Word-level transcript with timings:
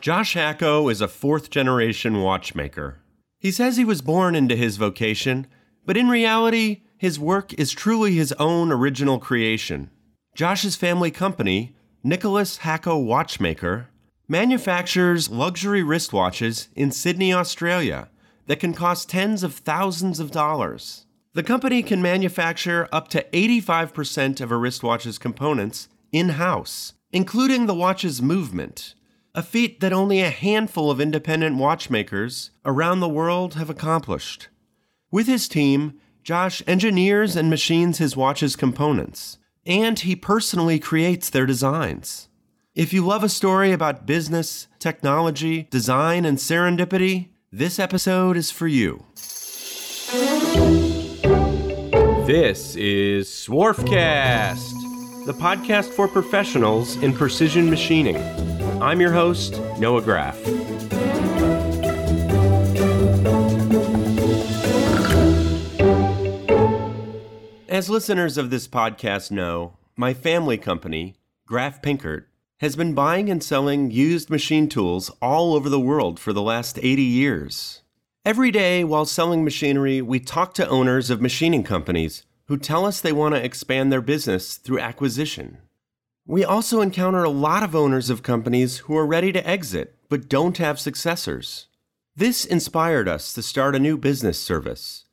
Josh 0.00 0.34
Hacko 0.34 0.90
is 0.90 1.02
a 1.02 1.08
fourth 1.08 1.50
generation 1.50 2.22
watchmaker. 2.22 3.00
He 3.38 3.50
says 3.50 3.76
he 3.76 3.84
was 3.84 4.00
born 4.00 4.34
into 4.34 4.56
his 4.56 4.78
vocation, 4.78 5.46
but 5.84 5.98
in 5.98 6.08
reality, 6.08 6.82
his 6.96 7.20
work 7.20 7.52
is 7.54 7.70
truly 7.70 8.14
his 8.14 8.32
own 8.32 8.72
original 8.72 9.18
creation. 9.18 9.90
Josh's 10.34 10.74
family 10.74 11.10
company, 11.10 11.76
Nicholas 12.02 12.60
Hacko 12.60 13.04
Watchmaker, 13.04 13.88
manufactures 14.26 15.28
luxury 15.28 15.82
wristwatches 15.82 16.68
in 16.74 16.92
Sydney, 16.92 17.34
Australia 17.34 18.08
that 18.46 18.60
can 18.60 18.72
cost 18.72 19.10
tens 19.10 19.42
of 19.42 19.52
thousands 19.52 20.18
of 20.18 20.30
dollars. 20.30 21.04
The 21.34 21.42
company 21.42 21.82
can 21.82 22.00
manufacture 22.00 22.88
up 22.90 23.08
to 23.08 23.26
85% 23.34 24.40
of 24.40 24.50
a 24.50 24.56
wristwatch's 24.56 25.18
components 25.18 25.88
in 26.10 26.30
house, 26.30 26.94
including 27.12 27.66
the 27.66 27.74
watch's 27.74 28.22
movement, 28.22 28.94
a 29.34 29.42
feat 29.42 29.80
that 29.80 29.92
only 29.92 30.20
a 30.20 30.30
handful 30.30 30.90
of 30.90 31.00
independent 31.00 31.56
watchmakers 31.56 32.50
around 32.64 33.00
the 33.00 33.08
world 33.08 33.54
have 33.54 33.70
accomplished. 33.70 34.48
With 35.10 35.26
his 35.26 35.48
team, 35.48 36.00
Josh 36.24 36.62
engineers 36.66 37.36
and 37.36 37.48
machines 37.48 37.98
his 37.98 38.16
watch's 38.16 38.56
components, 38.56 39.38
and 39.64 39.98
he 40.00 40.16
personally 40.16 40.78
creates 40.78 41.30
their 41.30 41.46
designs. 41.46 42.28
If 42.74 42.92
you 42.92 43.06
love 43.06 43.22
a 43.22 43.28
story 43.28 43.72
about 43.72 44.06
business, 44.06 44.66
technology, 44.78 45.68
design, 45.70 46.24
and 46.24 46.38
serendipity, 46.38 47.28
this 47.52 47.78
episode 47.78 48.36
is 48.36 48.50
for 48.50 48.66
you. 48.66 49.04
This 52.26 52.76
is 52.76 53.28
Swarfcast, 53.28 55.26
the 55.26 55.34
podcast 55.34 55.90
for 55.90 56.06
professionals 56.08 56.96
in 56.96 57.12
precision 57.12 57.68
machining. 57.70 58.16
I'm 58.82 58.98
your 58.98 59.12
host, 59.12 59.60
Noah 59.78 60.00
Graff. 60.00 60.38
As 67.68 67.90
listeners 67.90 68.38
of 68.38 68.48
this 68.48 68.66
podcast 68.66 69.30
know, 69.30 69.76
my 69.96 70.14
family 70.14 70.56
company, 70.56 71.16
Graff 71.46 71.82
Pinkert, 71.82 72.24
has 72.60 72.74
been 72.74 72.94
buying 72.94 73.28
and 73.28 73.44
selling 73.44 73.90
used 73.90 74.30
machine 74.30 74.66
tools 74.66 75.10
all 75.20 75.54
over 75.54 75.68
the 75.68 75.78
world 75.78 76.18
for 76.18 76.32
the 76.32 76.40
last 76.40 76.78
80 76.78 77.02
years. 77.02 77.82
Every 78.24 78.50
day 78.50 78.82
while 78.82 79.04
selling 79.04 79.44
machinery, 79.44 80.00
we 80.00 80.20
talk 80.20 80.54
to 80.54 80.68
owners 80.68 81.10
of 81.10 81.20
machining 81.20 81.64
companies 81.64 82.24
who 82.46 82.56
tell 82.56 82.86
us 82.86 83.00
they 83.02 83.12
want 83.12 83.34
to 83.34 83.44
expand 83.44 83.92
their 83.92 84.00
business 84.00 84.56
through 84.56 84.80
acquisition. 84.80 85.58
We 86.30 86.44
also 86.44 86.80
encounter 86.80 87.24
a 87.24 87.28
lot 87.28 87.64
of 87.64 87.74
owners 87.74 88.08
of 88.08 88.22
companies 88.22 88.78
who 88.78 88.96
are 88.96 89.04
ready 89.04 89.32
to 89.32 89.44
exit 89.44 89.96
but 90.08 90.28
don't 90.28 90.58
have 90.58 90.78
successors. 90.78 91.66
This 92.14 92.44
inspired 92.44 93.08
us 93.08 93.32
to 93.32 93.42
start 93.42 93.74
a 93.74 93.80
new 93.80 93.98
business 93.98 94.40
service, 94.40 95.06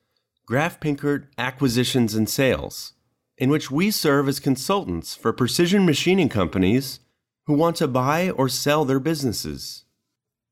Graff 0.46 0.80
Pinkert 0.80 1.26
Acquisitions 1.36 2.14
and 2.14 2.30
Sales, 2.30 2.94
in 3.36 3.50
which 3.50 3.72
we 3.72 3.90
serve 3.90 4.28
as 4.28 4.40
consultants 4.40 5.16
for 5.16 5.34
precision 5.34 5.88
machining 5.88 6.30
companies 6.30 7.00
who 7.48 7.56
want 7.56 7.78
to 7.78 7.88
buy 7.88 8.30
or 8.30 8.48
sell 8.48 8.86
their 8.86 9.00
businesses. 9.00 9.86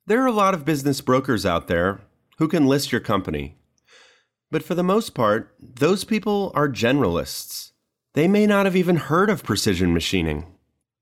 There 0.08 0.24
are 0.24 0.28
a 0.28 0.32
lot 0.32 0.56
of 0.56 0.66
business 0.66 1.00
brokers 1.00 1.46
out 1.46 1.68
there 1.68 2.02
who 2.40 2.48
can 2.48 2.66
list 2.66 2.92
your 2.92 3.02
company. 3.02 3.60
But 4.50 4.64
for 4.64 4.74
the 4.74 4.82
most 4.82 5.14
part, 5.14 5.54
those 5.60 6.04
people 6.04 6.52
are 6.56 6.68
generalists. 6.68 7.74
They 8.16 8.28
may 8.28 8.48
not 8.48 8.66
have 8.66 8.76
even 8.76 8.96
heard 8.96 9.30
of 9.30 9.44
precision 9.44 9.94
machining. 9.94 10.54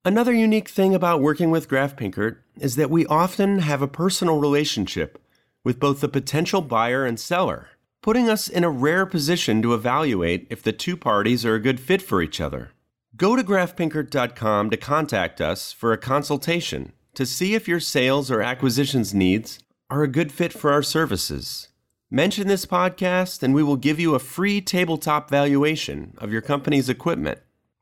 Another 0.05 0.33
unique 0.33 0.67
thing 0.67 0.93
about 0.93 1.21
working 1.21 1.49
with 1.49 1.69
Graff 1.69 1.95
Pinkert 1.95 2.35
is 2.59 2.75
that 2.75 2.89
we 2.89 3.05
often 3.05 3.59
have 3.59 3.81
a 3.81 3.87
personal 3.87 4.37
relationship 4.37 5.17
with 5.63 5.79
both 5.79 6.01
the 6.01 6.09
potential 6.09 6.59
buyer 6.59 7.05
and 7.05 7.17
seller, 7.17 7.69
putting 8.01 8.29
us 8.29 8.49
in 8.49 8.65
a 8.65 8.69
rare 8.69 9.05
position 9.05 9.61
to 9.61 9.73
evaluate 9.73 10.45
if 10.49 10.61
the 10.61 10.73
two 10.73 10.97
parties 10.97 11.45
are 11.45 11.55
a 11.55 11.61
good 11.61 11.79
fit 11.79 12.01
for 12.01 12.21
each 12.21 12.41
other. 12.41 12.71
Go 13.15 13.37
to 13.37 13.43
graffpinkert.com 13.43 14.69
to 14.71 14.75
contact 14.75 15.39
us 15.39 15.71
for 15.71 15.93
a 15.93 15.97
consultation 15.97 16.91
to 17.13 17.25
see 17.25 17.55
if 17.55 17.69
your 17.69 17.79
sales 17.79 18.29
or 18.29 18.41
acquisitions 18.41 19.13
needs 19.13 19.59
are 19.89 20.03
a 20.03 20.07
good 20.09 20.33
fit 20.33 20.51
for 20.51 20.73
our 20.73 20.83
services. 20.83 21.69
Mention 22.11 22.49
this 22.49 22.65
podcast 22.65 23.41
and 23.41 23.53
we 23.53 23.63
will 23.63 23.77
give 23.77 24.01
you 24.01 24.15
a 24.15 24.19
free 24.19 24.59
tabletop 24.59 25.29
valuation 25.29 26.13
of 26.17 26.33
your 26.33 26.41
company's 26.41 26.89
equipment. 26.89 27.39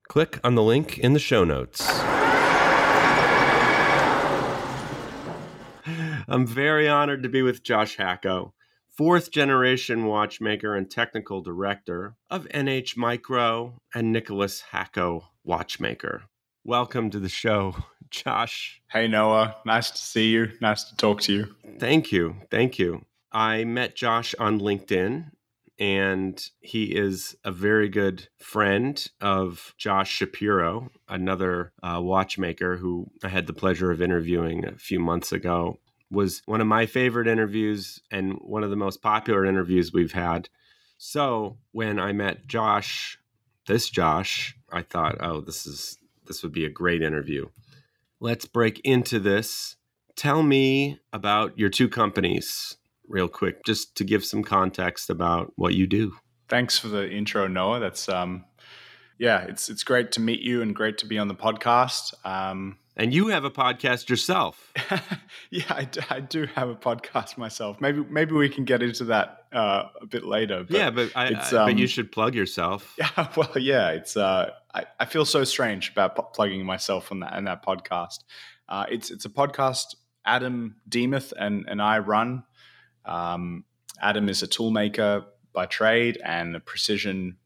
Click 0.08 0.40
on 0.44 0.54
the 0.54 0.62
link 0.62 1.00
in 1.00 1.14
the 1.14 1.20
show 1.20 1.44
notes. 1.44 2.11
I'm 6.32 6.48
very 6.48 6.88
honored 6.88 7.24
to 7.24 7.30
be 7.30 7.42
with 7.42 7.62
Josh 7.62 7.98
Hacko 7.98 8.54
fourth 8.90 9.32
generation 9.32 10.06
watchmaker 10.06 10.78
and 10.78 10.90
technical 10.90 11.42
director 11.42 12.16
of 12.30 12.48
NH 12.54 12.96
Micro 12.96 13.78
and 13.94 14.14
Nicholas 14.14 14.64
Hacko 14.72 15.24
Watchmaker. 15.44 16.24
Welcome 16.64 17.10
to 17.10 17.20
the 17.20 17.28
show, 17.28 17.76
Josh. 18.10 18.82
Hey, 18.90 19.10
Noah. 19.10 19.58
Nice 19.66 19.92
to 19.92 19.98
see 19.98 20.30
you. 20.30 20.54
Nice 20.62 20.86
to 20.86 20.96
talk 20.96 21.20
to 21.24 21.34
you. 21.34 21.56
Thank 21.80 22.14
you. 22.14 22.38
Thank 22.50 22.80
you. 22.80 23.04
I 23.34 23.66
met 23.66 23.98
Josh 23.98 24.34
on 24.40 24.62
LinkedIn, 24.62 25.32
and 25.80 26.50
he 26.62 26.96
is 26.96 27.36
a 27.44 27.52
very 27.52 27.90
good 27.90 28.30
friend 28.40 29.06
of 29.20 29.76
Josh 29.78 30.10
Shapiro, 30.10 30.92
another 31.10 31.74
uh, 31.84 32.00
watchmaker 32.02 32.78
who 32.78 33.12
I 33.22 33.28
had 33.28 33.48
the 33.48 33.54
pleasure 33.54 33.92
of 33.92 34.02
interviewing 34.02 34.66
a 34.66 34.78
few 34.78 35.02
months 35.02 35.34
ago 35.34 35.81
was 36.12 36.42
one 36.46 36.62
of 36.62 36.68
my 36.68 36.86
favorite 36.86 37.28
interviews 37.28 38.02
and 38.12 38.34
one 38.42 38.64
of 38.64 38.70
the 38.70 38.76
most 38.76 39.02
popular 39.02 39.46
interviews 39.46 39.94
we've 39.94 40.12
had. 40.12 40.50
So 40.98 41.58
when 41.72 42.00
I 42.00 42.12
met 42.12 42.46
Josh, 42.48 43.18
this 43.66 43.90
Josh, 43.90 44.56
I 44.72 44.82
thought, 44.82 45.18
oh, 45.22 45.42
this 45.42 45.66
is 45.66 45.98
this 46.28 46.44
would 46.44 46.52
be 46.52 46.66
a 46.66 46.70
great 46.70 47.02
interview. 47.02 47.48
Let's 48.20 48.46
break 48.46 48.80
into 48.82 49.20
this. 49.20 49.78
Tell 50.16 50.44
me 50.44 51.00
about 51.12 51.58
your 51.58 51.70
two 51.70 51.90
companies 51.90 52.78
real 53.08 53.28
quick, 53.28 53.66
just 53.66 53.96
to 53.98 54.04
give 54.04 54.24
some 54.24 54.44
context 54.44 55.10
about 55.10 55.52
what 55.56 55.74
you 55.74 55.88
do. 55.88 56.16
Thanks 56.48 56.78
for 56.78 56.90
the 56.90 57.10
intro, 57.10 57.48
Noah. 57.48 57.80
That's 57.80 58.08
um 58.10 58.46
yeah, 59.22 59.42
it's 59.44 59.70
it's 59.70 59.84
great 59.84 60.12
to 60.14 60.20
meet 60.20 60.42
you 60.42 60.64
and 60.64 60.76
great 60.76 60.98
to 60.98 61.06
be 61.06 61.20
on 61.20 61.28
the 61.28 61.36
podcast. 61.36 62.14
Um, 62.26 62.78
and 63.02 63.12
you 63.12 63.30
have 63.30 63.46
a 63.46 63.50
podcast 63.50 64.10
yourself. 64.10 64.72
yeah, 65.50 65.64
I 65.70 65.86
do, 65.86 66.02
I 66.12 66.20
do, 66.20 66.46
have 66.54 66.70
a 66.70 66.76
podcast 66.76 67.36
myself. 67.36 67.82
Maybe 67.82 68.06
maybe 68.08 68.34
we 68.34 68.48
can 68.48 68.64
get 68.64 68.84
into 68.84 69.06
that 69.06 69.46
uh, 69.52 69.86
a 70.00 70.06
bit 70.06 70.24
later. 70.24 70.64
But 70.64 70.78
yeah, 70.78 70.92
but 70.92 71.12
I, 71.16 71.34
I 71.34 71.58
um, 71.58 71.66
but 71.66 71.80
you 71.80 71.88
should 71.88 72.12
plug 72.12 72.36
yourself. 72.36 72.96
Yeah, 73.00 73.28
well, 73.36 73.52
yeah, 73.56 73.90
it's 73.90 74.16
uh, 74.16 74.52
I, 74.76 74.86
I 75.00 75.06
feel 75.06 75.26
so 75.26 75.44
strange 75.44 75.90
about 75.90 76.36
plugging 76.36 76.64
myself 76.64 77.12
on 77.12 77.22
that 77.22 77.36
in 77.38 77.46
that 77.46 77.66
podcast. 77.66 78.20
Uh, 78.70 78.86
it's 78.88 79.10
it's 79.10 79.26
a 79.26 79.30
podcast 79.30 79.96
Adam 80.24 80.76
Demuth 80.88 81.34
and 81.38 81.66
and 81.68 81.82
I 81.82 81.98
run. 81.98 82.44
Um, 83.06 83.66
Adam 84.00 84.30
is 84.30 84.44
a 84.44 84.48
toolmaker 84.48 85.26
by 85.54 85.66
trade 85.66 86.20
and 86.24 86.56
a 86.56 86.60
precision 86.60 87.38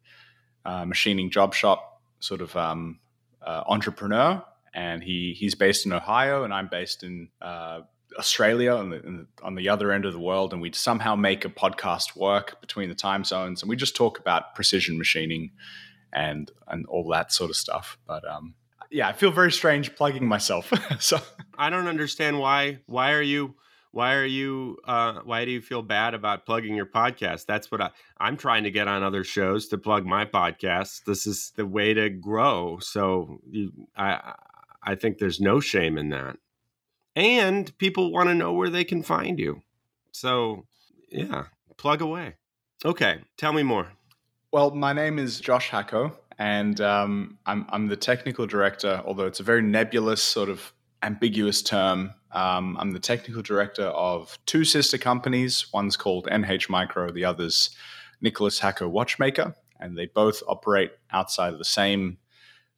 uh, 0.65 0.83
machining 0.83 1.31
job 1.31 1.53
shop 1.53 2.01
sort 2.19 2.41
of 2.41 2.53
um, 2.57 2.99
uh, 3.41 3.63
entrepreneur 3.67 4.44
and 4.75 5.02
he 5.02 5.34
he's 5.40 5.56
based 5.56 5.86
in 5.86 5.94
Ohio, 5.94 6.44
and 6.44 6.53
I'm 6.53 6.68
based 6.68 7.02
in 7.02 7.30
uh, 7.41 7.81
Australia 8.19 8.74
on 8.74 8.90
the, 8.90 9.25
on 9.41 9.56
the 9.56 9.69
other 9.69 9.91
end 9.91 10.06
of 10.06 10.13
the 10.13 10.19
world, 10.19 10.52
and 10.53 10.62
we 10.62 10.72
somehow 10.74 11.16
make 11.16 11.46
a 11.46 11.50
podcast 11.50 12.16
work 12.16 12.59
between 12.62 12.90
the 12.90 12.96
time 12.96 13.24
zones, 13.24 13.63
and 13.63 13.69
we 13.69 13.78
just 13.78 13.96
talk 13.96 14.19
about 14.19 14.53
precision 14.53 14.97
machining 14.97 15.52
and 16.12 16.52
and 16.68 16.86
all 16.88 17.08
that 17.09 17.31
sort 17.31 17.50
of 17.50 17.56
stuff. 17.56 17.97
But 18.06 18.30
um, 18.30 18.53
yeah, 18.91 19.08
I 19.08 19.13
feel 19.13 19.31
very 19.31 19.52
strange 19.52 19.95
plugging 19.95 20.27
myself. 20.27 20.72
so 21.00 21.19
I 21.57 21.69
don't 21.69 21.88
understand 21.88 22.38
why. 22.38 22.80
Why 22.86 23.13
are 23.13 23.21
you? 23.21 23.56
Why 23.92 24.16
are 24.16 24.25
you? 24.25 24.78
Uh, 24.83 25.21
why 25.24 25.45
do 25.45 25.51
you 25.51 25.62
feel 25.62 25.81
bad 25.83 26.13
about 26.13 26.45
plugging 26.45 26.75
your 26.75 26.86
podcast? 26.86 27.45
That's 27.45 27.71
what 27.71 27.80
I, 27.80 27.92
I'm 28.18 28.36
trying 28.36 28.66
to 28.66 28.71
get 28.71 28.89
on 28.89 29.04
other 29.04 29.24
shows 29.24 29.69
to 29.69 29.78
plug 29.78 30.06
my 30.06 30.25
podcast. 30.25 31.06
This 31.06 31.25
is 31.25 31.54
the 31.56 31.66
way 31.66 31.94
to 31.94 32.10
grow. 32.10 32.80
So 32.80 33.39
you, 33.50 33.71
I, 33.95 34.33
I 34.85 34.95
think 34.95 35.17
there's 35.17 35.41
no 35.41 35.59
shame 35.59 35.97
in 35.97 36.09
that. 36.09 36.37
And 37.15 37.75
people 37.77 38.11
want 38.11 38.29
to 38.29 38.35
know 38.35 38.53
where 38.53 38.69
they 38.69 38.83
can 38.83 39.01
find 39.01 39.39
you. 39.39 39.61
So, 40.11 40.65
yeah, 41.09 41.45
plug 41.77 42.01
away. 42.01 42.35
Okay, 42.83 43.21
tell 43.37 43.51
me 43.51 43.63
more. 43.63 43.87
Well, 44.51 44.71
my 44.71 44.93
name 44.93 45.17
is 45.17 45.39
Josh 45.39 45.69
Hacko, 45.69 46.13
and 46.37 46.79
um, 46.79 47.37
I'm, 47.45 47.65
I'm 47.69 47.87
the 47.87 47.97
technical 47.97 48.45
director, 48.45 49.01
although 49.05 49.25
it's 49.25 49.39
a 49.39 49.43
very 49.43 49.61
nebulous, 49.61 50.21
sort 50.21 50.49
of 50.49 50.71
ambiguous 51.03 51.61
term. 51.61 52.13
Um, 52.31 52.77
I'm 52.79 52.91
the 52.91 52.99
technical 52.99 53.41
director 53.41 53.85
of 53.85 54.37
two 54.45 54.65
sister 54.65 54.97
companies. 54.97 55.67
One's 55.73 55.97
called 55.97 56.27
NH 56.27 56.69
Micro, 56.69 57.11
the 57.11 57.25
other's 57.25 57.69
Nicholas 58.21 58.59
Hacko 58.59 58.89
Watchmaker, 58.89 59.55
and 59.79 59.97
they 59.97 60.05
both 60.07 60.43
operate 60.47 60.91
outside 61.11 61.53
of 61.53 61.59
the 61.59 61.65
same 61.65 62.17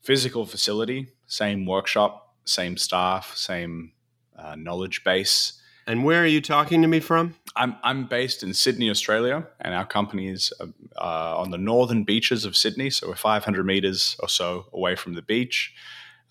physical 0.08 0.46
facility, 0.46 1.10
same 1.26 1.66
workshop, 1.66 2.34
same 2.46 2.78
staff, 2.78 3.36
same 3.36 3.92
uh, 4.38 4.56
knowledge 4.56 5.04
base. 5.04 5.62
And 5.86 6.06
where 6.06 6.24
are 6.24 6.34
you 6.36 6.40
talking 6.40 6.82
to 6.82 6.88
me 6.88 7.02
from? 7.02 7.36
I'm 7.58 7.76
I'm 7.84 8.08
based 8.08 8.42
in 8.42 8.54
Sydney, 8.54 8.90
Australia, 8.90 9.46
and 9.60 9.74
our 9.74 9.86
company 9.86 10.30
is 10.30 10.54
uh, 10.62 10.68
uh 10.98 11.42
on 11.42 11.52
the 11.52 11.58
northern 11.58 12.06
beaches 12.06 12.46
of 12.46 12.56
Sydney. 12.56 12.90
So 12.90 13.10
we're 13.10 13.16
500 13.16 13.66
meters 13.66 14.16
or 14.22 14.30
so 14.30 14.68
away 14.72 14.96
from 14.96 15.16
the 15.16 15.22
beach. 15.22 15.74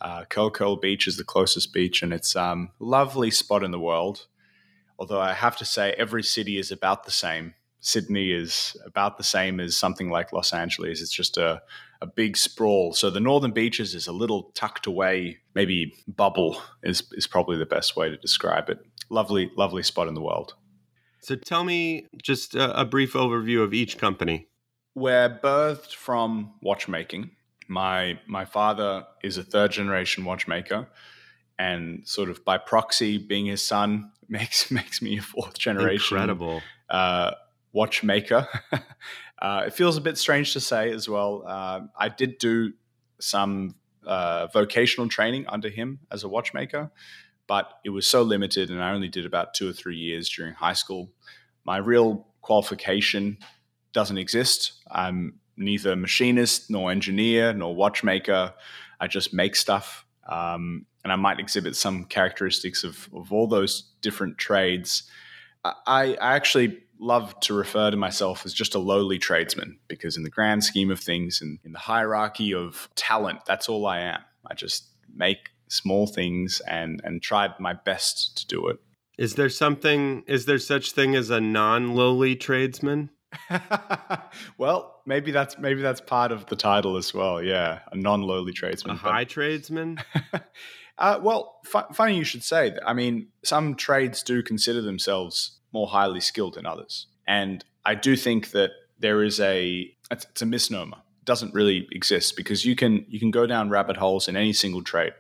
Uh, 0.01 0.25
Curl 0.25 0.51
Curl 0.51 0.77
Beach 0.77 1.07
is 1.07 1.19
the 1.19 1.25
closest 1.35 1.75
beach, 1.75 2.03
and 2.03 2.15
it's 2.15 2.35
a 2.35 2.45
um, 2.45 2.71
lovely 2.79 3.31
spot 3.31 3.63
in 3.63 3.73
the 3.73 3.87
world. 3.91 4.27
Although 4.99 5.21
I 5.21 5.35
have 5.35 5.57
to 5.59 5.67
say, 5.67 5.95
every 5.99 6.23
city 6.23 6.57
is 6.57 6.73
about 6.73 7.05
the 7.05 7.11
same. 7.11 7.55
Sydney 7.81 8.33
is 8.33 8.75
about 8.87 9.19
the 9.19 9.25
same 9.37 9.61
as 9.61 9.77
something 9.77 10.09
like 10.09 10.33
Los 10.33 10.55
Angeles. 10.55 11.03
It's 11.03 11.13
just 11.13 11.37
a, 11.37 11.63
a 12.01 12.07
big 12.07 12.37
sprawl. 12.37 12.93
So 12.93 13.11
the 13.11 13.21
northern 13.21 13.53
beaches 13.53 13.95
is 13.95 14.07
a 14.07 14.13
little 14.13 14.51
tucked 14.55 14.87
away, 14.87 15.39
maybe 15.55 15.95
bubble 16.07 16.61
is, 16.83 17.03
is 17.13 17.27
probably 17.27 17.57
the 17.57 17.67
best 17.67 17.97
way 17.97 18.09
to 18.09 18.17
describe 18.17 18.69
it. 18.69 18.79
Lovely, 19.09 19.51
lovely 19.57 19.83
spot 19.83 20.09
in 20.09 20.15
the 20.15 20.21
world. 20.21 20.55
So 21.21 21.35
tell 21.35 21.65
me 21.65 22.07
just 22.23 22.55
a, 22.55 22.81
a 22.81 22.85
brief 22.85 23.15
overview 23.15 23.63
of 23.63 23.75
each 23.75 23.99
company. 23.99 24.49
We're 24.95 25.29
birthed 25.29 25.95
from 25.95 26.55
watchmaking. 26.63 27.31
My 27.69 28.21
my 28.27 28.45
father 28.45 29.07
is 29.25 29.37
a 29.37 29.43
third 29.43 29.73
generation 29.73 30.25
watchmaker, 30.25 30.87
and 31.59 32.07
sort 32.07 32.31
of 32.31 32.45
by 32.45 32.59
proxy, 32.59 33.19
being 33.19 33.47
his 33.47 33.61
son 33.61 34.13
makes 34.29 34.71
makes 34.71 35.03
me 35.03 35.19
a 35.19 35.23
fourth 35.23 35.59
generation. 35.59 36.17
Incredible. 36.17 36.63
Uh, 36.89 37.33
watchmaker. 37.73 38.49
uh, 39.41 39.65
it 39.67 39.75
feels 39.75 39.97
a 39.97 40.01
bit 40.01 40.19
strange 40.19 40.53
to 40.55 40.61
say 40.61 40.91
as 40.93 41.09
well. 41.09 41.43
Uh, 41.47 41.81
I 41.99 42.09
did 42.09 42.39
do 42.39 42.73
some 43.21 43.75
uh, 44.07 44.47
vocational 44.49 45.09
training 45.09 45.47
under 45.49 45.69
him 45.69 46.01
as 46.11 46.25
a 46.25 46.29
watchmaker, 46.29 46.91
but 47.47 47.79
it 47.85 47.91
was 47.91 48.07
so 48.07 48.23
limited, 48.23 48.71
and 48.71 48.83
I 48.83 48.93
only 48.93 49.09
did 49.09 49.27
about 49.27 49.55
two 49.55 49.69
or 49.69 49.73
three 49.73 49.97
years 49.97 50.29
during 50.29 50.55
high 50.55 50.73
school. 50.73 51.11
My 51.65 51.79
real 51.79 52.27
qualification 52.41 53.39
doesn't 53.93 54.19
exist. 54.19 54.73
I'm 54.91 55.41
neither 55.57 55.97
machinist 55.97 56.71
nor 56.71 56.91
engineer 56.91 57.53
nor 57.53 57.75
watchmaker. 57.75 58.55
I 59.01 59.07
just 59.07 59.33
make 59.33 59.57
stuff. 59.57 60.05
Um, 60.29 60.87
and 61.03 61.13
I 61.13 61.17
might 61.17 61.39
exhibit 61.39 61.77
some 61.77 62.05
characteristics 62.05 62.83
of, 62.83 63.09
of 63.15 63.33
all 63.33 63.47
those 63.47 63.93
different 64.01 64.39
trades. 64.39 65.05
I, 65.65 66.17
I 66.21 66.35
actually 66.35 66.83
love 66.99 67.39
to 67.41 67.55
refer 67.55 67.91
to 67.91 67.97
myself 67.97 68.45
as 68.45 68.53
just 68.53 68.75
a 68.75 68.79
lowly 68.79 69.19
tradesman 69.19 69.79
because, 69.89 70.17
in 70.17 70.23
the 70.23 70.31
grand 70.31 70.65
scheme 70.65 70.91
of 70.91 71.01
things, 71.01 71.41
and 71.41 71.59
in 71.65 71.73
the 71.73 71.79
hierarchy 71.79 72.55
of 72.55 72.89
talent, 72.95 73.41
that's 73.47 73.69
all 73.69 73.87
I 73.87 74.01
am. 74.01 74.21
I 74.47 74.55
just 74.55 74.89
make 75.15 75.51
small 75.69 76.07
things 76.07 76.61
and 76.69 77.01
and 77.05 77.23
try 77.23 77.53
my 77.59 77.75
best 77.75 78.39
to 78.39 78.47
do 78.47 78.69
it. 78.69 78.79
Is 79.19 79.35
there 79.35 79.49
something? 79.49 80.25
Is 80.27 80.47
there 80.47 80.59
such 80.59 80.93
thing 80.93 81.15
as 81.15 81.31
a 81.31 81.41
non-lowly 81.41 82.37
tradesman? 82.37 83.11
well, 84.59 85.01
maybe 85.07 85.31
that's 85.31 85.59
maybe 85.59 85.83
that's 85.83 86.01
part 86.01 86.33
of 86.33 86.47
the 86.47 86.57
title 86.57 86.97
as 86.97 87.13
well. 87.15 87.43
Yeah, 87.43 87.81
a 87.91 87.97
non-lowly 87.97 88.53
tradesman, 88.53 88.97
a 88.97 88.99
high 88.99 89.25
tradesman. 89.25 89.99
uh, 90.99 91.19
well, 91.23 91.61
fu- 91.65 91.93
funny 91.93 92.17
you 92.17 92.25
should 92.25 92.45
say 92.45 92.71
that. 92.71 92.87
I 92.87 92.93
mean, 92.93 93.29
some 93.43 93.75
trades 93.75 94.23
do 94.23 94.43
consider 94.43 94.83
themselves 94.83 95.59
more 95.77 95.87
highly 95.89 96.21
skilled 96.21 96.55
than 96.55 96.67
others, 96.67 97.07
and 97.27 97.65
I 97.85 97.95
do 97.95 98.17
think 98.17 98.51
that 98.51 98.71
there 98.99 99.23
is 99.23 99.39
a 99.41 99.91
it's, 100.11 100.43
a 100.43 100.47
misnomer. 100.47 100.99
It 101.21 101.25
doesn't 101.25 101.55
really 101.55 101.87
exist 101.93 102.37
because 102.37 102.65
you 102.65 102.75
can 102.75 103.05
you 103.09 103.21
can 103.21 103.31
go 103.31 103.47
down 103.47 103.71
rabbit 103.71 103.97
holes 103.97 104.29
in 104.29 104.37
any 104.37 104.53
single 104.53 104.83
trade. 104.83 105.13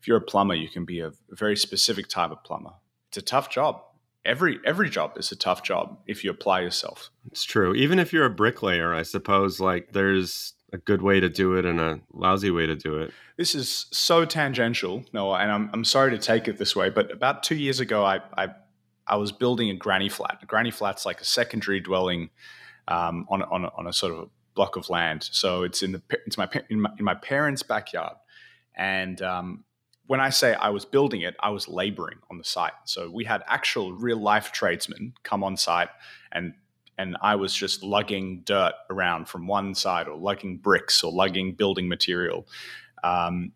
If 0.00 0.08
you're 0.08 0.18
a 0.18 0.28
plumber, 0.32 0.54
you 0.54 0.68
can 0.68 0.84
be 0.84 1.00
a, 1.00 1.08
a 1.08 1.36
very 1.44 1.56
specific 1.56 2.08
type 2.08 2.30
of 2.30 2.42
plumber. 2.44 2.72
It's 3.08 3.18
a 3.18 3.22
tough 3.22 3.48
job 3.50 3.82
every 4.24 4.60
every 4.64 4.88
job 4.88 5.12
is 5.16 5.30
a 5.32 5.36
tough 5.36 5.62
job 5.62 5.98
if 6.06 6.24
you 6.24 6.30
apply 6.30 6.60
yourself. 6.60 7.10
It's 7.30 7.44
true. 7.44 7.74
Even 7.74 7.98
if 7.98 8.12
you're 8.12 8.24
a 8.24 8.30
bricklayer, 8.30 8.94
I 8.94 9.02
suppose 9.02 9.60
like 9.60 9.92
there's 9.92 10.54
a 10.72 10.78
good 10.78 11.02
way 11.02 11.20
to 11.20 11.28
do 11.28 11.54
it 11.54 11.64
and 11.64 11.80
a 11.80 12.00
lousy 12.12 12.50
way 12.50 12.66
to 12.66 12.74
do 12.74 12.98
it. 12.98 13.12
This 13.36 13.54
is 13.54 13.86
so 13.92 14.24
tangential, 14.24 15.04
Noah, 15.12 15.38
and 15.38 15.52
I'm 15.52 15.70
I'm 15.72 15.84
sorry 15.84 16.10
to 16.12 16.18
take 16.18 16.48
it 16.48 16.58
this 16.58 16.74
way, 16.74 16.90
but 16.90 17.10
about 17.12 17.42
two 17.42 17.56
years 17.56 17.80
ago, 17.80 18.04
I 18.04 18.20
I, 18.36 18.48
I 19.06 19.16
was 19.16 19.32
building 19.32 19.70
a 19.70 19.74
granny 19.74 20.08
flat. 20.08 20.38
A 20.42 20.46
granny 20.46 20.70
flat's 20.70 21.04
like 21.04 21.20
a 21.20 21.24
secondary 21.24 21.80
dwelling 21.80 22.30
um, 22.88 23.26
on 23.28 23.42
on 23.42 23.64
a, 23.64 23.70
on 23.76 23.86
a 23.86 23.92
sort 23.92 24.12
of 24.12 24.18
a 24.18 24.26
block 24.54 24.76
of 24.76 24.88
land. 24.88 25.28
So 25.30 25.62
it's 25.62 25.82
in 25.82 25.92
the 25.92 26.02
it's 26.26 26.38
my 26.38 26.48
in 26.70 26.80
my, 26.80 26.90
in 26.98 27.04
my 27.04 27.14
parents' 27.14 27.62
backyard, 27.62 28.16
and 28.74 29.20
um, 29.22 29.64
when 30.06 30.20
I 30.20 30.30
say 30.30 30.54
I 30.54 30.70
was 30.70 30.84
building 30.84 31.22
it, 31.22 31.34
I 31.40 31.50
was 31.50 31.68
laboring 31.68 32.18
on 32.30 32.38
the 32.38 32.44
site. 32.44 32.72
So 32.84 33.10
we 33.10 33.24
had 33.24 33.42
actual 33.46 33.92
real 33.92 34.20
life 34.20 34.52
tradesmen 34.52 35.14
come 35.22 35.42
on 35.42 35.56
site 35.56 35.88
and 36.32 36.54
and 36.96 37.16
I 37.20 37.34
was 37.36 37.52
just 37.52 37.82
lugging 37.82 38.42
dirt 38.44 38.74
around 38.88 39.28
from 39.28 39.48
one 39.48 39.74
side 39.74 40.06
or 40.06 40.16
lugging 40.16 40.58
bricks 40.58 41.02
or 41.02 41.10
lugging 41.10 41.54
building 41.54 41.88
material. 41.88 42.46
Um, 43.02 43.52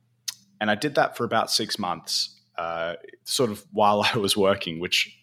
and 0.60 0.70
I 0.70 0.74
did 0.74 0.96
that 0.96 1.16
for 1.16 1.24
about 1.24 1.50
six 1.50 1.78
months, 1.78 2.34
uh, 2.56 2.94
sort 3.22 3.50
of 3.50 3.64
while 3.70 4.04
I 4.14 4.18
was 4.18 4.36
working, 4.36 4.80
which 4.80 5.16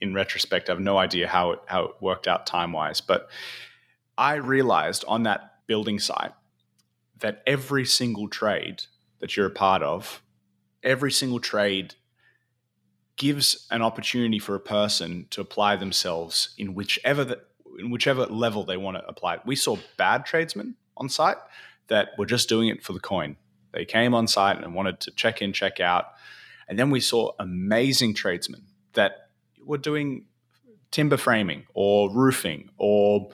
in 0.00 0.14
retrospect, 0.14 0.68
I 0.68 0.72
have 0.72 0.80
no 0.80 0.98
idea 0.98 1.28
how 1.28 1.52
it, 1.52 1.60
how 1.66 1.84
it 1.84 1.90
worked 2.00 2.28
out 2.28 2.46
time 2.46 2.72
wise. 2.72 3.00
But 3.00 3.28
I 4.18 4.34
realized 4.34 5.04
on 5.08 5.24
that 5.24 5.66
building 5.66 5.98
site 5.98 6.32
that 7.18 7.42
every 7.46 7.84
single 7.84 8.28
trade 8.28 8.82
that 9.20 9.36
you're 9.36 9.46
a 9.46 9.50
part 9.50 9.82
of 9.82 10.22
every 10.86 11.10
single 11.12 11.40
trade 11.40 11.94
gives 13.16 13.66
an 13.70 13.82
opportunity 13.82 14.38
for 14.38 14.54
a 14.54 14.60
person 14.60 15.26
to 15.30 15.40
apply 15.40 15.76
themselves 15.76 16.54
in 16.56 16.74
whichever 16.74 17.24
the, 17.24 17.40
in 17.78 17.90
whichever 17.90 18.24
level 18.26 18.64
they 18.64 18.76
want 18.76 18.96
to 18.96 19.06
apply 19.06 19.34
it. 19.34 19.40
We 19.44 19.56
saw 19.56 19.76
bad 19.96 20.24
tradesmen 20.24 20.76
on 20.96 21.08
site 21.08 21.38
that 21.88 22.10
were 22.16 22.26
just 22.26 22.48
doing 22.48 22.68
it 22.68 22.82
for 22.82 22.92
the 22.92 23.00
coin. 23.00 23.36
They 23.72 23.84
came 23.84 24.14
on 24.14 24.26
site 24.26 24.62
and 24.62 24.74
wanted 24.74 25.00
to 25.00 25.10
check 25.10 25.42
in, 25.42 25.52
check 25.52 25.80
out. 25.80 26.12
And 26.68 26.78
then 26.78 26.90
we 26.90 27.00
saw 27.00 27.32
amazing 27.38 28.14
tradesmen 28.14 28.62
that 28.94 29.25
were 29.66 29.78
doing 29.78 30.24
timber 30.90 31.16
framing 31.16 31.64
or 31.74 32.10
roofing 32.10 32.70
or 32.78 33.28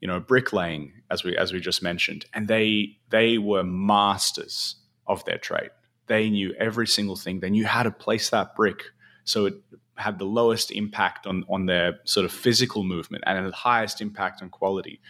you 0.00 0.08
know 0.08 0.20
bricklaying 0.20 0.92
as 1.10 1.24
we 1.24 1.36
as 1.36 1.52
we 1.52 1.60
just 1.60 1.82
mentioned 1.82 2.26
and 2.34 2.48
they 2.48 2.98
they 3.08 3.38
were 3.38 3.62
masters 3.64 4.76
of 5.06 5.24
their 5.24 5.38
trade 5.38 5.70
they 6.10 6.28
knew 6.28 6.52
every 6.58 6.88
single 6.88 7.14
thing. 7.14 7.38
They 7.38 7.50
knew 7.50 7.64
how 7.64 7.84
to 7.84 7.90
place 7.92 8.30
that 8.30 8.56
brick 8.56 8.82
so 9.22 9.46
it 9.46 9.54
had 9.94 10.18
the 10.18 10.24
lowest 10.24 10.72
impact 10.72 11.24
on, 11.24 11.44
on 11.48 11.66
their 11.66 12.00
sort 12.04 12.24
of 12.24 12.32
physical 12.32 12.82
movement 12.82 13.22
and 13.28 13.46
the 13.46 13.52
highest 13.52 14.00
impact 14.00 14.42
on 14.42 14.50
quality. 14.50 15.00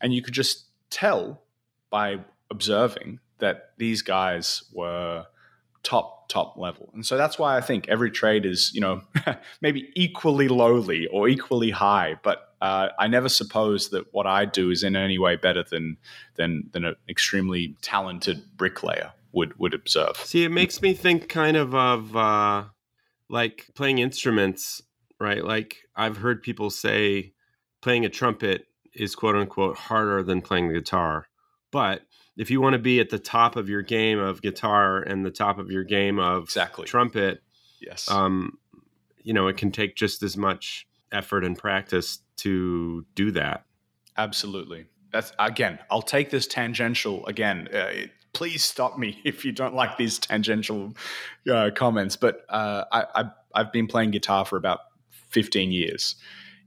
And 0.00 0.14
you 0.14 0.22
could 0.22 0.32
just 0.32 0.64
tell 0.88 1.42
by 1.90 2.20
observing 2.50 3.20
that 3.38 3.72
these 3.76 4.00
guys 4.00 4.62
were 4.72 5.26
top 5.86 6.28
top 6.28 6.56
level 6.56 6.90
and 6.92 7.06
so 7.06 7.16
that's 7.16 7.38
why 7.38 7.56
i 7.56 7.60
think 7.60 7.88
every 7.88 8.10
trade 8.10 8.44
is 8.44 8.72
you 8.74 8.80
know 8.80 9.00
maybe 9.60 9.88
equally 9.94 10.48
lowly 10.48 11.06
or 11.12 11.28
equally 11.28 11.70
high 11.70 12.16
but 12.24 12.54
uh, 12.60 12.88
i 12.98 13.06
never 13.06 13.28
suppose 13.28 13.90
that 13.90 14.04
what 14.12 14.26
i 14.26 14.44
do 14.44 14.70
is 14.70 14.82
in 14.82 14.96
any 14.96 15.18
way 15.18 15.36
better 15.36 15.62
than 15.62 15.96
than 16.34 16.68
than 16.72 16.84
an 16.84 16.96
extremely 17.08 17.76
talented 17.80 18.42
bricklayer 18.56 19.12
would 19.36 19.56
would 19.58 19.74
observe. 19.74 20.16
See, 20.16 20.44
it 20.44 20.50
makes 20.50 20.82
me 20.82 20.94
think 20.94 21.28
kind 21.28 21.56
of 21.56 21.74
of 21.74 22.16
uh, 22.16 22.64
like 23.28 23.66
playing 23.74 23.98
instruments, 23.98 24.82
right? 25.20 25.44
Like 25.44 25.76
I've 25.94 26.16
heard 26.16 26.42
people 26.42 26.70
say 26.70 27.34
playing 27.82 28.04
a 28.04 28.08
trumpet 28.08 28.66
is 28.94 29.14
quote 29.14 29.36
unquote 29.36 29.76
harder 29.76 30.22
than 30.22 30.40
playing 30.40 30.68
the 30.68 30.74
guitar, 30.74 31.28
but 31.70 32.02
if 32.36 32.50
you 32.50 32.60
want 32.60 32.74
to 32.74 32.78
be 32.78 33.00
at 33.00 33.10
the 33.10 33.18
top 33.18 33.56
of 33.56 33.68
your 33.68 33.82
game 33.82 34.18
of 34.18 34.42
guitar 34.42 35.00
and 35.00 35.24
the 35.24 35.30
top 35.30 35.58
of 35.58 35.70
your 35.70 35.84
game 35.84 36.18
of 36.18 36.44
exactly. 36.44 36.86
trumpet, 36.86 37.42
yes, 37.80 38.10
um, 38.10 38.58
you 39.22 39.32
know, 39.32 39.48
it 39.48 39.56
can 39.56 39.70
take 39.70 39.96
just 39.96 40.22
as 40.22 40.36
much 40.36 40.86
effort 41.12 41.44
and 41.44 41.58
practice 41.58 42.20
to 42.36 43.04
do 43.14 43.30
that. 43.32 43.64
Absolutely. 44.16 44.86
That's 45.12 45.32
again. 45.38 45.78
I'll 45.90 46.02
take 46.02 46.30
this 46.30 46.46
tangential 46.46 47.26
again. 47.26 47.68
Uh, 47.72 47.78
it, 47.90 48.10
please 48.32 48.62
stop 48.62 48.98
me 48.98 49.20
if 49.24 49.44
you 49.44 49.52
don't 49.52 49.74
like 49.74 49.96
these 49.96 50.18
tangential 50.18 50.94
uh, 51.50 51.70
comments. 51.74 52.16
But 52.16 52.44
uh, 52.48 52.84
I, 52.92 53.24
I, 53.54 53.58
have 53.60 53.72
been 53.72 53.86
playing 53.86 54.10
guitar 54.10 54.44
for 54.44 54.56
about 54.56 54.80
15 55.30 55.72
years. 55.72 56.16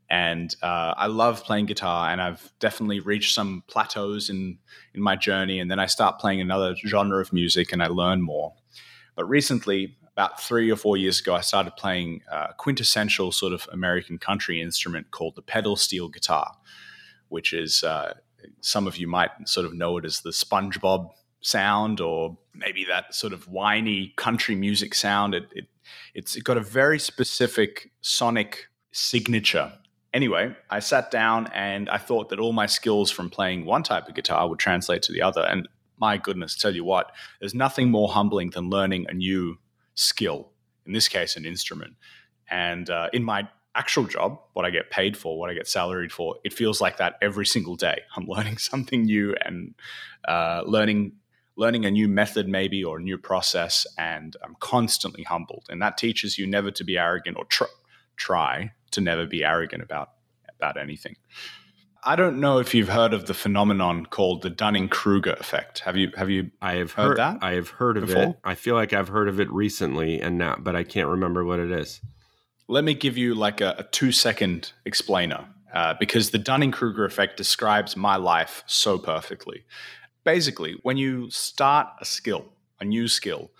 And 0.10 0.56
uh, 0.63 0.94
I 0.98 1.06
love 1.06 1.44
playing 1.44 1.68
guitar, 1.68 2.10
and 2.10 2.20
I've 2.20 2.51
definitely 2.60 3.00
reached 3.00 3.36
some 3.36 3.63
plateaus 3.68 4.30
in, 4.30 4.58
in 4.96 5.01
my 5.01 5.16
journey. 5.16 5.60
And 5.60 5.70
then 5.70 5.80
I 5.80 5.86
start 5.86 6.20
playing 6.20 6.42
another 6.42 6.75
genre 6.75 7.22
of 7.22 7.32
music 7.32 7.72
and 7.72 7.84
I 7.84 7.88
learn 7.88 8.22
more. 8.22 8.54
But 9.16 9.25
recently, 9.25 9.98
about 10.13 10.42
three 10.42 10.72
or 10.72 10.75
four 10.75 10.98
years 10.98 11.20
ago, 11.20 11.36
I 11.36 11.42
started 11.42 11.75
playing 11.78 12.24
a 12.32 12.54
quintessential 12.58 13.32
sort 13.32 13.54
of 13.54 13.70
American 13.72 14.18
country 14.18 14.62
instrument 14.62 15.12
called 15.12 15.36
the 15.36 15.42
pedal 15.42 15.75
steel 15.75 16.10
guitar, 16.10 16.56
which 17.30 17.54
is 17.54 17.84
uh, 17.84 18.16
some 18.62 18.88
of 18.88 18.98
you 18.98 19.08
might 19.08 19.30
sort 19.46 19.66
of 19.66 19.74
know 19.74 19.98
it 19.98 20.06
as 20.06 20.22
the 20.22 20.32
SpongeBob 20.32 21.12
sound 21.42 22.01
or 22.01 22.38
maybe 22.54 22.86
that 22.86 23.13
sort 23.13 23.32
of 23.32 23.48
whiny 23.48 24.13
country 24.18 24.56
music 24.56 24.94
sound. 24.94 25.34
It, 25.34 25.46
it 25.54 25.66
it's 26.13 26.36
got 26.38 26.58
a 26.58 26.62
very 26.62 27.00
specific 27.00 27.92
sonic 28.01 28.68
signature. 28.92 29.72
Anyway, 30.13 30.56
I 30.70 30.80
sat 30.80 31.12
down 31.12 31.50
and 31.54 31.89
I 31.89 31.98
thought 31.98 32.30
that 32.30 32.39
all 32.39 32.51
my 32.51 32.66
skills 32.66 33.12
from 33.12 33.30
playing 33.30 33.66
one 33.66 33.84
type 33.84 34.08
of 34.08 34.16
guitar 34.16 34.50
would 34.50 34.60
translate 34.60 35.04
to 35.04 35.12
the 35.12 35.22
other. 35.22 35.42
And 35.42 35.68
my 36.00 36.18
goodness, 36.18 36.56
tell 36.56 36.74
you 36.74 36.84
what, 36.84 37.12
there's 37.39 37.54
nothing 37.54 37.92
more 37.92 38.10
humbling 38.10 38.50
than 38.50 38.70
learning 38.70 39.06
a 39.08 39.13
new 39.13 39.60
skill, 39.94 40.50
in 40.86 40.94
this 40.94 41.08
case, 41.08 41.36
an 41.36 41.46
instrument. 41.46 41.94
And 42.50 42.89
uh, 42.89 43.10
in 43.13 43.24
my 43.24 43.48
actual 43.75 44.06
job, 44.06 44.39
what 44.54 44.66
I 44.66 44.72
get 44.72 44.89
paid 44.89 45.16
for, 45.16 45.38
what 45.38 45.51
I 45.51 45.54
get 45.54 45.68
salaried 45.68 46.12
for, 46.12 46.38
it 46.44 46.54
feels 46.54 46.82
like 46.82 46.98
that 46.98 47.16
every 47.22 47.46
single 47.46 47.75
day. 47.75 48.01
I'm 48.16 48.25
learning 48.28 48.58
something 48.58 49.04
new 49.04 49.36
and 49.46 49.75
uh, 50.28 50.63
learning 50.66 51.13
learning 51.56 51.84
a 51.84 51.92
new 51.92 52.08
method 52.08 52.48
maybe 52.48 52.82
or 52.86 53.00
a 53.00 53.01
new 53.01 53.18
process 53.18 53.86
and 53.98 54.38
i'm 54.46 54.56
constantly 54.62 55.24
humbled 55.24 55.66
and 55.70 55.82
that 55.82 55.98
teaches 55.98 56.38
you 56.38 56.48
never 56.48 56.72
to 56.72 56.86
be 56.86 56.98
arrogant 56.98 57.36
or 57.36 57.44
tr- 57.46 57.66
try 58.16 58.72
to 58.91 59.01
never 59.01 59.25
be 59.25 59.43
arrogant 59.43 59.84
about 59.84 60.12
about 60.55 60.77
anything. 60.77 61.15
I 62.03 62.15
don't 62.15 62.39
know 62.39 62.60
if 62.60 62.74
you've 62.74 62.89
heard 62.89 63.13
of 63.13 63.25
the 63.25 63.34
phenomenon 63.34 64.05
called 64.05 64.41
the 64.41 64.50
dunning-kruger 64.50 65.34
effect. 65.34 65.79
Have 65.79 65.98
you 65.98 66.12
have 66.15 66.29
you 66.29 66.51
i 66.62 66.75
have 66.75 66.93
heard, 66.93 67.10
heard 67.10 67.17
that 67.17 67.38
i 67.41 67.53
have 67.53 67.69
heard 67.69 67.98
of 67.98 68.08
before? 68.08 68.24
it 68.24 68.36
i 68.43 68.55
feel 68.55 68.75
like 68.75 68.93
i've 68.93 69.10
heard 69.10 69.27
of 69.27 69.39
it 69.39 69.51
recently 69.51 70.22
and 70.22 70.38
now 70.38 70.55
but 70.58 70.75
i 70.75 70.84
can't 70.84 71.10
remember 71.10 71.43
what 71.43 71.60
it 71.60 71.72
is. 71.72 72.01
Let 72.67 72.84
me 72.84 72.93
give 72.93 73.17
you 73.17 73.34
like 73.36 73.62
a, 73.62 73.75
a 73.79 73.84
two 73.84 74.12
second 74.12 74.74
explainer 74.86 75.48
uh, 75.74 75.96
because 76.00 76.29
the 76.29 76.38
Dunning 76.38 76.72
Kruger 76.72 77.05
effect 77.05 77.36
describes 77.38 77.96
my 77.96 78.15
life 78.15 78.63
so 78.67 78.98
perfectly. 78.98 79.65
Basically, 80.24 80.77
when 80.84 80.98
you 80.98 81.29
start 81.31 81.88
a 82.00 82.05
skill, 82.05 82.46
a 82.79 82.86
new 82.86 83.08
skill, 83.08 83.51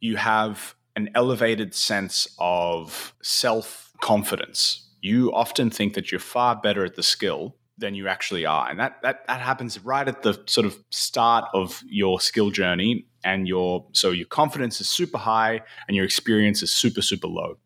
you 0.00 0.16
have 0.16 0.74
an 0.96 1.10
elevated 1.14 1.74
sense 1.74 2.26
of 2.38 3.14
self 3.22 3.87
confidence. 4.00 4.88
You 5.00 5.32
often 5.32 5.70
think 5.70 5.94
that 5.94 6.10
you're 6.10 6.20
far 6.20 6.56
better 6.56 6.84
at 6.84 6.96
the 6.96 7.02
skill 7.02 7.56
than 7.78 7.94
you 7.94 8.08
actually 8.08 8.44
are. 8.44 8.68
And 8.68 8.78
that, 8.80 9.00
that 9.02 9.26
that 9.28 9.40
happens 9.40 9.78
right 9.84 10.06
at 10.06 10.22
the 10.22 10.42
sort 10.46 10.66
of 10.66 10.76
start 10.90 11.44
of 11.54 11.82
your 11.86 12.20
skill 12.20 12.50
journey. 12.50 13.06
And 13.24 13.48
your 13.48 13.86
so 13.92 14.10
your 14.10 14.26
confidence 14.26 14.80
is 14.80 14.88
super 14.88 15.18
high 15.18 15.60
and 15.86 15.96
your 15.96 16.04
experience 16.04 16.62
is 16.62 16.72
super, 16.72 17.02
super 17.02 17.28
low. 17.28 17.58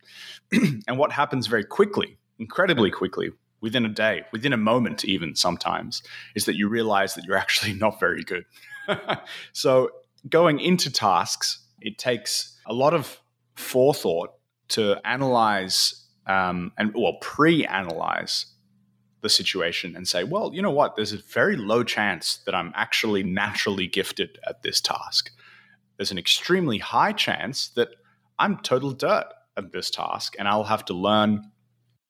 and 0.52 0.98
what 0.98 1.12
happens 1.12 1.46
very 1.46 1.64
quickly, 1.64 2.18
incredibly 2.38 2.90
quickly, 2.90 3.30
within 3.62 3.86
a 3.86 3.88
day, 3.88 4.22
within 4.32 4.52
a 4.52 4.56
moment, 4.58 5.04
even 5.04 5.34
sometimes, 5.34 6.02
is 6.34 6.44
that 6.44 6.56
you 6.56 6.68
realize 6.68 7.14
that 7.14 7.24
you're 7.24 7.36
actually 7.36 7.72
not 7.84 7.98
very 7.98 8.22
good. 8.22 8.44
so, 9.52 9.88
going 10.28 10.60
into 10.60 10.90
tasks, 10.90 11.64
it 11.80 11.96
takes 11.96 12.58
a 12.66 12.74
lot 12.74 12.92
of 12.92 13.20
forethought 13.54 14.30
to 14.68 14.96
analyze 15.06 16.01
um, 16.26 16.72
and, 16.78 16.92
well, 16.94 17.18
pre 17.20 17.64
analyze 17.66 18.46
the 19.22 19.28
situation 19.28 19.96
and 19.96 20.06
say, 20.06 20.24
well, 20.24 20.50
you 20.52 20.60
know 20.60 20.70
what? 20.70 20.96
There's 20.96 21.12
a 21.12 21.18
very 21.18 21.56
low 21.56 21.84
chance 21.84 22.38
that 22.44 22.54
I'm 22.54 22.72
actually 22.74 23.22
naturally 23.22 23.86
gifted 23.86 24.38
at 24.46 24.62
this 24.62 24.80
task. 24.80 25.30
There's 25.96 26.10
an 26.10 26.18
extremely 26.18 26.78
high 26.78 27.12
chance 27.12 27.68
that 27.70 27.90
I'm 28.38 28.58
total 28.58 28.92
dirt 28.92 29.26
at 29.56 29.72
this 29.72 29.90
task 29.90 30.34
and 30.38 30.48
I'll 30.48 30.64
have 30.64 30.84
to 30.86 30.94
learn 30.94 31.52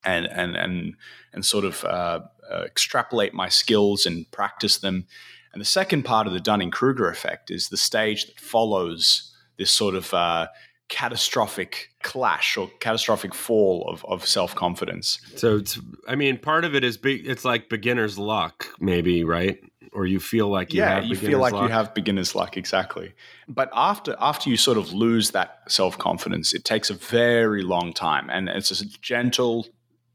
and 0.05 0.27
and 0.27 0.57
and 0.57 0.97
and 1.33 1.45
sort 1.45 1.65
of 1.65 1.85
uh, 1.85 2.21
uh, 2.51 2.63
extrapolate 2.65 3.35
my 3.35 3.49
skills 3.49 4.07
and 4.07 4.31
practice 4.31 4.79
them. 4.79 5.07
And 5.53 5.61
the 5.61 5.67
second 5.67 6.05
part 6.05 6.27
of 6.27 6.33
the 6.33 6.41
Dunning 6.41 6.71
Kruger 6.71 7.09
effect 7.09 7.51
is 7.51 7.69
the 7.69 7.77
stage 7.77 8.27
that 8.27 8.41
follows 8.41 9.35
this 9.59 9.71
sort 9.71 9.95
of 9.95 10.13
uh, 10.15 10.49
catastrophic 10.89 11.89
clash 12.03 12.57
or 12.57 12.71
catastrophic 12.81 13.35
fall 13.35 13.89
of, 13.89 14.05
of 14.05 14.27
self 14.27 14.55
confidence. 14.55 15.21
So 15.37 15.57
it's, 15.57 15.81
I 16.07 16.17
mean, 16.17 16.39
part 16.39 16.65
of 16.65 16.75
it 16.75 16.85
is 16.85 16.97
big. 16.97 17.27
It's 17.27 17.45
like 17.45 17.69
beginner's 17.69 18.19
luck, 18.19 18.67
maybe, 18.81 19.25
right? 19.25 19.59
Or 19.93 20.07
you 20.07 20.21
feel 20.21 20.49
like 20.49 20.73
you 20.73 20.81
yeah, 20.81 20.97
have 20.97 21.05
you 21.05 21.17
feel 21.17 21.39
like 21.39 21.53
luck. 21.53 21.65
you 21.65 21.69
have 21.69 21.95
beginner's 21.95 22.35
luck, 22.35 22.57
exactly. 22.57 23.15
But 23.49 23.71
after 23.75 24.17
after 24.21 24.49
you 24.49 24.57
sort 24.57 24.79
of 24.79 24.93
lose 24.93 25.33
that 25.33 25.61
self 25.69 25.99
confidence, 25.99 26.55
it 26.55 26.65
takes 26.65 26.89
a 26.91 26.95
very 26.95 27.63
long 27.63 27.93
time, 27.93 28.31
and 28.31 28.49
it's 28.49 28.71
a 28.71 28.87
gentle 29.01 29.67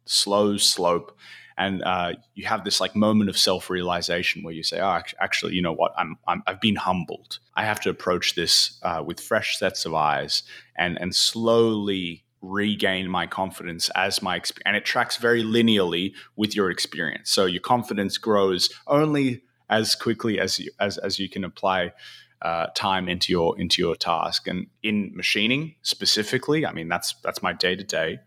slow 0.06 0.58
slope 0.58 1.18
and 1.58 1.84
uh, 1.84 2.14
you 2.36 2.46
have 2.46 2.64
this 2.64 2.80
like 2.80 2.96
moment 2.96 3.30
of 3.30 3.38
self 3.38 3.70
realization 3.70 4.44
where 4.44 4.54
you 4.54 4.64
say, 4.64 4.80
"Oh, 4.80 5.02
actually, 5.20 5.56
you 5.56 5.62
know 5.62 5.74
what? 5.74 5.92
I'm, 5.98 6.18
i 6.28 6.38
have 6.46 6.62
been 6.62 6.76
humbled. 6.76 7.40
I 7.56 7.66
have 7.66 7.80
to 7.82 7.90
approach 7.90 8.36
this 8.36 8.80
uh, 8.84 9.04
with 9.06 9.20
fresh 9.20 9.58
sets 9.58 9.86
of 9.86 9.94
eyes 9.94 10.44
and 10.78 11.00
and 11.02 11.16
slowly 11.16 12.24
regain 12.42 13.10
my 13.10 13.26
confidence 13.26 13.90
as 13.96 14.22
my 14.22 14.36
experience." 14.36 14.68
And 14.68 14.76
it 14.76 14.86
tracks 14.86 15.18
very 15.18 15.44
linearly 15.44 16.14
with 16.36 16.56
your 16.56 16.70
experience. 16.70 17.32
So 17.32 17.46
your 17.46 17.62
confidence 17.62 18.20
grows 18.20 18.70
only 18.86 19.42
as 19.70 19.96
quickly 19.96 20.40
as 20.40 20.60
you, 20.60 20.72
as 20.80 20.98
as 21.00 21.18
you 21.20 21.28
can 21.28 21.44
apply. 21.44 21.94
Uh, 22.40 22.68
time 22.76 23.10
into 23.10 23.32
your 23.32 23.60
into 23.60 23.82
your 23.82 23.96
task 23.96 24.48
and 24.48 24.68
in 24.84 25.12
machining 25.16 25.74
specifically 25.82 26.68
i 26.68 26.72
mean 26.72 26.88
that's 26.88 27.16
that's 27.24 27.42
my 27.42 27.52
day 27.52 27.76
to 27.76 27.84
day 27.84 28.20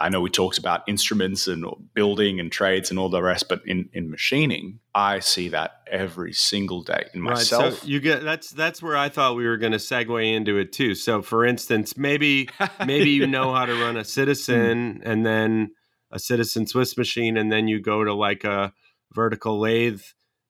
I 0.00 0.08
know 0.08 0.20
we 0.20 0.30
talked 0.30 0.58
about 0.58 0.82
instruments 0.86 1.48
and 1.48 1.64
building 1.94 2.40
and 2.40 2.50
trades 2.50 2.90
and 2.90 2.98
all 2.98 3.08
the 3.08 3.22
rest, 3.22 3.48
but 3.48 3.62
in, 3.66 3.88
in 3.92 4.10
machining, 4.10 4.80
I 4.94 5.18
see 5.18 5.48
that 5.50 5.82
every 5.90 6.32
single 6.32 6.82
day 6.82 7.08
in 7.14 7.20
myself. 7.20 7.64
Right, 7.64 7.72
so 7.74 7.86
you 7.86 8.00
get 8.00 8.22
that's 8.22 8.50
that's 8.50 8.82
where 8.82 8.96
I 8.96 9.08
thought 9.08 9.36
we 9.36 9.46
were 9.46 9.56
going 9.56 9.72
to 9.72 9.78
segue 9.78 10.34
into 10.34 10.58
it 10.58 10.72
too. 10.72 10.94
So, 10.94 11.22
for 11.22 11.44
instance, 11.44 11.96
maybe 11.96 12.48
maybe 12.86 13.10
you 13.10 13.26
know 13.26 13.52
how 13.52 13.66
to 13.66 13.74
run 13.74 13.96
a 13.96 14.04
Citizen 14.18 15.02
and 15.04 15.24
then 15.26 15.70
a 16.10 16.18
Citizen 16.18 16.66
Swiss 16.66 16.96
machine, 16.96 17.36
and 17.36 17.50
then 17.50 17.68
you 17.68 17.80
go 17.80 18.04
to 18.04 18.14
like 18.14 18.44
a 18.44 18.72
vertical 19.12 19.58
lathe, 19.58 20.02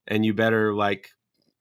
and 0.06 0.24
you 0.24 0.34
better 0.34 0.74
like 0.74 1.10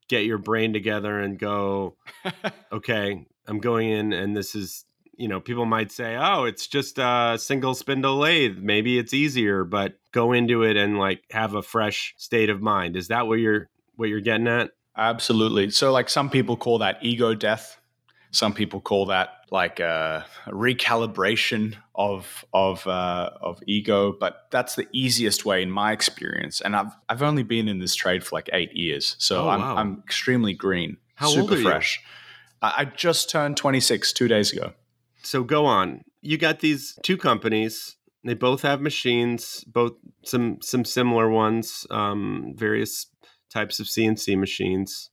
get 0.09 0.25
your 0.25 0.37
brain 0.37 0.73
together 0.73 1.19
and 1.19 1.37
go, 1.37 1.97
okay, 2.71 3.25
I'm 3.47 3.59
going 3.59 3.89
in, 3.89 4.13
and 4.13 4.35
this 4.35 4.55
is 4.55 4.85
you 5.17 5.27
know, 5.27 5.39
people 5.39 5.65
might 5.65 5.91
say, 5.91 6.15
"Oh, 6.15 6.45
it's 6.45 6.67
just 6.67 6.99
a 6.99 7.37
single 7.39 7.73
spindle 7.73 8.17
lathe. 8.17 8.59
Maybe 8.59 8.97
it's 8.97 9.13
easier." 9.13 9.63
But 9.63 9.99
go 10.11 10.31
into 10.31 10.63
it 10.63 10.77
and 10.77 10.97
like 10.97 11.23
have 11.31 11.55
a 11.55 11.61
fresh 11.61 12.13
state 12.17 12.49
of 12.49 12.61
mind. 12.61 12.95
Is 12.95 13.09
that 13.09 13.27
what 13.27 13.39
you're 13.39 13.69
what 13.95 14.09
you're 14.09 14.21
getting 14.21 14.47
at? 14.47 14.71
Absolutely. 14.95 15.71
So, 15.71 15.91
like 15.91 16.09
some 16.09 16.29
people 16.29 16.55
call 16.55 16.79
that 16.79 16.99
ego 17.01 17.33
death. 17.33 17.79
Some 18.31 18.53
people 18.53 18.79
call 18.79 19.07
that 19.07 19.29
like 19.51 19.79
a 19.79 20.25
recalibration 20.47 21.75
of 21.95 22.45
of 22.53 22.85
uh, 22.85 23.31
of 23.41 23.59
ego. 23.65 24.13
But 24.13 24.47
that's 24.51 24.75
the 24.75 24.87
easiest 24.93 25.45
way, 25.45 25.63
in 25.63 25.71
my 25.71 25.91
experience. 25.93 26.61
And 26.61 26.75
I've 26.75 26.95
I've 27.09 27.23
only 27.23 27.43
been 27.43 27.67
in 27.67 27.79
this 27.79 27.95
trade 27.95 28.23
for 28.23 28.35
like 28.35 28.49
eight 28.53 28.75
years, 28.75 29.15
so 29.17 29.45
oh, 29.45 29.49
I'm 29.49 29.61
wow. 29.61 29.75
I'm 29.77 30.03
extremely 30.05 30.53
green, 30.53 30.97
How 31.15 31.27
super 31.27 31.41
old 31.41 31.53
are 31.53 31.61
fresh. 31.63 32.01
I 32.59 32.85
just 32.85 33.29
turned 33.29 33.55
26 33.55 34.13
two 34.13 34.27
days 34.27 34.51
ago 34.51 34.73
so 35.27 35.43
go 35.43 35.65
on. 35.65 36.03
You 36.21 36.37
got 36.37 36.59
these 36.59 36.97
two 37.03 37.17
companies. 37.17 37.97
They 38.23 38.33
both 38.33 38.61
have 38.61 38.81
machines, 38.81 39.63
both 39.67 39.93
some 40.23 40.59
some 40.61 40.85
similar 40.85 41.29
ones, 41.29 41.85
um, 41.91 42.53
various 42.55 43.07
types 43.49 43.79
of 43.79 43.87
CNC 43.87 44.37
machines. 44.37 45.09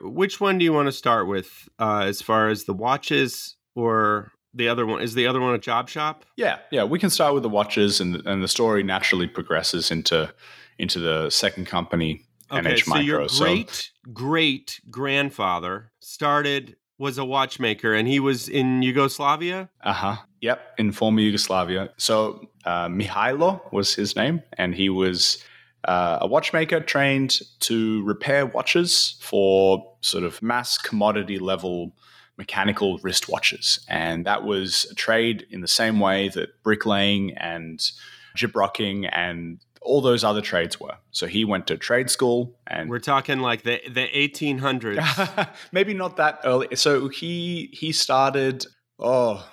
Which 0.00 0.40
one 0.40 0.58
do 0.58 0.64
you 0.64 0.72
want 0.72 0.86
to 0.86 0.92
start 0.92 1.26
with, 1.26 1.68
uh, 1.78 2.04
as 2.04 2.22
far 2.22 2.48
as 2.48 2.64
the 2.64 2.72
watches 2.72 3.56
or 3.74 4.32
the 4.54 4.68
other 4.68 4.86
one? 4.86 5.02
Is 5.02 5.14
the 5.14 5.26
other 5.26 5.40
one 5.40 5.54
a 5.54 5.58
job 5.58 5.88
shop? 5.88 6.24
Yeah, 6.36 6.58
yeah. 6.70 6.84
We 6.84 6.98
can 6.98 7.10
start 7.10 7.34
with 7.34 7.42
the 7.42 7.48
watches, 7.48 8.00
and 8.00 8.16
and 8.26 8.42
the 8.42 8.48
story 8.48 8.82
naturally 8.82 9.26
progresses 9.26 9.90
into 9.90 10.32
into 10.78 11.00
the 11.00 11.30
second 11.30 11.66
company, 11.66 12.22
okay, 12.50 12.74
NH 12.74 12.84
so 12.84 12.90
Micro. 12.90 13.04
Your 13.04 13.26
great 13.26 13.70
so, 13.70 14.12
great 14.12 14.80
grandfather 14.90 15.92
started 16.00 16.76
was 16.98 17.18
a 17.18 17.24
watchmaker 17.24 17.94
and 17.94 18.08
he 18.08 18.20
was 18.20 18.48
in 18.48 18.82
Yugoslavia? 18.82 19.68
Uh 19.82 19.92
huh. 19.92 20.16
Yep, 20.40 20.74
in 20.78 20.92
former 20.92 21.20
Yugoslavia. 21.20 21.90
So 21.96 22.48
uh, 22.64 22.88
Mihailo 22.88 23.60
was 23.72 23.94
his 23.94 24.14
name, 24.14 24.42
and 24.56 24.74
he 24.74 24.88
was 24.88 25.42
uh, 25.84 26.18
a 26.20 26.26
watchmaker 26.26 26.80
trained 26.80 27.40
to 27.60 28.04
repair 28.04 28.46
watches 28.46 29.16
for 29.20 29.84
sort 30.00 30.24
of 30.24 30.40
mass 30.42 30.78
commodity 30.78 31.38
level 31.38 31.92
mechanical 32.36 33.00
wristwatches. 33.00 33.80
And 33.88 34.24
that 34.26 34.44
was 34.44 34.86
a 34.92 34.94
trade 34.94 35.46
in 35.50 35.60
the 35.60 35.68
same 35.68 35.98
way 35.98 36.28
that 36.30 36.62
bricklaying 36.62 37.36
and 37.36 37.80
gyprocking 38.36 39.10
and 39.12 39.58
all 39.80 40.00
those 40.00 40.24
other 40.24 40.40
trades 40.40 40.80
were. 40.80 40.96
So 41.10 41.26
he 41.26 41.44
went 41.44 41.66
to 41.68 41.76
trade 41.76 42.10
school 42.10 42.56
and 42.66 42.90
we're 42.90 42.98
talking 42.98 43.40
like 43.40 43.62
the 43.62 43.80
the 43.88 44.08
1800s. 44.08 45.48
Maybe 45.72 45.94
not 45.94 46.16
that 46.16 46.40
early. 46.44 46.74
So 46.76 47.08
he 47.08 47.70
he 47.72 47.92
started 47.92 48.66
oh 48.98 49.48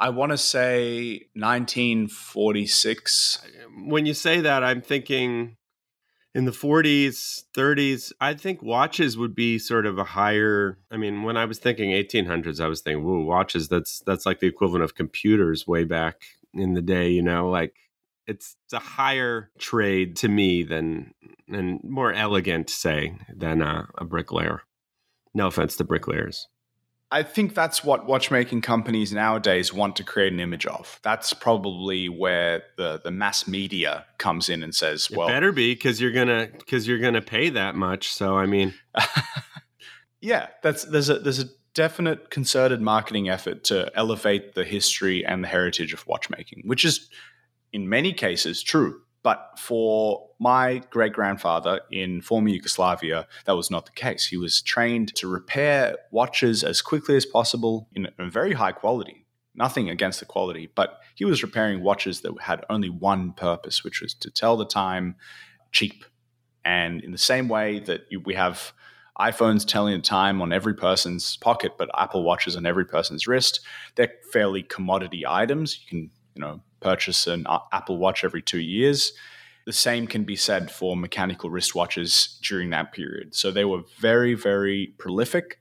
I 0.00 0.08
want 0.08 0.32
to 0.32 0.38
say 0.38 1.26
1946. 1.34 3.46
When 3.84 4.06
you 4.06 4.14
say 4.14 4.40
that 4.40 4.64
I'm 4.64 4.80
thinking 4.80 5.58
in 6.34 6.46
the 6.46 6.52
40s, 6.52 7.42
30s, 7.54 8.10
I 8.18 8.32
think 8.32 8.62
watches 8.62 9.18
would 9.18 9.34
be 9.34 9.58
sort 9.58 9.84
of 9.84 9.98
a 9.98 10.04
higher. 10.04 10.78
I 10.90 10.96
mean, 10.96 11.22
when 11.22 11.36
I 11.36 11.44
was 11.44 11.58
thinking 11.58 11.90
1800s, 11.90 12.60
I 12.60 12.68
was 12.68 12.80
thinking, 12.80 13.04
"Whoa, 13.04 13.20
watches! 13.20 13.68
That's 13.68 14.00
that's 14.06 14.24
like 14.24 14.40
the 14.40 14.46
equivalent 14.46 14.84
of 14.84 14.94
computers 14.94 15.66
way 15.66 15.84
back 15.84 16.22
in 16.54 16.72
the 16.72 16.82
day." 16.82 17.10
You 17.10 17.22
know, 17.22 17.50
like 17.50 17.74
it's 18.30 18.56
a 18.72 18.78
higher 18.78 19.50
trade 19.58 20.16
to 20.16 20.28
me 20.28 20.62
than 20.62 21.12
and 21.48 21.80
more 21.82 22.12
elegant, 22.12 22.70
say, 22.70 23.16
than 23.34 23.60
a, 23.60 23.88
a 23.98 24.04
bricklayer. 24.04 24.62
No 25.34 25.48
offense 25.48 25.76
to 25.76 25.84
bricklayers. 25.84 26.46
I 27.12 27.24
think 27.24 27.54
that's 27.54 27.82
what 27.82 28.06
watchmaking 28.06 28.60
companies 28.60 29.12
nowadays 29.12 29.74
want 29.74 29.96
to 29.96 30.04
create 30.04 30.32
an 30.32 30.38
image 30.38 30.64
of. 30.64 31.00
That's 31.02 31.32
probably 31.32 32.08
where 32.08 32.62
the, 32.76 33.00
the 33.02 33.10
mass 33.10 33.48
media 33.48 34.06
comes 34.18 34.48
in 34.48 34.62
and 34.62 34.72
says, 34.72 35.10
"Well, 35.10 35.26
it 35.26 35.32
better 35.32 35.50
be 35.50 35.74
because 35.74 36.00
you're 36.00 36.12
gonna 36.12 36.48
because 36.56 36.86
you're 36.86 37.00
gonna 37.00 37.20
pay 37.20 37.50
that 37.50 37.74
much." 37.74 38.12
So 38.12 38.38
I 38.38 38.46
mean, 38.46 38.74
yeah, 40.20 40.48
that's 40.62 40.84
there's 40.84 41.08
a 41.08 41.18
there's 41.18 41.40
a 41.40 41.48
definite 41.74 42.30
concerted 42.30 42.80
marketing 42.80 43.28
effort 43.28 43.64
to 43.64 43.90
elevate 43.96 44.54
the 44.54 44.64
history 44.64 45.26
and 45.26 45.42
the 45.42 45.48
heritage 45.48 45.92
of 45.92 46.06
watchmaking, 46.06 46.62
which 46.64 46.84
is 46.84 47.08
in 47.72 47.88
many 47.88 48.12
cases 48.12 48.62
true. 48.62 49.02
But 49.22 49.58
for 49.58 50.30
my 50.38 50.80
great 50.90 51.12
grandfather 51.12 51.80
in 51.90 52.22
former 52.22 52.48
Yugoslavia, 52.48 53.26
that 53.44 53.54
was 53.54 53.70
not 53.70 53.84
the 53.84 53.92
case. 53.92 54.26
He 54.26 54.38
was 54.38 54.62
trained 54.62 55.14
to 55.16 55.28
repair 55.28 55.96
watches 56.10 56.64
as 56.64 56.80
quickly 56.80 57.16
as 57.16 57.26
possible 57.26 57.88
in 57.94 58.08
a 58.18 58.30
very 58.30 58.54
high 58.54 58.72
quality. 58.72 59.26
Nothing 59.54 59.90
against 59.90 60.20
the 60.20 60.26
quality, 60.26 60.70
but 60.74 61.00
he 61.14 61.26
was 61.26 61.42
repairing 61.42 61.82
watches 61.82 62.22
that 62.22 62.32
had 62.40 62.64
only 62.70 62.88
one 62.88 63.32
purpose, 63.32 63.84
which 63.84 64.00
was 64.00 64.14
to 64.14 64.30
tell 64.30 64.56
the 64.56 64.64
time 64.64 65.16
cheap. 65.70 66.04
And 66.64 67.02
in 67.02 67.12
the 67.12 67.18
same 67.18 67.48
way 67.48 67.80
that 67.80 68.06
we 68.24 68.34
have 68.34 68.72
iPhones 69.18 69.66
telling 69.66 69.94
the 69.94 70.00
time 70.00 70.40
on 70.40 70.50
every 70.50 70.74
person's 70.74 71.36
pocket, 71.36 71.72
but 71.76 71.90
Apple 71.98 72.22
watches 72.22 72.56
on 72.56 72.64
every 72.64 72.86
person's 72.86 73.26
wrist, 73.26 73.60
they're 73.96 74.14
fairly 74.32 74.62
commodity 74.62 75.24
items. 75.28 75.78
You 75.82 75.88
can, 75.88 76.10
you 76.34 76.40
know, 76.40 76.60
purchase 76.80 77.26
an 77.26 77.46
Apple 77.72 77.98
Watch 77.98 78.24
every 78.24 78.42
two 78.42 78.60
years. 78.60 79.12
The 79.66 79.72
same 79.72 80.06
can 80.06 80.24
be 80.24 80.36
said 80.36 80.70
for 80.70 80.96
mechanical 80.96 81.50
wristwatches 81.50 82.40
during 82.40 82.70
that 82.70 82.92
period. 82.92 83.34
So 83.34 83.50
they 83.50 83.64
were 83.64 83.82
very, 83.98 84.34
very 84.34 84.94
prolific. 84.98 85.58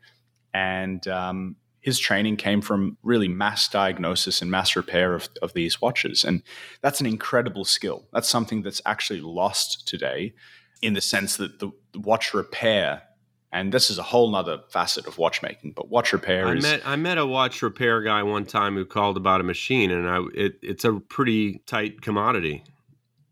And 0.53 1.05
um, 1.07 1.57
his 1.81 1.99
training 1.99 2.37
came 2.37 2.61
from 2.61 2.97
really 3.03 3.27
mass 3.27 3.67
diagnosis 3.67 4.41
and 4.41 4.49
mass 4.49 4.75
repair 4.75 5.13
of, 5.13 5.29
of 5.41 5.53
these 5.53 5.81
watches. 5.81 6.23
And 6.23 6.43
that's 6.81 6.99
an 6.99 7.05
incredible 7.05 7.65
skill. 7.65 8.07
That's 8.13 8.29
something 8.29 8.61
that's 8.61 8.81
actually 8.85 9.21
lost 9.21 9.87
today 9.87 10.33
in 10.81 10.93
the 10.93 11.01
sense 11.01 11.37
that 11.37 11.59
the, 11.59 11.71
the 11.91 11.99
watch 11.99 12.33
repair 12.33 13.03
and 13.51 13.71
this 13.71 13.89
is 13.89 13.97
a 13.97 14.03
whole 14.03 14.29
nother 14.29 14.59
facet 14.69 15.07
of 15.07 15.17
watchmaking 15.17 15.71
but 15.75 15.89
watch 15.89 16.13
repair 16.13 16.47
I 16.47 16.55
is 16.55 16.63
met 16.63 16.81
I 16.85 16.95
met 16.95 17.17
a 17.17 17.25
watch 17.25 17.61
repair 17.61 18.01
guy 18.01 18.23
one 18.23 18.45
time 18.45 18.75
who 18.75 18.85
called 18.85 19.17
about 19.17 19.41
a 19.41 19.43
machine 19.43 19.91
and 19.91 20.07
I 20.07 20.21
it, 20.33 20.55
it's 20.61 20.85
a 20.85 20.93
pretty 20.93 21.61
tight 21.65 22.01
commodity. 22.01 22.63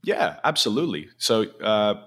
Yeah 0.04 0.38
absolutely. 0.44 1.10
So 1.18 1.44
uh, 1.62 2.02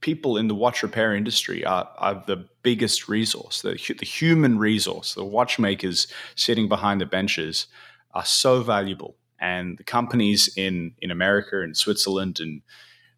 people 0.00 0.36
in 0.36 0.48
the 0.48 0.54
watch 0.54 0.82
repair 0.82 1.14
industry 1.14 1.64
are, 1.64 1.88
are 1.96 2.22
the 2.26 2.46
biggest 2.62 3.08
resource 3.08 3.62
the, 3.62 3.72
the 3.98 4.06
human 4.06 4.58
resource. 4.58 5.14
The 5.14 5.24
watchmakers 5.24 6.06
sitting 6.36 6.68
behind 6.68 7.00
the 7.00 7.06
benches 7.06 7.66
are 8.12 8.24
so 8.24 8.62
valuable. 8.62 9.16
And 9.40 9.76
the 9.76 9.84
companies 9.84 10.48
in 10.56 10.94
in 10.98 11.10
America 11.10 11.60
and 11.60 11.76
Switzerland 11.76 12.40
and 12.40 12.62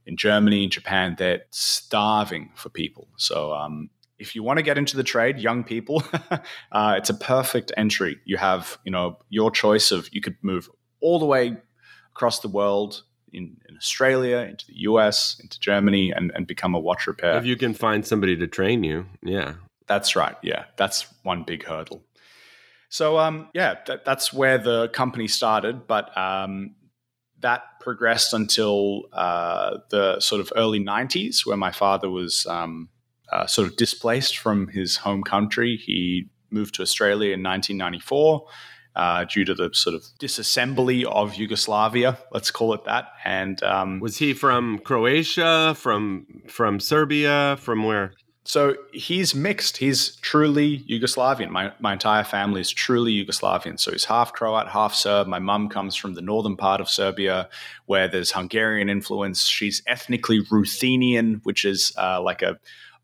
in 0.07 0.17
Germany 0.17 0.63
and 0.63 0.73
Japan, 0.73 1.17
they're 1.19 1.43
starving 1.51 2.51
for 2.55 2.69
people. 2.69 3.09
So 3.17 3.53
um, 3.53 3.91
if 4.19 4.35
you 4.35 4.43
want 4.43 4.59
to 4.59 4.63
get 4.63 4.79
into 4.79 4.97
the 4.97 5.03
trade, 5.03 5.39
young 5.39 5.65
people, 5.65 6.03
uh, 6.73 6.95
it's 6.97 7.11
a 7.11 7.15
perfect 7.15 7.73
entry. 7.77 8.19
You 8.25 8.37
have, 8.37 8.79
you 8.85 8.91
know, 8.91 9.19
your 9.29 9.51
choice 9.51 9.93
of 9.93 10.09
you 10.13 10.21
could 10.21 10.37
move 10.43 10.71
all 11.01 11.19
the 11.19 11.27
way 11.27 11.57
across 12.15 12.41
the 12.41 12.49
world 12.49 13.03
in, 13.33 13.57
in 13.69 13.77
Australia, 13.77 14.39
into 14.39 14.67
the 14.67 14.81
US, 14.81 15.39
into 15.41 15.61
Germany, 15.61 16.11
and, 16.11 16.33
and 16.35 16.47
become 16.47 16.75
a 16.75 16.81
watch 16.81 17.07
repair. 17.07 17.37
If 17.37 17.47
you 17.47 17.57
can 17.57 17.75
find 17.75 18.07
somebody 18.07 18.37
to 18.37 18.47
train 18.47 18.85
you, 18.85 19.07
yeah. 19.23 19.55
That's 19.87 20.17
right. 20.17 20.37
Yeah, 20.43 20.65
that's 20.77 21.07
one 21.23 21.45
big 21.45 21.65
hurdle. 21.65 22.03
So, 22.89 23.19
um, 23.19 23.49
yeah, 23.53 23.77
that, 23.87 24.05
that's 24.05 24.33
where 24.33 24.59
the 24.59 24.89
company 24.89 25.29
started, 25.29 25.87
but 25.87 26.17
um, 26.17 26.75
that 27.41 27.63
progressed 27.81 28.33
until 28.33 29.05
uh, 29.13 29.79
the 29.91 30.19
sort 30.21 30.41
of 30.41 30.53
early 30.57 30.81
90s, 30.81 31.45
where 31.45 31.57
my 31.57 31.73
father 31.73 32.09
was 32.09 32.47
um, 32.47 32.89
uh, 33.33 33.47
sort 33.47 33.69
of 33.69 33.77
displaced 33.77 34.39
from 34.39 34.69
his 34.69 34.99
home 34.99 35.23
country. 35.23 35.77
He 35.77 36.29
moved 36.51 36.75
to 36.77 36.83
Australia 36.83 37.35
in 37.35 37.43
1994 37.43 38.47
uh, 38.97 39.25
due 39.25 39.45
to 39.45 39.55
the 39.55 39.71
sort 39.75 39.95
of 39.95 40.03
disassembly 40.19 41.05
of 41.05 41.35
Yugoslavia, 41.35 42.19
let's 42.33 42.51
call 42.51 42.73
it 42.73 42.85
that. 42.87 43.09
And 43.25 43.63
um, 43.63 44.01
was 44.01 44.17
he 44.17 44.33
from 44.33 44.79
Croatia, 44.79 45.75
from 45.77 46.27
from 46.49 46.81
Serbia, 46.81 47.59
from 47.61 47.85
where? 47.85 48.15
So 48.47 48.77
he's 48.93 49.35
mixed. 49.35 49.77
He's 49.79 50.15
truly 50.17 50.79
Yugoslavian. 50.89 51.51
My, 51.51 51.73
my 51.81 51.95
entire 51.95 52.23
family 52.23 52.61
is 52.61 52.71
truly 52.71 53.13
Yugoslavian. 53.13 53.79
So 53.79 53.91
he's 53.91 54.05
half 54.05 54.33
Croat, 54.33 54.69
half 54.69 54.95
Serb. 54.95 55.27
My 55.27 55.41
mum 55.41 55.69
comes 55.69 55.97
from 55.97 56.15
the 56.15 56.23
northern 56.23 56.57
part 56.57 56.81
of 56.81 56.89
Serbia 56.89 57.49
where 57.87 58.07
there's 58.07 58.31
Hungarian 58.31 58.89
influence. 58.89 59.47
She's 59.47 59.83
ethnically 59.89 60.47
Ruthenian, 60.49 61.41
which 61.43 61.65
is 61.65 61.93
uh, 61.99 62.23
like 62.23 62.41
a 62.41 62.57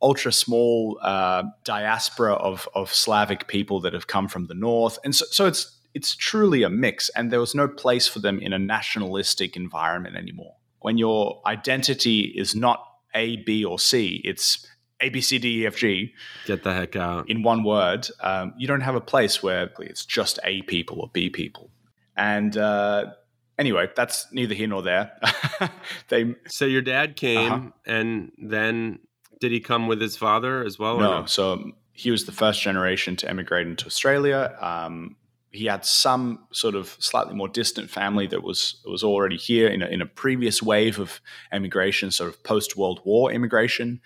ultra 0.02 0.32
small 0.32 0.98
uh, 1.02 1.44
diaspora 1.64 2.34
of 2.34 2.68
of 2.74 2.92
Slavic 2.92 3.46
people 3.48 3.80
that 3.80 3.92
have 3.92 4.06
come 4.06 4.28
from 4.28 4.46
the 4.46 4.54
north, 4.54 4.98
and 5.04 5.14
so, 5.14 5.24
so 5.30 5.46
it's 5.46 5.78
it's 5.94 6.16
truly 6.16 6.62
a 6.62 6.70
mix. 6.70 7.08
And 7.10 7.30
there 7.30 7.40
was 7.40 7.54
no 7.54 7.68
place 7.68 8.08
for 8.08 8.18
them 8.18 8.38
in 8.38 8.52
a 8.52 8.58
nationalistic 8.58 9.56
environment 9.56 10.16
anymore. 10.16 10.56
When 10.80 10.98
your 10.98 11.40
identity 11.46 12.32
is 12.36 12.54
not 12.54 12.84
A, 13.14 13.36
B, 13.36 13.64
or 13.64 13.78
C, 13.78 14.20
it's 14.24 14.66
A, 15.00 15.10
B, 15.10 15.20
C, 15.20 15.38
D, 15.38 15.62
E, 15.62 15.66
F, 15.66 15.76
G. 15.76 16.12
Get 16.46 16.64
the 16.64 16.72
heck 16.72 16.96
out. 16.96 17.30
In 17.30 17.42
one 17.42 17.62
word, 17.62 18.08
um, 18.20 18.54
you 18.58 18.66
don't 18.66 18.80
have 18.80 18.94
a 18.94 19.00
place 19.00 19.42
where 19.42 19.70
it's 19.80 20.04
just 20.04 20.38
A 20.44 20.62
people 20.62 21.00
or 21.00 21.10
B 21.12 21.30
people. 21.30 21.70
And 22.16 22.56
uh, 22.56 23.12
anyway, 23.58 23.88
that's 23.94 24.26
neither 24.32 24.54
here 24.54 24.66
nor 24.66 24.82
there. 24.82 25.12
they 26.08 26.34
so 26.46 26.64
your 26.64 26.82
dad 26.82 27.16
came, 27.16 27.52
uh-huh. 27.52 27.70
and 27.86 28.32
then 28.38 28.98
did 29.42 29.50
he 29.50 29.58
come 29.58 29.88
with 29.88 30.00
his 30.00 30.16
father 30.16 30.62
as 30.62 30.78
well? 30.78 31.00
No, 31.00 31.20
no? 31.22 31.26
so 31.26 31.72
he 31.92 32.12
was 32.12 32.26
the 32.26 32.32
first 32.32 32.62
generation 32.62 33.16
to 33.16 33.28
emigrate 33.28 33.66
into 33.66 33.86
Australia. 33.86 34.56
Um, 34.60 35.16
he 35.50 35.66
had 35.66 35.84
some 35.84 36.46
sort 36.52 36.76
of 36.76 36.96
slightly 37.00 37.34
more 37.34 37.48
distant 37.48 37.90
family 37.90 38.28
that 38.28 38.44
was 38.44 38.80
was 38.86 39.02
already 39.02 39.36
here 39.36 39.66
in 39.66 39.82
a, 39.82 39.86
in 39.86 40.00
a 40.00 40.06
previous 40.06 40.62
wave 40.62 41.00
of 41.00 41.20
emigration, 41.50 42.12
sort 42.12 42.30
of 42.30 42.40
post 42.44 42.76
World 42.76 43.00
War 43.04 43.32
immigration. 43.32 44.00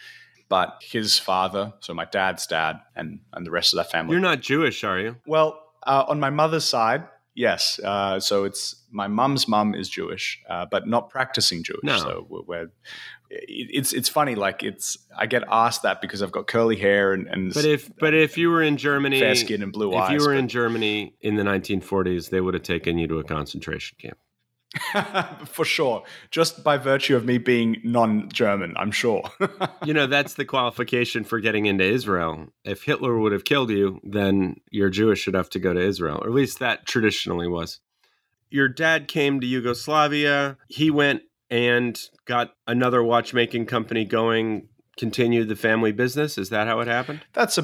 But 0.48 0.82
his 0.82 1.18
father, 1.18 1.74
so 1.80 1.92
my 1.92 2.06
dad's 2.06 2.46
dad, 2.46 2.80
and 2.96 3.20
and 3.34 3.46
the 3.46 3.50
rest 3.50 3.74
of 3.74 3.76
that 3.76 3.90
family. 3.90 4.12
You're 4.12 4.22
not 4.22 4.40
Jewish, 4.40 4.84
are 4.84 4.98
you? 4.98 5.16
Well, 5.26 5.62
uh, 5.86 6.06
on 6.08 6.18
my 6.18 6.30
mother's 6.30 6.64
side, 6.64 7.04
yes. 7.36 7.78
Uh, 7.78 8.18
so 8.18 8.44
it's 8.44 8.74
my 8.90 9.06
mum's 9.06 9.46
mum 9.46 9.74
is 9.74 9.88
Jewish, 9.88 10.42
uh, 10.48 10.66
but 10.68 10.88
not 10.88 11.10
practicing 11.10 11.62
Jewish. 11.62 11.84
No. 11.84 11.98
So 11.98 12.26
we're 12.28 12.68
it's 13.30 13.92
it's 13.92 14.08
funny 14.08 14.34
like 14.34 14.62
it's 14.62 14.98
I 15.16 15.26
get 15.26 15.44
asked 15.50 15.82
that 15.82 16.00
because 16.00 16.22
I've 16.22 16.32
got 16.32 16.46
curly 16.46 16.76
hair 16.76 17.12
and, 17.12 17.26
and 17.26 17.52
but 17.52 17.64
if 17.64 17.90
but 17.98 18.14
if 18.14 18.38
you 18.38 18.50
were 18.50 18.62
in 18.62 18.76
Germany 18.76 19.18
fair 19.18 19.34
skin 19.34 19.62
and 19.62 19.72
blue 19.72 19.92
if 19.92 19.98
eyes 19.98 20.14
if 20.14 20.20
you 20.20 20.26
were 20.26 20.34
but, 20.34 20.38
in 20.38 20.48
Germany 20.48 21.14
in 21.20 21.34
the 21.34 21.42
1940s 21.42 22.30
they 22.30 22.40
would 22.40 22.54
have 22.54 22.62
taken 22.62 22.98
you 22.98 23.08
to 23.08 23.18
a 23.18 23.24
concentration 23.24 23.96
camp 24.00 24.18
for 25.46 25.64
sure. 25.64 26.02
Just 26.30 26.62
by 26.64 26.76
virtue 26.76 27.16
of 27.16 27.24
me 27.24 27.38
being 27.38 27.76
non-German 27.84 28.74
I'm 28.76 28.90
sure. 28.90 29.22
You 29.84 29.94
know 29.94 30.06
that's 30.06 30.34
the 30.34 30.44
qualification 30.44 31.22
for 31.22 31.38
getting 31.38 31.66
into 31.66 31.84
Israel. 31.84 32.48
If 32.64 32.82
Hitler 32.82 33.18
would 33.18 33.32
have 33.32 33.44
killed 33.44 33.70
you 33.70 34.00
then 34.02 34.56
you're 34.70 34.90
Jewish 34.90 35.26
have 35.26 35.50
to 35.50 35.58
go 35.58 35.72
to 35.72 35.80
Israel. 35.80 36.18
Or 36.22 36.28
at 36.28 36.34
least 36.34 36.58
that 36.58 36.86
traditionally 36.86 37.46
was. 37.46 37.80
Your 38.50 38.68
dad 38.68 39.08
came 39.08 39.40
to 39.40 39.46
Yugoslavia. 39.46 40.56
He 40.68 40.90
went 40.90 41.22
and 41.50 42.00
got 42.24 42.54
another 42.66 43.02
watchmaking 43.02 43.66
company 43.66 44.04
going, 44.04 44.68
continued 44.96 45.48
the 45.48 45.56
family 45.56 45.92
business. 45.92 46.38
Is 46.38 46.48
that 46.50 46.66
how 46.66 46.80
it 46.80 46.88
happened? 46.88 47.20
That's 47.32 47.58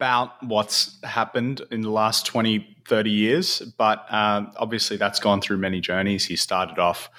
about 0.00 0.42
what's 0.42 0.96
happened 1.04 1.60
in 1.70 1.82
the 1.82 1.90
last 1.90 2.24
20, 2.24 2.76
30 2.88 3.10
years. 3.10 3.60
But 3.76 4.06
um, 4.10 4.50
obviously, 4.56 4.96
that's 4.96 5.20
gone 5.20 5.42
through 5.42 5.58
many 5.58 5.78
journeys. 5.78 6.24
He 6.24 6.36
started 6.36 6.78
off 6.78 7.10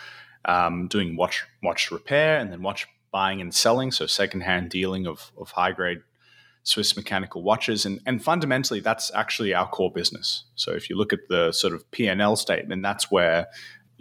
um, 0.45 0.87
doing 0.87 1.15
watch, 1.15 1.45
watch 1.61 1.91
repair 1.91 2.39
and 2.39 2.51
then 2.51 2.63
watch 2.63 2.87
buying 3.11 3.39
and 3.39 3.53
selling, 3.53 3.91
so 3.91 4.07
secondhand 4.07 4.71
dealing 4.71 5.05
of, 5.05 5.31
of 5.37 5.51
high 5.51 5.73
grade 5.73 5.99
Swiss 6.63 6.95
mechanical 6.95 7.41
watches, 7.41 7.85
and 7.85 7.99
and 8.05 8.23
fundamentally 8.23 8.79
that's 8.79 9.11
actually 9.15 9.53
our 9.53 9.67
core 9.67 9.91
business. 9.91 10.43
So 10.55 10.71
if 10.71 10.89
you 10.89 10.95
look 10.97 11.11
at 11.11 11.27
the 11.27 11.51
sort 11.51 11.73
of 11.73 11.89
P 11.91 12.07
and 12.07 12.21
L 12.21 12.35
statement, 12.35 12.83
that's 12.83 13.09
where 13.09 13.47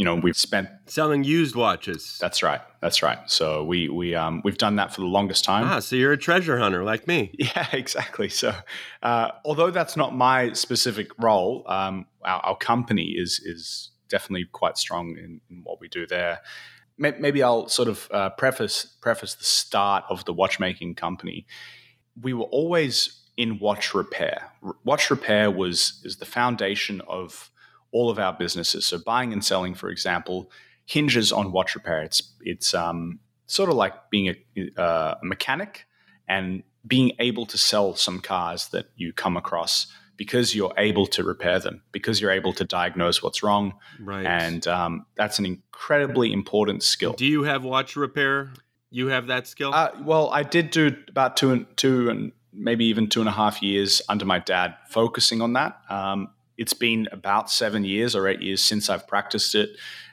you 0.00 0.06
know 0.06 0.14
we've 0.14 0.34
spent 0.34 0.70
selling 0.86 1.24
used 1.24 1.54
watches. 1.54 2.16
That's 2.22 2.42
right. 2.42 2.62
That's 2.80 3.02
right. 3.02 3.18
So 3.26 3.62
we 3.62 3.90
we 3.90 4.14
um, 4.14 4.40
we've 4.42 4.56
done 4.56 4.76
that 4.76 4.94
for 4.94 5.02
the 5.02 5.06
longest 5.06 5.44
time. 5.44 5.64
Ah, 5.66 5.80
so 5.80 5.94
you're 5.94 6.12
a 6.12 6.16
treasure 6.16 6.58
hunter 6.58 6.82
like 6.84 7.06
me. 7.06 7.34
Yeah, 7.38 7.66
exactly. 7.74 8.30
So 8.30 8.54
uh, 9.02 9.32
although 9.44 9.70
that's 9.70 9.98
not 9.98 10.16
my 10.16 10.54
specific 10.54 11.08
role, 11.18 11.64
um, 11.66 12.06
our, 12.24 12.40
our, 12.40 12.56
company 12.56 13.08
is 13.14 13.42
is 13.44 13.90
definitely 14.08 14.46
quite 14.50 14.78
strong 14.78 15.18
in, 15.18 15.42
in 15.50 15.60
what 15.64 15.82
we 15.82 15.88
do 15.88 16.06
there. 16.06 16.40
Maybe 16.96 17.42
I'll 17.42 17.68
sort 17.68 17.88
of 17.88 18.08
uh, 18.10 18.30
preface 18.30 18.86
preface 19.02 19.34
the 19.34 19.44
start 19.44 20.04
of 20.08 20.24
the 20.24 20.32
watchmaking 20.32 20.94
company. 20.94 21.46
We 22.18 22.32
were 22.32 22.48
always 22.50 23.20
in 23.36 23.58
watch 23.58 23.94
repair. 23.94 24.50
Watch 24.82 25.10
repair 25.10 25.50
was 25.50 26.00
is 26.04 26.16
the 26.16 26.24
foundation 26.24 27.02
of 27.06 27.50
all 27.92 28.10
of 28.10 28.18
our 28.18 28.32
businesses. 28.32 28.86
So 28.86 28.98
buying 28.98 29.32
and 29.32 29.44
selling, 29.44 29.74
for 29.74 29.90
example, 29.90 30.50
hinges 30.86 31.32
on 31.32 31.52
watch 31.52 31.74
repair. 31.74 32.02
It's 32.02 32.22
it's 32.40 32.74
um, 32.74 33.20
sort 33.46 33.68
of 33.68 33.76
like 33.76 34.10
being 34.10 34.34
a, 34.56 34.80
uh, 34.80 35.14
a 35.22 35.24
mechanic 35.24 35.86
and 36.28 36.62
being 36.86 37.12
able 37.18 37.46
to 37.46 37.58
sell 37.58 37.94
some 37.94 38.20
cars 38.20 38.68
that 38.68 38.86
you 38.96 39.12
come 39.12 39.36
across 39.36 39.86
because 40.16 40.54
you're 40.54 40.74
able 40.76 41.06
to 41.06 41.24
repair 41.24 41.58
them, 41.58 41.82
because 41.92 42.20
you're 42.20 42.30
able 42.30 42.52
to 42.52 42.64
diagnose 42.64 43.22
what's 43.22 43.42
wrong. 43.42 43.74
Right. 43.98 44.26
And 44.26 44.66
um, 44.68 45.06
that's 45.16 45.38
an 45.38 45.46
incredibly 45.46 46.32
important 46.32 46.82
skill. 46.82 47.14
Do 47.14 47.24
you 47.24 47.44
have 47.44 47.64
watch 47.64 47.96
repair? 47.96 48.52
You 48.90 49.06
have 49.06 49.28
that 49.28 49.46
skill? 49.46 49.72
Uh, 49.72 49.90
well, 50.02 50.30
I 50.30 50.42
did 50.42 50.70
do 50.70 50.94
about 51.08 51.36
two 51.36 51.52
and 51.52 51.66
two 51.76 52.10
and 52.10 52.32
maybe 52.52 52.84
even 52.86 53.08
two 53.08 53.20
and 53.20 53.28
a 53.28 53.32
half 53.32 53.62
years 53.62 54.02
under 54.08 54.24
my 54.24 54.40
dad, 54.40 54.74
focusing 54.90 55.40
on 55.40 55.54
that. 55.54 55.80
Um, 55.88 56.28
it's 56.60 56.74
been 56.74 57.08
about 57.10 57.50
seven 57.50 57.84
years 57.84 58.14
or 58.14 58.28
eight 58.28 58.42
years 58.42 58.62
since 58.62 58.90
I've 58.90 59.08
practiced 59.08 59.54
it. 59.54 59.70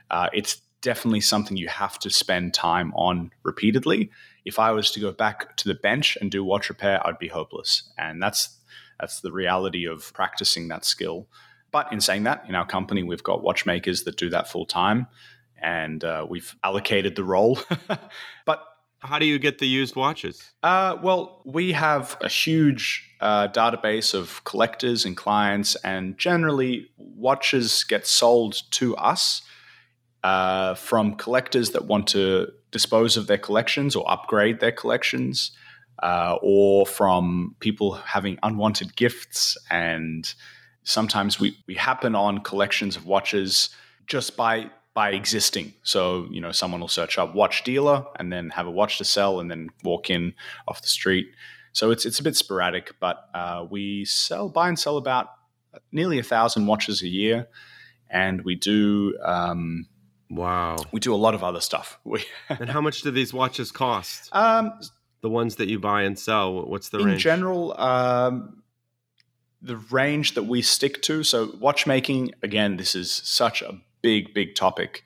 Uh, 0.09 0.29
it's 0.31 0.61
definitely 0.81 1.19
something 1.19 1.57
you 1.57 1.67
have 1.67 1.99
to 1.99 2.09
spend 2.09 2.53
time 2.53 2.93
on 2.95 3.31
repeatedly. 3.43 4.09
If 4.45 4.57
I 4.57 4.71
was 4.71 4.89
to 4.91 5.01
go 5.01 5.11
back 5.11 5.57
to 5.57 5.67
the 5.67 5.75
bench 5.75 6.17
and 6.21 6.31
do 6.31 6.45
watch 6.45 6.69
repair, 6.69 7.05
I'd 7.05 7.19
be 7.19 7.27
hopeless. 7.27 7.91
And 7.97 8.23
that's 8.23 8.55
that's 8.97 9.19
the 9.19 9.33
reality 9.33 9.85
of 9.85 10.13
practicing 10.13 10.69
that 10.69 10.85
skill. 10.85 11.27
But 11.69 11.91
in 11.91 11.99
saying 11.99 12.23
that, 12.23 12.45
in 12.47 12.55
our 12.55 12.65
company, 12.65 13.03
we've 13.03 13.21
got 13.21 13.43
watchmakers 13.43 14.03
that 14.05 14.15
do 14.15 14.29
that 14.29 14.49
full 14.49 14.65
time, 14.65 15.07
and 15.61 16.01
uh, 16.01 16.25
we've 16.29 16.55
allocated 16.63 17.17
the 17.17 17.25
role. 17.25 17.59
but 18.45 18.63
how 19.07 19.19
do 19.19 19.25
you 19.25 19.39
get 19.39 19.59
the 19.59 19.67
used 19.67 19.95
watches? 19.95 20.51
Uh, 20.61 20.97
well, 21.01 21.41
we 21.45 21.71
have 21.71 22.17
a 22.21 22.27
huge 22.27 23.09
uh, 23.21 23.47
database 23.47 24.13
of 24.13 24.43
collectors 24.43 25.05
and 25.05 25.15
clients, 25.15 25.75
and 25.83 26.17
generally, 26.17 26.89
watches 26.97 27.85
get 27.85 28.05
sold 28.05 28.61
to 28.71 28.95
us 28.97 29.41
uh, 30.23 30.75
from 30.75 31.15
collectors 31.15 31.71
that 31.71 31.85
want 31.85 32.07
to 32.07 32.51
dispose 32.71 33.15
of 33.15 33.27
their 33.27 33.37
collections 33.37 33.95
or 33.95 34.09
upgrade 34.11 34.59
their 34.59 34.73
collections, 34.73 35.51
uh, 36.03 36.37
or 36.41 36.85
from 36.85 37.55
people 37.59 37.93
having 37.93 38.37
unwanted 38.43 38.95
gifts. 38.95 39.57
And 39.69 40.31
sometimes 40.83 41.39
we, 41.39 41.57
we 41.65 41.75
happen 41.75 42.13
on 42.13 42.39
collections 42.39 42.97
of 42.97 43.05
watches 43.05 43.69
just 44.05 44.35
by 44.37 44.69
by 44.97 45.11
existing. 45.11 45.75
So, 45.83 46.25
you 46.31 46.41
know, 46.41 46.51
someone 46.51 46.81
will 46.81 46.87
search 46.87 47.19
up 47.19 47.35
watch 47.35 47.63
dealer 47.63 48.03
and 48.15 48.33
then 48.33 48.49
have 48.49 48.65
a 48.65 48.71
watch 48.71 48.97
to 48.97 49.05
sell 49.05 49.39
and 49.39 49.51
then 49.51 49.69
walk 49.83 50.09
in 50.09 50.33
off 50.67 50.81
the 50.81 50.87
street. 50.87 51.27
So 51.71 51.91
it's, 51.91 52.03
it's 52.03 52.19
a 52.19 52.23
bit 52.23 52.35
sporadic, 52.35 52.95
but 52.99 53.29
uh, 53.31 53.67
we 53.69 54.05
sell, 54.05 54.49
buy 54.49 54.69
and 54.69 54.79
sell 54.79 54.97
about 54.97 55.27
nearly 55.91 56.17
a 56.17 56.23
thousand 56.23 56.65
watches 56.65 57.03
a 57.03 57.07
year. 57.07 57.47
And 58.09 58.41
we 58.43 58.55
do, 58.55 59.15
um, 59.23 59.85
wow, 60.31 60.77
we 60.91 60.99
do 60.99 61.13
a 61.13 61.21
lot 61.25 61.35
of 61.35 61.43
other 61.43 61.61
stuff. 61.61 61.99
We 62.03 62.25
and 62.49 62.67
how 62.67 62.81
much 62.81 63.03
do 63.03 63.11
these 63.11 63.31
watches 63.31 63.71
cost? 63.71 64.29
Um, 64.31 64.79
the 65.21 65.29
ones 65.29 65.57
that 65.57 65.69
you 65.69 65.77
buy 65.77 66.05
and 66.05 66.17
sell, 66.17 66.65
what's 66.65 66.89
the 66.89 66.97
in 66.97 67.05
range? 67.05 67.17
In 67.17 67.19
general, 67.19 67.79
um, 67.79 68.63
the 69.61 69.77
range 69.77 70.33
that 70.33 70.47
we 70.47 70.63
stick 70.63 71.03
to. 71.03 71.23
So 71.23 71.55
watchmaking, 71.59 72.31
again, 72.41 72.77
this 72.77 72.95
is 72.95 73.11
such 73.11 73.61
a 73.61 73.79
big, 74.07 74.33
big 74.33 74.55
topic. 74.55 75.03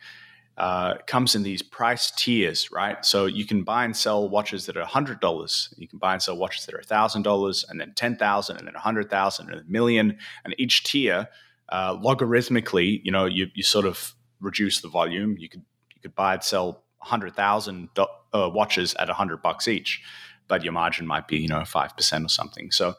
Uh, 0.57 0.93
comes 1.07 1.33
in 1.33 1.41
these 1.41 1.63
price 1.63 2.11
tiers, 2.11 2.71
right? 2.71 3.03
So 3.03 3.25
you 3.25 3.45
can 3.47 3.63
buy 3.63 3.83
and 3.83 3.97
sell 3.97 4.29
watches 4.29 4.67
that 4.67 4.77
are 4.77 4.85
hundred 4.85 5.19
dollars. 5.19 5.73
You 5.75 5.87
can 5.87 5.97
buy 5.97 6.13
and 6.13 6.21
sell 6.21 6.37
watches 6.37 6.67
that 6.67 6.75
are 6.75 6.83
thousand 6.83 7.23
dollars, 7.23 7.65
and 7.67 7.79
then 7.81 7.93
ten 7.95 8.15
thousand, 8.15 8.57
and 8.57 8.67
then 8.67 8.75
a 8.75 8.79
hundred 8.79 9.09
thousand, 9.09 9.49
and 9.49 9.61
a 9.61 9.63
million. 9.67 10.19
And 10.45 10.53
each 10.59 10.83
tier, 10.83 11.29
uh, 11.69 11.97
logarithmically, 11.97 13.01
you 13.03 13.11
know, 13.11 13.25
you, 13.25 13.47
you 13.55 13.63
sort 13.63 13.87
of 13.87 14.13
reduce 14.39 14.81
the 14.81 14.87
volume. 14.87 15.35
You 15.39 15.49
could 15.49 15.65
you 15.95 16.01
could 16.03 16.13
buy 16.13 16.35
and 16.35 16.43
sell 16.43 16.83
hundred 16.99 17.35
thousand 17.35 17.89
uh, 17.97 18.49
watches 18.53 18.93
at 18.99 19.09
a 19.09 19.13
hundred 19.13 19.41
bucks 19.41 19.67
each, 19.67 20.03
but 20.47 20.63
your 20.63 20.73
margin 20.73 21.07
might 21.07 21.27
be 21.27 21.37
you 21.37 21.47
know 21.47 21.65
five 21.65 21.97
percent 21.97 22.23
or 22.23 22.29
something. 22.29 22.69
So 22.69 22.93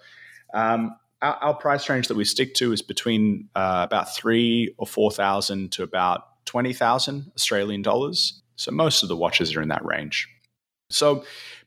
um, 0.52 0.96
our, 1.22 1.34
our, 1.36 1.54
price 1.54 1.88
range 1.88 2.08
that 2.08 2.16
we 2.16 2.24
stick 2.24 2.54
to 2.54 2.72
is 2.72 2.82
between 2.82 3.48
uh, 3.54 3.82
about 3.86 4.14
three 4.14 4.74
or 4.76 4.86
four 4.86 5.10
thousand 5.10 5.72
to 5.72 5.82
about 5.82 6.44
twenty 6.44 6.72
thousand 6.72 7.30
Australian 7.34 7.82
dollars. 7.82 8.42
So 8.56 8.70
most 8.70 9.02
of 9.02 9.08
the 9.08 9.16
watches 9.16 9.56
are 9.56 9.62
in 9.62 9.68
that 9.68 9.84
range. 9.84 10.28
So 10.90 11.24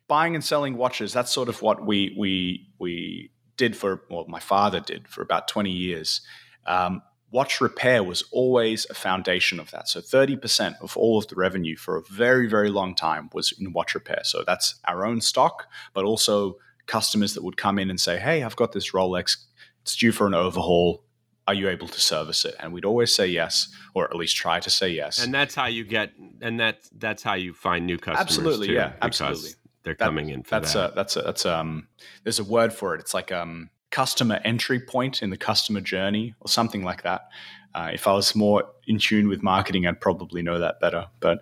buying 0.08 0.36
and 0.36 0.44
selling 0.44 0.78
watches, 0.78 1.14
that's 1.14 1.32
sort 1.32 1.50
of 1.50 1.62
what 1.62 1.86
we 1.86 2.14
we 2.18 2.68
we 2.80 3.32
did 3.58 3.76
for 3.76 4.04
well, 4.10 4.26
my 4.28 4.40
father 4.40 4.80
did 4.80 5.08
for 5.08 5.22
about 5.22 5.48
twenty 5.48 5.72
years. 5.72 6.22
Um, 6.68 7.02
watch 7.32 7.60
repair 7.60 8.02
was 8.04 8.24
always 8.32 8.86
a 8.90 8.94
foundation 8.94 9.60
of 9.60 9.70
that. 9.72 9.90
So 9.90 10.00
30% 10.00 10.76
of 10.80 10.96
all 10.96 11.18
of 11.18 11.28
the 11.28 11.36
revenue 11.36 11.76
for 11.76 11.98
a 11.98 12.02
very, 12.10 12.48
very 12.48 12.70
long 12.70 12.96
time 12.96 13.30
was 13.34 13.54
in 13.60 13.74
watch 13.74 13.94
repair. 13.94 14.22
So 14.24 14.46
that's 14.48 14.76
our 14.88 15.06
own 15.06 15.20
stock, 15.20 15.68
but 15.94 16.06
also 16.06 16.58
customers 16.88 17.34
that 17.34 17.44
would 17.44 17.58
come 17.58 17.80
in 17.80 17.90
and 17.90 18.00
say, 18.00 18.20
Hey, 18.20 18.44
I've 18.44 18.56
got 18.56 18.72
this 18.72 18.92
Rolex, 18.92 19.38
it's 19.82 19.96
due 19.96 20.12
for 20.12 20.28
an 20.28 20.34
overhaul. 20.34 21.04
Are 21.48 21.54
you 21.54 21.70
able 21.70 21.88
to 21.88 22.02
service 22.02 22.44
it? 22.44 22.56
And 22.60 22.74
we'd 22.74 22.86
always 22.86 23.14
say 23.14 23.28
yes, 23.28 23.70
or 23.94 24.06
at 24.06 24.16
least 24.16 24.36
try 24.36 24.60
to 24.60 24.70
say 24.70 24.90
yes. 24.90 25.24
And 25.24 25.32
that's 25.32 25.54
how 25.54 25.68
you 25.68 25.84
get, 25.84 26.12
and 26.42 26.60
that's 26.60 26.90
that's 26.98 27.22
how 27.22 27.36
you 27.36 27.54
find 27.54 27.86
new 27.86 28.00
customers. 28.00 28.20
Absolutely, 28.20 28.68
too, 28.68 28.74
yeah, 28.74 28.94
absolutely. 29.00 29.52
They're 29.84 29.94
that, 29.94 30.06
coming 30.06 30.30
in 30.30 30.42
for 30.42 30.50
that's 30.50 30.74
that. 30.74 30.94
A, 30.94 30.96
that's 30.96 31.16
a, 31.18 31.22
that's 31.22 31.46
um. 31.46 31.88
There's 32.24 32.40
a 32.40 32.44
word 32.44 32.74
for 32.74 32.96
it. 32.96 33.00
It's 33.00 33.14
like 33.14 33.32
um 33.32 33.70
customer 33.92 34.42
entry 34.44 34.80
point 34.80 35.22
in 35.22 35.30
the 35.30 35.38
customer 35.38 35.82
journey, 35.82 36.34
or 36.40 36.48
something 36.48 36.84
like 36.84 37.04
that. 37.04 37.30
Uh, 37.76 37.92
if 37.94 38.08
I 38.08 38.14
was 38.14 38.36
more 38.36 38.64
in 38.88 38.98
tune 38.98 39.28
with 39.28 39.44
marketing, 39.44 39.86
I'd 39.86 40.02
probably 40.02 40.42
know 40.42 40.58
that 40.58 40.80
better. 40.80 41.06
But 41.20 41.42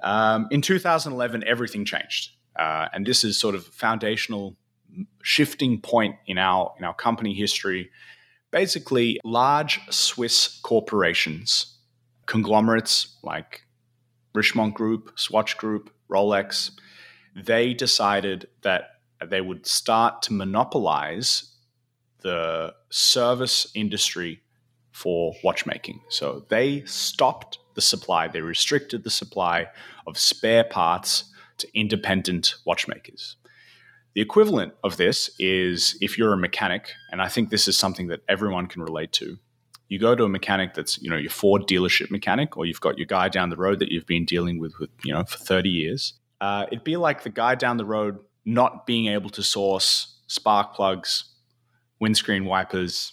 um, 0.00 0.48
in 0.50 0.60
2011, 0.60 1.44
everything 1.46 1.84
changed, 1.84 2.30
uh, 2.58 2.88
and 2.92 3.06
this 3.06 3.22
is 3.22 3.38
sort 3.38 3.54
of 3.54 3.64
foundational 3.66 4.56
shifting 5.22 5.80
point 5.80 6.16
in 6.26 6.38
our 6.38 6.74
in 6.78 6.84
our 6.84 6.94
company 6.94 7.34
history. 7.34 7.90
Basically, 8.50 9.20
large 9.24 9.80
Swiss 9.90 10.60
corporations, 10.62 11.78
conglomerates 12.26 13.16
like 13.22 13.62
Richemont 14.34 14.74
Group, 14.74 15.12
Swatch 15.16 15.56
Group, 15.56 15.90
Rolex, 16.10 16.70
they 17.34 17.74
decided 17.74 18.48
that 18.62 19.00
they 19.24 19.40
would 19.40 19.66
start 19.66 20.22
to 20.22 20.32
monopolize 20.32 21.54
the 22.22 22.74
service 22.90 23.66
industry 23.74 24.42
for 24.92 25.34
watchmaking. 25.44 26.00
So 26.08 26.44
they 26.48 26.84
stopped 26.86 27.58
the 27.74 27.82
supply, 27.82 28.28
they 28.28 28.40
restricted 28.40 29.04
the 29.04 29.10
supply 29.10 29.68
of 30.06 30.18
spare 30.18 30.64
parts 30.64 31.32
to 31.58 31.68
independent 31.78 32.54
watchmakers. 32.64 33.36
The 34.16 34.22
equivalent 34.22 34.72
of 34.82 34.96
this 34.96 35.28
is 35.38 35.98
if 36.00 36.16
you're 36.16 36.32
a 36.32 36.38
mechanic, 36.38 36.94
and 37.12 37.20
I 37.20 37.28
think 37.28 37.50
this 37.50 37.68
is 37.68 37.76
something 37.76 38.06
that 38.06 38.22
everyone 38.30 38.66
can 38.66 38.80
relate 38.80 39.12
to. 39.12 39.36
You 39.88 39.98
go 39.98 40.14
to 40.14 40.24
a 40.24 40.28
mechanic 40.28 40.72
that's, 40.72 40.96
you 41.02 41.10
know, 41.10 41.18
your 41.18 41.30
Ford 41.30 41.66
dealership 41.68 42.10
mechanic, 42.10 42.56
or 42.56 42.64
you've 42.64 42.80
got 42.80 42.96
your 42.96 43.06
guy 43.06 43.28
down 43.28 43.50
the 43.50 43.58
road 43.58 43.78
that 43.80 43.90
you've 43.92 44.06
been 44.06 44.24
dealing 44.24 44.58
with, 44.58 44.72
with 44.80 44.88
you 45.04 45.12
know, 45.12 45.22
for 45.24 45.36
30 45.36 45.68
years. 45.68 46.14
Uh, 46.40 46.64
it'd 46.72 46.82
be 46.82 46.96
like 46.96 47.24
the 47.24 47.28
guy 47.28 47.54
down 47.56 47.76
the 47.76 47.84
road 47.84 48.18
not 48.46 48.86
being 48.86 49.08
able 49.08 49.28
to 49.28 49.42
source 49.42 50.18
spark 50.28 50.72
plugs, 50.72 51.34
windscreen 52.00 52.46
wipers, 52.46 53.12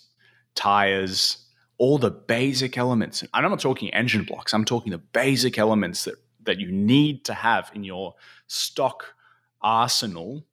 tires, 0.56 1.50
all 1.80 1.98
the 1.98 2.12
basic 2.12 2.78
elements. 2.78 3.24
And 3.24 3.30
I'm 3.34 3.52
not 3.52 3.60
talking 3.60 3.94
engine 3.94 4.24
blocks, 4.24 4.54
I'm 4.54 4.64
talking 4.64 4.94
the 4.94 5.00
basic 5.00 5.58
elements 5.58 6.06
that, 6.06 6.16
that 6.44 6.62
you 6.62 6.72
need 6.72 7.26
to 7.26 7.34
have 7.34 7.70
in 7.76 7.84
your 7.84 8.14
stock 8.48 9.16
arsenal 9.62 10.46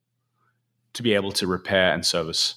to 0.93 1.03
be 1.03 1.13
able 1.13 1.31
to 1.33 1.47
repair 1.47 1.93
and 1.93 2.05
service 2.05 2.55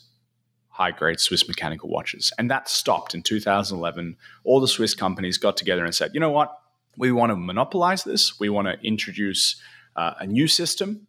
high 0.75 0.91
grade 0.91 1.21
Swiss 1.21 1.47
mechanical 1.47 1.89
watches. 1.89 2.33
And 2.37 2.51
that 2.51 2.69
stopped 2.69 3.15
in 3.15 3.23
2011. 3.23 4.17
All 4.43 4.61
the 4.61 4.67
Swiss 4.67 4.93
companies 4.93 5.39
got 5.39 5.57
together 5.57 5.85
and 5.85 5.95
said, 5.95 6.11
you 6.15 6.21
know 6.21 6.31
what? 6.31 6.53
We 6.97 7.13
want 7.13 7.31
to 7.31 7.37
monopolize 7.37 8.03
this. 8.03 8.41
We 8.41 8.49
want 8.49 8.67
to 8.67 8.85
introduce 8.85 9.55
uh, 9.95 10.15
a 10.19 10.27
new 10.27 10.49
system. 10.49 11.07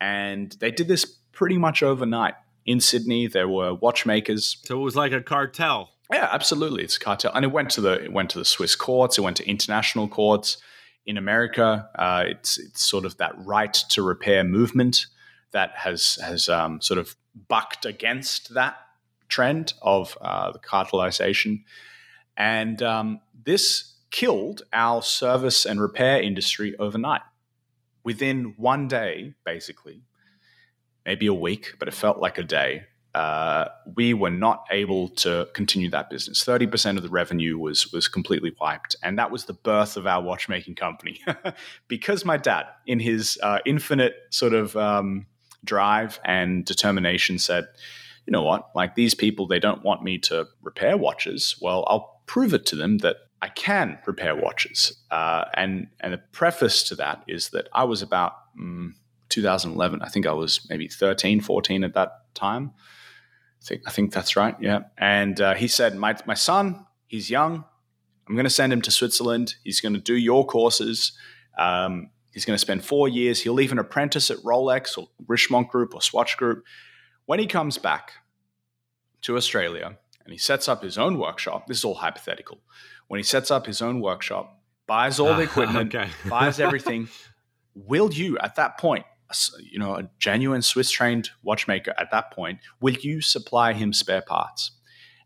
And 0.00 0.56
they 0.58 0.72
did 0.72 0.88
this 0.88 1.04
pretty 1.04 1.58
much 1.58 1.80
overnight. 1.82 2.34
In 2.66 2.80
Sydney, 2.80 3.28
there 3.28 3.46
were 3.46 3.74
watchmakers. 3.74 4.56
So 4.64 4.80
it 4.80 4.82
was 4.82 4.96
like 4.96 5.12
a 5.12 5.20
cartel. 5.20 5.90
Yeah, 6.12 6.28
absolutely. 6.32 6.82
It's 6.82 6.96
a 6.96 7.00
cartel, 7.00 7.32
and 7.34 7.44
it 7.44 7.52
went 7.52 7.70
to 7.70 7.80
the 7.80 8.04
it 8.04 8.12
went 8.12 8.30
to 8.30 8.38
the 8.38 8.44
Swiss 8.44 8.74
courts. 8.74 9.16
It 9.18 9.22
went 9.22 9.36
to 9.38 9.48
international 9.48 10.08
courts 10.08 10.58
in 11.06 11.16
America. 11.16 11.88
Uh, 11.94 12.24
it's 12.26 12.58
it's 12.58 12.82
sort 12.82 13.04
of 13.04 13.16
that 13.18 13.32
right 13.38 13.72
to 13.90 14.02
repair 14.02 14.44
movement 14.44 15.06
that 15.54 15.70
has 15.76 16.18
has 16.22 16.48
um, 16.50 16.82
sort 16.82 16.98
of 16.98 17.16
bucked 17.48 17.86
against 17.86 18.52
that 18.52 18.76
trend 19.28 19.72
of 19.80 20.18
uh, 20.20 20.52
the 20.52 20.58
cartelization, 20.58 21.64
and 22.36 22.82
um, 22.82 23.20
this 23.44 23.94
killed 24.10 24.62
our 24.72 25.00
service 25.00 25.64
and 25.64 25.80
repair 25.80 26.20
industry 26.20 26.76
overnight. 26.78 27.22
Within 28.04 28.52
one 28.58 28.86
day, 28.86 29.32
basically, 29.46 30.02
maybe 31.06 31.26
a 31.26 31.32
week, 31.32 31.76
but 31.78 31.88
it 31.88 31.94
felt 31.94 32.18
like 32.18 32.36
a 32.36 32.42
day 32.42 32.84
uh, 33.14 33.68
we 33.94 34.12
were 34.12 34.30
not 34.30 34.66
able 34.72 35.08
to 35.08 35.48
continue 35.54 35.88
that 35.88 36.10
business. 36.10 36.42
Thirty 36.42 36.66
percent 36.66 36.98
of 36.98 37.04
the 37.04 37.10
revenue 37.10 37.56
was 37.58 37.92
was 37.92 38.08
completely 38.08 38.52
wiped, 38.60 38.96
and 39.02 39.18
that 39.18 39.30
was 39.30 39.44
the 39.44 39.52
birth 39.52 39.96
of 39.96 40.06
our 40.06 40.20
watchmaking 40.20 40.74
company. 40.74 41.20
because 41.88 42.24
my 42.24 42.36
dad, 42.36 42.66
in 42.86 42.98
his 42.98 43.38
uh, 43.42 43.60
infinite 43.64 44.16
sort 44.30 44.52
of 44.52 44.76
um, 44.76 45.26
drive 45.64 46.20
and 46.24 46.64
determination, 46.64 47.38
said, 47.38 47.66
"You 48.26 48.32
know 48.32 48.42
what? 48.42 48.70
Like 48.74 48.94
these 48.94 49.14
people, 49.14 49.46
they 49.46 49.58
don't 49.58 49.82
want 49.82 50.02
me 50.02 50.18
to 50.18 50.46
repair 50.62 50.96
watches. 50.96 51.56
Well, 51.60 51.84
I'll 51.88 52.22
prove 52.26 52.54
it 52.54 52.66
to 52.66 52.76
them 52.76 52.98
that." 52.98 53.16
I 53.42 53.48
can 53.48 53.98
repair 54.06 54.34
watches, 54.34 54.96
uh, 55.10 55.44
and 55.52 55.88
and 56.00 56.14
the 56.14 56.18
preface 56.32 56.82
to 56.84 56.94
that 56.94 57.24
is 57.28 57.50
that 57.50 57.68
I 57.74 57.84
was 57.84 58.00
about 58.00 58.32
mm, 58.58 58.92
2011. 59.28 60.00
I 60.00 60.08
think 60.08 60.26
I 60.26 60.32
was 60.32 60.66
maybe 60.70 60.88
13, 60.88 61.42
14 61.42 61.84
at 61.84 61.92
that 61.92 62.34
time 62.34 62.72
I 63.64 63.66
think, 63.66 63.82
I 63.86 63.90
think 63.90 64.12
that's 64.12 64.36
right. 64.36 64.54
Yeah. 64.60 64.80
And 64.98 65.40
uh, 65.40 65.54
he 65.54 65.68
said, 65.68 65.96
my, 65.96 66.16
my 66.26 66.34
son, 66.34 66.84
he's 67.06 67.30
young. 67.30 67.64
I'm 68.28 68.34
going 68.34 68.44
to 68.44 68.50
send 68.50 68.72
him 68.72 68.82
to 68.82 68.90
Switzerland. 68.90 69.54
He's 69.64 69.80
going 69.80 69.94
to 69.94 70.00
do 70.00 70.14
your 70.14 70.46
courses. 70.46 71.12
Um, 71.58 72.10
he's 72.34 72.44
going 72.44 72.54
to 72.54 72.58
spend 72.58 72.84
four 72.84 73.08
years. 73.08 73.40
He'll 73.40 73.54
leave 73.54 73.72
an 73.72 73.78
apprentice 73.78 74.30
at 74.30 74.36
Rolex 74.38 74.98
or 74.98 75.08
Richemont 75.26 75.68
Group 75.68 75.94
or 75.94 76.02
Swatch 76.02 76.36
Group. 76.36 76.64
When 77.24 77.38
he 77.38 77.46
comes 77.46 77.78
back 77.78 78.12
to 79.22 79.36
Australia 79.36 79.96
and 80.24 80.32
he 80.32 80.38
sets 80.38 80.68
up 80.68 80.82
his 80.82 80.98
own 80.98 81.18
workshop, 81.18 81.66
this 81.66 81.78
is 81.78 81.84
all 81.84 81.94
hypothetical. 81.94 82.58
When 83.08 83.18
he 83.18 83.24
sets 83.24 83.50
up 83.50 83.64
his 83.64 83.80
own 83.80 84.00
workshop, 84.00 84.60
buys 84.86 85.18
all 85.18 85.34
the 85.34 85.34
ah, 85.34 85.38
equipment, 85.50 85.94
okay. 85.94 86.10
buys 86.28 86.60
everything, 86.68 87.08
will 87.74 88.12
you 88.12 88.36
at 88.38 88.56
that 88.56 88.76
point 88.76 89.06
you 89.60 89.78
know, 89.78 89.96
a 89.96 90.08
genuine 90.18 90.62
Swiss 90.62 90.90
trained 90.90 91.30
watchmaker 91.42 91.94
at 91.98 92.10
that 92.10 92.30
point, 92.32 92.60
will 92.80 92.94
you 92.94 93.20
supply 93.20 93.72
him 93.72 93.92
spare 93.92 94.22
parts? 94.22 94.72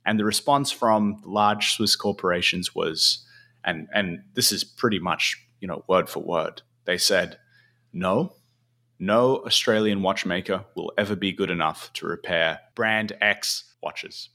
And 0.05 0.19
the 0.19 0.25
response 0.25 0.71
from 0.71 1.21
large 1.25 1.73
Swiss 1.73 1.97
corporations 1.97 2.75
was, 2.75 3.25
and 3.65 3.89
and 3.93 4.23
this 4.35 4.53
is 4.53 4.65
pretty 4.65 4.99
much 4.99 5.37
you 5.61 5.69
know 5.69 5.85
word 5.89 6.09
for 6.09 6.21
word. 6.21 6.63
They 6.89 6.97
said, 6.97 7.37
no, 7.93 8.33
no 8.99 9.45
Australian 9.45 10.01
watchmaker 10.01 10.65
will 10.75 10.91
ever 10.97 11.15
be 11.17 11.33
good 11.33 11.51
enough 11.51 11.93
to 11.93 12.07
repair 12.07 12.61
brand 12.75 13.13
X 13.21 13.75
watches. 13.83 14.31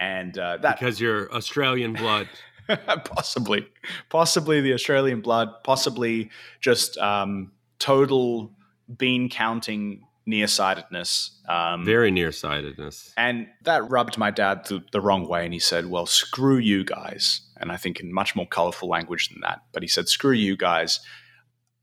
And 0.00 0.38
uh, 0.38 0.56
that 0.62 0.78
because 0.78 0.98
you're 1.02 1.30
Australian 1.30 1.92
blood. 1.92 2.30
possibly, 3.04 3.68
possibly 4.08 4.62
the 4.62 4.72
Australian 4.72 5.20
blood, 5.20 5.50
possibly 5.64 6.30
just 6.62 6.96
um, 6.96 7.52
total 7.78 8.52
bean 8.96 9.28
counting 9.28 10.06
nearsightedness. 10.24 11.42
Um, 11.46 11.84
Very 11.84 12.10
nearsightedness. 12.10 13.12
And 13.18 13.48
that 13.64 13.90
rubbed 13.90 14.16
my 14.16 14.30
dad 14.30 14.64
the, 14.64 14.82
the 14.92 15.02
wrong 15.02 15.28
way. 15.28 15.44
And 15.44 15.52
he 15.52 15.60
said, 15.60 15.90
Well, 15.90 16.06
screw 16.06 16.56
you 16.56 16.84
guys. 16.84 17.42
And 17.58 17.70
I 17.70 17.76
think 17.76 18.00
in 18.00 18.14
much 18.14 18.34
more 18.34 18.46
colorful 18.46 18.88
language 18.88 19.28
than 19.28 19.42
that. 19.42 19.60
But 19.72 19.82
he 19.82 19.88
said, 19.88 20.08
Screw 20.08 20.32
you 20.32 20.56
guys. 20.56 21.00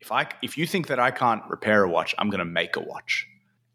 If, 0.03 0.11
I, 0.11 0.27
if 0.41 0.57
you 0.57 0.67
think 0.67 0.87
that 0.87 0.99
I 0.99 1.11
can't 1.11 1.43
repair 1.47 1.81
a 1.83 1.89
watch, 1.89 2.13
I'm 2.17 2.29
going 2.29 2.39
to 2.39 2.45
make 2.45 2.75
a 2.75 2.81
watch. 2.81 3.25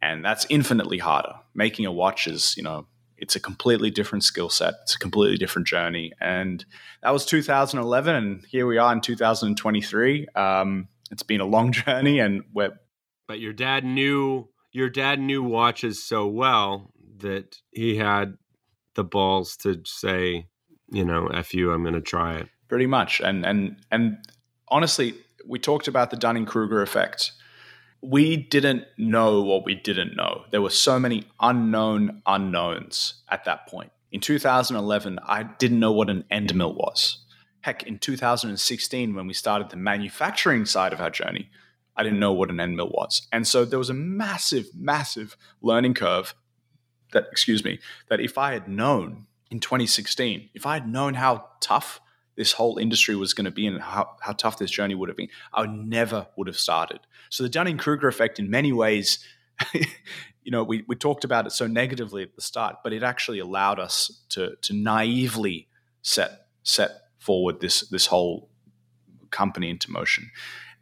And 0.02 0.22
that's 0.22 0.46
infinitely 0.50 0.98
harder. 0.98 1.36
Making 1.54 1.86
a 1.86 1.90
watch 1.90 2.26
is, 2.26 2.54
you 2.54 2.62
know, 2.62 2.86
it's 3.16 3.34
a 3.34 3.40
completely 3.40 3.90
different 3.90 4.24
skill 4.24 4.50
set. 4.50 4.74
It's 4.82 4.94
a 4.94 4.98
completely 4.98 5.38
different 5.38 5.66
journey. 5.66 6.12
And 6.20 6.66
that 7.02 7.14
was 7.14 7.24
2011. 7.24 8.14
And 8.14 8.44
here 8.44 8.66
we 8.66 8.76
are 8.76 8.92
in 8.92 9.00
2023. 9.00 10.26
Um, 10.34 10.88
it's 11.10 11.22
been 11.22 11.40
a 11.40 11.46
long 11.46 11.72
journey 11.86 12.18
and 12.18 12.42
we're 12.52 12.72
but 13.26 13.40
your 13.40 13.54
dad 13.54 13.84
knew 13.84 14.48
your 14.72 14.90
dad 14.90 15.18
knew 15.18 15.42
watches 15.42 16.04
so 16.04 16.26
well 16.26 16.92
that 17.20 17.56
he 17.70 17.96
had 17.96 18.36
the 18.94 19.04
balls 19.04 19.56
to 19.58 19.80
say, 19.84 20.46
you 20.90 21.04
know, 21.04 21.28
"F 21.28 21.54
you, 21.54 21.72
I'm 21.72 21.82
going 21.82 21.94
to 21.94 22.00
try 22.00 22.36
it." 22.36 22.48
Pretty 22.68 22.86
much, 22.86 23.20
and 23.20 23.44
and 23.44 23.76
and 23.90 24.16
honestly, 24.68 25.14
we 25.48 25.58
talked 25.58 25.88
about 25.88 26.10
the 26.10 26.16
Dunning 26.16 26.46
Kruger 26.46 26.82
effect. 26.82 27.32
We 28.00 28.36
didn't 28.36 28.84
know 28.96 29.42
what 29.42 29.64
we 29.64 29.74
didn't 29.74 30.14
know. 30.14 30.44
There 30.50 30.62
were 30.62 30.70
so 30.70 31.00
many 31.00 31.24
unknown 31.40 32.22
unknowns 32.26 33.14
at 33.28 33.44
that 33.46 33.66
point. 33.66 33.90
In 34.12 34.20
2011, 34.20 35.18
I 35.24 35.42
didn't 35.42 35.80
know 35.80 35.92
what 35.92 36.10
an 36.10 36.24
end 36.30 36.54
mill 36.54 36.74
was. 36.74 37.24
Heck, 37.62 37.82
in 37.82 37.98
2016, 37.98 39.14
when 39.14 39.26
we 39.26 39.34
started 39.34 39.70
the 39.70 39.76
manufacturing 39.76 40.64
side 40.64 40.92
of 40.92 41.00
our 41.00 41.10
journey, 41.10 41.50
I 41.96 42.04
didn't 42.04 42.20
know 42.20 42.32
what 42.32 42.50
an 42.50 42.60
end 42.60 42.76
mill 42.76 42.90
was. 42.90 43.26
And 43.32 43.46
so 43.46 43.64
there 43.64 43.78
was 43.78 43.90
a 43.90 43.94
massive, 43.94 44.68
massive 44.74 45.36
learning 45.60 45.94
curve 45.94 46.34
that, 47.12 47.26
excuse 47.32 47.64
me, 47.64 47.80
that 48.08 48.20
if 48.20 48.38
I 48.38 48.52
had 48.52 48.68
known 48.68 49.26
in 49.50 49.58
2016, 49.60 50.50
if 50.54 50.64
I 50.64 50.74
had 50.74 50.88
known 50.88 51.14
how 51.14 51.46
tough 51.60 52.00
this 52.38 52.52
whole 52.52 52.78
industry 52.78 53.16
was 53.16 53.34
going 53.34 53.44
to 53.46 53.50
be 53.50 53.66
and 53.66 53.82
how, 53.82 54.16
how 54.20 54.32
tough 54.32 54.58
this 54.58 54.70
journey 54.70 54.94
would 54.94 55.08
have 55.08 55.16
been, 55.16 55.28
I 55.52 55.66
never 55.66 56.28
would 56.36 56.46
have 56.46 56.56
started. 56.56 57.00
So 57.30 57.42
the 57.42 57.48
Dunning 57.48 57.76
Kruger 57.76 58.06
effect, 58.06 58.38
in 58.38 58.48
many 58.48 58.72
ways, 58.72 59.18
you 59.74 60.52
know, 60.52 60.62
we, 60.62 60.84
we 60.86 60.94
talked 60.94 61.24
about 61.24 61.46
it 61.46 61.50
so 61.50 61.66
negatively 61.66 62.22
at 62.22 62.36
the 62.36 62.40
start, 62.40 62.76
but 62.84 62.92
it 62.92 63.02
actually 63.02 63.40
allowed 63.40 63.80
us 63.80 64.22
to 64.30 64.54
to 64.62 64.72
naively 64.72 65.68
set 66.02 66.46
set 66.62 66.92
forward 67.18 67.60
this 67.60 67.80
this 67.88 68.06
whole 68.06 68.48
company 69.32 69.68
into 69.68 69.90
motion. 69.90 70.30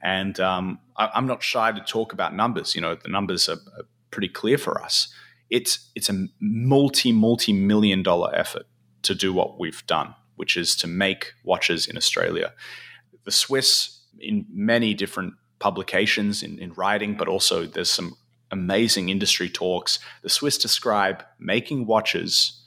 And 0.03 0.38
um, 0.38 0.79
I, 0.97 1.11
am 1.14 1.27
not 1.27 1.42
shy 1.42 1.73
to 1.73 1.81
talk 1.81 2.12
about 2.12 2.35
numbers. 2.35 2.75
You 2.75 2.83
know, 2.83 2.95
the 2.95 3.09
numbers 3.09 3.49
are, 3.49 3.55
are 3.79 3.87
pretty 4.11 4.29
clear 4.29 4.59
for 4.59 4.81
us. 4.81 5.09
It's 5.49 5.90
it's 5.95 6.11
a 6.11 6.27
multi 6.38 7.12
multi 7.12 7.55
million 7.55 8.03
dollar 8.03 8.35
effort 8.35 8.66
to 9.03 9.14
do 9.14 9.33
what 9.33 9.59
we've 9.59 9.87
done, 9.87 10.14
which 10.37 10.57
is 10.57 10.77
to 10.77 10.87
make 10.87 11.33
watches 11.44 11.87
in 11.87 11.96
Australia. 11.96 12.53
The 13.25 13.33
Swiss, 13.33 14.01
in 14.18 14.46
many 14.51 14.94
different 14.94 15.35
publications 15.59 16.42
in, 16.42 16.59
in 16.59 16.72
writing, 16.75 17.16
but 17.16 17.29
also 17.29 17.66
there's 17.66 17.90
some 17.90 18.16
amazing 18.51 19.09
industry 19.09 19.49
talks. 19.49 19.99
The 20.22 20.29
Swiss 20.29 20.59
describe 20.59 21.25
making 21.38 21.87
watches, 21.87 22.62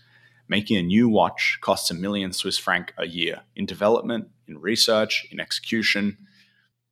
making 0.48 0.78
a 0.78 0.84
new 0.84 1.08
watch 1.08 1.60
costs 1.62 1.92
a 1.92 1.94
million 1.94 2.34
Swiss 2.34 2.58
franc 2.58 2.94
a 2.98 3.08
year 3.08 3.42
in 3.56 3.66
development, 3.66 4.30
in 4.48 4.60
research, 4.60 5.28
in 5.32 5.40
execution. 5.40 6.18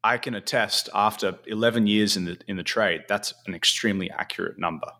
I 0.03 0.17
can 0.17 0.35
attest 0.35 0.89
after 0.93 1.39
11 1.47 1.87
years 1.87 2.15
in 2.15 2.25
the 2.25 2.37
in 2.47 2.55
the 2.55 2.63
trade, 2.63 3.01
that's 3.09 3.33
an 3.45 3.55
extremely 3.55 4.09
accurate 4.11 4.57
number. 4.57 4.91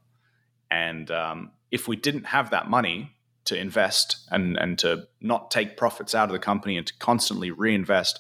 And 0.70 1.10
um, 1.12 1.52
if 1.72 1.88
we 1.88 1.96
didn't 1.96 2.26
have 2.26 2.50
that 2.50 2.70
money 2.70 3.17
to 3.48 3.60
invest 3.60 4.28
and 4.32 4.58
and 4.58 4.80
to 4.80 5.08
not 5.22 5.52
take 5.52 5.78
profits 5.78 6.16
out 6.16 6.30
of 6.30 6.34
the 6.34 6.40
company 6.40 6.78
and 6.78 6.88
to 6.88 6.94
constantly 7.00 7.52
reinvest, 7.52 8.20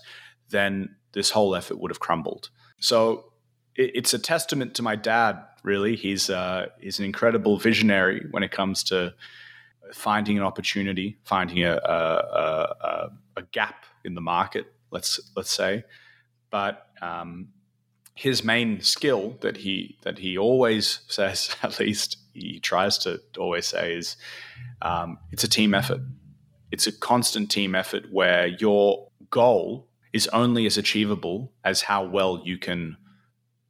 then 0.49 0.95
this 1.13 1.31
whole 1.31 1.55
effort 1.55 1.79
would 1.79 1.91
have 1.91 1.99
crumbled. 1.99 2.49
So 2.79 3.31
it, 3.75 3.91
it's 3.95 4.13
a 4.13 4.19
testament 4.19 4.75
to 4.75 4.81
my 4.81 4.95
dad. 4.95 5.37
Really, 5.63 5.95
he's 5.95 6.29
uh, 6.29 6.67
he's 6.79 6.99
an 6.99 7.05
incredible 7.05 7.57
visionary 7.57 8.25
when 8.31 8.43
it 8.43 8.51
comes 8.51 8.83
to 8.85 9.13
finding 9.93 10.37
an 10.37 10.43
opportunity, 10.43 11.17
finding 11.23 11.63
a, 11.63 11.75
a, 11.75 12.75
a, 12.81 13.09
a 13.37 13.41
gap 13.51 13.85
in 14.03 14.15
the 14.15 14.21
market. 14.21 14.65
Let's 14.91 15.19
let's 15.35 15.51
say 15.51 15.83
but 16.49 16.87
um, 17.01 17.49
his 18.15 18.43
main 18.43 18.81
skill 18.81 19.37
that 19.41 19.57
he 19.57 19.97
that 20.03 20.19
he 20.19 20.37
always 20.37 21.01
says, 21.07 21.55
at 21.63 21.79
least 21.79 22.17
he 22.41 22.59
tries 22.59 22.97
to 22.99 23.21
always 23.37 23.65
say, 23.65 23.95
is 23.95 24.17
um, 24.81 25.17
it's 25.31 25.43
a 25.43 25.49
team 25.49 25.73
effort. 25.73 26.01
It's 26.71 26.87
a 26.87 26.91
constant 26.91 27.49
team 27.49 27.75
effort 27.75 28.05
where 28.11 28.47
your 28.47 29.09
goal 29.29 29.89
is 30.13 30.27
only 30.27 30.65
as 30.65 30.77
achievable 30.77 31.53
as 31.63 31.81
how 31.81 32.05
well 32.05 32.41
you 32.43 32.57
can 32.57 32.97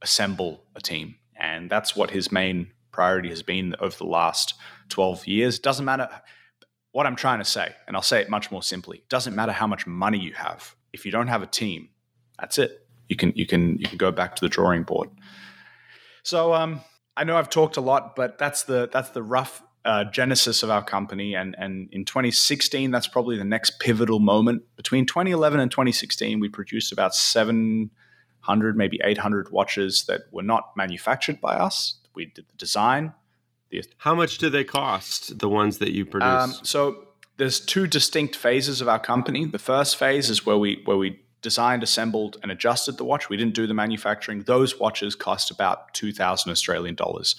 assemble 0.02 0.64
a 0.76 0.82
team, 0.82 1.16
and 1.36 1.70
that's 1.70 1.96
what 1.96 2.12
his 2.12 2.32
main 2.32 2.72
priority 2.92 3.30
has 3.30 3.44
been 3.44 3.76
over 3.80 3.98
the 3.98 4.06
last 4.06 4.54
twelve 4.90 5.28
years. 5.28 5.60
Doesn't 5.60 5.86
matter 5.86 6.10
what 6.92 7.06
I'm 7.06 7.16
trying 7.16 7.40
to 7.40 7.46
say, 7.46 7.76
and 7.88 7.96
I'll 7.96 8.02
say 8.02 8.22
it 8.22 8.30
much 8.30 8.52
more 8.52 8.64
simply. 8.64 9.04
Doesn't 9.10 9.36
matter 9.36 9.52
how 9.52 9.68
much 9.68 9.86
money 9.88 10.20
you 10.20 10.34
have 10.34 10.76
if 10.94 11.06
you 11.06 11.12
don't 11.12 11.28
have 11.28 11.44
a 11.44 11.48
team 11.48 11.90
that's 12.40 12.58
it. 12.58 12.86
You 13.10 13.16
can 13.16 13.34
you 13.36 13.46
can 13.46 13.78
you 13.78 13.88
can 13.88 13.98
go 13.98 14.12
back 14.12 14.36
to 14.36 14.46
the 14.46 14.50
drawing 14.50 14.84
board. 14.84 15.10
So 16.24 16.54
um, 16.54 16.82
I 17.18 17.24
know 17.24 17.36
I've 17.36 17.50
talked 17.50 17.78
a 17.78 17.82
lot, 17.82 18.16
but 18.16 18.38
that's 18.38 18.64
the 18.64 18.88
that's 18.92 19.10
the 19.10 19.24
rough 19.24 19.64
uh, 19.88 20.04
genesis 20.04 20.64
of 20.64 20.70
our 20.70 20.84
company. 20.84 21.34
And, 21.34 21.56
and 21.58 21.88
in 21.94 22.04
2016, 22.04 22.92
that's 22.92 23.08
probably 23.08 23.38
the 23.38 23.46
next 23.46 23.80
pivotal 23.80 24.20
moment. 24.20 24.64
Between 24.76 25.06
2011 25.06 25.62
and 25.62 25.72
2016, 25.72 26.42
we 26.42 26.50
produced 26.50 26.92
about 26.92 27.16
700, 27.16 28.78
maybe 28.78 29.00
800 29.02 29.50
watches 29.50 30.04
that 30.08 30.24
were 30.32 30.44
not 30.44 30.76
manufactured 30.76 31.40
by 31.40 31.56
us. 31.56 32.00
We 32.14 32.26
did 32.26 32.50
the 32.50 32.58
design. 32.58 33.14
The, 33.70 33.84
How 33.98 34.14
much 34.14 34.40
do 34.40 34.50
they 34.50 34.66
cost, 34.66 35.40
the 35.40 35.48
ones 35.48 35.78
that 35.78 35.92
you 35.92 36.06
produce? 36.06 36.28
Um, 36.28 36.54
so 36.64 37.08
there's 37.38 37.60
two 37.60 37.88
distinct 37.88 38.36
phases 38.36 38.82
of 38.82 38.90
our 38.90 39.00
company. 39.00 39.46
The 39.46 39.60
first 39.60 39.96
phase 39.96 40.30
is 40.30 40.46
where 40.46 40.58
we 40.58 40.82
where 40.86 40.98
we 40.98 41.20
designed, 41.42 41.84
assembled, 41.84 42.38
and 42.42 42.52
adjusted 42.52 42.98
the 42.98 43.04
watch. 43.04 43.30
We 43.30 43.38
didn't 43.38 43.54
do 43.54 43.68
the 43.68 43.74
manufacturing. 43.74 44.44
Those 44.44 44.80
watches 44.80 45.16
cost 45.16 45.52
about 45.52 45.94
two 45.94 46.12
thousand 46.12 46.52
Australian 46.52 46.96
dollars, 46.96 47.36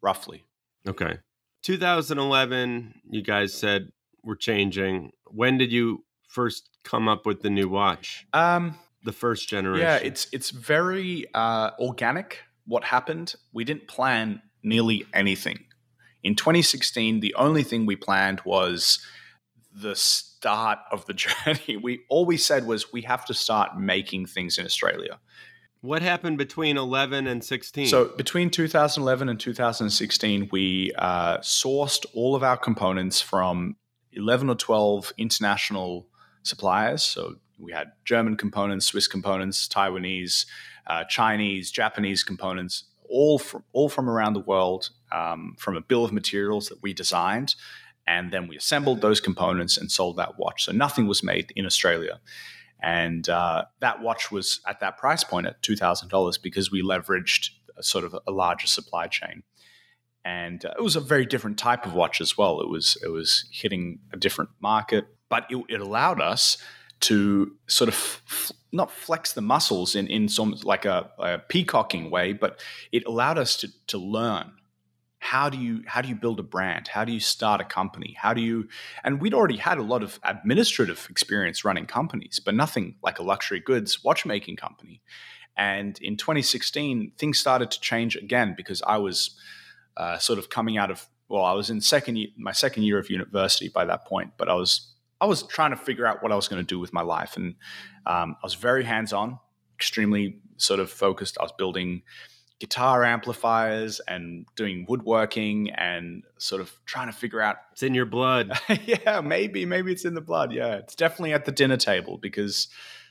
roughly. 0.00 0.44
Okay. 0.86 1.18
2011, 1.62 3.02
you 3.08 3.22
guys 3.22 3.54
said 3.54 3.92
we're 4.24 4.34
changing. 4.34 5.12
When 5.26 5.58
did 5.58 5.72
you 5.72 6.04
first 6.28 6.68
come 6.82 7.08
up 7.08 7.24
with 7.24 7.42
the 7.42 7.50
new 7.50 7.68
watch? 7.68 8.26
Um, 8.32 8.78
the 9.04 9.12
first 9.12 9.48
generation. 9.48 9.86
Yeah, 9.86 9.96
it's 9.96 10.26
it's 10.32 10.50
very 10.50 11.26
uh, 11.34 11.70
organic. 11.78 12.40
What 12.66 12.84
happened? 12.84 13.34
We 13.52 13.64
didn't 13.64 13.88
plan 13.88 14.42
nearly 14.62 15.06
anything. 15.12 15.64
In 16.22 16.36
2016, 16.36 17.20
the 17.20 17.34
only 17.34 17.64
thing 17.64 17.84
we 17.84 17.96
planned 17.96 18.40
was 18.44 19.04
the 19.72 19.96
start 20.42 20.80
of 20.90 21.06
the 21.06 21.14
journey. 21.24 21.76
We 21.76 22.00
all 22.08 22.26
we 22.26 22.36
said 22.36 22.66
was 22.66 22.92
we 22.92 23.02
have 23.02 23.24
to 23.26 23.34
start 23.34 23.78
making 23.78 24.26
things 24.26 24.58
in 24.58 24.66
Australia. 24.66 25.20
What 25.82 26.02
happened 26.02 26.38
between 26.38 26.76
11 26.76 27.26
and 27.26 27.42
16? 27.42 27.86
So 27.86 28.04
between 28.16 28.50
2011 28.50 29.28
and 29.28 29.38
2016, 29.38 30.48
we 30.52 30.92
uh, 30.96 31.38
sourced 31.38 32.04
all 32.14 32.34
of 32.36 32.42
our 32.42 32.56
components 32.56 33.20
from 33.20 33.76
11 34.12 34.48
or 34.48 34.54
12 34.54 35.12
international 35.16 36.06
suppliers. 36.42 37.02
So 37.02 37.36
we 37.58 37.72
had 37.72 37.92
German 38.04 38.36
components, 38.36 38.86
Swiss 38.86 39.08
components, 39.08 39.68
Taiwanese, 39.68 40.46
uh, 40.88 41.04
Chinese, 41.04 41.70
Japanese 41.70 42.22
components, 42.24 42.84
all 43.08 43.38
from 43.38 43.62
all 43.72 43.88
from 43.88 44.08
around 44.08 44.32
the 44.32 44.40
world, 44.40 44.90
um, 45.12 45.54
from 45.58 45.76
a 45.76 45.80
bill 45.80 46.04
of 46.04 46.12
materials 46.12 46.68
that 46.68 46.82
we 46.82 46.92
designed, 46.92 47.54
and 48.06 48.32
then 48.32 48.48
we 48.48 48.56
assembled 48.56 49.00
those 49.00 49.20
components 49.20 49.76
and 49.76 49.90
sold 49.90 50.16
that 50.16 50.38
watch. 50.38 50.64
So 50.64 50.72
nothing 50.72 51.06
was 51.06 51.22
made 51.22 51.52
in 51.54 51.66
Australia. 51.66 52.20
And 52.82 53.28
uh, 53.28 53.66
that 53.80 54.02
watch 54.02 54.32
was 54.32 54.60
at 54.66 54.80
that 54.80 54.98
price 54.98 55.22
point 55.22 55.46
at 55.46 55.62
$2,000 55.62 56.42
because 56.42 56.70
we 56.70 56.82
leveraged 56.82 57.50
a 57.76 57.82
sort 57.82 58.04
of 58.04 58.16
a 58.26 58.32
larger 58.32 58.66
supply 58.66 59.06
chain. 59.06 59.44
And 60.24 60.64
uh, 60.64 60.74
it 60.76 60.82
was 60.82 60.96
a 60.96 61.00
very 61.00 61.26
different 61.26 61.58
type 61.58 61.86
of 61.86 61.94
watch 61.94 62.20
as 62.20 62.36
well. 62.36 62.60
It 62.60 62.68
was 62.68 62.96
it 63.02 63.08
was 63.08 63.44
hitting 63.50 63.98
a 64.12 64.16
different 64.16 64.50
market, 64.60 65.06
but 65.28 65.46
it, 65.50 65.64
it 65.68 65.80
allowed 65.80 66.20
us 66.20 66.58
to 67.00 67.56
sort 67.66 67.88
of 67.88 67.94
f- 67.94 68.52
not 68.70 68.92
flex 68.92 69.32
the 69.32 69.40
muscles 69.40 69.96
in 69.96 70.06
in 70.06 70.28
some 70.28 70.54
like 70.62 70.84
a, 70.84 71.10
a 71.18 71.38
peacocking 71.38 72.08
way, 72.08 72.32
but 72.32 72.60
it 72.92 73.04
allowed 73.04 73.36
us 73.36 73.56
to 73.56 73.68
to 73.88 73.98
learn 73.98 74.52
how 75.22 75.48
do 75.48 75.56
you 75.56 75.84
how 75.86 76.02
do 76.02 76.08
you 76.08 76.16
build 76.16 76.40
a 76.40 76.42
brand? 76.42 76.88
How 76.88 77.04
do 77.04 77.12
you 77.12 77.20
start 77.20 77.60
a 77.60 77.64
company? 77.64 78.16
How 78.18 78.34
do 78.34 78.40
you 78.40 78.66
and 79.04 79.20
we'd 79.20 79.34
already 79.34 79.56
had 79.56 79.78
a 79.78 79.82
lot 79.82 80.02
of 80.02 80.18
administrative 80.24 81.06
experience 81.08 81.64
running 81.64 81.86
companies 81.86 82.40
but 82.44 82.54
nothing 82.54 82.96
like 83.04 83.20
a 83.20 83.22
luxury 83.22 83.60
goods 83.60 84.02
watchmaking 84.02 84.56
company. 84.56 85.00
And 85.56 85.96
in 86.02 86.16
2016 86.16 87.12
things 87.16 87.38
started 87.38 87.70
to 87.70 87.80
change 87.80 88.16
again 88.16 88.54
because 88.56 88.82
i 88.82 88.96
was 88.96 89.38
uh, 89.96 90.18
sort 90.18 90.40
of 90.40 90.50
coming 90.50 90.76
out 90.76 90.90
of 90.90 91.06
well 91.28 91.44
i 91.44 91.52
was 91.52 91.70
in 91.70 91.80
second 91.80 92.16
year, 92.16 92.28
my 92.36 92.52
second 92.52 92.82
year 92.82 92.98
of 92.98 93.08
university 93.08 93.68
by 93.68 93.84
that 93.84 94.04
point 94.06 94.32
but 94.36 94.48
i 94.48 94.54
was 94.54 94.92
i 95.20 95.26
was 95.26 95.44
trying 95.44 95.70
to 95.70 95.76
figure 95.76 96.04
out 96.04 96.20
what 96.20 96.32
i 96.32 96.34
was 96.34 96.48
going 96.48 96.60
to 96.60 96.66
do 96.66 96.80
with 96.80 96.92
my 96.92 97.02
life. 97.02 97.36
And 97.36 97.54
um, 98.06 98.36
i 98.42 98.44
was 98.44 98.54
very 98.54 98.82
hands-on 98.82 99.38
extremely 99.82 100.38
sort 100.58 100.78
of 100.78 100.90
focused. 100.90 101.36
I 101.40 101.42
was 101.42 101.52
building 101.58 102.02
guitar 102.62 103.02
amplifiers 103.02 104.00
and 104.06 104.46
doing 104.54 104.86
woodworking 104.88 105.68
and 105.70 106.22
sort 106.38 106.60
of 106.60 106.70
trying 106.86 107.08
to 107.08 107.12
figure 107.12 107.40
out 107.40 107.56
it's 107.72 107.82
in 107.82 107.92
your 107.92 108.06
blood. 108.06 108.52
Yeah 108.84 109.20
maybe 109.20 109.66
maybe 109.66 109.90
it's 109.90 110.04
in 110.04 110.14
the 110.14 110.20
blood. 110.20 110.52
Yeah 110.52 110.76
it's 110.76 110.94
definitely 110.94 111.32
at 111.32 111.44
the 111.44 111.50
dinner 111.50 111.76
table 111.76 112.18
because 112.18 112.68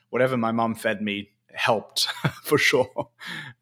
whatever 0.09 0.37
my 0.37 0.53
mom 0.53 0.73
fed 0.73 1.01
me 1.01 1.31
helped 1.53 2.07
for 2.43 2.57
sure. 2.57 3.09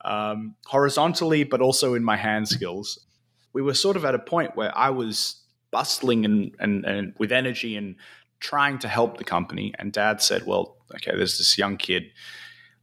Um, 0.06 0.54
horizontally 0.68 1.44
but 1.44 1.60
also 1.60 1.96
in 1.96 2.04
my 2.04 2.18
hand 2.18 2.48
skills. 2.48 3.04
We 3.52 3.64
were 3.64 3.74
sort 3.74 3.98
of 3.98 4.06
at 4.06 4.14
a 4.14 4.20
point 4.20 4.56
where 4.56 4.72
i 4.78 4.92
was 4.92 5.42
bustling 5.72 6.24
and, 6.24 6.56
and, 6.60 6.86
and 6.86 7.14
with 7.18 7.32
energy 7.32 7.76
and 7.76 7.96
trying 8.40 8.78
to 8.80 8.88
help 8.88 9.18
the 9.18 9.24
company. 9.24 9.74
And 9.80 9.92
dad 9.92 10.22
said 10.22 10.46
well 10.46 10.78
okay 10.94 11.18
there's 11.18 11.40
this 11.40 11.58
young 11.58 11.78
kid. 11.78 12.12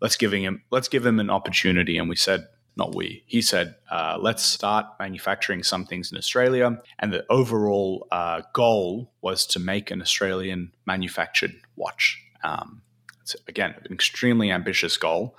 Let's 0.01 0.17
give 0.17 0.33
him 0.33 0.65
let's 0.73 0.89
give 0.89 1.07
him 1.07 1.21
an 1.21 1.31
opportunity. 1.31 1.99
And 1.99 2.09
we 2.09 2.17
said 2.17 2.49
not 2.77 2.95
we. 2.95 3.23
He 3.27 3.41
said, 3.41 3.75
uh, 3.91 4.19
let's 4.21 4.43
start 4.43 4.87
manufacturing 4.99 5.63
some 5.63 5.87
things 5.87 6.13
in 6.13 6.19
Australia. 6.19 6.79
And 6.99 7.13
the 7.13 7.25
overall 7.31 8.07
uh, 8.11 8.43
goal 8.53 9.11
was 9.23 9.47
to 9.47 9.59
make 9.59 9.91
an 9.91 10.03
Australian 10.03 10.73
manufactured 10.85 11.55
watch. 11.75 12.23
Um, 12.45 12.83
it's, 13.23 13.35
again, 13.49 13.75
an 13.85 13.93
extremely 13.93 14.51
ambitious 14.51 14.97
goal 14.99 15.37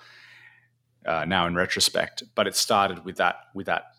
uh, 1.05 1.25
now 1.25 1.45
in 1.45 1.53
retrospect, 1.55 2.23
but 2.33 2.47
it 2.47 2.55
started 2.55 3.05
with 3.05 3.17
that, 3.17 3.35
with 3.53 3.67
that. 3.67 3.93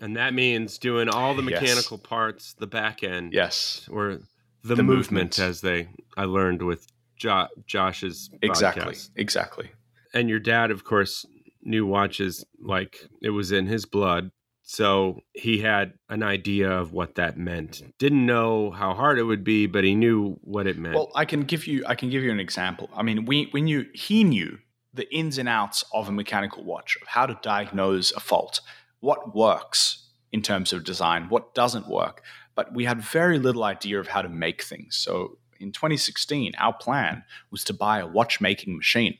And 0.00 0.16
that 0.16 0.32
means 0.32 0.78
doing 0.78 1.08
all 1.08 1.34
the 1.34 1.42
mechanical 1.42 1.98
yes. 1.98 2.08
parts, 2.08 2.52
the 2.54 2.66
back 2.66 3.02
end. 3.02 3.32
Yes. 3.32 3.88
Or 3.90 4.20
the, 4.62 4.74
the 4.76 4.82
movement, 4.82 5.36
movement, 5.36 5.38
as 5.40 5.60
they, 5.60 5.88
I 6.16 6.24
learned 6.24 6.62
with 6.62 6.86
jo- 7.16 7.48
Josh's. 7.66 8.30
Exactly. 8.40 8.94
Podcast. 8.94 9.10
Exactly. 9.16 9.70
And 10.12 10.28
your 10.28 10.38
dad, 10.38 10.70
of 10.70 10.84
course, 10.84 11.26
new 11.64 11.86
watches 11.86 12.44
like 12.60 13.08
it 13.22 13.30
was 13.30 13.52
in 13.52 13.66
his 13.66 13.86
blood. 13.86 14.30
So 14.66 15.20
he 15.34 15.58
had 15.58 15.92
an 16.08 16.22
idea 16.22 16.70
of 16.70 16.92
what 16.92 17.16
that 17.16 17.36
meant. 17.36 17.82
Didn't 17.98 18.24
know 18.24 18.70
how 18.70 18.94
hard 18.94 19.18
it 19.18 19.24
would 19.24 19.44
be, 19.44 19.66
but 19.66 19.84
he 19.84 19.94
knew 19.94 20.38
what 20.40 20.66
it 20.66 20.78
meant. 20.78 20.94
Well, 20.94 21.12
I 21.14 21.26
can 21.26 21.42
give 21.42 21.66
you 21.66 21.84
I 21.86 21.94
can 21.94 22.08
give 22.08 22.22
you 22.22 22.30
an 22.30 22.40
example. 22.40 22.88
I 22.94 23.02
mean, 23.02 23.26
we 23.26 23.50
we 23.52 23.60
knew 23.60 23.86
he 23.92 24.24
knew 24.24 24.58
the 24.94 25.12
ins 25.14 25.38
and 25.38 25.48
outs 25.48 25.84
of 25.92 26.08
a 26.08 26.12
mechanical 26.12 26.64
watch, 26.64 26.96
of 27.02 27.08
how 27.08 27.26
to 27.26 27.38
diagnose 27.42 28.12
a 28.12 28.20
fault, 28.20 28.60
what 29.00 29.34
works 29.34 30.08
in 30.32 30.40
terms 30.40 30.72
of 30.72 30.84
design, 30.84 31.28
what 31.28 31.54
doesn't 31.54 31.88
work. 31.88 32.22
But 32.54 32.72
we 32.72 32.84
had 32.84 33.02
very 33.02 33.38
little 33.38 33.64
idea 33.64 33.98
of 33.98 34.08
how 34.08 34.22
to 34.22 34.28
make 34.28 34.62
things. 34.62 34.96
So 34.96 35.38
in 35.60 35.72
2016, 35.72 36.52
our 36.58 36.72
plan 36.72 37.24
was 37.50 37.64
to 37.64 37.74
buy 37.74 37.98
a 37.98 38.06
watchmaking 38.06 38.76
machine 38.76 39.18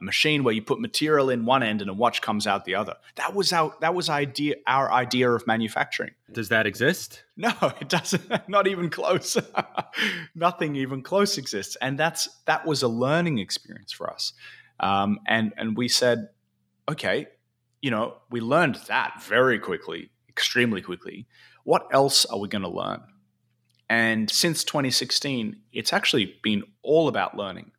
a 0.00 0.04
machine 0.04 0.44
where 0.44 0.54
you 0.54 0.62
put 0.62 0.80
material 0.80 1.30
in 1.30 1.44
one 1.44 1.62
end 1.62 1.80
and 1.80 1.90
a 1.90 1.94
watch 1.94 2.22
comes 2.22 2.46
out 2.46 2.64
the 2.64 2.74
other. 2.74 2.94
That 3.16 3.34
was 3.34 3.52
our 3.52 3.74
that 3.80 3.94
was 3.94 4.08
idea 4.08 4.56
our 4.66 4.90
idea 4.90 5.30
of 5.30 5.46
manufacturing. 5.46 6.12
Does 6.32 6.48
that 6.48 6.66
exist? 6.66 7.24
No, 7.40 7.54
it 7.80 7.88
doesn't. 7.88 8.30
Not 8.50 8.66
even 8.66 8.90
close. 8.90 9.38
Nothing 10.34 10.76
even 10.76 11.00
close 11.00 11.38
exists, 11.38 11.74
and 11.80 11.98
that's 11.98 12.28
that 12.44 12.66
was 12.66 12.82
a 12.82 12.88
learning 12.88 13.38
experience 13.38 13.92
for 13.92 14.10
us. 14.10 14.34
Um, 14.78 15.20
and 15.26 15.54
and 15.56 15.74
we 15.74 15.88
said, 15.88 16.28
okay, 16.86 17.28
you 17.80 17.90
know, 17.90 18.18
we 18.30 18.40
learned 18.40 18.74
that 18.88 19.22
very 19.22 19.58
quickly, 19.58 20.10
extremely 20.28 20.82
quickly. 20.82 21.26
What 21.64 21.86
else 21.92 22.26
are 22.26 22.38
we 22.38 22.48
going 22.48 22.60
to 22.60 22.68
learn? 22.68 23.00
And 23.88 24.30
since 24.30 24.62
2016, 24.62 25.56
it's 25.72 25.92
actually 25.92 26.36
been 26.42 26.62
all 26.82 27.08
about 27.08 27.36
learning 27.36 27.72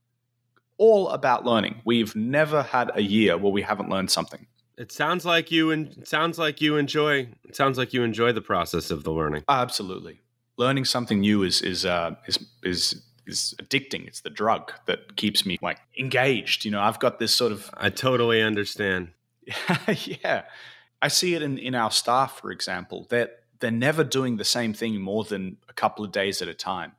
all 0.81 1.09
about 1.09 1.45
learning. 1.45 1.79
We've 1.85 2.15
never 2.15 2.63
had 2.63 2.89
a 2.95 3.03
year 3.03 3.37
where 3.37 3.51
we 3.51 3.61
haven't 3.61 3.89
learned 3.89 4.09
something. 4.09 4.47
It 4.79 4.91
sounds 4.91 5.25
like 5.25 5.51
you 5.51 5.69
and 5.69 6.07
sounds 6.07 6.39
like 6.39 6.59
you 6.59 6.75
enjoy. 6.75 7.29
It 7.47 7.55
sounds 7.55 7.77
like 7.77 7.93
you 7.93 8.01
enjoy 8.01 8.31
the 8.33 8.41
process 8.41 8.89
of 8.89 9.03
the 9.03 9.11
learning. 9.11 9.43
Absolutely, 9.47 10.21
learning 10.57 10.85
something 10.85 11.19
new 11.19 11.43
is 11.43 11.61
is 11.61 11.85
uh, 11.85 12.15
is 12.25 12.39
is 12.63 13.03
is 13.27 13.53
addicting. 13.61 14.07
It's 14.07 14.21
the 14.21 14.31
drug 14.31 14.71
that 14.87 15.15
keeps 15.17 15.45
me 15.45 15.59
like 15.61 15.77
engaged. 15.99 16.65
You 16.65 16.71
know, 16.71 16.81
I've 16.81 16.99
got 16.99 17.19
this 17.19 17.31
sort 17.31 17.51
of. 17.51 17.69
I 17.75 17.91
totally 17.91 18.41
understand. 18.41 19.09
yeah, 20.23 20.45
I 20.99 21.09
see 21.09 21.35
it 21.35 21.43
in 21.43 21.59
in 21.59 21.75
our 21.75 21.91
staff, 21.91 22.39
for 22.39 22.49
example. 22.49 23.05
That 23.11 23.43
they're, 23.59 23.69
they're 23.69 23.79
never 23.79 24.03
doing 24.03 24.37
the 24.37 24.45
same 24.45 24.73
thing 24.73 24.99
more 24.99 25.25
than 25.25 25.57
a 25.69 25.73
couple 25.73 26.03
of 26.03 26.11
days 26.11 26.41
at 26.41 26.47
a 26.47 26.55
time 26.55 26.93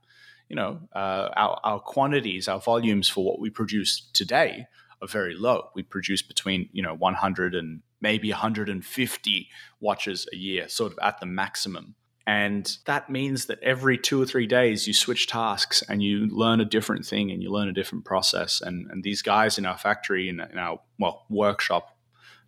you 0.53 0.57
know, 0.57 0.80
uh, 0.94 1.30
our, 1.34 1.59
our 1.64 1.80
quantities, 1.80 2.46
our 2.46 2.61
volumes 2.61 3.09
for 3.09 3.24
what 3.24 3.40
we 3.40 3.48
produce 3.48 4.07
today 4.12 4.66
are 5.00 5.09
very 5.09 5.34
low. 5.34 5.70
We 5.74 5.82
produce 5.82 6.20
between, 6.20 6.68
you 6.72 6.82
know, 6.82 6.92
100 6.94 7.55
and 7.55 7.80
maybe 8.03 8.30
150 8.30 9.48
watches 9.80 10.28
a 10.30 10.36
year, 10.36 10.68
sort 10.68 10.92
of 10.92 10.98
at 11.00 11.20
the 11.20 11.26
maximum. 11.26 11.94
And 12.26 12.76
that 12.84 13.09
means 13.09 13.46
that 13.46 13.62
every 13.62 13.96
two 13.96 14.20
or 14.20 14.26
three 14.26 14.46
days 14.46 14.86
you 14.86 14.92
switch 14.92 15.26
tasks 15.26 15.82
and 15.88 16.03
you 16.03 16.26
learn 16.26 16.61
a 16.61 16.66
different 16.66 17.07
thing 17.07 17.30
and 17.30 17.42
you 17.42 17.50
learn 17.50 17.68
a 17.68 17.72
different 17.72 18.05
process. 18.05 18.61
And, 18.61 18.90
and 18.90 19.03
these 19.03 19.22
guys 19.22 19.57
in 19.57 19.64
our 19.64 19.78
factory, 19.78 20.28
in, 20.28 20.38
in 20.38 20.59
our, 20.59 20.80
well, 20.98 21.24
workshop, 21.30 21.96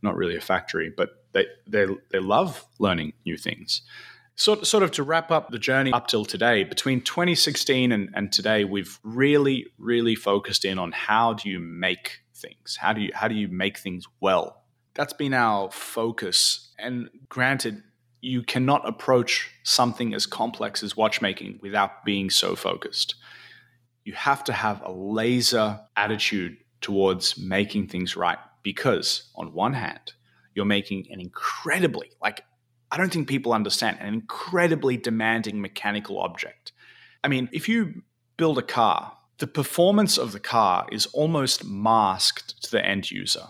not 0.02 0.14
really 0.14 0.36
a 0.36 0.42
factory, 0.42 0.92
but 0.94 1.08
they, 1.32 1.46
they, 1.66 1.86
they 2.12 2.18
love 2.18 2.66
learning 2.78 3.14
new 3.24 3.38
things. 3.38 3.80
Sort, 4.36 4.66
sort 4.66 4.82
of 4.82 4.90
to 4.92 5.04
wrap 5.04 5.30
up 5.30 5.50
the 5.50 5.58
journey 5.58 5.92
up 5.92 6.08
till 6.08 6.24
today, 6.24 6.64
between 6.64 7.00
2016 7.00 7.92
and, 7.92 8.10
and 8.14 8.32
today, 8.32 8.64
we've 8.64 8.98
really, 9.04 9.66
really 9.78 10.16
focused 10.16 10.64
in 10.64 10.78
on 10.78 10.90
how 10.90 11.34
do 11.34 11.48
you 11.48 11.60
make 11.60 12.20
things? 12.34 12.76
How 12.80 12.92
do 12.92 13.00
you 13.00 13.10
how 13.14 13.28
do 13.28 13.34
you 13.34 13.48
make 13.48 13.78
things 13.78 14.06
well? 14.20 14.64
That's 14.94 15.12
been 15.12 15.34
our 15.34 15.70
focus. 15.70 16.72
And 16.78 17.10
granted, 17.28 17.82
you 18.20 18.42
cannot 18.42 18.88
approach 18.88 19.50
something 19.62 20.14
as 20.14 20.26
complex 20.26 20.82
as 20.82 20.96
watchmaking 20.96 21.60
without 21.62 22.04
being 22.04 22.30
so 22.30 22.56
focused. 22.56 23.14
You 24.04 24.14
have 24.14 24.42
to 24.44 24.52
have 24.52 24.82
a 24.82 24.90
laser 24.90 25.80
attitude 25.96 26.56
towards 26.80 27.38
making 27.38 27.88
things 27.88 28.16
right 28.16 28.38
because, 28.62 29.30
on 29.36 29.52
one 29.52 29.74
hand, 29.74 30.12
you're 30.54 30.64
making 30.64 31.06
an 31.10 31.20
incredibly, 31.20 32.10
like, 32.22 32.44
I 32.94 32.96
don't 32.96 33.12
think 33.12 33.28
people 33.28 33.52
understand, 33.52 33.98
an 34.00 34.06
incredibly 34.06 34.96
demanding 34.96 35.60
mechanical 35.60 36.20
object. 36.20 36.72
I 37.22 37.28
mean, 37.28 37.48
if 37.52 37.68
you 37.68 38.02
build 38.36 38.58
a 38.58 38.62
car, 38.62 39.16
the 39.38 39.46
performance 39.46 40.16
of 40.16 40.32
the 40.32 40.40
car 40.40 40.86
is 40.92 41.06
almost 41.06 41.64
masked 41.64 42.62
to 42.62 42.70
the 42.70 42.84
end 42.84 43.10
user. 43.10 43.46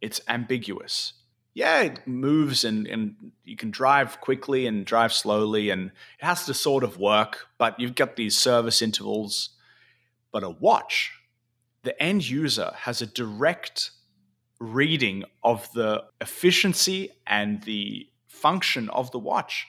It's 0.00 0.20
ambiguous 0.28 1.14
yeah, 1.56 1.80
it 1.80 2.06
moves 2.06 2.64
and, 2.64 2.86
and 2.86 3.32
you 3.42 3.56
can 3.56 3.70
drive 3.70 4.20
quickly 4.20 4.66
and 4.66 4.84
drive 4.84 5.10
slowly 5.10 5.70
and 5.70 5.86
it 5.86 6.24
has 6.24 6.44
to 6.44 6.52
sort 6.52 6.84
of 6.84 6.98
work, 6.98 7.46
but 7.56 7.80
you've 7.80 7.94
got 7.94 8.16
these 8.16 8.36
service 8.36 8.82
intervals. 8.82 9.48
But 10.32 10.42
a 10.42 10.50
watch, 10.50 11.12
the 11.82 12.00
end 12.00 12.28
user 12.28 12.72
has 12.80 13.00
a 13.00 13.06
direct 13.06 13.90
reading 14.60 15.24
of 15.42 15.72
the 15.72 16.04
efficiency 16.20 17.12
and 17.26 17.62
the 17.62 18.06
function 18.36 18.88
of 18.90 19.10
the 19.10 19.18
watch. 19.18 19.66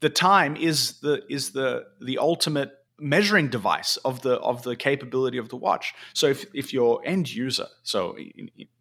The 0.00 0.10
time 0.10 0.56
is 0.56 1.00
the 1.00 1.22
is 1.28 1.50
the 1.50 1.86
the 2.00 2.18
ultimate 2.18 2.72
measuring 2.98 3.48
device 3.48 3.96
of 3.98 4.22
the 4.22 4.34
of 4.34 4.62
the 4.62 4.76
capability 4.76 5.38
of 5.38 5.48
the 5.48 5.56
watch. 5.56 5.94
So 6.14 6.26
if 6.26 6.46
if 6.54 6.72
your 6.72 7.00
end 7.04 7.32
user, 7.32 7.66
so 7.82 8.16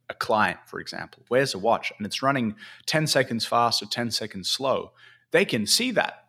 a 0.09 0.13
client, 0.13 0.59
for 0.65 0.79
example, 0.79 1.23
wears 1.29 1.53
a 1.53 1.59
watch 1.59 1.91
and 1.97 2.05
it's 2.05 2.23
running 2.23 2.55
10 2.87 3.07
seconds 3.07 3.45
fast 3.45 3.81
or 3.81 3.85
10 3.85 4.11
seconds 4.11 4.49
slow, 4.49 4.91
they 5.31 5.45
can 5.45 5.67
see 5.67 5.91
that. 5.91 6.25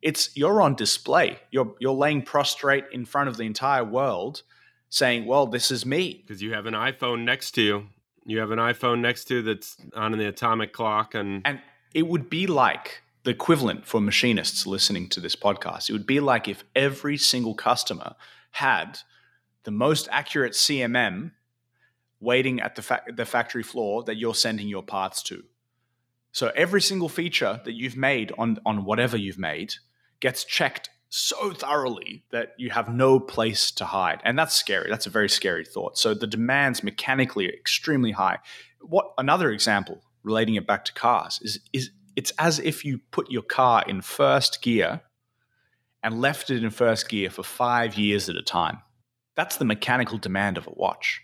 It's 0.00 0.30
you're 0.36 0.62
on 0.62 0.74
display. 0.74 1.38
You're 1.50 1.74
you're 1.80 1.94
laying 1.94 2.22
prostrate 2.22 2.84
in 2.92 3.04
front 3.04 3.28
of 3.28 3.36
the 3.36 3.44
entire 3.44 3.84
world 3.84 4.42
saying, 4.88 5.26
"Well, 5.26 5.46
this 5.46 5.70
is 5.70 5.84
me." 5.84 6.22
Because 6.22 6.42
you 6.42 6.52
have 6.52 6.66
an 6.66 6.74
iPhone 6.74 7.24
next 7.24 7.52
to 7.52 7.62
you. 7.62 7.86
You 8.24 8.38
have 8.40 8.50
an 8.50 8.58
iPhone 8.58 9.00
next 9.00 9.24
to 9.26 9.36
you 9.36 9.42
that's 9.42 9.76
on 9.94 10.12
the 10.12 10.26
atomic 10.26 10.72
clock 10.72 11.14
and 11.14 11.42
And 11.44 11.60
it 11.96 12.06
would 12.06 12.28
be 12.28 12.46
like 12.46 13.02
the 13.24 13.30
equivalent 13.30 13.86
for 13.86 14.02
machinists 14.02 14.66
listening 14.66 15.08
to 15.08 15.18
this 15.18 15.34
podcast. 15.34 15.88
It 15.88 15.94
would 15.94 16.06
be 16.06 16.20
like 16.20 16.46
if 16.46 16.62
every 16.74 17.16
single 17.16 17.54
customer 17.54 18.14
had 18.50 18.98
the 19.64 19.70
most 19.70 20.06
accurate 20.12 20.52
CMM 20.52 21.30
waiting 22.20 22.60
at 22.60 22.74
the, 22.74 22.82
fa- 22.82 23.02
the 23.10 23.24
factory 23.24 23.62
floor 23.62 24.02
that 24.02 24.18
you're 24.18 24.34
sending 24.34 24.68
your 24.68 24.82
parts 24.82 25.22
to. 25.22 25.44
So 26.32 26.52
every 26.54 26.82
single 26.82 27.08
feature 27.08 27.62
that 27.64 27.72
you've 27.72 27.96
made 27.96 28.30
on, 28.36 28.58
on 28.66 28.84
whatever 28.84 29.16
you've 29.16 29.38
made 29.38 29.76
gets 30.20 30.44
checked 30.44 30.90
so 31.08 31.50
thoroughly 31.50 32.24
that 32.30 32.52
you 32.58 32.68
have 32.70 32.90
no 32.90 33.18
place 33.18 33.70
to 33.70 33.86
hide. 33.86 34.20
And 34.22 34.38
that's 34.38 34.54
scary. 34.54 34.90
That's 34.90 35.06
a 35.06 35.10
very 35.10 35.30
scary 35.30 35.64
thought. 35.64 35.96
So 35.96 36.12
the 36.12 36.26
demands 36.26 36.84
mechanically 36.84 37.48
extremely 37.48 38.12
high. 38.12 38.36
What 38.82 39.14
another 39.16 39.50
example 39.50 40.02
relating 40.26 40.56
it 40.56 40.66
back 40.66 40.84
to 40.84 40.92
cars 40.92 41.38
is 41.40 41.60
is 41.72 41.90
it's 42.16 42.32
as 42.38 42.58
if 42.58 42.84
you 42.84 42.98
put 43.10 43.30
your 43.30 43.42
car 43.42 43.84
in 43.86 44.02
first 44.02 44.60
gear 44.60 45.00
and 46.02 46.20
left 46.20 46.50
it 46.50 46.62
in 46.62 46.70
first 46.70 47.08
gear 47.08 47.30
for 47.30 47.42
5 47.42 47.96
years 47.96 48.28
at 48.28 48.36
a 48.36 48.42
time. 48.42 48.78
That's 49.34 49.56
the 49.56 49.64
mechanical 49.64 50.18
demand 50.18 50.58
of 50.58 50.66
a 50.66 50.70
watch 50.70 51.20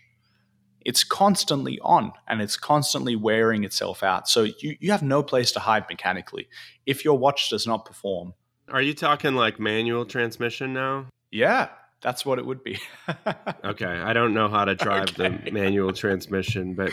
it's 0.85 1.03
constantly 1.03 1.79
on 1.81 2.11
and 2.27 2.41
it's 2.41 2.57
constantly 2.57 3.15
wearing 3.15 3.63
itself 3.63 4.03
out. 4.03 4.27
So 4.27 4.43
you, 4.43 4.75
you 4.79 4.91
have 4.91 5.03
no 5.03 5.23
place 5.23 5.51
to 5.53 5.59
hide 5.59 5.85
mechanically. 5.89 6.47
If 6.85 7.05
your 7.05 7.17
watch 7.17 7.49
does 7.49 7.65
not 7.65 7.85
perform. 7.85 8.33
Are 8.69 8.81
you 8.81 8.93
talking 8.93 9.35
like 9.35 9.59
manual 9.59 10.05
transmission 10.05 10.73
now? 10.73 11.07
Yeah, 11.31 11.69
that's 12.03 12.25
what 12.25 12.37
it 12.37 12.45
would 12.45 12.63
be. 12.63 12.77
okay, 13.63 13.85
I 13.85 14.13
don't 14.13 14.33
know 14.33 14.49
how 14.49 14.65
to 14.65 14.75
drive 14.75 15.17
okay. 15.19 15.39
the 15.43 15.51
manual 15.51 15.93
transmission, 15.93 16.75
but 16.75 16.91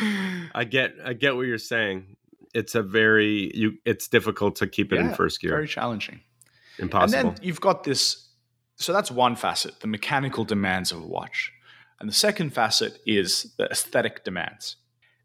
I 0.55 0.65
get 0.65 0.95
I 1.05 1.13
get 1.13 1.37
what 1.37 1.47
you're 1.47 1.59
saying. 1.59 2.17
It's 2.55 2.75
a 2.75 2.83
very 2.83 3.51
you 3.55 3.75
it's 3.85 4.09
difficult 4.09 4.57
to 4.57 4.67
keep 4.67 4.93
it 4.93 4.97
yeah, 4.97 5.11
in 5.11 5.15
first 5.15 5.41
gear. 5.41 5.51
Very 5.51 5.69
challenging. 5.69 6.21
Impossible. 6.79 7.19
And 7.19 7.37
then 7.37 7.45
you've 7.45 7.61
got 7.61 7.85
this 7.85 8.29
so 8.77 8.95
that's 8.95 9.11
one 9.11 9.37
facet, 9.37 9.81
the 9.81 9.87
mechanical 9.87 10.45
demands 10.45 10.91
of 10.91 11.03
a 11.03 11.07
watch. 11.07 11.53
And 12.01 12.09
the 12.09 12.15
second 12.15 12.55
facet 12.55 12.99
is 13.05 13.55
the 13.59 13.67
aesthetic 13.67 14.25
demands. 14.25 14.77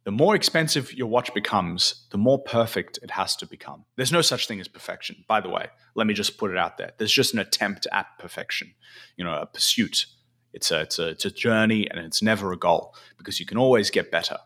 The 0.05 0.11
more 0.11 0.35
expensive 0.35 0.93
your 0.93 1.07
watch 1.07 1.33
becomes, 1.33 2.05
the 2.11 2.19
more 2.19 2.37
perfect 2.37 2.99
it 3.01 3.09
has 3.09 3.35
to 3.37 3.47
become. 3.47 3.85
There's 3.95 4.11
no 4.11 4.21
such 4.21 4.47
thing 4.47 4.59
as 4.59 4.67
perfection, 4.67 5.25
by 5.27 5.41
the 5.41 5.49
way. 5.49 5.67
Let 5.95 6.05
me 6.05 6.13
just 6.13 6.37
put 6.37 6.51
it 6.51 6.57
out 6.57 6.77
there. 6.77 6.91
There's 6.99 7.11
just 7.11 7.33
an 7.33 7.39
attempt 7.39 7.87
at 7.91 8.05
perfection, 8.19 8.75
you 9.17 9.25
know, 9.25 9.33
a 9.33 9.47
pursuit. 9.47 10.05
It's 10.53 10.69
a, 10.69 10.81
it's 10.81 10.99
a, 10.99 11.07
it's 11.09 11.25
a 11.25 11.31
journey 11.31 11.89
and 11.89 11.99
it's 11.99 12.21
never 12.21 12.51
a 12.51 12.57
goal 12.57 12.93
because 13.17 13.39
you 13.39 13.47
can 13.47 13.57
always 13.57 13.89
get 13.89 14.11
better. 14.11 14.37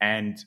And 0.00 0.44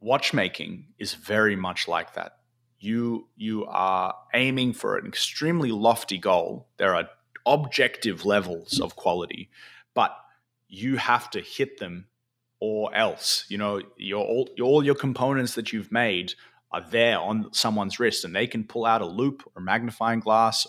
watchmaking 0.00 0.86
is 0.98 1.14
very 1.14 1.54
much 1.54 1.86
like 1.86 2.14
that. 2.14 2.38
You, 2.80 3.28
you 3.36 3.66
are 3.66 4.16
aiming 4.34 4.72
for 4.72 4.98
an 4.98 5.06
extremely 5.06 5.70
lofty 5.70 6.18
goal. 6.18 6.66
There 6.78 6.96
are 6.96 7.08
objective 7.46 8.24
levels 8.24 8.80
of 8.80 8.96
quality, 8.96 9.48
but 9.94 10.16
you 10.66 10.96
have 10.96 11.30
to 11.30 11.40
hit 11.40 11.78
them 11.78 12.06
or 12.60 12.94
else. 12.94 13.44
You 13.48 13.58
know, 13.58 13.80
your 13.96 14.24
all, 14.24 14.48
all 14.62 14.84
your 14.84 14.94
components 14.94 15.54
that 15.54 15.72
you've 15.72 15.90
made 15.90 16.34
are 16.72 16.84
there 16.90 17.18
on 17.18 17.52
someone's 17.52 17.98
wrist 17.98 18.24
and 18.24 18.34
they 18.34 18.46
can 18.46 18.64
pull 18.64 18.86
out 18.86 19.02
a 19.02 19.06
loupe 19.06 19.42
or 19.56 19.62
magnifying 19.62 20.20
glass 20.20 20.66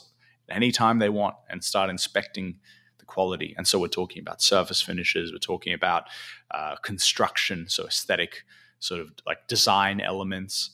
anytime 0.50 1.00
they 1.00 1.10
want 1.10 1.36
and 1.50 1.64
start 1.64 1.90
inspecting 1.90 2.58
the 2.98 3.06
quality. 3.06 3.54
And 3.58 3.68
so 3.68 3.80
we're 3.80 3.88
talking 3.88 4.22
about 4.22 4.42
surface 4.42 4.82
finishes, 4.82 5.32
we're 5.32 5.38
talking 5.38 5.74
about 5.74 6.06
uh, 6.50 6.76
construction, 6.78 7.66
so 7.68 7.86
aesthetic 7.86 8.44
sort 8.80 9.00
of 9.02 9.12
like 9.28 9.48
design 9.48 10.02
elements. 10.02 10.72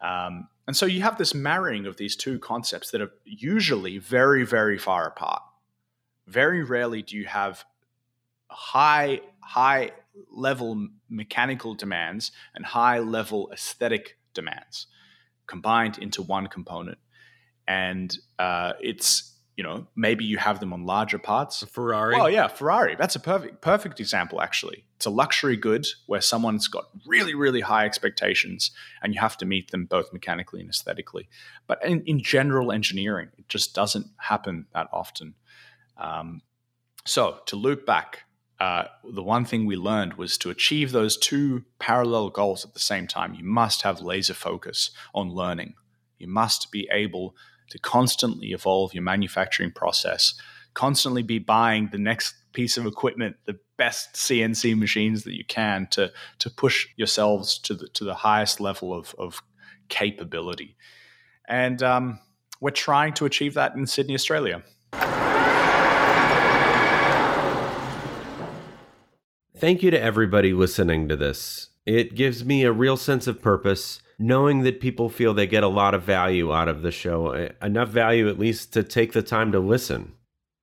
Um, 0.00 0.48
and 0.66 0.76
so 0.76 0.86
you 0.86 1.02
have 1.02 1.18
this 1.18 1.34
marrying 1.34 1.86
of 1.86 1.96
these 1.96 2.16
two 2.16 2.38
concepts 2.38 2.90
that 2.90 3.00
are 3.00 3.12
usually 3.24 3.98
very, 3.98 4.44
very 4.44 4.78
far 4.78 5.06
apart. 5.06 5.42
Very 6.26 6.64
rarely 6.64 7.02
do 7.02 7.16
you 7.16 7.26
have 7.26 7.64
high 8.48 9.20
high 9.40 9.92
level 10.30 10.88
mechanical 11.08 11.74
demands 11.74 12.32
and 12.54 12.64
high 12.64 12.98
level 12.98 13.50
aesthetic 13.52 14.18
demands 14.32 14.86
combined 15.46 15.98
into 15.98 16.22
one 16.22 16.46
component. 16.46 16.98
And 17.66 18.16
uh, 18.38 18.74
it's 18.80 19.30
you 19.56 19.62
know 19.62 19.86
maybe 19.94 20.24
you 20.24 20.36
have 20.36 20.60
them 20.60 20.72
on 20.72 20.84
larger 20.84 21.18
parts. 21.18 21.62
A 21.62 21.66
ferrari? 21.66 22.16
Oh 22.18 22.26
yeah 22.26 22.48
ferrari. 22.48 22.96
That's 22.96 23.16
a 23.16 23.20
perfect 23.20 23.60
perfect 23.60 24.00
example 24.00 24.40
actually. 24.40 24.84
It's 24.96 25.06
a 25.06 25.10
luxury 25.10 25.56
good 25.56 25.86
where 26.06 26.20
someone's 26.20 26.68
got 26.68 26.86
really 27.06 27.34
really 27.34 27.60
high 27.60 27.86
expectations 27.86 28.72
and 29.02 29.14
you 29.14 29.20
have 29.20 29.36
to 29.38 29.46
meet 29.46 29.70
them 29.70 29.86
both 29.86 30.12
mechanically 30.12 30.60
and 30.60 30.68
aesthetically. 30.68 31.28
But 31.66 31.84
in, 31.84 32.02
in 32.02 32.20
general 32.20 32.72
engineering 32.72 33.28
it 33.38 33.48
just 33.48 33.74
doesn't 33.74 34.06
happen 34.18 34.66
that 34.74 34.88
often. 34.92 35.34
Um, 35.96 36.42
so 37.06 37.38
to 37.46 37.56
loop 37.56 37.86
back 37.86 38.23
uh, 38.60 38.84
the 39.04 39.22
one 39.22 39.44
thing 39.44 39.66
we 39.66 39.76
learned 39.76 40.14
was 40.14 40.38
to 40.38 40.50
achieve 40.50 40.92
those 40.92 41.16
two 41.16 41.64
parallel 41.78 42.30
goals 42.30 42.64
at 42.64 42.72
the 42.72 42.80
same 42.80 43.06
time, 43.06 43.34
you 43.34 43.44
must 43.44 43.82
have 43.82 44.00
laser 44.00 44.34
focus 44.34 44.90
on 45.14 45.30
learning. 45.30 45.74
You 46.18 46.28
must 46.28 46.70
be 46.70 46.88
able 46.92 47.34
to 47.70 47.78
constantly 47.78 48.52
evolve 48.52 48.94
your 48.94 49.02
manufacturing 49.02 49.72
process, 49.72 50.34
constantly 50.74 51.22
be 51.22 51.38
buying 51.38 51.88
the 51.90 51.98
next 51.98 52.34
piece 52.52 52.76
of 52.76 52.86
equipment, 52.86 53.36
the 53.46 53.58
best 53.76 54.14
CNC 54.14 54.78
machines 54.78 55.24
that 55.24 55.36
you 55.36 55.44
can 55.44 55.88
to, 55.90 56.12
to 56.38 56.50
push 56.50 56.86
yourselves 56.96 57.58
to 57.58 57.74
the, 57.74 57.88
to 57.88 58.04
the 58.04 58.14
highest 58.14 58.60
level 58.60 58.94
of, 58.94 59.14
of 59.18 59.42
capability. 59.88 60.76
And 61.48 61.82
um, 61.82 62.20
we're 62.60 62.70
trying 62.70 63.14
to 63.14 63.24
achieve 63.24 63.54
that 63.54 63.74
in 63.74 63.86
Sydney, 63.86 64.14
Australia. 64.14 64.62
Thank 69.56 69.84
you 69.84 69.92
to 69.92 70.00
everybody 70.00 70.52
listening 70.52 71.08
to 71.08 71.14
this. 71.14 71.68
It 71.86 72.16
gives 72.16 72.44
me 72.44 72.64
a 72.64 72.72
real 72.72 72.96
sense 72.96 73.28
of 73.28 73.40
purpose 73.40 74.00
knowing 74.18 74.62
that 74.62 74.80
people 74.80 75.08
feel 75.08 75.32
they 75.32 75.46
get 75.46 75.62
a 75.62 75.68
lot 75.68 75.94
of 75.94 76.02
value 76.02 76.52
out 76.52 76.66
of 76.66 76.82
the 76.82 76.90
show, 76.90 77.50
enough 77.62 77.88
value 77.88 78.28
at 78.28 78.38
least 78.38 78.72
to 78.72 78.82
take 78.82 79.12
the 79.12 79.22
time 79.22 79.52
to 79.52 79.60
listen. 79.60 80.12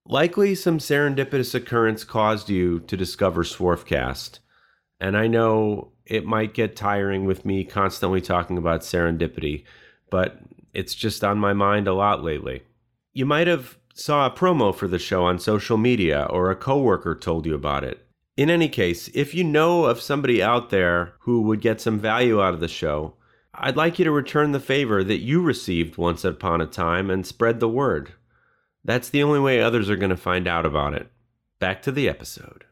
Likely 0.06 0.56
some 0.56 0.78
serendipitous 0.78 1.56
occurrence 1.56 2.04
caused 2.04 2.50
you 2.50 2.82
to 2.82 2.98
discover 2.98 3.44
Swarfcast. 3.44 4.39
And 5.00 5.16
I 5.16 5.28
know 5.28 5.94
it 6.06 6.26
might 6.26 6.54
get 6.54 6.76
tiring 6.76 7.26
with 7.26 7.46
me 7.46 7.64
constantly 7.64 8.20
talking 8.20 8.58
about 8.58 8.82
serendipity, 8.82 9.64
but 10.10 10.39
it's 10.74 10.96
just 10.96 11.24
on 11.24 11.38
my 11.38 11.54
mind 11.54 11.88
a 11.88 11.94
lot 11.94 12.24
lately. 12.24 12.64
You 13.14 13.26
might 13.26 13.48
have 13.48 13.78
saw 13.94 14.26
a 14.26 14.32
promo 14.32 14.76
for 14.76 14.89
the 14.89 15.00
show 15.00 15.24
on 15.24 15.39
social 15.39 15.78
media 15.78 16.28
or 16.30 16.52
a 16.52 16.58
coworker 16.58 17.16
told 17.16 17.46
you 17.46 17.56
about 17.56 17.86
it. 17.86 18.06
In 18.42 18.50
any 18.50 18.70
case, 18.70 19.08
if 19.14 19.36
you 19.36 19.44
know 19.44 19.86
of 19.86 20.02
somebody 20.02 20.42
out 20.42 20.72
there 20.72 21.14
who 21.20 21.42
would 21.44 21.62
get 21.62 21.80
some 21.80 22.00
value 22.00 22.42
out 22.42 22.56
of 22.56 22.60
the 22.60 22.68
show, 22.68 23.14
I'd 23.54 23.78
like 23.78 24.00
you 24.00 24.06
to 24.06 24.10
return 24.10 24.52
the 24.52 24.60
favor 24.60 25.04
that 25.04 25.20
you 25.20 25.44
received 25.44 25.96
once 25.96 26.26
upon 26.26 26.60
a 26.60 26.66
time 26.66 27.12
and 27.12 27.24
spread 27.24 27.60
the 27.60 27.70
word. 27.70 28.14
That's 28.84 29.10
the 29.10 29.22
only 29.22 29.39
way 29.39 29.62
others 29.62 29.92
are 29.92 29.96
going 29.96 30.10
to 30.10 30.18
find 30.18 30.48
out 30.48 30.66
about 30.66 30.96
it. 30.96 31.12
Back 31.60 31.84
to 31.84 31.92
the 31.92 32.10
episode. 32.10 32.66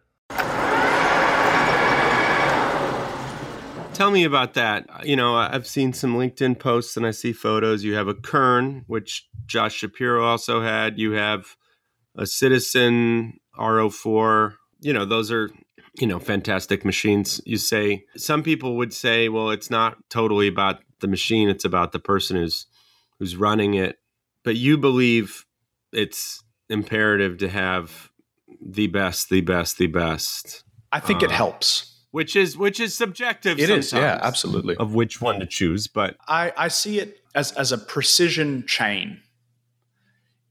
Tell 3.94 4.10
me 4.10 4.24
about 4.24 4.56
that. 4.56 5.06
You 5.06 5.18
know, 5.18 5.36
I've 5.36 5.68
seen 5.68 5.94
some 5.94 6.16
LinkedIn 6.16 6.58
posts 6.58 6.98
and 6.98 7.06
I 7.06 7.12
see 7.12 7.32
photos. 7.32 7.84
You 7.84 7.94
have 7.94 8.08
a 8.08 8.16
Kern, 8.16 8.86
which 8.88 9.30
Josh 9.46 9.76
Shapiro 9.76 10.26
also 10.26 10.64
had. 10.64 10.98
You 10.98 11.12
have 11.12 11.56
a 12.16 12.26
Citizen 12.26 13.40
R04. 13.56 14.56
You 14.82 14.94
know, 14.94 15.06
those 15.06 15.32
are 15.32 15.50
you 16.00 16.08
know 16.08 16.20
fantastic 16.20 16.86
machines. 16.86 17.42
You 17.46 17.58
say 17.58 18.06
some 18.16 18.44
people 18.44 18.78
would 18.78 18.94
say 18.94 19.30
well 19.30 19.50
it's 19.50 19.70
not 19.70 19.98
totally 20.10 20.48
about 20.48 20.80
the 21.00 21.08
machine 21.08 21.50
it's 21.50 21.66
about 21.66 21.92
the 21.92 22.00
person 22.00 22.38
who's 22.38 22.66
who's 23.20 23.36
running 23.36 23.74
it. 23.74 23.98
But 24.44 24.56
you 24.56 24.78
believe 24.78 25.46
it's 25.92 26.44
imperative 26.70 27.38
to 27.40 27.50
have 27.50 28.10
the 28.62 28.88
best 28.88 29.30
the 29.30 29.42
best 29.42 29.78
the 29.78 29.88
best 29.88 30.64
i 30.92 31.00
think 31.00 31.22
uh, 31.22 31.26
it 31.26 31.32
helps. 31.32 32.04
which 32.12 32.36
is 32.36 32.58
which 32.58 32.80
is 32.80 32.96
subjective 32.96 33.58
It 33.60 33.70
is, 33.70 33.94
yeah 33.94 34.20
absolutely. 34.22 34.76
of 34.78 34.94
which 34.94 35.22
one 35.22 35.40
to 35.40 35.46
choose 35.46 35.88
but 35.88 36.16
i 36.28 36.52
i 36.58 36.68
see 36.68 37.00
it 37.00 37.20
as 37.36 37.52
as 37.54 37.72
a 37.72 37.78
precision 37.78 38.66
chain. 38.68 39.22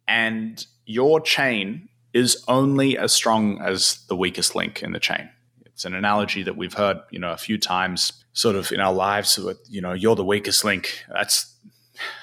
And 0.07 0.65
your 0.87 1.21
chain 1.21 1.89
is 2.13 2.45
only 2.49 2.97
as 2.97 3.13
strong 3.13 3.61
as 3.61 4.05
the 4.09 4.17
weakest 4.17 4.55
link 4.55 4.83
in 4.83 4.93
the 4.93 5.01
chain. 5.01 5.29
It's 5.67 5.85
an 5.85 5.95
analogy 5.95 6.43
that 6.43 6.57
we've 6.57 6.75
heard, 6.75 6.99
you 7.11 7.19
know, 7.19 7.33
a 7.33 7.37
few 7.37 7.59
times 7.59 8.25
sort 8.33 8.57
of 8.57 8.73
in 8.73 8.81
our 8.81 8.93
lives 8.93 9.39
with, 9.39 9.59
you 9.69 9.81
know, 9.81 9.93
you're 9.93 10.17
the 10.17 10.25
weakest 10.25 10.65
link. 10.65 11.05
That's 11.09 11.55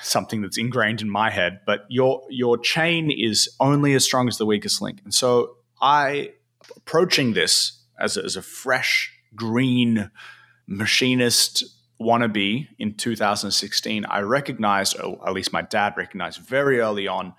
something 0.01 0.41
that's 0.41 0.57
ingrained 0.57 1.01
in 1.01 1.09
my 1.09 1.29
head, 1.29 1.61
but 1.65 1.85
your 1.89 2.23
your 2.29 2.57
chain 2.57 3.11
is 3.11 3.49
only 3.59 3.93
as 3.93 4.03
strong 4.03 4.27
as 4.27 4.37
the 4.37 4.45
weakest 4.45 4.81
link. 4.81 5.01
And 5.03 5.13
so 5.13 5.57
I 5.81 6.31
approaching 6.75 7.33
this 7.33 7.83
as 7.99 8.17
a, 8.17 8.23
as 8.23 8.35
a 8.35 8.41
fresh 8.41 9.13
green 9.35 10.11
machinist 10.67 11.63
wannabe 11.99 12.67
in 12.77 12.93
2016, 12.95 14.05
I 14.05 14.19
recognized, 14.19 14.99
or 14.99 15.25
at 15.27 15.33
least 15.33 15.53
my 15.53 15.61
dad 15.61 15.93
recognized 15.97 16.39
very 16.41 16.79
early 16.79 17.07
on, 17.07 17.33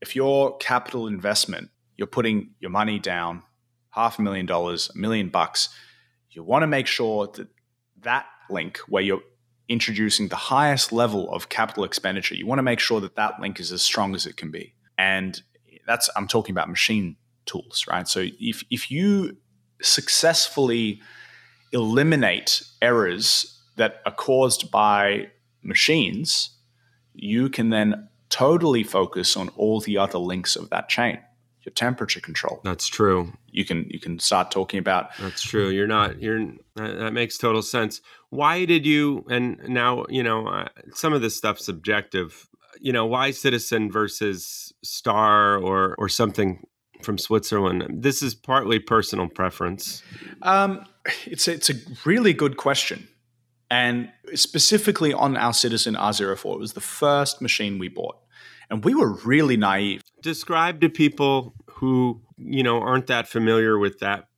if 0.00 0.14
your 0.14 0.56
capital 0.58 1.06
investment, 1.06 1.70
you're 1.96 2.06
putting 2.06 2.50
your 2.60 2.70
money 2.70 2.98
down, 2.98 3.42
half 3.90 4.18
a 4.18 4.22
million 4.22 4.46
dollars, 4.46 4.90
a 4.94 4.98
million 4.98 5.28
bucks, 5.28 5.68
you 6.30 6.42
want 6.42 6.62
to 6.62 6.66
make 6.66 6.86
sure 6.86 7.26
that 7.34 7.48
that 8.02 8.26
link 8.48 8.78
where 8.88 9.02
you're 9.02 9.22
introducing 9.68 10.28
the 10.28 10.36
highest 10.36 10.92
level 10.92 11.30
of 11.32 11.48
capital 11.48 11.84
expenditure, 11.84 12.34
you 12.34 12.46
want 12.46 12.58
to 12.58 12.62
make 12.62 12.80
sure 12.80 13.00
that 13.00 13.16
that 13.16 13.40
link 13.40 13.60
is 13.60 13.72
as 13.72 13.82
strong 13.82 14.14
as 14.14 14.24
it 14.24 14.36
can 14.36 14.50
be. 14.50 14.74
And 14.96 15.40
that's, 15.86 16.08
I'm 16.16 16.28
talking 16.28 16.52
about 16.52 16.68
machine 16.68 17.16
tools, 17.44 17.84
right? 17.90 18.06
So 18.08 18.26
if, 18.40 18.64
if 18.70 18.90
you 18.90 19.36
successfully 19.82 21.00
eliminate 21.72 22.62
errors 22.80 23.60
that 23.76 24.00
are 24.06 24.12
caused 24.12 24.70
by 24.70 25.28
machines, 25.62 26.50
you 27.14 27.50
can 27.50 27.70
then 27.70 28.08
totally 28.30 28.82
focus 28.82 29.36
on 29.36 29.48
all 29.50 29.80
the 29.80 29.98
other 29.98 30.18
links 30.18 30.56
of 30.56 30.70
that 30.70 30.88
chain 30.88 31.18
your 31.68 31.74
temperature 31.74 32.20
control. 32.20 32.60
That's 32.64 32.86
true. 32.86 33.32
You 33.50 33.64
can 33.64 33.86
you 33.90 34.00
can 34.00 34.18
start 34.18 34.50
talking 34.50 34.78
about 34.78 35.10
that's 35.18 35.42
true. 35.42 35.68
You're 35.68 35.86
not 35.86 36.20
you're 36.20 36.52
that 36.76 37.12
makes 37.12 37.36
total 37.36 37.60
sense. 37.60 38.00
Why 38.30 38.64
did 38.64 38.86
you 38.86 39.26
and 39.28 39.58
now 39.68 40.06
you 40.08 40.22
know 40.22 40.46
uh, 40.46 40.68
some 40.94 41.12
of 41.12 41.20
this 41.20 41.36
stuff's 41.36 41.66
subjective. 41.66 42.48
You 42.80 42.92
know 42.92 43.06
why 43.06 43.32
citizen 43.32 43.90
versus 43.90 44.72
star 44.82 45.58
or 45.58 45.94
or 45.98 46.08
something 46.08 46.64
from 47.02 47.18
switzerland? 47.18 47.84
This 48.02 48.22
is 48.22 48.34
partly 48.34 48.78
personal 48.78 49.28
preference. 49.28 50.02
Um 50.42 50.84
it's 51.26 51.48
a, 51.48 51.52
it's 51.52 51.70
a 51.70 51.74
really 52.04 52.32
good 52.32 52.56
question 52.56 53.08
and 53.70 54.10
specifically 54.34 55.12
on 55.12 55.36
our 55.36 55.52
Citizen 55.52 55.94
R04, 55.94 56.54
it 56.54 56.58
was 56.58 56.72
the 56.72 56.80
first 56.80 57.40
machine 57.40 57.78
we 57.78 57.88
bought. 57.88 58.16
And 58.70 58.84
we 58.84 58.94
were 58.94 59.14
really 59.24 59.56
naive. 59.56 60.02
Describe 60.22 60.80
to 60.82 60.88
people 60.88 61.54
who, 61.66 62.20
you 62.36 62.62
know, 62.62 62.80
aren't 62.80 63.06
that 63.06 63.28
familiar 63.28 63.78
with 63.78 64.00
that 64.00 64.28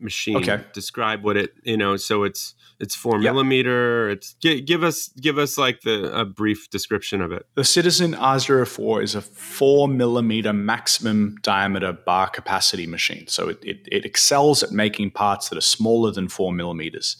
machine. 0.00 0.36
Okay. 0.36 0.62
Describe 0.72 1.24
what 1.24 1.36
it, 1.36 1.52
you 1.64 1.76
know, 1.76 1.96
so 1.96 2.22
it's 2.22 2.54
it's 2.78 2.94
four 2.94 3.20
yep. 3.20 3.32
millimeter. 3.32 4.08
It's 4.08 4.34
give, 4.40 4.64
give 4.64 4.82
us 4.82 5.08
give 5.20 5.38
us 5.38 5.58
like 5.58 5.82
the 5.82 6.18
a 6.18 6.24
brief 6.24 6.70
description 6.70 7.20
of 7.20 7.32
it. 7.32 7.46
The 7.54 7.64
Citizen 7.64 8.14
R04 8.14 9.02
is 9.02 9.14
a 9.14 9.20
four 9.20 9.88
millimeter 9.88 10.52
maximum 10.52 11.36
diameter 11.42 11.92
bar 11.92 12.28
capacity 12.28 12.86
machine. 12.86 13.26
So 13.26 13.48
it, 13.48 13.58
it, 13.62 13.88
it 13.90 14.04
excels 14.04 14.62
at 14.62 14.72
making 14.72 15.10
parts 15.10 15.48
that 15.48 15.58
are 15.58 15.62
smaller 15.62 16.10
than 16.10 16.28
four 16.28 16.52
millimeters 16.52 17.16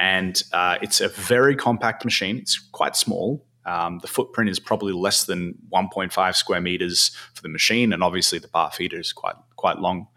and 0.00 0.42
uh, 0.54 0.78
it's 0.80 1.02
a 1.02 1.08
very 1.08 1.54
compact 1.54 2.06
machine. 2.06 2.38
It's 2.38 2.58
quite 2.72 2.96
small. 2.96 3.44
Um, 3.66 3.98
the 3.98 4.08
footprint 4.08 4.48
is 4.48 4.58
probably 4.58 4.94
less 4.94 5.24
than 5.24 5.54
1.5 5.70 6.34
square 6.34 6.62
meters 6.62 7.14
for 7.34 7.42
the 7.42 7.50
machine, 7.50 7.92
and 7.92 8.02
obviously 8.02 8.38
the 8.38 8.48
bar 8.48 8.70
feeder 8.72 8.98
is 8.98 9.12
quite 9.12 9.36
quite 9.56 9.78
long. 9.78 10.08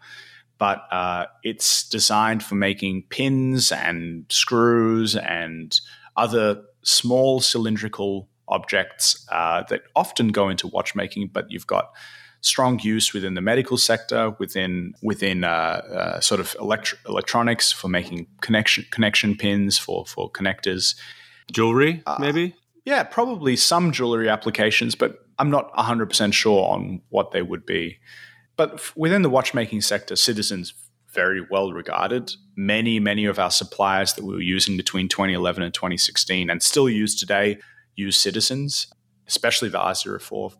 But 0.56 0.86
uh, 0.90 1.26
it's 1.42 1.86
designed 1.86 2.42
for 2.42 2.54
making 2.54 3.04
pins 3.10 3.70
and 3.70 4.24
screws 4.30 5.16
and 5.16 5.78
other 6.16 6.62
small 6.82 7.40
cylindrical 7.40 8.30
objects 8.48 9.26
uh, 9.30 9.64
that 9.68 9.82
often 9.94 10.28
go 10.28 10.48
into 10.48 10.66
watchmaking. 10.66 11.28
But 11.30 11.50
you've 11.50 11.66
got 11.66 11.90
strong 12.44 12.78
use 12.80 13.14
within 13.14 13.34
the 13.34 13.40
medical 13.40 13.78
sector, 13.78 14.30
within 14.38 14.94
within 15.02 15.44
uh, 15.44 15.48
uh, 15.48 16.20
sort 16.20 16.40
of 16.40 16.54
elect- 16.60 16.94
electronics 17.08 17.72
for 17.72 17.88
making 17.88 18.26
connection 18.42 18.84
connection 18.90 19.36
pins 19.36 19.78
for 19.78 20.04
for 20.06 20.30
connectors, 20.30 20.94
jewelry, 21.52 22.02
uh, 22.06 22.16
maybe. 22.20 22.54
Yeah, 22.84 23.02
probably 23.02 23.56
some 23.56 23.92
jewelry 23.92 24.28
applications, 24.28 24.94
but 24.94 25.26
I'm 25.38 25.50
not 25.50 25.72
100% 25.72 26.34
sure 26.34 26.68
on 26.68 27.00
what 27.08 27.30
they 27.30 27.40
would 27.40 27.64
be. 27.64 27.98
But 28.56 28.74
f- 28.74 28.92
within 28.94 29.22
the 29.22 29.30
watchmaking 29.30 29.80
sector, 29.80 30.16
Citizens 30.16 30.74
very 31.14 31.40
well 31.50 31.72
regarded. 31.72 32.32
Many, 32.56 33.00
many 33.00 33.24
of 33.24 33.38
our 33.38 33.50
suppliers 33.50 34.12
that 34.14 34.24
we 34.24 34.34
were 34.34 34.40
using 34.40 34.76
between 34.76 35.08
2011 35.08 35.62
and 35.62 35.72
2016 35.72 36.50
and 36.50 36.62
still 36.62 36.90
use 36.90 37.18
today 37.18 37.58
use 37.96 38.18
Citizens, 38.18 38.92
especially 39.26 39.70
the 39.70 39.78
R04 39.78 40.52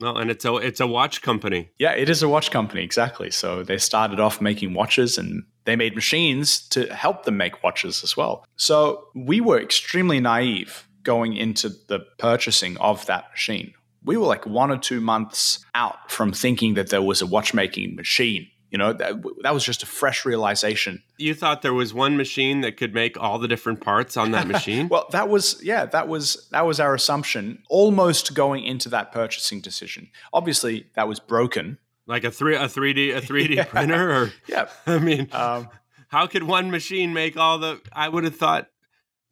well, 0.00 0.16
and 0.16 0.30
it's 0.30 0.44
a 0.44 0.56
it's 0.56 0.80
a 0.80 0.86
watch 0.86 1.22
company. 1.22 1.70
Yeah, 1.78 1.92
it 1.92 2.08
is 2.08 2.22
a 2.22 2.28
watch 2.28 2.50
company 2.50 2.82
exactly. 2.82 3.30
So 3.30 3.62
they 3.62 3.78
started 3.78 4.18
off 4.18 4.40
making 4.40 4.74
watches 4.74 5.18
and 5.18 5.44
they 5.64 5.76
made 5.76 5.94
machines 5.94 6.66
to 6.70 6.92
help 6.94 7.24
them 7.24 7.36
make 7.36 7.62
watches 7.62 8.02
as 8.02 8.16
well. 8.16 8.44
So 8.56 9.08
we 9.14 9.40
were 9.40 9.60
extremely 9.60 10.20
naive 10.20 10.88
going 11.02 11.36
into 11.36 11.68
the 11.68 12.00
purchasing 12.18 12.76
of 12.78 13.04
that 13.06 13.30
machine. 13.30 13.74
We 14.02 14.16
were 14.16 14.26
like 14.26 14.46
one 14.46 14.70
or 14.70 14.78
two 14.78 15.00
months 15.00 15.64
out 15.74 16.10
from 16.10 16.32
thinking 16.32 16.74
that 16.74 16.88
there 16.88 17.02
was 17.02 17.20
a 17.20 17.26
watchmaking 17.26 17.96
machine 17.96 18.48
you 18.70 18.78
know, 18.78 18.92
that, 18.92 19.22
that 19.42 19.52
was 19.52 19.64
just 19.64 19.82
a 19.82 19.86
fresh 19.86 20.24
realization. 20.24 21.02
You 21.18 21.34
thought 21.34 21.62
there 21.62 21.74
was 21.74 21.92
one 21.92 22.16
machine 22.16 22.60
that 22.60 22.76
could 22.76 22.94
make 22.94 23.20
all 23.20 23.38
the 23.38 23.48
different 23.48 23.80
parts 23.80 24.16
on 24.16 24.30
that 24.30 24.46
machine? 24.46 24.88
well, 24.90 25.08
that 25.10 25.28
was 25.28 25.60
yeah, 25.62 25.86
that 25.86 26.06
was 26.06 26.48
that 26.52 26.64
was 26.64 26.78
our 26.78 26.94
assumption 26.94 27.62
almost 27.68 28.34
going 28.34 28.64
into 28.64 28.88
that 28.90 29.10
purchasing 29.12 29.60
decision. 29.60 30.08
Obviously, 30.32 30.86
that 30.94 31.08
was 31.08 31.18
broken. 31.18 31.78
Like 32.06 32.24
a 32.24 32.30
3 32.30 32.56
a 32.56 32.60
3D 32.60 33.16
a 33.16 33.20
3D 33.20 33.56
yeah. 33.56 33.64
printer 33.64 34.10
or 34.12 34.32
Yeah. 34.46 34.68
I 34.86 34.98
mean, 34.98 35.28
um, 35.32 35.68
how 36.08 36.26
could 36.26 36.44
one 36.44 36.70
machine 36.70 37.12
make 37.12 37.36
all 37.36 37.58
the 37.58 37.80
I 37.92 38.08
would 38.08 38.24
have 38.24 38.36
thought 38.36 38.68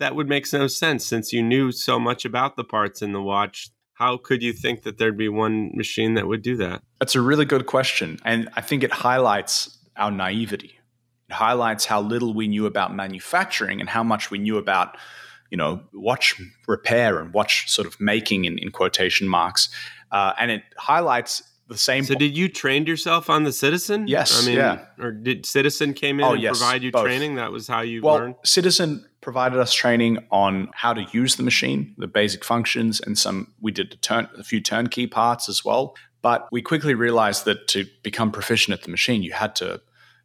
that 0.00 0.14
would 0.14 0.28
make 0.28 0.52
no 0.52 0.66
sense 0.66 1.06
since 1.06 1.32
you 1.32 1.42
knew 1.42 1.72
so 1.72 1.98
much 1.98 2.24
about 2.24 2.56
the 2.56 2.64
parts 2.64 3.02
in 3.02 3.12
the 3.12 3.22
watch 3.22 3.70
how 3.98 4.16
could 4.16 4.44
you 4.44 4.52
think 4.52 4.84
that 4.84 4.96
there'd 4.96 5.16
be 5.16 5.28
one 5.28 5.72
machine 5.74 6.14
that 6.14 6.28
would 6.28 6.40
do 6.40 6.56
that? 6.58 6.82
That's 7.00 7.16
a 7.16 7.20
really 7.20 7.44
good 7.44 7.66
question. 7.66 8.20
And 8.24 8.48
I 8.54 8.60
think 8.60 8.84
it 8.84 8.92
highlights 8.92 9.76
our 9.96 10.12
naivety. 10.12 10.78
It 11.28 11.34
highlights 11.34 11.84
how 11.84 12.00
little 12.00 12.32
we 12.32 12.46
knew 12.46 12.66
about 12.66 12.94
manufacturing 12.94 13.80
and 13.80 13.88
how 13.88 14.04
much 14.04 14.30
we 14.30 14.38
knew 14.38 14.56
about, 14.56 14.96
you 15.50 15.56
know, 15.56 15.80
watch 15.92 16.40
repair 16.68 17.18
and 17.18 17.34
watch 17.34 17.68
sort 17.68 17.88
of 17.88 18.00
making 18.00 18.44
in, 18.44 18.56
in 18.58 18.70
quotation 18.70 19.26
marks. 19.26 19.68
Uh, 20.12 20.32
and 20.38 20.52
it 20.52 20.62
highlights 20.76 21.42
the 21.66 21.76
same. 21.76 22.04
So, 22.04 22.14
po- 22.14 22.20
did 22.20 22.36
you 22.36 22.48
train 22.48 22.86
yourself 22.86 23.28
on 23.28 23.42
the 23.42 23.52
Citizen? 23.52 24.06
Yes. 24.06 24.40
I 24.40 24.46
mean, 24.46 24.58
yeah. 24.58 24.84
Or 25.00 25.10
did 25.10 25.44
Citizen 25.44 25.92
came 25.92 26.20
in 26.20 26.24
oh, 26.24 26.34
and 26.34 26.40
yes, 26.40 26.56
provide 26.56 26.84
you 26.84 26.92
both. 26.92 27.02
training? 27.02 27.34
That 27.34 27.50
was 27.50 27.66
how 27.66 27.80
you 27.80 28.02
well, 28.02 28.14
learned. 28.14 28.36
Citizen 28.44 29.07
provided 29.20 29.58
us 29.58 29.72
training 29.72 30.18
on 30.30 30.70
how 30.74 30.92
to 30.92 31.06
use 31.12 31.36
the 31.36 31.42
machine, 31.42 31.94
the 31.98 32.06
basic 32.06 32.44
functions, 32.44 33.00
and 33.00 33.18
some 33.18 33.52
we 33.60 33.72
did 33.72 33.92
a, 33.92 33.96
turn, 33.96 34.28
a 34.38 34.44
few 34.44 34.60
turnkey 34.60 35.06
parts 35.06 35.48
as 35.48 35.64
well. 35.64 35.96
But 36.22 36.48
we 36.50 36.62
quickly 36.62 36.94
realized 36.94 37.44
that 37.44 37.68
to 37.68 37.86
become 38.02 38.32
proficient 38.32 38.76
at 38.76 38.84
the 38.84 38.90
machine, 38.90 39.22
you 39.22 39.32
had 39.32 39.54
to 39.56 39.80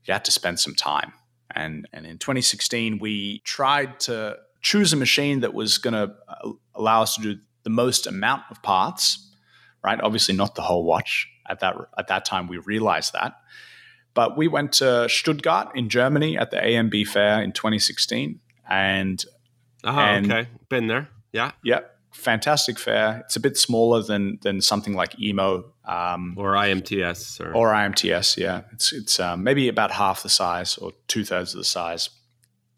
you 0.05 0.13
had 0.13 0.25
to 0.25 0.31
spend 0.31 0.59
some 0.59 0.75
time. 0.75 1.13
And 1.55 1.87
and 1.93 2.05
in 2.05 2.17
2016, 2.17 2.99
we 2.99 3.41
tried 3.45 3.99
to 4.01 4.37
choose 4.61 4.93
a 4.93 4.97
machine 4.97 5.41
that 5.41 5.53
was 5.53 5.77
going 5.77 5.93
to 5.93 6.13
uh, 6.27 6.51
allow 6.75 7.01
us 7.01 7.15
to 7.15 7.21
do 7.21 7.39
the 7.63 7.69
most 7.69 8.07
amount 8.07 8.43
of 8.49 8.61
parts. 8.63 9.29
Right, 9.83 9.99
obviously 9.99 10.33
not 10.35 10.55
the 10.55 10.61
whole 10.61 10.85
watch. 10.85 11.27
At 11.49 11.59
that 11.59 11.75
at 11.97 12.07
that 12.07 12.25
time, 12.25 12.47
we 12.47 12.57
realized 12.57 13.13
that. 13.13 13.33
But 14.13 14.37
we 14.37 14.47
went 14.47 14.73
to 14.73 15.09
Stuttgart 15.09 15.69
in 15.75 15.89
Germany 15.89 16.37
at 16.37 16.51
the 16.51 16.57
AMB 16.57 17.07
fair 17.07 17.41
in 17.41 17.51
2016, 17.51 18.39
and 18.69 19.23
oh, 19.83 19.97
and, 19.97 20.31
okay, 20.31 20.49
been 20.69 20.87
there, 20.87 21.09
yeah, 21.31 21.51
yeah, 21.63 21.81
fantastic 22.11 22.79
fair. 22.79 23.21
It's 23.25 23.35
a 23.35 23.39
bit 23.39 23.57
smaller 23.57 24.01
than 24.01 24.39
than 24.41 24.61
something 24.61 24.93
like 24.93 25.19
EMO 25.19 25.65
um, 25.85 26.35
or 26.37 26.53
IMTS 26.53 27.41
or, 27.41 27.53
or 27.53 27.73
IMTS. 27.73 28.37
Yeah, 28.37 28.61
it's 28.71 28.93
it's 28.93 29.19
um, 29.19 29.43
maybe 29.43 29.67
about 29.67 29.91
half 29.91 30.23
the 30.23 30.29
size 30.29 30.77
or 30.77 30.91
two 31.07 31.25
thirds 31.25 31.53
of 31.53 31.57
the 31.57 31.65
size. 31.65 32.09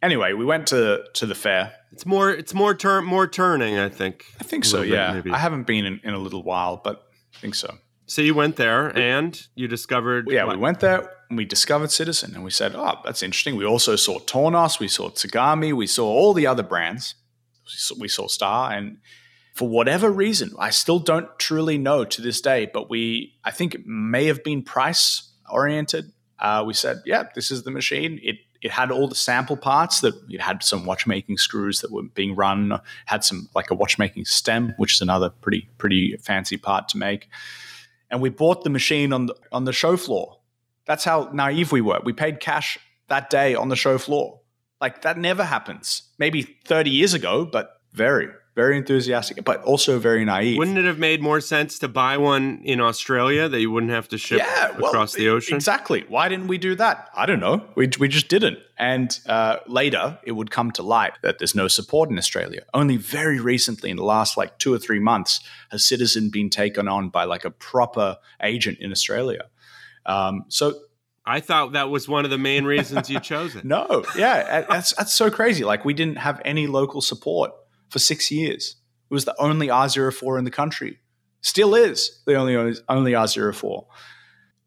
Anyway, 0.01 0.33
we 0.33 0.45
went 0.45 0.67
to 0.67 1.03
to 1.13 1.25
the 1.25 1.35
fair. 1.35 1.73
It's 1.91 2.05
more 2.05 2.31
it's 2.31 2.53
more 2.53 2.73
turn 2.73 3.05
more 3.05 3.27
turning. 3.27 3.77
I 3.77 3.89
think. 3.89 4.25
I 4.39 4.43
think 4.43 4.65
so. 4.65 4.81
Yeah, 4.81 5.21
bit, 5.21 5.33
I 5.33 5.37
haven't 5.37 5.67
been 5.67 5.85
in, 5.85 6.01
in 6.03 6.13
a 6.13 6.19
little 6.19 6.43
while, 6.43 6.81
but 6.83 7.07
I 7.35 7.39
think 7.39 7.55
so. 7.55 7.77
So 8.07 8.21
you 8.21 8.35
went 8.35 8.55
there 8.55 8.95
and 8.97 9.39
you 9.55 9.67
discovered. 9.67 10.29
Yeah, 10.29 10.45
what? 10.45 10.57
we 10.57 10.61
went 10.61 10.79
there 10.79 11.09
and 11.29 11.37
we 11.37 11.45
discovered 11.45 11.91
Citizen 11.91 12.35
and 12.35 12.43
we 12.43 12.51
said, 12.51 12.73
oh, 12.75 12.99
that's 13.03 13.23
interesting. 13.23 13.55
We 13.55 13.65
also 13.65 13.95
saw 13.95 14.19
Tornos, 14.19 14.79
we 14.79 14.87
saw 14.87 15.09
Tsugami, 15.09 15.73
we 15.73 15.87
saw 15.87 16.05
all 16.05 16.33
the 16.33 16.47
other 16.47 16.63
brands. 16.63 17.15
We 17.97 18.07
saw 18.07 18.27
Star. 18.27 18.71
And 18.71 18.97
for 19.53 19.67
whatever 19.67 20.11
reason, 20.11 20.53
I 20.59 20.69
still 20.69 20.99
don't 20.99 21.27
truly 21.39 21.77
know 21.77 22.05
to 22.05 22.21
this 22.21 22.41
day, 22.41 22.69
but 22.71 22.89
we, 22.89 23.33
I 23.43 23.51
think 23.51 23.73
it 23.73 23.85
may 23.85 24.25
have 24.25 24.43
been 24.43 24.61
price 24.61 25.31
oriented. 25.49 26.11
Uh, 26.37 26.63
we 26.65 26.73
said, 26.73 27.01
yeah, 27.05 27.23
this 27.33 27.49
is 27.51 27.63
the 27.63 27.71
machine. 27.71 28.19
It 28.23 28.37
it 28.61 28.71
had 28.71 28.89
all 28.89 29.07
the 29.07 29.15
sample 29.15 29.57
parts 29.57 29.99
that 30.01 30.15
it 30.27 30.41
had 30.41 30.63
some 30.63 30.85
watchmaking 30.85 31.37
screws 31.37 31.81
that 31.81 31.91
were 31.91 32.01
being 32.01 32.35
run, 32.35 32.79
had 33.05 33.23
some 33.23 33.47
like 33.53 33.69
a 33.69 33.75
watchmaking 33.75 34.25
stem, 34.25 34.73
which 34.77 34.95
is 34.95 35.01
another 35.01 35.29
pretty 35.29 35.69
pretty 35.77 36.17
fancy 36.17 36.57
part 36.57 36.89
to 36.89 36.97
make 36.97 37.27
and 38.09 38.21
we 38.21 38.29
bought 38.29 38.63
the 38.63 38.69
machine 38.69 39.13
on 39.13 39.27
the, 39.27 39.35
on 39.51 39.65
the 39.65 39.73
show 39.73 39.97
floor. 39.97 40.37
That's 40.85 41.03
how 41.03 41.29
naive 41.33 41.71
we 41.71 41.81
were. 41.81 41.99
We 42.03 42.13
paid 42.13 42.39
cash 42.39 42.77
that 43.07 43.29
day 43.29 43.55
on 43.55 43.69
the 43.69 43.75
show 43.75 43.97
floor. 43.97 44.39
Like 44.81 45.01
that 45.01 45.17
never 45.17 45.43
happens. 45.43 46.03
Maybe 46.17 46.43
30 46.65 46.89
years 46.89 47.13
ago, 47.13 47.45
but 47.45 47.81
very, 47.93 48.27
very 48.55 48.77
enthusiastic, 48.77 49.43
but 49.43 49.63
also 49.63 49.99
very 49.99 50.23
naive. 50.25 50.57
Wouldn't 50.57 50.77
it 50.77 50.85
have 50.85 50.99
made 50.99 51.21
more 51.21 51.41
sense 51.41 51.79
to 51.79 51.87
buy 51.87 52.17
one 52.17 52.61
in 52.63 52.79
Australia 52.81 53.47
that 53.49 53.59
you 53.59 53.71
wouldn't 53.71 53.91
have 53.91 54.09
to 54.09 54.17
ship 54.17 54.39
yeah, 54.39 54.71
well, 54.77 54.91
across 54.91 55.13
the 55.13 55.29
ocean? 55.29 55.55
Exactly. 55.55 56.03
Why 56.07 56.29
didn't 56.29 56.47
we 56.47 56.57
do 56.57 56.75
that? 56.75 57.09
I 57.15 57.25
don't 57.25 57.39
know. 57.39 57.65
We, 57.75 57.89
we 57.99 58.07
just 58.07 58.27
didn't. 58.27 58.59
And 58.77 59.17
uh, 59.27 59.57
later, 59.67 60.19
it 60.23 60.33
would 60.33 60.51
come 60.51 60.71
to 60.71 60.83
light 60.83 61.13
that 61.21 61.39
there's 61.39 61.55
no 61.55 61.67
support 61.67 62.09
in 62.09 62.17
Australia. 62.17 62.63
Only 62.73 62.97
very 62.97 63.39
recently, 63.39 63.89
in 63.89 63.97
the 63.97 64.03
last 64.03 64.35
like 64.37 64.57
two 64.59 64.73
or 64.73 64.77
three 64.77 64.99
months, 64.99 65.39
has 65.71 65.85
Citizen 65.85 66.29
been 66.29 66.49
taken 66.49 66.87
on 66.87 67.09
by 67.09 67.23
like 67.23 67.45
a 67.45 67.51
proper 67.51 68.17
agent 68.41 68.79
in 68.79 68.91
Australia. 68.91 69.45
Um, 70.05 70.45
so 70.49 70.73
I 71.25 71.39
thought 71.39 71.73
that 71.73 71.89
was 71.89 72.07
one 72.07 72.25
of 72.25 72.31
the 72.31 72.37
main 72.37 72.65
reasons 72.65 73.09
you 73.09 73.19
chose 73.31 73.55
it. 73.55 73.65
no, 73.65 74.03
yeah, 74.15 74.61
that's 74.69 74.93
that's 74.93 75.13
so 75.13 75.31
crazy. 75.31 75.63
Like 75.63 75.83
we 75.83 75.93
didn't 75.93 76.17
have 76.17 76.41
any 76.45 76.67
local 76.67 77.01
support 77.01 77.51
for 77.89 77.99
six 77.99 78.31
years. 78.31 78.75
It 79.09 79.13
was 79.13 79.25
the 79.25 79.35
only 79.39 79.67
R04 79.67 80.37
in 80.37 80.45
the 80.45 80.51
country. 80.51 80.99
Still 81.41 81.75
is 81.75 82.21
the 82.25 82.35
only 82.35 82.55
only 82.89 83.11
R04. 83.11 83.85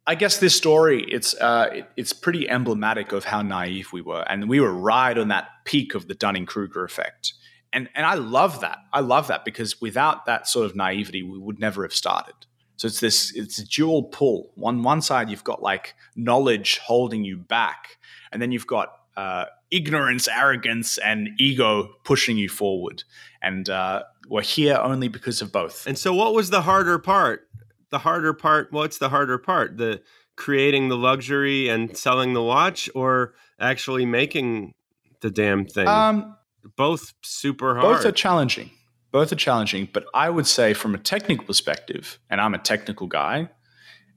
I 0.07 0.15
guess 0.15 0.39
this 0.39 0.57
story 0.57 1.05
it's 1.09 1.35
uh, 1.35 1.69
it, 1.73 1.91
it's 1.97 2.13
pretty 2.13 2.49
emblematic 2.49 3.13
of 3.13 3.25
how 3.25 3.43
naive 3.43 3.93
we 3.93 4.01
were, 4.01 4.25
and 4.29 4.49
we 4.49 4.59
were 4.59 4.73
right 4.73 5.17
on 5.17 5.29
that 5.29 5.49
peak 5.65 5.95
of 5.95 6.09
the 6.09 6.15
Dunning 6.15 6.47
Kruger 6.47 6.85
effect. 6.85 7.35
And 7.73 7.89
and 7.95 8.07
I 8.07 8.15
love 8.15 8.63
that. 8.63 8.79
I 8.93 9.01
love 9.01 9.29
that 9.29 9.45
because 9.45 9.81
without 9.81 10.27
that 10.27 10.49
sort 10.49 10.67
of 10.67 10.75
naivety, 10.75 11.23
we 11.23 11.39
would 11.39 11.59
never 11.61 11.83
have 11.83 11.93
started. 11.93 12.35
So 12.79 12.87
it's 12.87 13.01
this 13.01 13.33
it's 13.35 13.59
a 13.59 13.67
dual 13.67 14.05
pull. 14.05 14.53
On 14.63 14.83
one 14.83 15.03
side, 15.03 15.29
you've 15.29 15.45
got 15.45 15.63
like 15.63 15.95
knowledge 16.17 16.79
holding 16.79 17.25
you 17.25 17.37
back, 17.37 17.99
and 18.33 18.41
then 18.41 18.53
you've 18.53 18.69
got 18.69 18.93
uh, 19.17 19.47
ignorance, 19.73 20.29
arrogance, 20.29 20.97
and 20.97 21.29
ego 21.39 21.91
pushing 22.05 22.39
you 22.39 22.49
forward. 22.49 23.03
And 23.43 23.69
uh, 23.69 24.05
we're 24.29 24.43
here 24.43 24.77
only 24.77 25.09
because 25.09 25.43
of 25.43 25.51
both. 25.51 25.89
And 25.89 25.99
so, 25.99 26.15
what 26.15 26.35
was 26.35 26.51
the 26.51 26.63
harder 26.63 27.01
part? 27.01 27.49
The 27.91 27.99
harder 27.99 28.33
part. 28.33 28.73
What's 28.73 28.99
the 28.99 29.09
harder 29.09 29.39
part? 29.39 29.77
The 29.77 30.01
creating 30.37 30.89
the 30.89 30.97
luxury 30.97 31.69
and 31.69 31.97
selling 31.97 32.33
the 32.33 32.43
watch, 32.43 32.89
or 32.95 33.35
actually 33.59 34.07
making 34.07 34.75
the 35.21 35.33
damn 35.33 35.67
thing? 35.67 35.89
Um, 35.89 36.37
both 36.77 37.13
super 37.23 37.75
hard. 37.75 37.97
Both 37.97 38.07
are 38.07 38.13
challenging. 38.13 38.71
Both 39.11 39.33
are 39.33 39.37
challenging. 39.37 39.89
But 39.93 40.05
I 40.15 40.31
would 40.31 40.47
say, 40.47 40.75
from 40.75 40.95
a 40.95 40.99
technical 40.99 41.47
perspective, 41.47 42.19
and 42.29 42.41
I'm 42.41 42.55
a 42.55 42.59
technical 42.59 43.07
guy, 43.07 43.49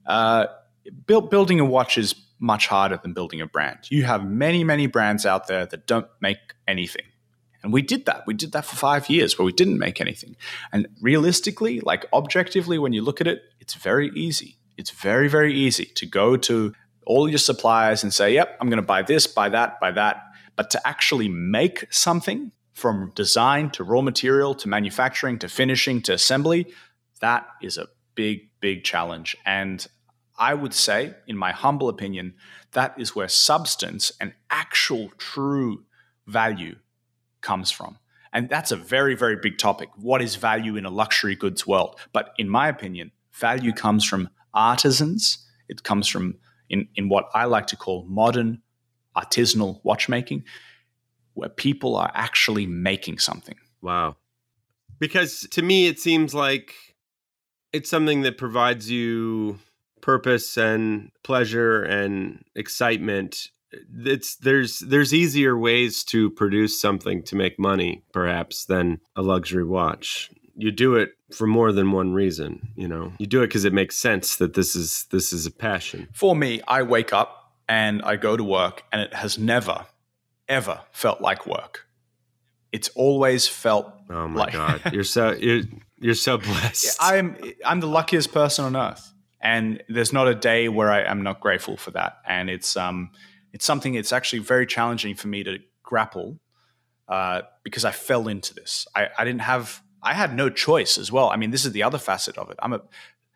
uh, 0.06 0.46
build, 1.06 1.30
building 1.30 1.60
a 1.60 1.64
watch 1.64 1.98
is 1.98 2.14
much 2.38 2.66
harder 2.66 2.98
than 3.00 3.12
building 3.12 3.40
a 3.40 3.46
brand. 3.46 3.78
You 3.90 4.02
have 4.02 4.28
many, 4.28 4.64
many 4.64 4.86
brands 4.86 5.24
out 5.24 5.46
there 5.46 5.64
that 5.66 5.86
don't 5.86 6.08
make 6.20 6.38
anything. 6.66 7.04
And 7.62 7.72
we 7.72 7.82
did 7.82 8.06
that. 8.06 8.24
We 8.26 8.34
did 8.34 8.52
that 8.52 8.64
for 8.64 8.74
five 8.74 9.08
years 9.08 9.38
where 9.38 9.46
we 9.46 9.52
didn't 9.52 9.78
make 9.78 10.00
anything. 10.00 10.36
And 10.72 10.88
realistically, 11.00 11.80
like 11.80 12.06
objectively, 12.12 12.78
when 12.78 12.92
you 12.92 13.02
look 13.02 13.20
at 13.20 13.28
it, 13.28 13.42
it's 13.60 13.74
very 13.74 14.10
easy. 14.16 14.58
It's 14.76 14.90
very, 14.90 15.28
very 15.28 15.54
easy 15.54 15.84
to 15.84 16.06
go 16.06 16.36
to 16.38 16.74
all 17.06 17.28
your 17.28 17.38
suppliers 17.38 18.02
and 18.02 18.12
say, 18.12 18.34
yep, 18.34 18.56
I'm 18.60 18.68
going 18.68 18.78
to 18.78 18.86
buy 18.86 19.02
this, 19.02 19.28
buy 19.28 19.48
that, 19.50 19.78
buy 19.80 19.92
that. 19.92 20.24
But 20.56 20.70
to 20.72 20.86
actually 20.86 21.28
make 21.28 21.86
something 21.90 22.50
from 22.72 23.12
design 23.14 23.70
to 23.70 23.84
raw 23.84 24.00
material 24.00 24.54
to 24.56 24.68
manufacturing 24.68 25.38
to 25.38 25.48
finishing 25.48 26.00
to 26.02 26.14
assembly, 26.14 26.66
that 27.20 27.46
is 27.62 27.78
a 27.78 27.88
big, 28.14 28.50
big 28.60 28.84
challenge. 28.84 29.36
And 29.44 29.86
I 30.38 30.54
would 30.54 30.74
say, 30.74 31.14
in 31.26 31.36
my 31.36 31.52
humble 31.52 31.88
opinion, 31.88 32.34
that 32.72 32.94
is 32.98 33.14
where 33.14 33.28
substance 33.28 34.10
and 34.20 34.32
actual 34.50 35.10
true 35.18 35.84
value 36.26 36.76
comes 37.40 37.70
from. 37.70 37.98
And 38.32 38.48
that's 38.48 38.72
a 38.72 38.76
very, 38.76 39.14
very 39.14 39.36
big 39.36 39.58
topic. 39.58 39.90
What 39.96 40.22
is 40.22 40.36
value 40.36 40.76
in 40.76 40.86
a 40.86 40.90
luxury 40.90 41.36
goods 41.36 41.66
world? 41.66 41.98
But 42.12 42.32
in 42.38 42.48
my 42.48 42.68
opinion, 42.68 43.12
value 43.32 43.72
comes 43.72 44.06
from 44.06 44.30
artisans. 44.54 45.46
It 45.68 45.82
comes 45.82 46.08
from 46.08 46.36
in, 46.70 46.88
in 46.96 47.08
what 47.08 47.28
I 47.34 47.44
like 47.44 47.66
to 47.68 47.76
call 47.76 48.06
modern 48.08 48.62
artisanal 49.14 49.80
watchmaking, 49.84 50.44
where 51.34 51.48
people 51.48 51.96
are 51.96 52.10
actually 52.14 52.66
making 52.66 53.18
something. 53.18 53.56
Wow. 53.80 54.16
Because 54.98 55.46
to 55.50 55.62
me, 55.62 55.86
it 55.86 55.98
seems 55.98 56.34
like 56.34 56.74
it's 57.72 57.90
something 57.90 58.22
that 58.22 58.38
provides 58.38 58.90
you 58.90 59.58
purpose 60.00 60.56
and 60.56 61.10
pleasure 61.22 61.82
and 61.82 62.44
excitement 62.54 63.48
it's 64.04 64.36
there's 64.36 64.80
there's 64.80 65.14
easier 65.14 65.56
ways 65.56 66.04
to 66.04 66.28
produce 66.30 66.78
something 66.78 67.22
to 67.22 67.36
make 67.36 67.58
money 67.58 68.02
perhaps 68.12 68.66
than 68.66 69.00
a 69.16 69.22
luxury 69.22 69.64
watch 69.64 70.30
you 70.54 70.70
do 70.70 70.96
it 70.96 71.10
for 71.32 71.46
more 71.46 71.72
than 71.72 71.92
one 71.92 72.12
reason 72.12 72.68
you 72.76 72.86
know 72.86 73.12
you 73.18 73.26
do 73.26 73.42
it 73.42 73.46
because 73.46 73.64
it 73.64 73.72
makes 73.72 73.96
sense 73.96 74.36
that 74.36 74.54
this 74.54 74.76
is 74.76 75.06
this 75.10 75.32
is 75.32 75.46
a 75.46 75.50
passion 75.50 76.08
for 76.12 76.36
me 76.36 76.60
i 76.68 76.82
wake 76.82 77.12
up 77.12 77.54
and 77.68 78.02
i 78.02 78.16
go 78.16 78.36
to 78.36 78.44
work 78.44 78.82
and 78.92 79.00
it 79.00 79.14
has 79.14 79.38
never 79.38 79.86
ever 80.52 80.80
felt 80.92 81.20
like 81.20 81.46
work 81.46 81.86
it's 82.70 82.88
always 82.90 83.48
felt 83.48 83.92
oh 84.10 84.28
my 84.28 84.40
like 84.44 84.52
god 84.52 84.80
you're 84.92 85.04
so 85.04 85.32
you're 85.40 85.62
you're 85.98 86.14
so 86.14 86.38
blessed 86.38 86.96
i'm 87.00 87.36
i'm 87.64 87.80
the 87.80 87.86
luckiest 87.86 88.32
person 88.32 88.64
on 88.64 88.76
earth 88.76 89.12
and 89.42 89.82
there's 89.88 90.12
not 90.12 90.28
a 90.28 90.34
day 90.34 90.68
where 90.68 90.90
I 90.90 91.02
am 91.02 91.22
not 91.22 91.40
grateful 91.40 91.76
for 91.76 91.90
that. 91.90 92.18
And 92.26 92.48
it's 92.48 92.76
um, 92.76 93.10
it's 93.52 93.64
something 93.64 93.94
it's 93.94 94.12
actually 94.12 94.38
very 94.38 94.66
challenging 94.66 95.16
for 95.16 95.28
me 95.28 95.42
to 95.42 95.58
grapple 95.82 96.38
uh, 97.08 97.42
because 97.64 97.84
I 97.84 97.90
fell 97.90 98.28
into 98.28 98.54
this. 98.54 98.86
I, 98.94 99.08
I 99.18 99.24
didn't 99.24 99.42
have 99.42 99.82
I 100.02 100.14
had 100.14 100.34
no 100.34 100.48
choice 100.48 100.96
as 100.96 101.10
well. 101.10 101.28
I 101.28 101.36
mean, 101.36 101.50
this 101.50 101.64
is 101.64 101.72
the 101.72 101.82
other 101.82 101.98
facet 101.98 102.38
of 102.38 102.50
it. 102.50 102.56
I'm 102.62 102.72
a 102.72 102.82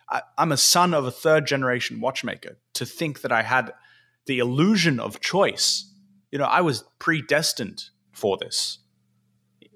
I, 0.08 0.22
I'm 0.38 0.52
a 0.52 0.56
son 0.56 0.94
of 0.94 1.04
a 1.04 1.10
third 1.10 1.46
generation 1.46 2.00
watchmaker. 2.00 2.56
To 2.74 2.86
think 2.86 3.22
that 3.22 3.32
I 3.32 3.42
had 3.42 3.74
the 4.26 4.38
illusion 4.38 5.00
of 5.00 5.20
choice, 5.20 5.92
you 6.30 6.38
know, 6.38 6.44
I 6.44 6.60
was 6.60 6.84
predestined 6.98 7.84
for 8.12 8.36
this 8.36 8.78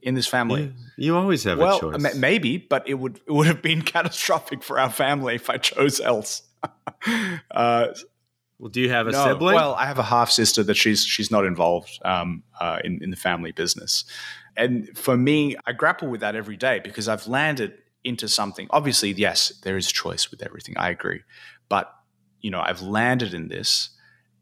in 0.02 0.14
this 0.14 0.26
family. 0.26 0.62
You, 0.62 0.72
you 0.96 1.16
always 1.16 1.44
have 1.44 1.58
well, 1.58 1.76
a 1.76 1.98
choice. 1.98 2.14
maybe, 2.14 2.58
but 2.58 2.88
it 2.88 2.94
would 2.94 3.20
it 3.26 3.32
would 3.32 3.46
have 3.46 3.62
been 3.62 3.82
catastrophic 3.96 4.62
for 4.62 4.78
our 4.78 4.90
family 4.90 5.34
if 5.34 5.50
I 5.50 5.58
chose 5.58 6.00
else. 6.00 6.42
uh, 7.50 7.88
Well, 8.58 8.68
do 8.68 8.80
you 8.80 8.90
have 8.90 9.06
a 9.06 9.12
No, 9.12 9.24
sibling? 9.24 9.54
Well, 9.54 9.74
I 9.74 9.86
have 9.86 9.98
a 9.98 10.02
half 10.04 10.30
sister 10.30 10.62
that 10.64 10.74
she's 10.74 11.04
she's 11.04 11.30
not 11.30 11.46
involved 11.46 11.98
um, 12.04 12.42
uh, 12.60 12.78
in 12.84 13.02
in 13.02 13.10
the 13.10 13.16
family 13.16 13.52
business, 13.52 14.04
and 14.56 14.96
for 14.96 15.16
me, 15.16 15.56
I 15.66 15.72
grapple 15.72 16.08
with 16.08 16.20
that 16.20 16.36
every 16.36 16.56
day 16.56 16.80
because 16.82 17.08
I've 17.08 17.26
landed 17.26 17.74
into 18.04 18.28
something. 18.28 18.66
Obviously, 18.70 19.12
yes, 19.12 19.52
there 19.62 19.76
is 19.76 19.90
choice 19.90 20.30
with 20.30 20.42
everything. 20.42 20.76
I 20.76 20.90
agree, 20.90 21.22
but 21.68 21.90
you 22.40 22.50
know, 22.50 22.60
I've 22.60 22.82
landed 22.82 23.34
in 23.34 23.48
this, 23.48 23.90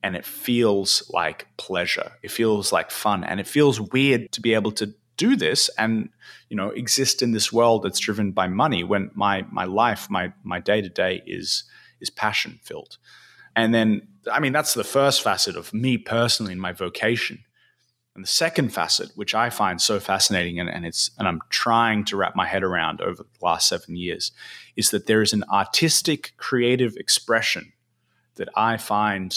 and 0.02 0.16
it 0.16 0.24
feels 0.24 1.08
like 1.12 1.46
pleasure. 1.56 2.12
It 2.22 2.30
feels 2.30 2.72
like 2.72 2.90
fun, 2.90 3.24
and 3.24 3.40
it 3.40 3.46
feels 3.46 3.80
weird 3.80 4.32
to 4.32 4.40
be 4.40 4.54
able 4.54 4.72
to 4.72 4.94
do 5.16 5.34
this 5.34 5.68
and 5.76 6.10
you 6.48 6.56
know 6.56 6.70
exist 6.70 7.22
in 7.22 7.32
this 7.32 7.52
world 7.52 7.82
that's 7.82 7.98
driven 7.98 8.30
by 8.30 8.46
money 8.46 8.84
when 8.84 9.10
my 9.14 9.44
my 9.50 9.64
life 9.64 10.08
my 10.08 10.32
my 10.44 10.60
day 10.60 10.80
to 10.80 10.88
day 10.88 11.22
is 11.26 11.64
is 12.00 12.08
passion 12.08 12.60
filled 12.62 12.98
and 13.58 13.74
then, 13.74 14.06
I 14.30 14.38
mean, 14.38 14.52
that's 14.52 14.74
the 14.74 14.84
first 14.84 15.20
facet 15.20 15.56
of 15.56 15.74
me 15.74 15.98
personally 15.98 16.52
in 16.52 16.60
my 16.60 16.70
vocation. 16.70 17.40
And 18.14 18.22
the 18.22 18.28
second 18.28 18.72
facet, 18.72 19.10
which 19.16 19.34
I 19.34 19.50
find 19.50 19.82
so 19.82 19.98
fascinating 19.98 20.60
and, 20.60 20.70
and 20.70 20.86
it's 20.86 21.10
and 21.18 21.26
I'm 21.26 21.40
trying 21.50 22.04
to 22.04 22.16
wrap 22.16 22.36
my 22.36 22.46
head 22.46 22.62
around 22.62 23.00
over 23.00 23.24
the 23.24 23.44
last 23.44 23.68
seven 23.68 23.96
years, 23.96 24.30
is 24.76 24.90
that 24.90 25.06
there 25.06 25.22
is 25.22 25.32
an 25.32 25.42
artistic 25.52 26.34
creative 26.36 26.94
expression 26.96 27.72
that 28.36 28.48
I 28.54 28.76
find 28.76 29.34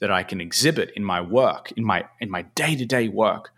that 0.00 0.10
I 0.10 0.22
can 0.22 0.40
exhibit 0.40 0.90
in 0.96 1.04
my 1.04 1.20
work, 1.20 1.72
in 1.76 1.84
my 1.84 2.04
in 2.20 2.30
my 2.30 2.42
day-to-day 2.42 3.08
work, 3.08 3.52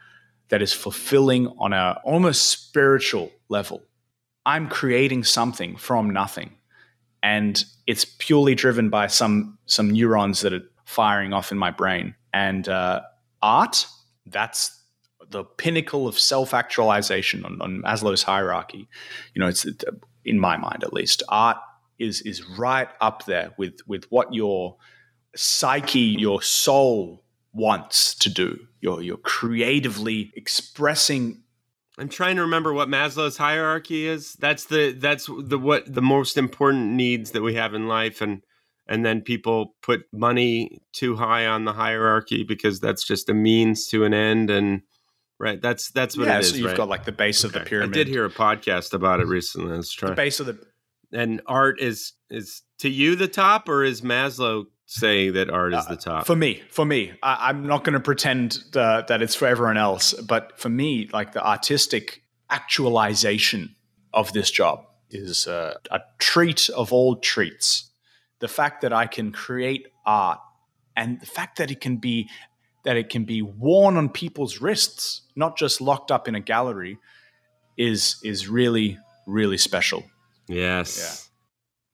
that 0.49 0.63
is 0.63 0.73
fulfilling 0.73 1.49
on 1.59 1.73
a 1.73 2.01
almost 2.05 2.49
spiritual 2.49 3.31
level. 3.49 3.83
I'm 4.45 4.69
creating 4.69 5.25
something 5.25 5.77
from 5.77 6.11
nothing 6.11 6.57
and 7.23 7.65
it's 7.87 8.05
purely 8.05 8.55
driven 8.55 8.91
by 8.91 9.07
some 9.07 9.59
some 9.67 9.91
neurons 9.91 10.41
that 10.41 10.53
are 10.53 10.63
firing 10.85 11.33
off 11.33 11.53
in 11.53 11.59
my 11.59 11.71
brain. 11.71 12.15
And 12.33 12.69
uh, 12.69 13.03
art, 13.41 13.87
that's 14.27 14.83
the 15.31 15.45
pinnacle 15.45 16.09
of 16.09 16.19
self 16.19 16.53
actualization 16.53 17.45
on, 17.45 17.61
on, 17.63 17.83
Maslow's 17.83 18.23
hierarchy. 18.23 18.89
You 19.35 19.41
know, 19.41 19.49
it's 19.49 19.67
in 20.25 20.39
my 20.39 20.57
mind 20.57 20.83
at 20.83 20.93
least. 20.93 21.23
Art 21.29 21.59
is 21.99 22.23
is 22.23 22.47
right 22.59 22.89
up 23.01 23.27
there 23.27 23.53
with 23.57 23.79
with 23.87 24.05
what 24.11 24.35
your 24.35 24.77
psyche, 25.37 26.17
your 26.19 26.43
soul 26.43 27.25
wants 27.53 28.15
to 28.17 28.31
do. 28.31 28.59
You're 28.81 29.03
you're 29.03 29.17
creatively 29.17 30.33
expressing 30.35 31.43
I'm 31.99 32.09
trying 32.09 32.37
to 32.37 32.43
remember 32.43 32.73
what 32.73 32.89
Maslow's 32.89 33.37
hierarchy 33.37 34.07
is. 34.07 34.33
That's 34.35 34.65
the 34.65 34.93
that's 34.93 35.27
the 35.27 35.59
what 35.59 35.93
the 35.93 36.03
most 36.03 36.39
important 36.39 36.93
needs 36.93 37.33
that 37.33 37.43
we 37.43 37.55
have 37.55 37.75
in 37.75 37.87
life 37.87 38.23
and 38.23 38.43
and 38.87 39.05
then 39.05 39.21
people 39.21 39.77
put 39.83 40.03
money 40.13 40.81
too 40.93 41.17
high 41.17 41.47
on 41.47 41.65
the 41.65 41.73
hierarchy 41.73 42.45
because 42.45 42.81
that's 42.81 43.05
just 43.05 43.29
a 43.29 43.35
means 43.35 43.87
to 43.89 44.05
an 44.05 44.15
end 44.15 44.51
and 44.51 44.83
right 45.39 45.61
that's 45.61 45.91
that's 45.91 46.17
what 46.17 46.27
yeah, 46.27 46.39
it 46.39 46.41
is 46.41 46.51
so 46.51 46.57
you've 46.57 46.67
right? 46.67 46.77
got 46.77 46.89
like 46.89 47.05
the 47.05 47.13
base 47.13 47.45
okay. 47.45 47.59
of 47.59 47.65
the 47.65 47.69
pyramid. 47.69 47.91
I 47.91 47.93
did 47.93 48.09
hear 48.09 48.25
a 48.25 48.31
podcast 48.31 48.95
about 48.95 49.21
it 49.21 49.27
recently. 49.27 49.75
I 49.75 49.77
was 49.77 49.93
trying 49.93 50.13
the 50.13 50.17
base 50.17 50.41
of 50.41 50.47
the 50.47 50.59
and 51.13 51.43
art 51.47 51.79
is 51.79 52.15
is 52.31 52.63
to 52.79 52.89
you 52.89 53.17
the 53.17 53.29
top 53.29 53.69
or 53.69 53.85
is 53.85 54.01
Maslow 54.01 54.65
saying 54.93 55.33
that 55.33 55.49
art 55.49 55.73
is 55.73 55.87
the 55.87 55.93
uh, 55.93 55.97
top. 55.97 56.21
Uh, 56.21 56.25
for 56.25 56.37
me, 56.37 56.63
for 56.71 56.85
me, 56.85 57.13
I, 57.23 57.51
am 57.51 57.67
not 57.67 57.85
going 57.85 57.95
to 57.95 58.01
pretend 58.01 58.63
uh, 58.75 59.03
that 59.03 59.23
it's 59.23 59.35
for 59.35 59.47
everyone 59.47 59.79
else, 59.79 60.13
but 60.13 60.59
for 60.59 60.69
me, 60.69 61.09
like 61.13 61.33
the 61.33 61.45
artistic 61.45 62.23
actualization 62.51 63.75
of 64.13 64.33
this 64.33 64.51
job 64.51 64.85
is 65.11 65.47
uh, 65.47 65.75
a 65.91 66.01
treat 66.19 66.69
of 66.71 66.93
all 66.93 67.17
treats. 67.17 67.91
The 68.41 68.49
fact 68.49 68.83
that 68.83 68.93
I 68.93 69.07
can 69.07 69.33
create 69.33 69.89
art 70.05 70.41
and 70.97 71.21
the 71.21 71.27
fact 71.27 71.59
that 71.59 71.71
it 71.71 71.81
can 71.81 71.97
be 71.97 72.29
that 72.85 72.97
it 72.97 73.09
can 73.09 73.25
be 73.25 73.41
worn 73.43 73.97
on 73.97 74.09
people's 74.09 74.61
wrists, 74.61 75.23
not 75.37 75.57
just 75.57 75.81
locked 75.81 76.11
up 76.11 76.27
in 76.27 76.35
a 76.35 76.41
gallery, 76.41 76.99
is 77.79 78.17
is 78.23 78.49
really 78.49 78.99
really 79.27 79.59
special. 79.59 80.05
Yes, 80.49 80.99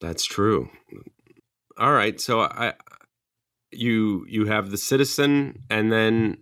yeah. 0.00 0.08
that's 0.08 0.24
true. 0.24 0.70
All 1.76 1.92
right, 1.92 2.20
so 2.20 2.40
I 2.40 2.74
you 3.70 4.24
you 4.28 4.46
have 4.46 4.70
the 4.70 4.78
citizen 4.78 5.62
and 5.70 5.92
then 5.92 6.38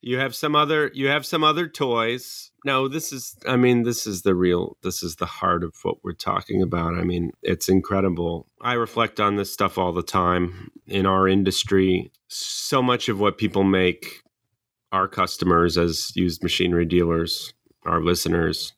you 0.00 0.18
have 0.18 0.34
some 0.34 0.56
other 0.56 0.90
you 0.94 1.08
have 1.08 1.26
some 1.26 1.44
other 1.44 1.68
toys. 1.68 2.50
No 2.64 2.88
this 2.88 3.12
is 3.12 3.36
i 3.46 3.56
mean 3.56 3.82
this 3.82 4.06
is 4.06 4.22
the 4.22 4.34
real 4.34 4.76
this 4.82 5.02
is 5.02 5.16
the 5.16 5.26
heart 5.26 5.64
of 5.64 5.74
what 5.82 5.96
we're 6.02 6.12
talking 6.12 6.62
about. 6.62 6.94
I 6.94 7.02
mean 7.02 7.32
it's 7.42 7.68
incredible. 7.68 8.46
I 8.60 8.74
reflect 8.74 9.20
on 9.20 9.36
this 9.36 9.52
stuff 9.52 9.78
all 9.78 9.92
the 9.92 10.02
time 10.02 10.70
in 10.86 11.06
our 11.06 11.28
industry. 11.28 12.12
So 12.28 12.82
much 12.82 13.08
of 13.08 13.20
what 13.20 13.38
people 13.38 13.64
make 13.64 14.22
our 14.92 15.08
customers 15.08 15.78
as 15.78 16.14
used 16.16 16.42
machinery 16.42 16.84
dealers 16.84 17.54
our 17.86 18.02
listeners 18.02 18.74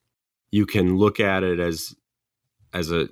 you 0.53 0.67
can 0.67 0.97
look 0.97 1.19
at 1.19 1.43
it 1.43 1.59
as 1.59 1.97
as 2.75 2.91
a 2.91 3.09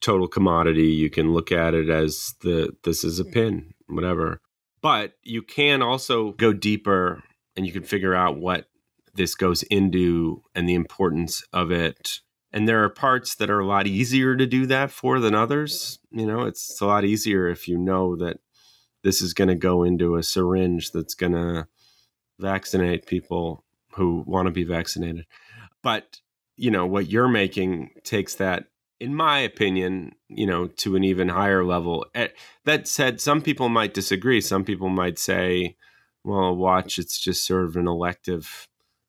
total 0.00 0.26
commodity. 0.26 0.88
You 0.88 1.10
can 1.10 1.32
look 1.32 1.52
at 1.52 1.74
it 1.74 1.90
as 1.90 2.34
the 2.40 2.74
this 2.84 3.04
is 3.04 3.20
a 3.20 3.24
pin 3.24 3.73
whatever. 3.88 4.40
But 4.82 5.14
you 5.22 5.42
can 5.42 5.82
also 5.82 6.32
go 6.32 6.52
deeper 6.52 7.22
and 7.56 7.66
you 7.66 7.72
can 7.72 7.84
figure 7.84 8.14
out 8.14 8.38
what 8.38 8.66
this 9.14 9.34
goes 9.34 9.62
into 9.64 10.42
and 10.54 10.68
the 10.68 10.74
importance 10.74 11.42
of 11.52 11.70
it. 11.70 12.20
And 12.52 12.68
there 12.68 12.84
are 12.84 12.88
parts 12.88 13.34
that 13.36 13.50
are 13.50 13.60
a 13.60 13.66
lot 13.66 13.86
easier 13.86 14.36
to 14.36 14.46
do 14.46 14.66
that 14.66 14.90
for 14.90 15.20
than 15.20 15.34
others. 15.34 15.98
You 16.10 16.26
know, 16.26 16.42
it's, 16.42 16.80
a 16.80 16.86
lot 16.86 17.04
easier 17.04 17.48
if 17.48 17.66
you 17.66 17.78
know 17.78 18.16
that 18.16 18.38
this 19.02 19.20
is 19.20 19.34
going 19.34 19.48
to 19.48 19.54
go 19.54 19.82
into 19.82 20.16
a 20.16 20.22
syringe 20.22 20.92
that's 20.92 21.14
going 21.14 21.32
to 21.32 21.66
vaccinate 22.38 23.06
people 23.06 23.64
who 23.94 24.24
want 24.26 24.46
to 24.46 24.52
be 24.52 24.64
vaccinated. 24.64 25.26
But, 25.82 26.20
you 26.56 26.70
know, 26.70 26.86
what 26.86 27.10
you're 27.10 27.28
making 27.28 27.90
takes 28.04 28.36
that 28.36 28.66
in 29.00 29.14
my 29.14 29.38
opinion, 29.40 30.12
you 30.28 30.46
know, 30.46 30.66
to 30.68 30.96
an 30.96 31.04
even 31.04 31.28
higher 31.28 31.64
level. 31.64 32.06
Eh, 32.14 32.28
that 32.64 32.88
said, 32.88 33.20
some 33.20 33.42
people 33.42 33.68
might 33.68 33.94
disagree. 33.94 34.40
Some 34.40 34.64
people 34.64 34.88
might 34.88 35.18
say, 35.18 35.76
"Well, 36.22 36.54
watch, 36.54 36.98
it's 36.98 37.18
just 37.18 37.46
sort 37.46 37.64
of 37.64 37.76
an 37.76 37.88
elective 37.88 38.68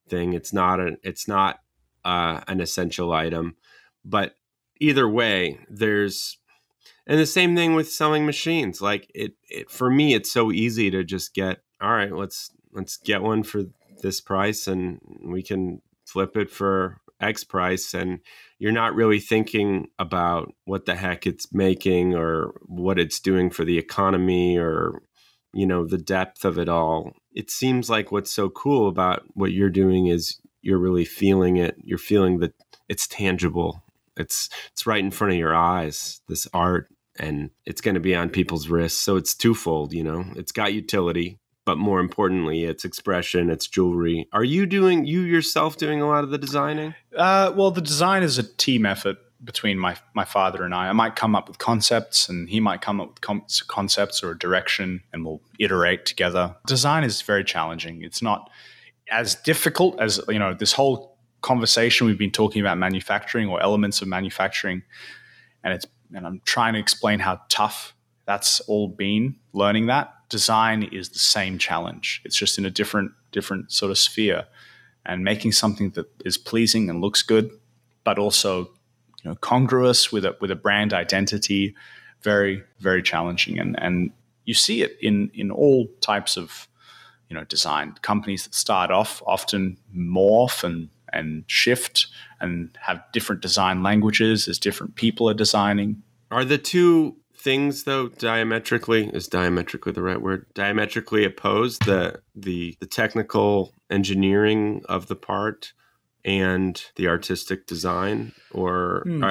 thing. 0.09 0.33
It's 0.33 0.53
not 0.53 0.79
an 0.79 0.97
it's 1.03 1.27
not 1.27 1.59
uh, 2.03 2.41
an 2.47 2.61
essential 2.61 3.13
item." 3.13 3.55
But 4.03 4.36
either 4.79 5.07
way, 5.07 5.59
there's 5.69 6.38
and 7.07 7.19
the 7.19 7.25
same 7.25 7.55
thing 7.55 7.75
with 7.75 7.91
selling 7.91 8.25
machines. 8.25 8.81
Like 8.81 9.11
it, 9.13 9.33
it 9.49 9.69
for 9.69 9.89
me, 9.89 10.13
it's 10.13 10.31
so 10.31 10.51
easy 10.51 10.89
to 10.91 11.03
just 11.03 11.33
get. 11.33 11.59
All 11.81 11.91
right, 11.91 12.11
let's 12.11 12.51
let's 12.71 12.97
get 12.97 13.21
one 13.21 13.43
for 13.43 13.63
this 14.01 14.21
price, 14.21 14.67
and 14.67 14.99
we 15.23 15.43
can 15.43 15.81
flip 16.05 16.38
it 16.38 16.49
for 16.49 16.99
X 17.22 17.43
price 17.43 17.93
and 17.93 18.20
you're 18.59 18.72
not 18.72 18.95
really 18.95 19.20
thinking 19.20 19.88
about 19.99 20.53
what 20.66 20.86
the 20.86 20.95
heck 20.95 21.26
it's 21.26 21.53
making 21.53 22.13
or 22.16 22.53
what 22.66 22.99
it's 22.99 23.20
doing 23.20 23.49
for 23.49 23.63
the 23.63 23.78
economy 23.78 24.57
or 24.57 25.01
you 25.53 25.66
know 25.66 25.86
the 25.86 25.97
depth 25.97 26.45
of 26.45 26.57
it 26.57 26.70
all. 26.70 27.13
It 27.34 27.49
seems 27.49 27.89
like 27.89 28.11
what's 28.11 28.32
so 28.32 28.49
cool 28.49 28.88
about 28.88 29.24
what 29.34 29.51
you're 29.51 29.70
doing 29.70 30.07
is 30.07 30.39
you're 30.61 30.80
really 30.80 31.05
feeling 31.05 31.57
it. 31.57 31.76
You're 31.84 31.97
feeling 31.97 32.39
that 32.39 32.53
it's 32.89 33.07
tangible. 33.07 33.84
It's 34.18 34.49
it's 34.72 34.86
right 34.86 35.03
in 35.03 35.11
front 35.11 35.34
of 35.34 35.39
your 35.39 35.55
eyes 35.55 36.22
this 36.28 36.47
art 36.53 36.89
and 37.18 37.49
it's 37.66 37.82
going 37.82 37.95
to 37.95 38.01
be 38.01 38.16
on 38.16 38.30
people's 38.30 38.68
wrists. 38.68 39.01
So 39.01 39.16
it's 39.16 39.36
twofold 39.36 39.93
you 39.93 40.03
know? 40.03 40.26
It's 40.36 40.51
got 40.51 40.74
utility 40.74 41.39
but 41.66 41.78
more 41.78 41.99
importantly, 41.99 42.63
it's 42.63 42.86
expression, 42.86 43.49
it's 43.49 43.68
jewelry. 43.68 44.28
Are 44.32 44.43
you 44.43 44.66
doing 44.66 45.05
you 45.05 45.22
yourself 45.22 45.78
doing 45.78 46.01
a 46.01 46.07
lot 46.07 46.24
of 46.24 46.30
the 46.30 46.38
designing? 46.38 46.93
Uh, 47.16 47.51
well, 47.55 47.72
the 47.72 47.82
design 47.82 48.24
is 48.24 48.38
a 48.38 48.43
team 48.43 48.86
effort 48.86 49.18
between 49.43 49.78
my 49.78 49.97
my 50.13 50.26
father 50.26 50.63
and 50.63 50.74
I. 50.74 50.89
I 50.89 50.93
might 50.93 51.16
come 51.16 51.36
up 51.36 51.47
with 51.47 51.57
concepts, 51.57 52.30
and 52.30 52.47
he 52.47 52.59
might 52.59 52.82
come 52.82 53.01
up 53.01 53.09
with 53.09 53.22
com- 53.22 53.45
concepts 53.68 54.24
or 54.24 54.32
a 54.32 54.38
direction, 54.38 55.01
and 55.11 55.26
we'll 55.26 55.41
iterate 55.59 56.05
together. 56.05 56.55
Design 56.68 57.03
is 57.03 57.22
very 57.24 57.43
challenging. 57.43 58.03
It's 58.03 58.22
not 58.22 58.49
as 59.11 59.36
difficult 59.36 59.99
as 59.99 60.22
you 60.30 60.39
know 60.39 60.53
this 60.53 60.74
whole 60.74 61.18
conversation 61.41 62.07
we've 62.07 62.18
been 62.18 62.32
talking 62.32 62.61
about 62.61 62.78
manufacturing 62.78 63.47
or 63.49 63.61
elements 63.61 64.01
of 64.01 64.07
manufacturing, 64.07 64.84
and 65.63 65.74
it's 65.74 65.86
and 66.13 66.28
I'm 66.28 66.41
trying 66.45 66.74
to 66.74 66.80
explain 66.80 67.20
how 67.20 67.41
tough 67.49 67.95
that's 68.26 68.59
all 68.61 68.88
been 68.88 69.36
learning 69.53 69.88
that 69.88 70.14
design 70.30 70.84
is 70.84 71.09
the 71.09 71.19
same 71.19 71.57
challenge. 71.57 72.21
It's 72.26 72.36
just 72.36 72.57
in 72.57 72.65
a 72.65 72.71
different 72.71 73.11
different 73.32 73.71
sort 73.71 73.91
of 73.91 73.97
sphere, 73.97 74.45
and 75.05 75.23
making 75.23 75.51
something 75.51 75.91
that 75.91 76.07
is 76.26 76.38
pleasing 76.38 76.89
and 76.89 77.01
looks 77.01 77.21
good, 77.21 77.49
but 78.03 78.17
also 78.17 78.71
you 79.23 79.30
know 79.30 79.36
congruous 79.36 80.11
with 80.11 80.26
a 80.26 80.36
with 80.41 80.51
a 80.51 80.55
brand 80.55 80.93
identity. 80.93 81.76
Very 82.21 82.63
very 82.80 83.03
challenging, 83.03 83.59
and 83.59 83.80
and 83.80 84.11
you 84.45 84.53
see 84.53 84.82
it 84.82 84.97
in 85.01 85.30
in 85.34 85.51
all 85.51 85.88
types 86.01 86.38
of 86.38 86.67
you 87.30 87.36
know 87.36 87.43
design 87.45 87.95
companies 88.01 88.43
that 88.45 88.55
start 88.55 88.91
off 88.91 89.21
often 89.26 89.78
morph 89.95 90.63
and 90.63 90.89
and 91.13 91.43
shift 91.47 92.07
and 92.41 92.78
have 92.82 93.01
different 93.13 93.41
design 93.41 93.84
languages 93.84 94.47
as 94.47 94.59
different 94.59 94.95
people 94.95 95.30
are 95.30 95.34
designing. 95.34 96.03
Are 96.32 96.43
the 96.43 96.57
two 96.57 97.15
things 97.45 97.83
though 97.83 98.07
diametrically 98.07 99.07
is 99.13 99.27
diametrically 99.27 99.91
the 99.91 100.01
right 100.01 100.19
word 100.19 100.47
diametrically 100.55 101.23
opposed 101.23 101.85
the 101.85 102.19
the 102.35 102.75
the 102.79 102.87
technical 102.87 103.71
engineering 103.91 104.81
of 104.89 105.05
the 105.05 105.15
part 105.15 105.71
and 106.25 106.85
the 106.95 107.07
artistic 107.07 107.67
design 107.67 108.31
or 108.51 109.03
Hmm. 109.05 109.23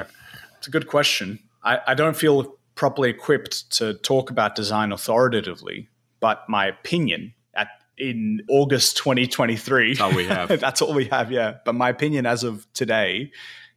It's 0.58 0.68
a 0.68 0.70
good 0.70 0.86
question. 0.86 1.40
I, 1.62 1.80
I 1.88 1.94
don't 1.94 2.16
feel 2.16 2.56
properly 2.74 3.10
equipped 3.10 3.70
to 3.72 3.94
talk 3.94 4.30
about 4.30 4.54
design 4.54 4.92
authoritatively, 4.92 5.88
but 6.20 6.48
my 6.48 6.66
opinion 6.66 7.34
at 7.54 7.68
in 7.98 8.40
August 8.48 8.96
2023. 8.96 9.88
That's 9.94 10.00
all 10.00 10.14
we 10.14 10.24
have. 10.24 10.48
that's 10.60 10.80
all 10.80 10.94
we 10.94 11.04
have, 11.06 11.30
yeah. 11.30 11.56
But 11.64 11.74
my 11.74 11.90
opinion 11.90 12.24
as 12.26 12.44
of 12.44 12.66
today 12.72 13.30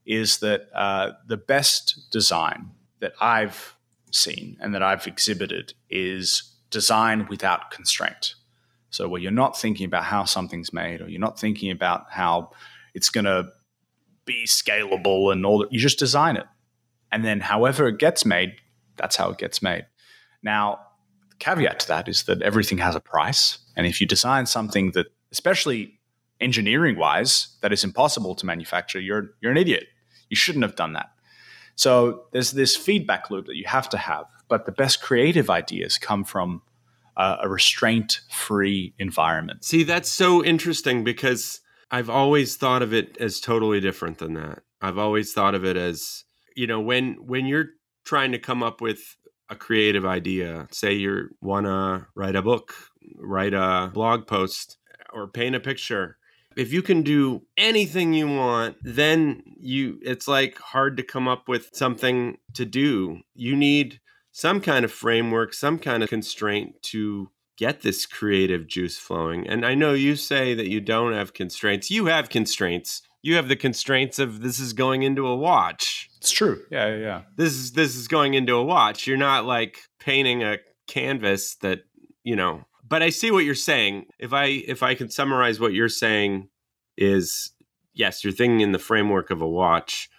is 0.05 0.38
that 0.38 0.69
uh, 0.73 1.11
the 1.27 1.35
best 1.35 2.09
design 2.11 2.71
that 2.99 3.13
I've 3.19 3.75
seen 4.12 4.58
and 4.60 4.74
that 4.74 4.84
I've 4.84 5.08
exhibited 5.08 5.74
is 5.89 6.53
design 6.70 7.28
without 7.30 7.72
constraint. 7.72 8.36
So 8.89 9.08
where 9.08 9.22
you're 9.22 9.32
not 9.32 9.60
thinking 9.60 9.86
about 9.86 10.05
how 10.05 10.26
something's 10.26 10.74
made, 10.74 11.01
or 11.01 11.10
you're 11.10 11.20
not 11.20 11.39
thinking 11.39 11.72
about 11.72 12.05
how 12.10 12.51
it's 12.93 13.10
going 13.10 13.26
to 13.26 13.49
be 14.26 14.45
scalable 14.45 15.32
and 15.32 15.45
all 15.45 15.60
that. 15.60 15.72
You 15.72 15.80
just 15.80 15.99
design 15.99 16.38
it, 16.38 16.45
and 17.12 17.24
then 17.24 17.39
however 17.39 17.88
it 17.88 17.99
gets 17.99 18.26
made, 18.26 18.55
that's 18.95 19.16
how 19.16 19.30
it 19.30 19.38
gets 19.38 19.62
made. 19.62 19.86
Now, 20.41 20.80
the 21.30 21.36
caveat 21.38 21.80
to 21.82 21.88
that 21.89 22.08
is 22.08 22.24
that 22.24 22.41
everything 22.41 22.78
has 22.78 22.95
a 22.95 22.99
price, 22.99 23.60
and 23.76 23.86
if 23.86 23.99
you 23.99 24.08
design 24.08 24.45
something 24.45 24.91
that, 24.91 25.08
especially 25.32 25.99
engineering 26.39 26.97
wise, 26.97 27.58
that 27.62 27.74
is 27.74 27.84
impossible 27.84 28.36
to 28.36 28.45
manufacture, 28.45 28.99
you're 28.99 29.32
you're 29.41 29.51
an 29.51 29.58
idiot. 29.58 29.88
You 30.30 30.36
shouldn't 30.36 30.64
have 30.64 30.76
done 30.76 30.93
that. 30.93 31.12
So 31.78 32.23
there's 32.34 32.51
this 32.51 32.75
feedback 32.75 33.32
loop 33.32 33.45
that 33.45 33.55
you 33.55 33.65
have 33.67 33.88
to 33.89 33.97
have, 33.97 34.25
but 34.49 34.65
the 34.65 34.71
best 34.71 35.01
creative 35.01 35.49
ideas 35.49 35.97
come 35.97 36.25
from 36.25 36.61
uh, 37.17 37.38
a 37.41 37.49
restraint-free 37.49 38.93
environment. 38.99 39.65
see 39.65 39.84
that's 39.84 40.09
so 40.09 40.45
interesting 40.45 41.03
because 41.03 41.61
i've 41.89 42.11
always 42.11 42.55
thought 42.55 42.84
of 42.84 42.93
it 42.93 43.17
as 43.19 43.39
totally 43.39 43.80
different 43.80 44.19
than 44.19 44.36
that 44.36 44.61
i've 44.82 44.99
always 44.99 45.34
thought 45.34 45.55
of 45.55 45.65
it 45.65 45.75
as 45.75 46.25
you 46.55 46.67
know 46.67 46.80
when 46.80 47.13
when 47.25 47.47
you're 47.47 47.69
trying 48.05 48.32
to 48.32 48.38
come 48.38 48.61
up 48.61 48.82
with 48.82 49.17
a 49.49 49.55
creative 49.55 50.05
idea 50.05 50.67
say 50.71 50.93
you 50.93 51.28
want 51.41 51.65
to 51.65 52.05
write 52.13 52.36
a 52.36 52.41
book 52.43 52.75
write 53.17 53.55
a 53.55 53.89
blog 53.91 54.28
post 54.28 54.78
or 55.11 55.28
paint 55.28 55.55
a 55.55 55.59
picture 55.59 56.17
if 56.58 56.74
you 56.74 56.82
can 56.82 57.03
do 57.03 57.43
anything 57.55 58.14
you 58.14 58.28
want 58.28 58.76
then 58.82 59.43
you 59.60 59.99
it's 60.01 60.28
like 60.28 60.58
hard 60.58 60.97
to 60.97 61.03
come 61.03 61.28
up 61.28 61.47
with 61.47 61.70
something 61.74 62.38
to 62.53 62.66
do. 62.66 63.20
You 63.36 63.55
need 63.55 63.99
some 64.32 64.60
kind 64.60 64.84
of 64.84 64.91
framework 64.91 65.53
some 65.53 65.80
kind 65.80 66.03
of 66.03 66.10
constraint 66.10 66.82
to 66.82 67.30
get 67.58 67.82
this 67.82 68.05
creative 68.05 68.68
juice 68.68 68.97
flowing. 68.97 69.47
And 69.47 69.66
i 69.66 69.76
know 69.76 69.93
you 69.93 70.16
say 70.16 70.53
that 70.53 70.68
you 70.68 70.82
don't 70.82 71.14
have 71.14 71.34
constraints. 71.34 71.89
You 71.89 72.08
have 72.08 72.30
constraints. 72.30 73.01
You 73.22 73.36
have 73.36 73.47
the 73.47 73.55
constraints 73.55 74.20
of 74.20 74.41
this 74.41 74.60
is 74.60 74.74
going 74.74 75.03
into 75.03 75.28
a 75.28 75.36
watch. 75.36 76.10
It's 76.18 76.32
true. 76.32 76.64
Yeah, 76.72 76.88
yeah, 76.88 76.97
yeah. 76.97 77.22
this 77.36 77.53
is 77.53 77.72
this 77.74 77.95
is 77.95 78.08
going 78.08 78.34
into 78.34 78.55
a 78.55 78.64
watch. 78.64 79.08
You're 79.08 79.18
not 79.18 79.45
like 79.45 79.80
painting 79.99 80.43
a 80.43 80.58
canvas 80.88 81.55
that 81.62 81.82
you 82.24 82.36
know 82.36 82.64
but 82.88 83.01
i 83.01 83.09
see 83.09 83.31
what 83.31 83.45
you're 83.45 83.55
saying. 83.55 84.05
If 84.19 84.33
i 84.33 84.45
if 84.45 84.83
i 84.83 84.95
can 84.95 85.09
summarize 85.09 85.59
what 85.59 85.73
you're 85.73 85.89
saying 85.89 86.49
is 86.97 87.51
yes 87.93 88.23
you're 88.23 88.33
thinking 88.33 88.61
in 88.61 88.71
the 88.71 88.79
framework 88.79 89.29
of 89.29 89.41
a 89.41 89.47
watch 89.47 90.09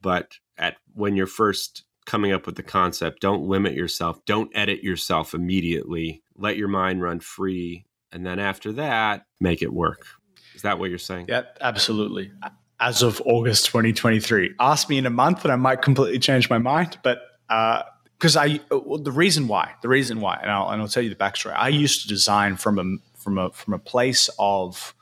but 0.00 0.38
at 0.56 0.76
when 0.94 1.16
you're 1.16 1.26
first 1.26 1.84
coming 2.06 2.32
up 2.32 2.46
with 2.46 2.56
the 2.56 2.62
concept 2.62 3.20
don't 3.20 3.42
limit 3.42 3.74
yourself. 3.74 4.24
Don't 4.24 4.50
edit 4.54 4.82
yourself 4.82 5.34
immediately. 5.34 6.22
Let 6.36 6.56
your 6.56 6.68
mind 6.68 7.02
run 7.02 7.20
free 7.20 7.84
and 8.12 8.24
then 8.24 8.38
after 8.38 8.72
that 8.72 9.26
make 9.40 9.62
it 9.62 9.72
work. 9.72 10.06
Is 10.54 10.62
that 10.62 10.78
what 10.78 10.90
you're 10.90 10.98
saying? 10.98 11.26
Yeah, 11.28 11.42
absolutely. 11.60 12.32
As 12.80 13.02
of 13.02 13.20
August 13.24 13.66
2023, 13.66 14.54
ask 14.58 14.88
me 14.88 14.98
in 14.98 15.06
a 15.06 15.10
month 15.10 15.44
and 15.44 15.52
I 15.52 15.56
might 15.56 15.82
completely 15.82 16.18
change 16.18 16.48
my 16.48 16.58
mind. 16.58 16.98
But 17.02 17.20
uh, 17.48 17.82
because 18.18 18.36
I, 18.36 18.60
uh, 18.72 18.78
well, 18.84 18.98
the 18.98 19.12
reason 19.12 19.46
why, 19.46 19.74
the 19.82 19.88
reason 19.88 20.20
why, 20.20 20.38
and 20.42 20.50
I'll, 20.50 20.70
and 20.70 20.82
I'll 20.82 20.88
tell 20.88 21.02
you 21.02 21.10
the 21.10 21.16
backstory. 21.16 21.54
I 21.54 21.68
used 21.68 22.02
to 22.02 22.08
design 22.08 22.56
from 22.56 22.78
a 22.78 23.18
from 23.18 23.38
a 23.38 23.50
from 23.50 23.74
a 23.74 23.78
place 23.78 24.28
of 24.38 24.94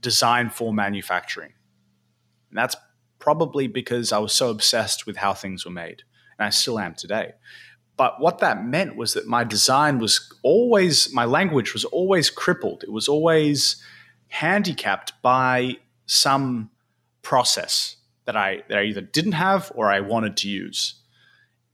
design 0.00 0.50
for 0.50 0.72
manufacturing, 0.72 1.52
and 2.50 2.58
that's 2.58 2.76
probably 3.18 3.66
because 3.66 4.12
I 4.12 4.18
was 4.18 4.32
so 4.32 4.50
obsessed 4.50 5.06
with 5.06 5.16
how 5.16 5.34
things 5.34 5.64
were 5.64 5.72
made, 5.72 6.02
and 6.38 6.46
I 6.46 6.50
still 6.50 6.78
am 6.78 6.94
today. 6.94 7.32
But 7.96 8.20
what 8.20 8.38
that 8.38 8.64
meant 8.64 8.96
was 8.96 9.14
that 9.14 9.26
my 9.26 9.44
design 9.44 9.98
was 9.98 10.32
always, 10.42 11.12
my 11.12 11.24
language 11.24 11.72
was 11.72 11.84
always 11.84 12.30
crippled. 12.30 12.82
It 12.82 12.90
was 12.90 13.06
always 13.06 13.82
handicapped 14.28 15.12
by 15.20 15.76
some 16.06 16.70
process 17.20 17.96
that 18.24 18.36
I 18.36 18.62
that 18.68 18.78
I 18.78 18.84
either 18.84 19.00
didn't 19.00 19.32
have 19.32 19.70
or 19.74 19.90
I 19.90 20.00
wanted 20.00 20.36
to 20.38 20.48
use. 20.48 21.01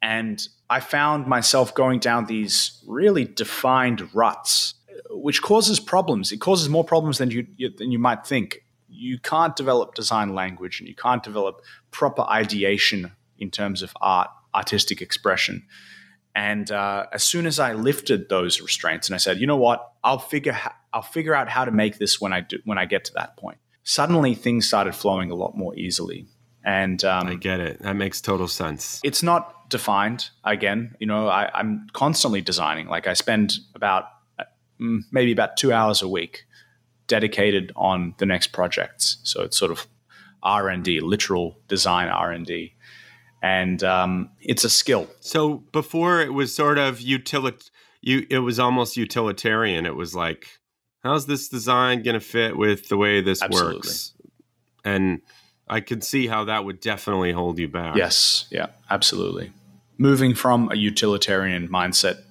And 0.01 0.47
I 0.71 0.81
found 0.81 1.27
myself 1.27 1.75
going 1.75 1.99
down 1.99 2.27
these 2.27 2.83
really 2.87 3.25
defined 3.25 4.15
ruts, 4.15 4.75
which 5.11 5.43
causes 5.43 5.81
problems. 5.81 6.31
It 6.33 6.39
causes 6.39 6.69
more 6.69 6.85
problems 6.85 7.19
than 7.19 7.31
you, 7.31 7.47
than 7.77 7.91
you 7.91 7.99
might 7.99 8.27
think. 8.27 8.65
You 8.89 9.19
can't 9.19 9.57
develop 9.57 9.95
design 9.95 10.35
language, 10.35 10.81
and 10.81 10.89
you 10.89 10.95
can't 10.95 11.23
develop 11.23 11.63
proper 11.91 12.23
ideation 12.23 13.13
in 13.39 13.51
terms 13.51 13.83
of 13.83 13.93
art, 14.01 14.31
artistic 14.55 15.03
expression. 15.03 15.67
And 16.35 16.71
uh, 16.71 17.07
as 17.13 17.25
soon 17.25 17.47
as 17.47 17.59
I 17.59 17.73
lifted 17.73 18.29
those 18.29 18.61
restraints, 18.61 19.09
and 19.09 19.15
I 19.15 19.19
said, 19.19 19.39
you 19.39 19.47
know 19.47 19.57
what, 19.57 19.93
I'll 20.05 20.19
figure 20.19 20.53
ho- 20.53 20.71
I'll 20.93 21.03
figure 21.03 21.35
out 21.35 21.49
how 21.49 21.65
to 21.65 21.71
make 21.71 21.99
this 21.99 22.21
when 22.21 22.33
I 22.33 22.41
do 22.41 22.59
when 22.65 22.79
I 22.79 22.85
get 22.87 23.05
to 23.07 23.15
that 23.15 23.37
point. 23.37 23.59
Suddenly, 23.83 24.35
things 24.35 24.67
started 24.67 24.95
flowing 24.95 25.31
a 25.31 25.35
lot 25.35 25.57
more 25.57 25.75
easily, 25.75 26.29
and 26.69 27.03
um, 27.05 27.27
i 27.27 27.35
get 27.35 27.61
it 27.61 27.81
that 27.83 27.97
makes 27.97 28.21
total 28.21 28.49
sense 28.49 29.01
it's 29.03 29.23
not 29.23 29.55
defined 29.69 30.31
again 30.45 30.95
you 30.99 31.07
know 31.07 31.29
I, 31.29 31.51
i'm 31.55 31.89
constantly 31.93 32.41
designing 32.41 32.89
like 32.89 33.07
i 33.07 33.13
spend 33.13 33.55
about 33.75 34.05
mm, 34.81 35.01
maybe 35.11 35.33
about 35.33 35.57
two 35.57 35.73
hours 35.73 36.03
a 36.03 36.09
week 36.09 36.45
dedicated 37.07 37.73
on 37.77 38.15
the 38.19 38.27
next 38.27 38.49
projects 38.49 39.19
so 39.25 39.43
it's 39.43 39.57
sort 39.59 39.71
of 39.71 39.87
r&d 40.43 41.01
literal 41.01 41.59
design 41.69 42.09
r&d 42.09 42.73
and 43.43 43.85
um, 43.85 44.31
it's 44.41 44.65
a 44.65 44.71
skill 44.71 45.09
So 45.21 45.59
before 45.73 46.21
it 46.21 46.35
was 46.35 46.55
sort 46.55 46.79
of 46.79 46.99
utilit 46.99 47.71
you 48.01 48.27
it 48.31 48.39
was 48.39 48.59
almost 48.59 48.97
utilitarian. 48.97 49.87
It 49.87 49.97
was 49.97 50.15
like, 50.15 50.47
how's 51.03 51.27
this 51.27 51.49
design 51.49 52.03
gonna 52.03 52.21
fit 52.21 52.57
with 52.57 52.89
the 52.89 52.97
way 52.97 53.21
this 53.21 53.43
Absolutely. 53.43 53.77
works? 53.77 54.15
And 54.85 55.21
I 55.69 55.81
can 55.81 56.01
see 56.01 56.27
how 56.27 56.45
that 56.45 56.65
would 56.65 56.81
definitely 56.81 57.33
hold 57.33 57.59
you 57.59 57.69
back. 57.69 57.97
yes 57.97 58.47
yeah 58.51 58.67
absolutely 58.91 59.53
moving 59.99 60.35
from 60.35 60.71
a 60.71 60.77
utilitarian 60.77 61.69
mindset 61.69 62.23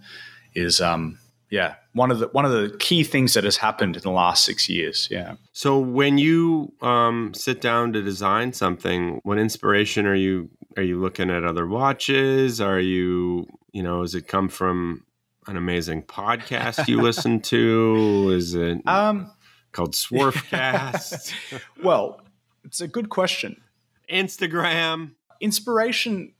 is 0.55 0.81
um, 0.81 1.19
yeah 1.49 1.75
one 1.93 2.11
of 2.11 2.19
the 2.19 2.27
one 2.29 2.45
of 2.45 2.51
the 2.51 2.75
key 2.79 3.03
things 3.03 3.33
that 3.33 3.43
has 3.43 3.57
happened 3.57 3.95
in 3.95 4.01
the 4.01 4.11
last 4.11 4.43
six 4.43 4.67
years 4.69 5.07
yeah 5.11 5.35
So 5.53 5.77
when 5.79 6.17
you 6.17 6.73
um, 6.81 7.33
sit 7.33 7.61
down 7.61 7.93
to 7.93 8.01
design 8.01 8.53
something, 8.53 9.19
what 9.23 9.37
inspiration 9.37 10.05
are 10.05 10.15
you 10.15 10.49
are 10.75 10.83
you 10.83 10.99
looking 10.99 11.29
at 11.29 11.43
other 11.43 11.67
watches? 11.67 12.61
Are 12.61 12.79
you 12.79 13.47
you 13.71 13.83
know, 13.83 14.01
does 14.01 14.15
it 14.15 14.27
come 14.27 14.49
from 14.49 15.03
an 15.47 15.57
amazing 15.57 16.03
podcast 16.03 16.87
you 16.87 17.01
listen 17.09 17.41
to? 17.41 18.31
Is 18.35 18.55
it 18.55 18.81
um, 18.87 19.31
called 19.71 19.93
Swarfcast? 19.93 21.33
well 21.83 22.21
it's 22.63 22.81
a 22.81 22.87
good 22.87 23.09
question 23.09 23.61
Instagram. 24.09 25.11
inspiration 25.41 26.33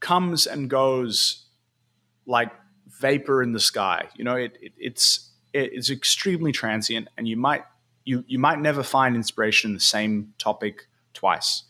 comes 0.00 0.46
and 0.46 0.68
goes 0.68 1.44
like 2.26 2.50
vapor 2.88 3.42
in 3.42 3.52
the 3.52 3.60
sky. 3.60 4.08
You 4.16 4.24
know, 4.24 4.36
it, 4.36 4.56
it, 4.60 4.72
it's 4.78 5.30
it, 5.52 5.72
it's 5.72 5.90
extremely 5.90 6.52
transient, 6.52 7.08
and 7.16 7.28
you 7.28 7.36
might 7.36 7.64
you 8.04 8.24
you 8.26 8.38
might 8.38 8.58
never 8.58 8.82
find 8.82 9.14
inspiration 9.14 9.70
in 9.70 9.74
the 9.74 9.80
same 9.80 10.34
topic 10.38 10.88
twice. 11.14 11.64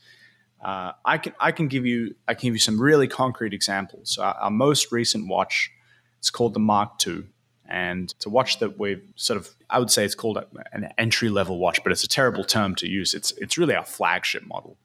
Uh, 0.63 0.93
I 1.05 1.19
can 1.19 1.35
I 1.41 1.53
can 1.53 1.69
give 1.69 1.87
you 1.87 2.15
I 2.29 2.35
can 2.35 2.49
give 2.49 2.55
you 2.55 2.61
some 2.61 2.81
really 2.81 3.09
concrete 3.09 3.55
examples. 3.55 4.19
Our, 4.19 4.35
our 4.35 4.51
most 4.51 4.93
recent 4.93 5.29
watch, 5.29 5.71
it's 6.19 6.31
called 6.31 6.55
the 6.55 6.61
Mark 6.61 7.07
II, 7.07 7.25
and 7.67 8.13
it's 8.17 8.27
a 8.27 8.31
watch 8.31 8.59
that 8.59 8.79
we've 8.79 9.03
sort 9.17 9.39
of 9.39 9.51
I 9.69 9.79
would 9.79 9.91
say 9.91 10.05
it's 10.05 10.15
called 10.15 10.39
an 10.73 10.93
entry 10.99 11.31
level 11.31 11.59
watch, 11.59 11.83
but 11.83 11.93
it's 11.93 12.05
a 12.05 12.09
terrible 12.09 12.45
term 12.45 12.75
to 12.77 12.89
use. 12.89 13.15
It's 13.15 13.33
it's 13.33 13.57
really 13.57 13.75
our 13.75 13.85
flagship 13.85 14.47
model 14.47 14.77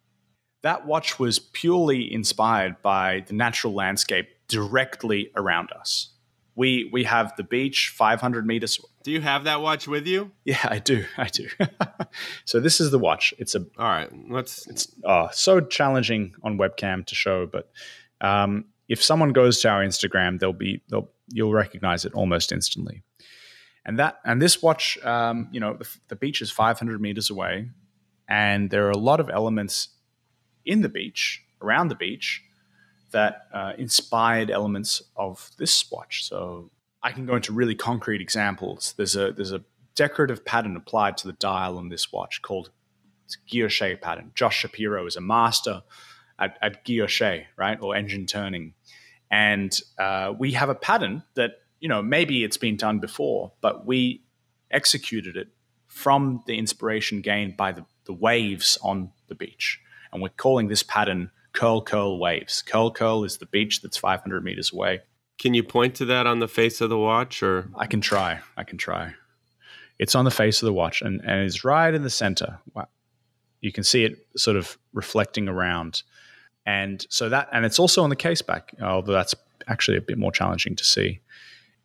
that 0.65 0.87
watch 0.87 1.19
was 1.19 1.37
purely 1.37 2.11
inspired 2.11 2.81
by 2.81 3.23
the 3.27 3.33
natural 3.33 3.75
landscape 3.75 4.29
directly 4.47 5.29
around 5.35 5.69
us. 5.71 6.09
We 6.55 6.89
we 6.91 7.03
have 7.03 7.35
the 7.37 7.43
beach 7.43 7.93
500 7.95 8.47
meters. 8.47 8.79
Do 9.03 9.11
you 9.11 9.21
have 9.21 9.43
that 9.43 9.61
watch 9.61 9.87
with 9.87 10.07
you? 10.07 10.31
Yeah, 10.43 10.57
I 10.63 10.79
do. 10.79 11.05
I 11.17 11.27
do. 11.27 11.47
so 12.45 12.59
this 12.59 12.81
is 12.81 12.89
the 12.89 12.97
watch. 12.97 13.31
It's 13.37 13.53
a 13.53 13.59
All 13.77 13.85
right, 13.85 14.09
let's. 14.31 14.65
it's 14.65 14.87
uh, 15.03 15.27
so 15.31 15.61
challenging 15.61 16.33
on 16.41 16.57
webcam 16.57 17.05
to 17.05 17.13
show, 17.13 17.45
but 17.45 17.69
um, 18.19 18.65
if 18.89 19.03
someone 19.03 19.33
goes 19.33 19.61
to 19.61 19.69
our 19.69 19.85
Instagram, 19.85 20.39
they'll 20.39 20.51
be 20.51 20.81
they'll 20.89 21.11
you'll 21.27 21.53
recognize 21.53 22.05
it 22.05 22.13
almost 22.15 22.51
instantly. 22.51 23.03
And 23.85 23.99
that 23.99 24.17
and 24.25 24.41
this 24.41 24.63
watch, 24.63 24.97
um, 25.03 25.47
you 25.51 25.59
know, 25.59 25.75
the, 25.75 25.87
the 26.07 26.15
beach 26.15 26.41
is 26.41 26.49
500 26.49 26.99
meters 26.99 27.29
away, 27.29 27.69
and 28.27 28.71
there 28.71 28.87
are 28.87 28.91
a 28.91 28.97
lot 28.97 29.19
of 29.19 29.29
elements 29.29 29.89
in 30.65 30.81
the 30.81 30.89
beach 30.89 31.43
around 31.61 31.87
the 31.87 31.95
beach 31.95 32.43
that 33.11 33.47
uh, 33.53 33.73
inspired 33.77 34.51
elements 34.51 35.01
of 35.15 35.51
this 35.57 35.89
watch. 35.91 36.25
So 36.25 36.69
I 37.01 37.11
can 37.11 37.25
go 37.25 37.35
into 37.35 37.53
really 37.53 37.75
concrete 37.75 38.21
examples. 38.21 38.93
There's 38.97 39.15
a 39.15 39.31
there's 39.31 39.51
a 39.51 39.63
decorative 39.95 40.43
pattern 40.43 40.75
applied 40.75 41.17
to 41.17 41.27
the 41.27 41.33
dial 41.33 41.77
on 41.77 41.89
this 41.89 42.11
watch 42.11 42.41
called 42.41 42.71
it's 43.25 43.37
guilloche 43.49 43.99
pattern. 44.01 44.31
Josh 44.35 44.57
Shapiro 44.57 45.05
is 45.07 45.15
a 45.15 45.21
master 45.21 45.83
at, 46.37 46.57
at 46.61 46.85
guilloche, 46.85 47.45
right, 47.57 47.79
or 47.81 47.95
engine 47.95 48.25
turning, 48.25 48.73
and 49.31 49.79
uh, 49.97 50.33
we 50.37 50.51
have 50.51 50.69
a 50.69 50.75
pattern 50.75 51.23
that 51.35 51.61
you 51.79 51.89
know 51.89 52.01
maybe 52.01 52.43
it's 52.43 52.57
been 52.57 52.77
done 52.77 52.99
before, 52.99 53.51
but 53.61 53.85
we 53.85 54.21
executed 54.71 55.37
it 55.37 55.47
from 55.87 56.43
the 56.45 56.57
inspiration 56.57 57.21
gained 57.21 57.55
by 57.55 57.71
the, 57.71 57.85
the 58.05 58.13
waves 58.13 58.77
on 58.83 59.11
the 59.27 59.35
beach, 59.35 59.79
and 60.11 60.21
we're 60.21 60.29
calling 60.29 60.67
this 60.67 60.83
pattern 60.83 61.31
curl 61.53 61.81
curl 61.81 62.19
waves. 62.19 62.61
Curl 62.61 62.91
curl 62.91 63.23
is 63.23 63.37
the 63.37 63.45
beach 63.45 63.81
that's 63.81 63.97
500 63.97 64.43
meters 64.43 64.71
away. 64.71 65.01
Can 65.37 65.53
you 65.53 65.63
point 65.63 65.95
to 65.95 66.05
that 66.05 66.27
on 66.27 66.39
the 66.39 66.47
face 66.47 66.81
of 66.81 66.89
the 66.89 66.97
watch 66.97 67.43
or 67.43 67.69
I 67.75 67.87
can 67.87 68.01
try. 68.01 68.39
I 68.55 68.63
can 68.63 68.77
try. 68.77 69.13
It's 69.99 70.15
on 70.15 70.25
the 70.25 70.31
face 70.31 70.61
of 70.61 70.65
the 70.65 70.73
watch 70.73 71.01
and, 71.01 71.21
and 71.21 71.41
it's 71.41 71.63
right 71.63 71.93
in 71.93 72.03
the 72.03 72.09
center. 72.09 72.59
Wow. 72.73 72.87
You 73.61 73.71
can 73.71 73.83
see 73.83 74.03
it 74.03 74.25
sort 74.37 74.57
of 74.57 74.77
reflecting 74.93 75.47
around. 75.47 76.03
And 76.65 77.05
so 77.09 77.29
that 77.29 77.49
and 77.51 77.65
it's 77.65 77.79
also 77.79 78.03
on 78.03 78.09
the 78.09 78.15
case 78.15 78.41
back, 78.41 78.73
although 78.81 79.13
that's 79.13 79.35
actually 79.67 79.97
a 79.97 80.01
bit 80.01 80.17
more 80.17 80.31
challenging 80.31 80.75
to 80.75 80.83
see. 80.83 81.19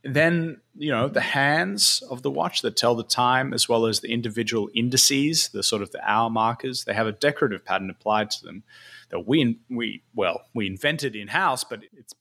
Then, 0.03 0.61
you 0.77 0.91
know, 0.91 1.09
the 1.09 1.21
hands 1.21 2.03
of 2.09 2.23
the 2.23 2.31
watch 2.31 2.63
that 2.63 2.77
tell 2.77 2.95
the 2.95 3.05
time, 3.05 3.53
as 3.53 3.69
well 3.69 3.85
as 3.85 4.01
the 4.01 4.11
individual 4.11 4.71
indices, 4.75 5.49
the 5.49 5.63
sort 5.63 5.83
of 5.83 5.91
the 5.91 6.01
hour 6.11 6.31
markers, 6.31 6.85
they 6.85 6.95
have 6.95 7.07
a 7.07 7.13
decorative 7.13 7.65
pattern 7.65 7.91
applied 7.91 8.31
to 8.31 8.45
them 8.45 8.63
that 9.11 9.27
we 9.27 9.59
we 9.69 10.03
well 10.15 10.43
we 10.55 10.67
invented 10.67 11.15
in 11.15 11.29
house, 11.29 11.65
but 11.65 11.83
it's 11.93 12.15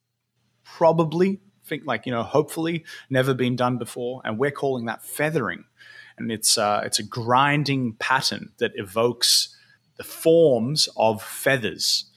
probably 0.63 1.39
think 1.65 1.83
like 1.85 2.05
you 2.05 2.11
know 2.11 2.23
hopefully 2.23 2.83
never 3.09 3.33
been 3.33 3.55
done 3.55 3.77
before, 3.77 4.21
and 4.25 4.37
we're 4.37 4.51
calling 4.51 4.85
that 4.85 5.03
feathering, 5.03 5.63
and 6.17 6.31
it's 6.31 6.57
uh, 6.57 6.81
it's 6.83 6.99
a 6.99 7.03
grinding 7.03 7.93
pattern 7.93 8.51
that 8.57 8.71
evokes 8.75 9.55
the 9.97 10.03
forms 10.03 10.89
of 10.97 11.21
feathers. 11.21 12.08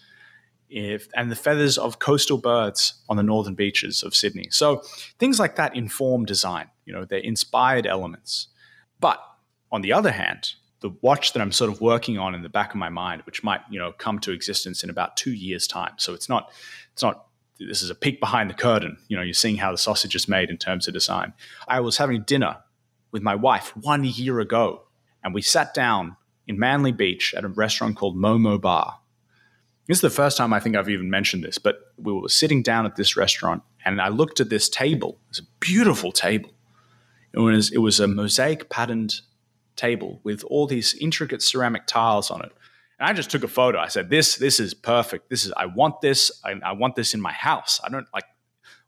If, 0.72 1.08
and 1.14 1.30
the 1.30 1.36
feathers 1.36 1.76
of 1.76 1.98
coastal 1.98 2.38
birds 2.38 2.94
on 3.08 3.16
the 3.16 3.22
northern 3.22 3.54
beaches 3.54 4.02
of 4.02 4.14
Sydney. 4.14 4.48
So 4.50 4.82
things 5.18 5.38
like 5.38 5.56
that 5.56 5.76
inform 5.76 6.24
design. 6.24 6.68
You 6.86 6.94
know, 6.94 7.04
they're 7.04 7.18
inspired 7.18 7.86
elements. 7.86 8.48
But 8.98 9.22
on 9.70 9.82
the 9.82 9.92
other 9.92 10.12
hand, 10.12 10.54
the 10.80 10.90
watch 11.00 11.32
that 11.32 11.40
I'm 11.40 11.52
sort 11.52 11.70
of 11.70 11.80
working 11.80 12.18
on 12.18 12.34
in 12.34 12.42
the 12.42 12.48
back 12.48 12.70
of 12.70 12.76
my 12.76 12.88
mind, 12.88 13.22
which 13.24 13.42
might 13.42 13.60
you 13.70 13.78
know 13.78 13.92
come 13.92 14.18
to 14.20 14.32
existence 14.32 14.82
in 14.82 14.90
about 14.90 15.16
two 15.16 15.32
years' 15.32 15.66
time. 15.66 15.94
So 15.96 16.12
it's 16.12 16.28
not 16.28 16.50
it's 16.92 17.02
not 17.02 17.26
this 17.58 17.82
is 17.82 17.90
a 17.90 17.94
peek 17.94 18.20
behind 18.20 18.50
the 18.50 18.54
curtain. 18.54 18.98
You 19.08 19.16
know, 19.16 19.22
you're 19.22 19.34
seeing 19.34 19.56
how 19.56 19.70
the 19.70 19.78
sausage 19.78 20.14
is 20.14 20.28
made 20.28 20.50
in 20.50 20.58
terms 20.58 20.88
of 20.88 20.94
design. 20.94 21.32
I 21.68 21.80
was 21.80 21.98
having 21.98 22.22
dinner 22.22 22.58
with 23.12 23.22
my 23.22 23.34
wife 23.34 23.76
one 23.76 24.04
year 24.04 24.40
ago, 24.40 24.82
and 25.22 25.32
we 25.32 25.42
sat 25.42 25.72
down 25.74 26.16
in 26.46 26.58
Manly 26.58 26.92
Beach 26.92 27.34
at 27.36 27.44
a 27.44 27.48
restaurant 27.48 27.96
called 27.96 28.16
Momo 28.16 28.60
Bar. 28.60 28.98
This 29.86 29.98
is 29.98 30.02
the 30.02 30.10
first 30.10 30.36
time 30.36 30.52
I 30.52 30.60
think 30.60 30.76
I've 30.76 30.88
even 30.88 31.10
mentioned 31.10 31.42
this, 31.42 31.58
but 31.58 31.92
we 31.96 32.12
were 32.12 32.28
sitting 32.28 32.62
down 32.62 32.86
at 32.86 32.96
this 32.96 33.16
restaurant, 33.16 33.62
and 33.84 34.00
I 34.00 34.08
looked 34.08 34.40
at 34.40 34.48
this 34.48 34.68
table. 34.68 35.18
It's 35.30 35.40
a 35.40 35.46
beautiful 35.58 36.12
table. 36.12 36.50
It 37.32 37.40
was, 37.40 37.72
it 37.72 37.78
was 37.78 37.98
a 37.98 38.06
mosaic 38.06 38.68
patterned 38.68 39.14
table 39.74 40.20
with 40.22 40.44
all 40.44 40.66
these 40.66 40.94
intricate 40.94 41.42
ceramic 41.42 41.86
tiles 41.86 42.30
on 42.30 42.42
it. 42.42 42.52
And 42.98 43.08
I 43.08 43.12
just 43.14 43.30
took 43.30 43.42
a 43.42 43.48
photo. 43.48 43.80
I 43.80 43.88
said, 43.88 44.10
"This, 44.10 44.36
this 44.36 44.60
is 44.60 44.74
perfect. 44.74 45.28
This 45.28 45.44
is. 45.44 45.52
I 45.56 45.66
want 45.66 46.00
this. 46.02 46.30
I, 46.44 46.54
I 46.64 46.72
want 46.72 46.94
this 46.94 47.14
in 47.14 47.20
my 47.20 47.32
house. 47.32 47.80
I 47.82 47.88
don't 47.88 48.06
like 48.14 48.26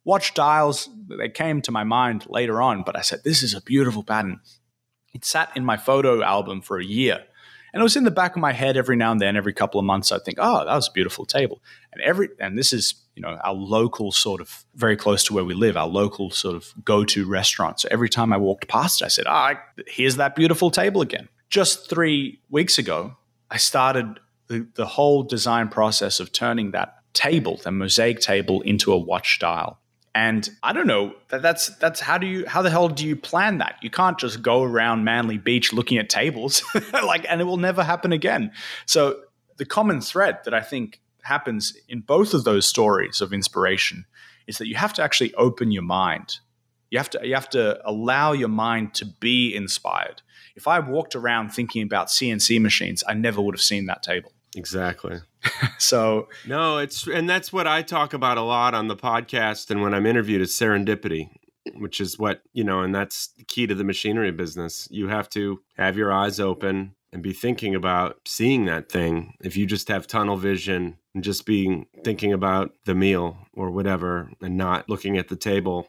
watch 0.04 0.34
dials. 0.34 0.88
They 1.08 1.30
came 1.30 1.62
to 1.62 1.72
my 1.72 1.82
mind 1.82 2.26
later 2.28 2.62
on, 2.62 2.84
but 2.84 2.96
I 2.96 3.00
said, 3.00 3.24
"This 3.24 3.42
is 3.42 3.54
a 3.54 3.60
beautiful 3.60 4.04
pattern." 4.04 4.40
It 5.12 5.24
sat 5.24 5.56
in 5.56 5.64
my 5.64 5.76
photo 5.76 6.22
album 6.22 6.60
for 6.60 6.78
a 6.78 6.84
year, 6.84 7.24
and 7.74 7.80
it 7.80 7.82
was 7.82 7.96
in 7.96 8.04
the 8.04 8.12
back 8.12 8.36
of 8.36 8.40
my 8.40 8.52
head 8.52 8.76
every 8.76 8.94
now 8.94 9.10
and 9.10 9.20
then. 9.20 9.36
Every 9.36 9.52
couple 9.52 9.80
of 9.80 9.84
months, 9.84 10.12
I'd 10.12 10.24
think, 10.24 10.38
"Oh, 10.40 10.64
that 10.64 10.74
was 10.74 10.86
a 10.86 10.92
beautiful 10.92 11.26
table." 11.26 11.60
And 11.92 12.00
every 12.02 12.28
and 12.38 12.56
this 12.56 12.72
is 12.72 12.94
you 13.16 13.20
know 13.20 13.36
our 13.42 13.52
local 13.52 14.12
sort 14.12 14.40
of 14.40 14.64
very 14.76 14.96
close 14.96 15.24
to 15.24 15.34
where 15.34 15.44
we 15.44 15.54
live, 15.54 15.76
our 15.76 15.88
local 15.88 16.30
sort 16.30 16.54
of 16.54 16.72
go-to 16.84 17.26
restaurant. 17.26 17.80
So 17.80 17.88
every 17.90 18.08
time 18.08 18.32
I 18.32 18.36
walked 18.36 18.68
past, 18.68 19.02
I 19.02 19.08
said, 19.08 19.24
"Ah, 19.26 19.54
oh, 19.54 19.82
here's 19.88 20.14
that 20.16 20.36
beautiful 20.36 20.70
table 20.70 21.00
again." 21.00 21.28
Just 21.50 21.90
three 21.90 22.40
weeks 22.48 22.78
ago, 22.78 23.16
I 23.50 23.56
started 23.56 24.20
the, 24.46 24.68
the 24.76 24.86
whole 24.86 25.24
design 25.24 25.68
process 25.68 26.20
of 26.20 26.32
turning 26.32 26.70
that 26.70 26.94
table, 27.12 27.58
the 27.64 27.72
mosaic 27.72 28.20
table, 28.20 28.60
into 28.60 28.92
a 28.92 28.96
watch 28.96 29.40
dial. 29.40 29.80
And 30.14 30.48
I 30.62 30.72
don't 30.72 30.86
know 30.86 31.14
that 31.28 31.42
that's 31.42 31.74
that's 31.76 31.98
how 31.98 32.18
do 32.18 32.26
you 32.26 32.46
how 32.46 32.62
the 32.62 32.70
hell 32.70 32.88
do 32.88 33.04
you 33.04 33.16
plan 33.16 33.58
that? 33.58 33.76
You 33.82 33.90
can't 33.90 34.16
just 34.16 34.42
go 34.42 34.62
around 34.62 35.02
Manly 35.02 35.38
Beach 35.38 35.72
looking 35.72 35.98
at 35.98 36.08
tables 36.08 36.62
like 36.92 37.26
and 37.28 37.40
it 37.40 37.44
will 37.44 37.56
never 37.56 37.82
happen 37.82 38.12
again. 38.12 38.52
So 38.86 39.18
the 39.56 39.64
common 39.64 40.00
thread 40.00 40.38
that 40.44 40.54
I 40.54 40.60
think 40.60 41.00
happens 41.22 41.76
in 41.88 42.00
both 42.00 42.32
of 42.32 42.44
those 42.44 42.64
stories 42.64 43.20
of 43.20 43.32
inspiration 43.32 44.04
is 44.46 44.58
that 44.58 44.68
you 44.68 44.76
have 44.76 44.92
to 44.94 45.02
actually 45.02 45.34
open 45.34 45.72
your 45.72 45.82
mind. 45.82 46.38
You 46.90 46.98
have 46.98 47.10
to 47.10 47.26
you 47.26 47.34
have 47.34 47.50
to 47.50 47.80
allow 47.84 48.32
your 48.32 48.48
mind 48.48 48.94
to 48.94 49.04
be 49.04 49.54
inspired. 49.54 50.22
If 50.54 50.68
I 50.68 50.78
walked 50.78 51.16
around 51.16 51.50
thinking 51.50 51.82
about 51.82 52.06
CNC 52.06 52.60
machines, 52.60 53.02
I 53.08 53.14
never 53.14 53.40
would 53.40 53.56
have 53.56 53.62
seen 53.62 53.86
that 53.86 54.04
table. 54.04 54.30
Exactly. 54.54 55.20
so 55.78 56.28
no, 56.46 56.78
it's 56.78 57.06
and 57.06 57.28
that's 57.28 57.52
what 57.52 57.66
I 57.66 57.82
talk 57.82 58.12
about 58.12 58.38
a 58.38 58.42
lot 58.42 58.74
on 58.74 58.88
the 58.88 58.96
podcast 58.96 59.70
and 59.70 59.82
when 59.82 59.94
I'm 59.94 60.06
interviewed 60.06 60.40
is 60.40 60.52
serendipity, 60.52 61.30
which 61.76 62.00
is 62.00 62.18
what 62.18 62.42
you 62.52 62.64
know, 62.64 62.80
and 62.80 62.94
that's 62.94 63.28
the 63.36 63.44
key 63.44 63.66
to 63.66 63.74
the 63.74 63.84
machinery 63.84 64.32
business. 64.32 64.88
You 64.90 65.08
have 65.08 65.28
to 65.30 65.60
have 65.76 65.96
your 65.96 66.12
eyes 66.12 66.40
open 66.40 66.94
and 67.12 67.22
be 67.22 67.32
thinking 67.32 67.74
about 67.74 68.18
seeing 68.26 68.64
that 68.64 68.90
thing. 68.90 69.34
If 69.40 69.56
you 69.56 69.66
just 69.66 69.88
have 69.88 70.06
tunnel 70.06 70.36
vision 70.36 70.98
and 71.14 71.22
just 71.22 71.46
being 71.46 71.86
thinking 72.02 72.32
about 72.32 72.72
the 72.86 72.94
meal 72.94 73.38
or 73.52 73.70
whatever 73.70 74.30
and 74.42 74.56
not 74.56 74.88
looking 74.88 75.16
at 75.16 75.28
the 75.28 75.36
table, 75.36 75.88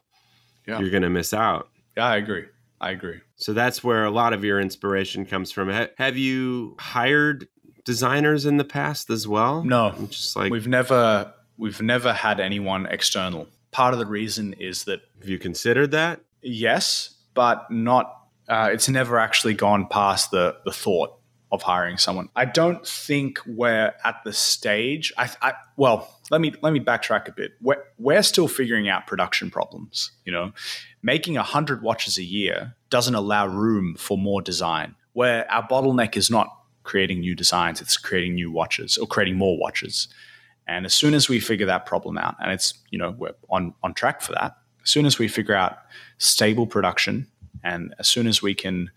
yeah. 0.67 0.79
you're 0.79 0.91
going 0.91 1.01
to 1.01 1.09
miss 1.09 1.33
out. 1.33 1.69
Yeah, 1.97 2.05
I 2.05 2.17
agree. 2.17 2.45
I 2.79 2.91
agree. 2.91 3.21
So 3.37 3.53
that's 3.53 3.83
where 3.83 4.05
a 4.05 4.11
lot 4.11 4.33
of 4.33 4.43
your 4.43 4.59
inspiration 4.59 5.25
comes 5.25 5.51
from. 5.51 5.69
Have 5.97 6.17
you 6.17 6.75
hired 6.79 7.47
designers 7.86 8.45
in 8.45 8.57
the 8.57 8.65
past 8.65 9.09
as 9.09 9.27
well? 9.27 9.63
No, 9.63 9.93
just 10.09 10.36
like 10.36 10.51
we've 10.51 10.67
never 10.67 11.33
we've 11.57 11.81
never 11.81 12.11
had 12.11 12.39
anyone 12.39 12.86
external. 12.88 13.47
Part 13.71 13.93
of 13.93 13.99
the 13.99 14.05
reason 14.05 14.53
is 14.53 14.83
that 14.86 15.01
have 15.19 15.29
you 15.29 15.39
considered 15.39 15.91
that? 15.91 16.19
Yes, 16.41 17.15
but 17.33 17.69
not. 17.71 18.11
Uh, 18.47 18.69
it's 18.71 18.89
never 18.89 19.17
actually 19.17 19.53
gone 19.53 19.88
past 19.88 20.31
the 20.31 20.57
the 20.65 20.71
thought 20.71 21.17
of 21.51 21.61
hiring 21.61 21.97
someone. 21.97 22.29
I 22.36 22.45
don't 22.45 22.86
think 22.86 23.39
we're 23.45 23.93
at 24.03 24.23
the 24.23 24.33
stage. 24.33 25.13
I, 25.17 25.29
I 25.41 25.53
well, 25.77 26.19
let 26.29 26.41
me 26.41 26.53
let 26.61 26.73
me 26.73 26.79
backtrack 26.79 27.27
a 27.27 27.31
bit. 27.31 27.53
We're, 27.61 27.83
we're 27.97 28.23
still 28.23 28.47
figuring 28.47 28.89
out 28.89 29.07
production 29.07 29.49
problems. 29.49 30.11
You 30.25 30.31
know, 30.31 30.51
making 31.01 31.38
a 31.38 31.43
hundred 31.43 31.81
watches 31.81 32.17
a 32.17 32.23
year 32.23 32.75
doesn't 32.89 33.15
allow 33.15 33.47
room 33.47 33.95
for 33.95 34.17
more 34.17 34.41
design. 34.41 34.95
Where 35.13 35.49
our 35.49 35.65
bottleneck 35.65 36.17
is 36.17 36.29
not 36.29 36.49
creating 36.86 37.19
new 37.19 37.36
designs, 37.36 37.81
it's 37.81 37.97
creating 37.97 38.36
new 38.36 38.51
watches 38.51 38.97
or 38.97 39.07
creating 39.07 39.36
more 39.36 39.57
watches. 39.57 40.07
And 40.67 40.86
as 40.86 40.93
soon 40.93 41.13
as 41.13 41.27
we 41.27 41.39
figure 41.39 41.65
that 41.65 41.86
problem 41.86 42.17
out, 42.17 42.36
and 42.39 42.51
it's 42.51 42.73
you 42.89 42.97
know 42.97 43.11
we're 43.17 43.36
on 43.49 43.73
on 43.83 43.93
track 43.93 44.21
for 44.21 44.31
that. 44.33 44.57
As 44.83 44.89
soon 44.89 45.05
as 45.05 45.19
we 45.19 45.27
figure 45.27 45.55
out 45.55 45.77
stable 46.17 46.67
production, 46.67 47.27
and 47.63 47.93
as 47.99 48.07
soon 48.07 48.27
as 48.27 48.41
we 48.41 48.55
can 48.55 48.91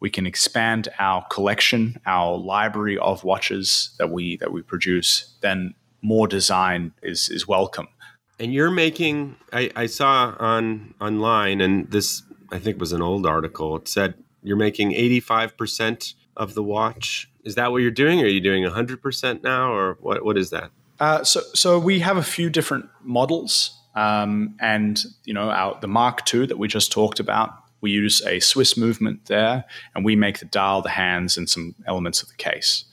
we 0.00 0.10
can 0.10 0.26
expand 0.26 0.88
our 0.98 1.24
collection, 1.30 2.00
our 2.06 2.36
library 2.36 2.98
of 2.98 3.24
watches 3.24 3.94
that 3.98 4.10
we 4.10 4.36
that 4.36 4.52
we 4.52 4.62
produce, 4.62 5.34
then 5.40 5.74
more 6.02 6.28
design 6.28 6.92
is 7.02 7.28
is 7.28 7.46
welcome. 7.48 7.88
And 8.38 8.52
you're 8.54 8.70
making 8.70 9.36
I, 9.52 9.70
I 9.74 9.86
saw 9.86 10.34
on 10.38 10.94
online 11.00 11.60
and 11.60 11.90
this 11.90 12.22
I 12.52 12.58
think 12.58 12.78
was 12.80 12.92
an 12.92 13.02
old 13.02 13.26
article. 13.26 13.76
It 13.76 13.88
said 13.88 14.14
you're 14.42 14.56
making 14.56 14.92
85% 14.92 16.14
of 16.40 16.54
the 16.54 16.62
watch. 16.62 17.30
Is 17.44 17.54
that 17.54 17.70
what 17.70 17.82
you're 17.82 17.90
doing? 17.92 18.20
Are 18.22 18.26
you 18.26 18.40
doing 18.40 18.64
100% 18.64 19.42
now, 19.44 19.72
or 19.72 19.98
what? 20.00 20.24
What 20.24 20.36
is 20.36 20.50
that? 20.50 20.70
Uh, 20.98 21.22
so, 21.22 21.40
so 21.54 21.78
we 21.78 22.00
have 22.00 22.16
a 22.16 22.22
few 22.22 22.50
different 22.50 22.86
models, 23.02 23.78
um, 23.94 24.56
and 24.60 25.04
you 25.24 25.34
know, 25.34 25.50
our, 25.50 25.78
the 25.80 25.86
Mark 25.86 26.22
II 26.34 26.46
that 26.46 26.58
we 26.58 26.66
just 26.66 26.90
talked 26.90 27.20
about. 27.20 27.50
We 27.82 27.90
use 27.90 28.20
a 28.26 28.40
Swiss 28.40 28.76
movement 28.76 29.26
there, 29.26 29.64
and 29.94 30.04
we 30.04 30.16
make 30.16 30.38
the 30.40 30.46
dial, 30.46 30.82
the 30.82 30.90
hands, 30.90 31.36
and 31.36 31.48
some 31.48 31.74
elements 31.86 32.22
of 32.22 32.28
the 32.28 32.34
case. 32.34 32.84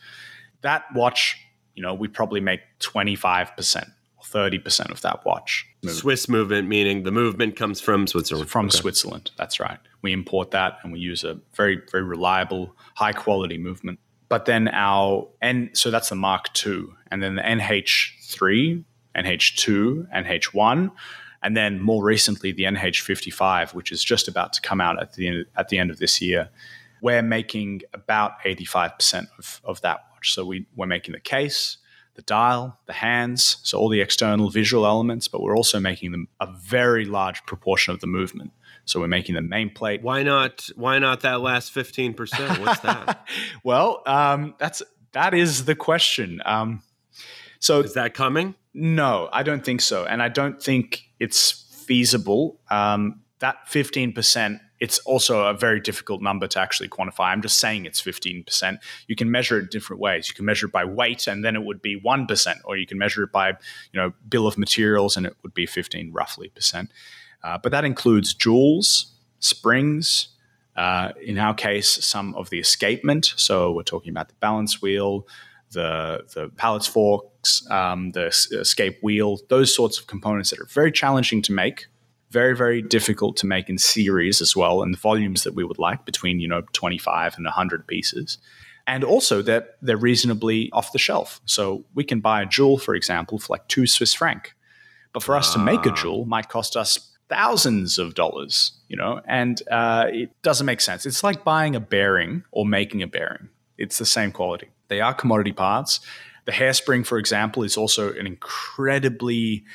That 0.61 0.83
watch, 0.93 1.37
you 1.75 1.81
know, 1.81 1.93
we 1.93 2.07
probably 2.07 2.39
make 2.39 2.61
25% 2.79 3.91
or 4.17 4.23
30% 4.23 4.91
of 4.91 5.01
that 5.01 5.25
watch. 5.25 5.65
Swiss 5.85 6.27
movement, 6.27 6.67
meaning 6.67 7.03
the 7.03 7.11
movement 7.11 7.55
comes 7.55 7.79
from 7.79 8.07
Switzerland. 8.07 8.49
From 8.49 8.67
okay. 8.67 8.77
Switzerland, 8.77 9.31
that's 9.37 9.59
right. 9.59 9.79
We 10.01 10.13
import 10.13 10.51
that 10.51 10.79
and 10.83 10.93
we 10.93 10.99
use 10.99 11.23
a 11.23 11.39
very, 11.55 11.81
very 11.91 12.03
reliable, 12.03 12.75
high 12.95 13.13
quality 13.13 13.57
movement. 13.57 13.99
But 14.29 14.45
then 14.45 14.67
our 14.67 15.27
N, 15.41 15.69
so 15.73 15.89
that's 15.89 16.09
the 16.09 16.15
Mark 16.15 16.49
II, 16.65 16.87
and 17.09 17.23
then 17.23 17.35
the 17.35 17.41
NH3, 17.41 18.83
NH2, 19.15 20.13
NH1, 20.13 20.91
and 21.43 21.55
then 21.55 21.81
more 21.81 22.03
recently 22.03 22.51
the 22.51 22.63
NH55, 22.63 23.73
which 23.73 23.91
is 23.91 24.03
just 24.03 24.27
about 24.27 24.53
to 24.53 24.61
come 24.61 24.81
out 24.81 25.01
at 25.01 25.13
the 25.13 25.27
end, 25.27 25.45
at 25.55 25.69
the 25.69 25.79
end 25.79 25.91
of 25.91 25.99
this 25.99 26.21
year. 26.21 26.49
We're 27.01 27.21
making 27.21 27.83
about 27.93 28.41
85% 28.43 29.27
of, 29.37 29.61
of 29.63 29.81
that 29.81 30.03
watch. 30.11 30.33
So 30.33 30.45
we, 30.45 30.65
we're 30.75 30.87
making 30.87 31.13
the 31.13 31.19
case, 31.19 31.77
the 32.17 32.23
dial, 32.23 32.79
the 32.87 32.93
hands, 32.93 33.57
so 33.61 33.77
all 33.77 33.89
the 33.89 34.01
external 34.01 34.49
visual 34.49 34.87
elements, 34.87 35.27
but 35.27 35.39
we're 35.39 35.55
also 35.55 35.79
making 35.79 36.11
them 36.11 36.27
a 36.41 36.47
very 36.47 37.05
large 37.05 37.45
proportion 37.45 37.93
of 37.93 38.01
the 38.01 38.07
movement. 38.07 38.51
So 38.85 38.99
we're 38.99 39.07
making 39.07 39.35
the 39.35 39.41
nameplate. 39.41 40.01
Why 40.01 40.23
not? 40.23 40.67
Why 40.75 40.97
not 40.97 41.21
that 41.21 41.41
last 41.41 41.71
fifteen 41.71 42.15
percent? 42.15 42.59
What's 42.59 42.79
that? 42.81 43.27
well, 43.63 44.01
um, 44.07 44.55
that's 44.57 44.81
that 45.11 45.35
is 45.35 45.65
the 45.65 45.75
question. 45.75 46.41
Um, 46.43 46.81
so 47.59 47.81
is 47.81 47.93
that 47.93 48.15
coming? 48.15 48.55
No, 48.73 49.29
I 49.31 49.43
don't 49.43 49.63
think 49.63 49.81
so, 49.81 50.05
and 50.05 50.21
I 50.21 50.29
don't 50.29 50.61
think 50.61 51.03
it's 51.19 51.51
feasible. 51.85 52.59
Um, 52.71 53.21
that 53.39 53.67
fifteen 53.67 54.11
percent 54.11 54.59
it's 54.79 54.99
also 54.99 55.47
a 55.47 55.53
very 55.53 55.79
difficult 55.79 56.21
number 56.21 56.47
to 56.47 56.59
actually 56.59 56.89
quantify. 56.89 57.25
I'm 57.25 57.41
just 57.41 57.59
saying 57.59 57.85
it's 57.85 58.01
15%. 58.01 58.77
You 59.07 59.15
can 59.15 59.31
measure 59.31 59.59
it 59.59 59.71
different 59.71 60.01
ways. 60.01 60.29
You 60.29 60.35
can 60.35 60.45
measure 60.45 60.67
it 60.67 60.71
by 60.71 60.85
weight 60.85 61.27
and 61.27 61.43
then 61.43 61.55
it 61.55 61.63
would 61.63 61.81
be 61.81 61.99
1%, 61.99 62.55
or 62.65 62.77
you 62.77 62.85
can 62.85 62.97
measure 62.97 63.23
it 63.23 63.31
by, 63.31 63.49
you 63.49 63.99
know, 63.99 64.13
bill 64.27 64.47
of 64.47 64.57
materials 64.57 65.17
and 65.17 65.25
it 65.25 65.35
would 65.43 65.53
be 65.53 65.65
15 65.65 66.11
roughly 66.11 66.49
percent. 66.49 66.91
Uh, 67.43 67.57
but 67.57 67.71
that 67.71 67.85
includes 67.85 68.33
jewels, 68.33 69.13
springs, 69.39 70.29
uh, 70.75 71.11
in 71.23 71.39
our 71.39 71.53
case, 71.53 72.05
some 72.05 72.35
of 72.35 72.49
the 72.49 72.59
escapement. 72.59 73.33
So 73.35 73.71
we're 73.71 73.83
talking 73.83 74.11
about 74.11 74.29
the 74.29 74.35
balance 74.35 74.81
wheel, 74.81 75.27
the 75.71 76.23
the 76.33 76.49
pallets 76.49 76.87
forks, 76.87 77.69
um, 77.69 78.11
the 78.11 78.27
escape 78.27 78.99
wheel, 79.01 79.39
those 79.49 79.73
sorts 79.73 79.99
of 79.99 80.07
components 80.07 80.51
that 80.51 80.59
are 80.59 80.65
very 80.65 80.91
challenging 80.91 81.41
to 81.43 81.51
make 81.51 81.87
very 82.29 82.55
very 82.55 82.81
difficult 82.81 83.37
to 83.37 83.45
make 83.45 83.69
in 83.69 83.77
series 83.77 84.41
as 84.41 84.55
well 84.55 84.81
and 84.81 84.93
the 84.93 84.97
volumes 84.97 85.43
that 85.43 85.55
we 85.55 85.63
would 85.63 85.79
like 85.79 86.05
between 86.05 86.39
you 86.39 86.47
know 86.47 86.61
25 86.73 87.35
and 87.37 87.45
100 87.45 87.87
pieces. 87.87 88.37
And 88.89 89.03
also 89.03 89.41
that 89.41 89.75
they're 89.81 89.97
reasonably 89.97 90.69
off 90.71 90.93
the 90.93 90.99
shelf. 90.99 91.41
So 91.43 91.83
we 91.93 92.05
can 92.05 92.21
buy 92.21 92.41
a 92.41 92.45
jewel 92.45 92.77
for 92.77 92.95
example 92.95 93.37
for 93.39 93.53
like 93.53 93.67
2 93.67 93.87
swiss 93.87 94.13
franc. 94.13 94.53
But 95.13 95.23
for 95.23 95.35
us 95.35 95.53
to 95.53 95.59
make 95.59 95.85
a 95.85 95.91
jewel 95.91 96.25
might 96.25 96.47
cost 96.47 96.77
us 96.77 97.17
thousands 97.29 97.97
of 97.97 98.13
dollars 98.13 98.77
you 98.87 98.97
know? 98.97 99.21
And 99.25 99.61
uh, 99.69 100.07
it 100.09 100.41
doesn't 100.41 100.65
make 100.65 100.81
sense. 100.81 101.05
It's 101.05 101.23
like 101.23 101.43
buying 101.43 101.75
a 101.75 101.79
bearing 101.79 102.43
or 102.51 102.65
making 102.65 103.03
a 103.03 103.07
bearing. 103.07 103.49
It's 103.77 103.97
the 103.97 104.05
same 104.05 104.31
quality. 104.31 104.69
They 104.87 105.01
are 105.01 105.13
commodity 105.13 105.51
parts. 105.51 105.99
The 106.45 106.51
hairspring 106.53 107.05
for 107.05 107.17
example 107.17 107.63
is 107.63 107.77
also 107.77 108.13
an 108.13 108.25
incredibly 108.25 109.65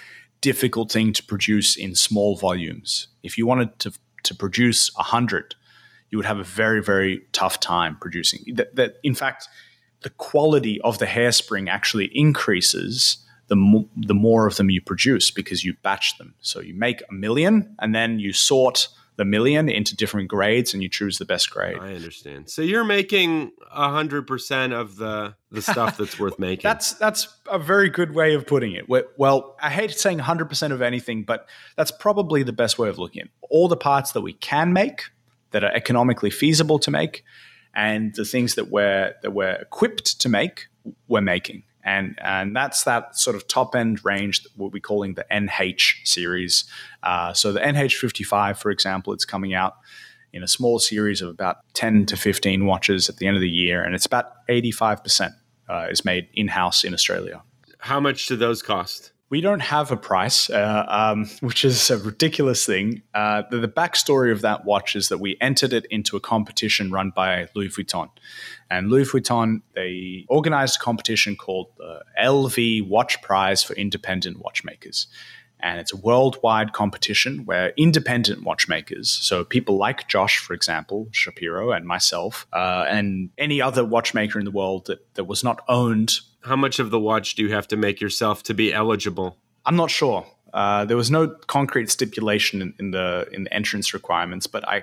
difficult 0.42 0.92
thing 0.92 1.14
to 1.14 1.22
produce 1.22 1.74
in 1.76 1.94
small 1.94 2.36
volumes. 2.36 3.08
If 3.22 3.38
you 3.38 3.46
wanted 3.46 3.78
to, 3.78 3.92
to 4.24 4.34
produce 4.34 4.94
100, 4.96 5.54
you 6.10 6.18
would 6.18 6.26
have 6.26 6.38
a 6.38 6.44
very, 6.44 6.82
very 6.82 7.22
tough 7.32 7.58
time 7.60 7.96
producing. 7.98 8.44
That, 8.54 8.76
that 8.76 8.96
in 9.02 9.14
fact, 9.14 9.48
the 10.02 10.10
quality 10.10 10.78
of 10.82 10.98
the 10.98 11.06
hairspring 11.06 11.70
actually 11.70 12.10
increases 12.12 13.18
the, 13.48 13.56
mo- 13.56 13.88
the 13.96 14.14
more 14.14 14.46
of 14.46 14.56
them 14.56 14.68
you 14.68 14.82
produce 14.82 15.30
because 15.30 15.64
you 15.64 15.74
batch 15.82 16.18
them. 16.18 16.34
So 16.42 16.60
you 16.60 16.74
make 16.74 17.02
a 17.08 17.14
million 17.14 17.74
and 17.78 17.94
then 17.94 18.18
you 18.18 18.34
sort– 18.34 18.88
the 19.22 19.28
million 19.28 19.68
into 19.68 19.94
different 19.94 20.28
grades 20.28 20.74
and 20.74 20.82
you 20.82 20.88
choose 20.88 21.18
the 21.18 21.24
best 21.24 21.48
grade. 21.48 21.78
I 21.80 21.94
understand. 21.94 22.50
So 22.50 22.60
you're 22.60 22.82
making 22.82 23.52
hundred 23.70 24.26
percent 24.26 24.72
of 24.72 24.96
the 24.96 25.36
the 25.52 25.62
stuff 25.62 25.96
that's 25.96 26.18
worth 26.18 26.38
making. 26.40 26.64
That's 26.64 26.94
that's 26.94 27.28
a 27.48 27.58
very 27.58 27.88
good 27.88 28.16
way 28.16 28.34
of 28.34 28.48
putting 28.48 28.72
it. 28.72 28.86
Well, 28.88 29.56
I 29.62 29.70
hate 29.70 29.92
saying 29.92 30.18
hundred 30.18 30.48
percent 30.48 30.72
of 30.72 30.82
anything, 30.82 31.22
but 31.22 31.46
that's 31.76 31.92
probably 31.92 32.42
the 32.42 32.52
best 32.52 32.80
way 32.80 32.88
of 32.88 32.98
looking 32.98 33.20
at 33.22 33.26
it. 33.26 33.32
All 33.48 33.68
the 33.68 33.76
parts 33.76 34.10
that 34.12 34.22
we 34.22 34.32
can 34.32 34.72
make 34.72 35.04
that 35.52 35.62
are 35.62 35.72
economically 35.72 36.30
feasible 36.30 36.80
to 36.80 36.90
make, 36.90 37.22
and 37.74 38.12
the 38.16 38.24
things 38.24 38.56
that 38.56 38.72
we're 38.72 39.14
that 39.22 39.30
we're 39.30 39.54
equipped 39.54 40.20
to 40.22 40.28
make, 40.28 40.66
we're 41.06 41.20
making 41.20 41.62
and 41.84 42.18
and 42.22 42.54
that's 42.54 42.84
that 42.84 43.16
sort 43.16 43.36
of 43.36 43.48
top 43.48 43.74
end 43.74 44.04
range 44.04 44.46
what 44.56 44.72
we're 44.72 44.80
calling 44.80 45.14
the 45.14 45.26
NH 45.30 46.06
series. 46.06 46.64
Uh, 47.02 47.32
so 47.32 47.52
the 47.52 47.60
NH55, 47.60 48.56
for 48.58 48.70
example, 48.70 49.12
it's 49.12 49.24
coming 49.24 49.54
out 49.54 49.76
in 50.32 50.42
a 50.42 50.48
small 50.48 50.78
series 50.78 51.20
of 51.20 51.28
about 51.28 51.58
10 51.74 52.06
to 52.06 52.16
15 52.16 52.64
watches 52.64 53.08
at 53.08 53.18
the 53.18 53.26
end 53.26 53.36
of 53.36 53.42
the 53.42 53.50
year, 53.50 53.82
and 53.82 53.94
it's 53.94 54.06
about 54.06 54.46
85% 54.48 55.34
uh, 55.68 55.86
is 55.90 56.04
made 56.04 56.28
in 56.34 56.48
house 56.48 56.84
in 56.84 56.94
Australia. 56.94 57.42
How 57.78 58.00
much 58.00 58.26
do 58.26 58.36
those 58.36 58.62
cost? 58.62 59.12
We 59.32 59.40
don't 59.40 59.60
have 59.60 59.90
a 59.90 59.96
price, 59.96 60.50
uh, 60.50 60.84
um, 60.86 61.26
which 61.40 61.64
is 61.64 61.88
a 61.88 61.96
ridiculous 61.96 62.66
thing. 62.66 63.00
Uh, 63.14 63.44
the, 63.50 63.60
the, 63.60 63.68
backstory 63.68 64.30
of 64.30 64.42
that 64.42 64.66
watch 64.66 64.94
is 64.94 65.08
that 65.08 65.20
we 65.20 65.38
entered 65.40 65.72
it 65.72 65.86
into 65.88 66.18
a 66.18 66.20
competition 66.20 66.90
run 66.90 67.12
by 67.16 67.48
Louis 67.54 67.68
Vuitton. 67.68 68.10
And 68.70 68.90
Louis 68.90 69.10
Vuitton, 69.10 69.62
they 69.74 70.26
organized 70.28 70.78
a 70.78 70.84
competition 70.84 71.36
called 71.36 71.68
the 71.78 72.02
LV 72.22 72.86
Watch 72.88 73.22
Prize 73.22 73.62
for 73.62 73.72
Independent 73.72 74.38
Watchmakers. 74.38 75.06
And 75.62 75.78
it's 75.78 75.92
a 75.92 75.96
worldwide 75.96 76.72
competition 76.72 77.44
where 77.44 77.72
independent 77.76 78.42
watchmakers, 78.42 79.10
so 79.10 79.44
people 79.44 79.76
like 79.76 80.08
Josh, 80.08 80.38
for 80.38 80.54
example, 80.54 81.08
Shapiro, 81.12 81.70
and 81.70 81.86
myself, 81.86 82.46
uh, 82.52 82.84
and 82.88 83.30
any 83.38 83.62
other 83.62 83.84
watchmaker 83.84 84.38
in 84.38 84.44
the 84.44 84.50
world 84.50 84.86
that, 84.86 85.14
that 85.14 85.24
was 85.24 85.44
not 85.44 85.62
owned 85.68 86.18
how 86.44 86.56
much 86.56 86.78
of 86.78 86.90
the 86.90 86.98
watch 86.98 87.34
do 87.34 87.42
you 87.42 87.52
have 87.52 87.68
to 87.68 87.76
make 87.76 88.00
yourself 88.00 88.42
to 88.44 88.54
be 88.54 88.72
eligible? 88.72 89.36
I'm 89.64 89.76
not 89.76 89.90
sure. 89.90 90.26
Uh, 90.52 90.84
there 90.84 90.96
was 90.96 91.10
no 91.10 91.28
concrete 91.28 91.90
stipulation 91.90 92.60
in, 92.60 92.74
in, 92.78 92.90
the 92.90 93.28
in 93.32 93.44
the 93.44 93.54
entrance 93.54 93.94
requirements, 93.94 94.46
but 94.46 94.66
I 94.68 94.82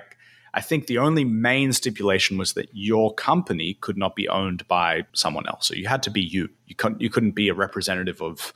I 0.52 0.60
think 0.60 0.86
the 0.86 0.98
only 0.98 1.24
main 1.24 1.72
stipulation 1.72 2.38
was 2.38 2.54
that 2.54 2.68
your 2.72 3.14
company 3.14 3.74
could 3.74 3.96
not 3.96 4.16
be 4.16 4.28
owned 4.28 4.66
by 4.66 5.06
someone 5.12 5.46
else. 5.46 5.68
So 5.68 5.74
you 5.74 5.86
had 5.86 6.02
to 6.04 6.10
be 6.10 6.20
you. 6.20 6.48
You 6.66 6.74
couldn't 6.74 7.00
you 7.00 7.10
couldn't 7.10 7.32
be 7.32 7.48
a 7.48 7.54
representative 7.54 8.20
of 8.20 8.52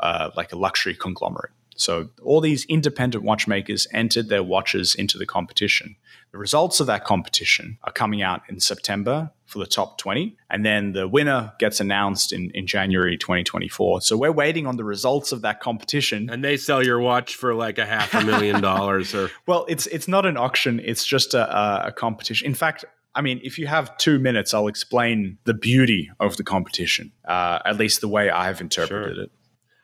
uh, 0.00 0.30
like 0.36 0.52
a 0.52 0.56
luxury 0.56 0.94
conglomerate. 0.94 1.52
So 1.78 2.10
all 2.22 2.40
these 2.40 2.64
independent 2.64 3.24
watchmakers 3.24 3.86
entered 3.92 4.28
their 4.28 4.42
watches 4.42 4.94
into 4.96 5.16
the 5.16 5.26
competition. 5.26 5.94
The 6.32 6.38
results 6.38 6.80
of 6.80 6.88
that 6.88 7.04
competition 7.04 7.78
are 7.84 7.92
coming 7.92 8.20
out 8.20 8.42
in 8.48 8.58
September 8.58 9.30
for 9.46 9.60
the 9.60 9.66
top 9.66 9.96
20. 9.96 10.36
And 10.50 10.66
then 10.66 10.92
the 10.92 11.06
winner 11.06 11.52
gets 11.58 11.80
announced 11.80 12.32
in, 12.32 12.50
in 12.50 12.66
January 12.66 13.16
2024. 13.16 14.02
So 14.02 14.16
we're 14.16 14.32
waiting 14.32 14.66
on 14.66 14.76
the 14.76 14.84
results 14.84 15.30
of 15.30 15.42
that 15.42 15.60
competition. 15.60 16.28
And 16.28 16.44
they 16.44 16.56
sell 16.56 16.84
your 16.84 16.98
watch 16.98 17.36
for 17.36 17.54
like 17.54 17.78
a 17.78 17.86
half 17.86 18.12
a 18.12 18.24
million 18.24 18.60
dollars 18.60 19.14
or 19.14 19.30
Well, 19.46 19.64
it's 19.68 19.86
it's 19.86 20.08
not 20.08 20.26
an 20.26 20.36
auction, 20.36 20.80
it's 20.84 21.06
just 21.06 21.32
a, 21.32 21.86
a 21.86 21.92
competition. 21.92 22.46
In 22.46 22.54
fact, 22.54 22.84
I 23.14 23.20
mean, 23.20 23.40
if 23.42 23.58
you 23.58 23.66
have 23.66 23.96
two 23.98 24.18
minutes, 24.18 24.52
I'll 24.52 24.68
explain 24.68 25.38
the 25.44 25.54
beauty 25.54 26.10
of 26.20 26.36
the 26.36 26.44
competition, 26.44 27.12
uh, 27.26 27.60
at 27.64 27.76
least 27.76 28.00
the 28.00 28.08
way 28.08 28.30
I've 28.30 28.60
interpreted 28.60 29.16
sure. 29.16 29.24
it. 29.24 29.30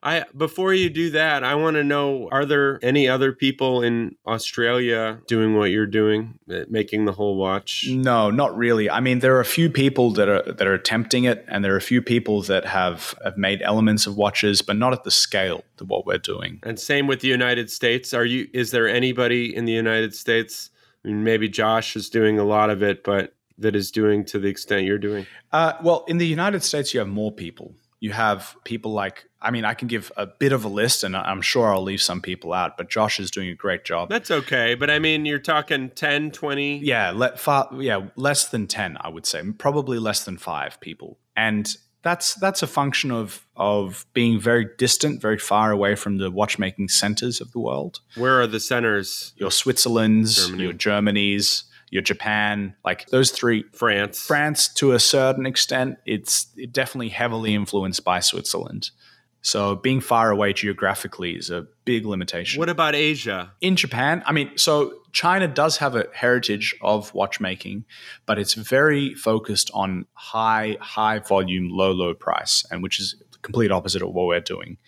I 0.05 0.25
before 0.37 0.75
you 0.75 0.91
do 0.91 1.11
that, 1.11 1.43
I 1.43 1.55
want 1.55 1.77
to 1.77 1.83
know: 1.83 2.29
Are 2.31 2.45
there 2.45 2.79
any 2.83 3.09
other 3.09 3.33
people 3.33 3.83
in 3.83 4.17
Australia 4.27 5.21
doing 5.27 5.57
what 5.57 5.71
you're 5.71 5.87
doing, 5.87 6.39
making 6.69 7.07
the 7.07 7.13
whole 7.13 7.37
watch? 7.37 7.87
No, 7.89 8.31
not 8.31 8.55
really. 8.57 8.91
I 8.91 9.01
mean, 9.01 9.21
there 9.21 9.35
are 9.35 9.41
a 9.41 9.47
few 9.47 9.71
people 9.71 10.11
that 10.13 10.29
are 10.29 10.43
that 10.43 10.67
are 10.67 10.75
attempting 10.75 11.25
it, 11.25 11.45
and 11.49 11.65
there 11.65 11.73
are 11.73 11.79
a 11.79 11.81
few 11.83 12.03
people 12.03 12.43
that 12.43 12.67
have 12.67 13.15
have 13.25 13.39
made 13.39 13.63
elements 13.63 14.07
of 14.07 14.17
watches, 14.17 14.61
but 14.61 14.77
not 14.77 14.93
at 14.93 15.05
the 15.05 15.11
scale 15.11 15.65
to 15.79 15.85
what 15.85 16.05
we're 16.05 16.19
doing. 16.19 16.61
And 16.63 16.79
same 16.79 17.07
with 17.07 17.21
the 17.21 17.29
United 17.29 17.71
States. 17.71 18.13
Are 18.13 18.27
you? 18.27 18.49
Is 18.53 18.73
there 18.73 18.87
anybody 18.87 19.57
in 19.57 19.65
the 19.65 19.73
United 19.73 20.15
States? 20.15 20.69
I 21.03 21.09
mean, 21.09 21.25
maybe 21.25 21.49
Josh 21.49 21.97
is 21.97 22.11
doing 22.11 22.39
a 22.39 22.45
lot 22.45 22.69
of 22.69 22.83
it, 22.83 23.05
but 23.05 23.35
that 23.59 23.77
is 23.77 23.91
doing 23.91 24.25
to 24.27 24.39
the 24.39 24.49
extent 24.49 24.85
you're 24.85 24.99
doing? 24.99 25.27
Uh, 25.53 25.75
well, 25.83 26.05
in 26.09 26.19
the 26.19 26.27
United 26.27 26.63
States, 26.63 26.93
you 26.93 27.01
have 27.01 27.09
more 27.09 27.33
people. 27.33 27.75
You 28.05 28.13
have 28.13 28.57
people 28.65 28.93
like 28.93 29.25
I 29.45 29.51
mean, 29.51 29.65
I 29.65 29.75
can 29.75 29.89
give 29.89 30.11
a 30.17 30.27
bit 30.27 30.53
of 30.53 30.65
a 30.65 30.69
list 30.69 31.05
and 31.05 31.15
I'm 31.15 31.43
sure 31.43 31.73
I'll 31.73 31.83
leave 31.83 32.01
some 32.01 32.23
people 32.23 32.55
out, 32.55 32.79
but 32.79 32.89
Josh 32.89 33.21
is 33.21 33.31
doing 33.31 33.51
a 33.51 33.55
great 33.55 33.85
job. 33.85 34.09
That's 34.09 34.31
okay. 34.31 34.75
But 34.75 34.89
I 34.89 34.99
mean, 34.99 35.27
you're 35.27 35.39
talking 35.39 35.91
10, 35.91 36.31
20? 36.31 36.79
Yeah, 36.79 37.11
let, 37.11 37.39
far, 37.39 37.69
yeah, 37.79 38.07
less 38.17 38.49
than 38.49 38.67
10, 38.67 38.97
I 39.01 39.11
would 39.11 39.27
say. 39.27 39.43
Probably 39.59 39.99
less 39.99 40.25
than 40.25 40.39
five 40.39 40.81
people. 40.81 41.19
And 41.37 41.77
that's 42.05 42.35
that's 42.35 42.63
a 42.63 42.67
function 42.67 43.11
of 43.11 43.47
of 43.57 44.07
being 44.13 44.39
very 44.39 44.69
distant, 44.79 45.21
very 45.21 45.39
far 45.39 45.73
away 45.73 45.95
from 45.95 46.19
the 46.19 46.31
watchmaking 46.31 46.89
centers 46.89 47.41
of 47.41 47.51
the 47.53 47.59
world. 47.59 48.01
Where 48.15 48.41
are 48.41 48.47
the 48.47 48.61
centers? 48.61 49.33
Your 49.37 49.51
Switzerland's, 49.51 50.47
Germany. 50.47 50.63
your 50.63 50.73
Germany's, 50.75 51.65
your 51.95 52.03
Japan, 52.03 52.75
like 52.85 53.07
those 53.07 53.31
three. 53.31 53.65
France. 53.73 54.21
France 54.21 54.66
to 54.75 54.93
a 54.93 54.99
certain 54.99 55.47
extent. 55.47 55.97
It's 56.05 56.47
definitely 56.73 57.11
heavily 57.11 57.55
influenced 57.55 58.05
by 58.05 58.19
Switzerland. 58.19 58.91
So 59.43 59.77
being 59.77 60.01
far 60.01 60.31
away 60.31 60.55
geographically 60.55 61.37
is 61.37 61.51
a 61.51 61.69
big 61.85 62.05
limitation. 62.05 62.59
What 62.59 62.69
about 62.69 62.97
Asia? 62.97 63.53
in 63.61 63.77
Japan, 63.77 64.25
I 64.27 64.33
mean, 64.33 64.51
so 64.57 64.95
China 65.12 65.47
does 65.47 65.77
have 65.77 65.95
a 65.95 66.07
heritage 66.12 66.75
of 66.81 67.15
watchmaking, 67.15 67.85
but 68.27 68.41
it's 68.41 68.55
very 68.55 69.15
focused 69.15 69.71
on 69.73 70.07
high, 70.15 70.77
high 70.81 71.21
volume, 71.21 71.69
low, 71.71 71.93
low 71.93 72.12
price, 72.15 72.65
and 72.73 72.83
which 72.83 72.99
is 72.99 73.15
the 73.31 73.39
complete 73.39 73.71
opposite 73.71 74.03
of 74.03 74.09
what 74.09 74.27
we're 74.27 74.41
doing. 74.41 74.79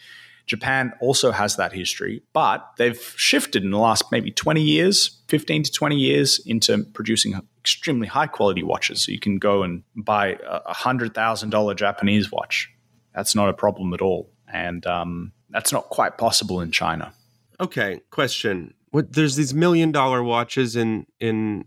Japan 0.47 0.93
also 1.01 1.33
has 1.33 1.57
that 1.57 1.73
history, 1.73 2.23
but 2.33 2.65
they've 2.79 3.01
shifted 3.17 3.65
in 3.65 3.71
the 3.71 3.79
last 3.79 4.05
maybe 4.13 4.31
20 4.31 4.63
years, 4.63 5.21
15 5.29 5.65
to 5.65 5.73
20 5.73 5.97
years 5.97 6.39
into 6.47 6.85
producing 6.95 7.41
extremely 7.61 8.07
high 8.07 8.29
quality 8.29 8.63
watches. 8.63 9.03
So 9.03 9.13
you 9.13 9.19
can 9.19 9.39
go 9.39 9.65
and 9.65 9.83
buy 9.97 10.39
a 10.49 10.73
$100,000 10.73 11.77
Japanese 11.77 12.31
watch. 12.31 12.71
That's 13.15 13.35
not 13.35 13.49
a 13.49 13.55
problem 13.55 13.93
at 13.93 14.01
all. 14.01 14.31
And 14.47 14.87
um, 14.87 15.33
that's 15.51 15.73
not 15.73 15.89
quite 15.89 16.17
possible 16.17 16.61
in 16.61 16.71
China. 16.71 17.13
Okay, 17.59 18.01
question. 18.11 18.75
What 18.91 19.13
there's 19.13 19.37
these 19.37 19.53
million 19.53 19.91
dollar 19.91 20.23
watches 20.23 20.77
in 20.77 21.07
in 21.19 21.65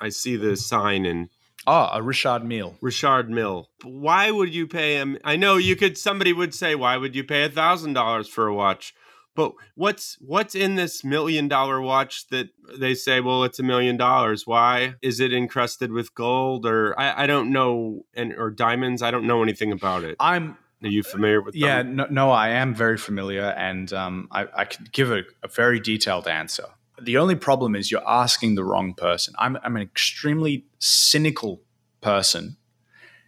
I 0.00 0.10
see 0.10 0.36
the 0.36 0.56
sign 0.56 1.06
in 1.06 1.28
Ah, 1.70 1.90
a 1.98 2.02
Richard 2.02 2.44
Mille. 2.44 2.76
Richard 2.80 3.28
Mill. 3.28 3.68
Why 3.84 4.30
would 4.30 4.54
you 4.54 4.66
pay 4.66 4.94
him? 4.94 5.18
I 5.22 5.36
know 5.36 5.56
you 5.58 5.76
could. 5.76 5.98
Somebody 5.98 6.32
would 6.32 6.54
say, 6.54 6.74
"Why 6.74 6.96
would 6.96 7.14
you 7.14 7.24
pay 7.24 7.44
a 7.44 7.50
thousand 7.50 7.92
dollars 7.92 8.26
for 8.26 8.46
a 8.46 8.54
watch?" 8.54 8.94
But 9.36 9.52
what's 9.74 10.16
what's 10.20 10.54
in 10.54 10.76
this 10.76 11.04
million 11.04 11.46
dollar 11.46 11.78
watch 11.80 12.26
that 12.28 12.48
they 12.78 12.94
say, 12.94 13.20
"Well, 13.20 13.44
it's 13.44 13.58
a 13.58 13.62
million 13.62 13.98
dollars"? 13.98 14.46
Why 14.46 14.94
is 15.02 15.20
it 15.20 15.32
encrusted 15.34 15.92
with 15.92 16.14
gold 16.14 16.64
or 16.64 16.98
I, 16.98 17.24
I 17.24 17.26
don't 17.26 17.52
know 17.52 18.06
and 18.14 18.32
or 18.32 18.50
diamonds? 18.50 19.02
I 19.02 19.10
don't 19.10 19.26
know 19.26 19.42
anything 19.42 19.70
about 19.70 20.04
it. 20.04 20.16
I'm 20.18 20.56
Are 20.82 20.88
you 20.88 21.02
familiar 21.02 21.42
with? 21.42 21.54
yeah, 21.54 21.82
them? 21.82 21.96
no, 21.96 22.06
no, 22.10 22.30
I 22.30 22.48
am 22.48 22.74
very 22.74 22.96
familiar, 22.96 23.44
and 23.44 23.92
um, 23.92 24.28
I, 24.32 24.46
I 24.56 24.64
could 24.64 24.90
give 24.90 25.12
a, 25.12 25.22
a 25.42 25.48
very 25.48 25.80
detailed 25.80 26.26
answer. 26.26 26.64
The 27.00 27.16
only 27.16 27.36
problem 27.36 27.76
is 27.76 27.90
you're 27.90 28.08
asking 28.08 28.54
the 28.54 28.64
wrong 28.64 28.94
person. 28.94 29.34
I'm, 29.38 29.56
I'm 29.62 29.76
an 29.76 29.82
extremely 29.82 30.66
cynical 30.78 31.60
person 32.00 32.56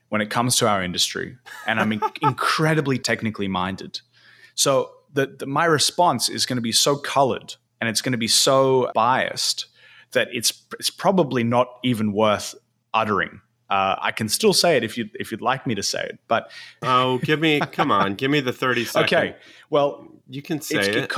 when 0.08 0.20
it 0.20 0.30
comes 0.30 0.56
to 0.56 0.68
our 0.68 0.82
industry, 0.82 1.36
and 1.66 1.78
I'm 1.80 1.92
in- 1.92 2.02
incredibly 2.22 2.98
technically 2.98 3.48
minded. 3.48 4.00
So 4.54 4.90
the, 5.12 5.26
the, 5.26 5.46
my 5.46 5.64
response 5.64 6.28
is 6.28 6.46
going 6.46 6.56
to 6.56 6.62
be 6.62 6.72
so 6.72 6.96
colored 6.96 7.54
and 7.80 7.88
it's 7.88 8.02
going 8.02 8.12
to 8.12 8.18
be 8.18 8.28
so 8.28 8.90
biased 8.94 9.66
that 10.12 10.28
it's 10.32 10.64
it's 10.78 10.90
probably 10.90 11.44
not 11.44 11.68
even 11.82 12.12
worth 12.12 12.54
uttering. 12.92 13.40
Uh, 13.68 13.94
I 14.00 14.10
can 14.10 14.28
still 14.28 14.52
say 14.52 14.76
it 14.76 14.84
if 14.84 14.98
you 14.98 15.08
if 15.14 15.30
you'd 15.30 15.40
like 15.40 15.66
me 15.66 15.76
to 15.76 15.82
say 15.82 16.02
it, 16.02 16.18
but 16.26 16.50
Oh, 16.82 17.18
give 17.18 17.40
me, 17.40 17.60
come 17.60 17.92
on, 17.92 18.16
give 18.16 18.30
me 18.30 18.40
the 18.40 18.52
thirty 18.52 18.84
seconds. 18.84 19.12
okay. 19.12 19.36
Well, 19.70 20.08
you 20.28 20.42
can 20.42 20.60
say 20.60 20.78
it's, 20.78 20.88
it. 20.88 20.96
it, 20.96 21.10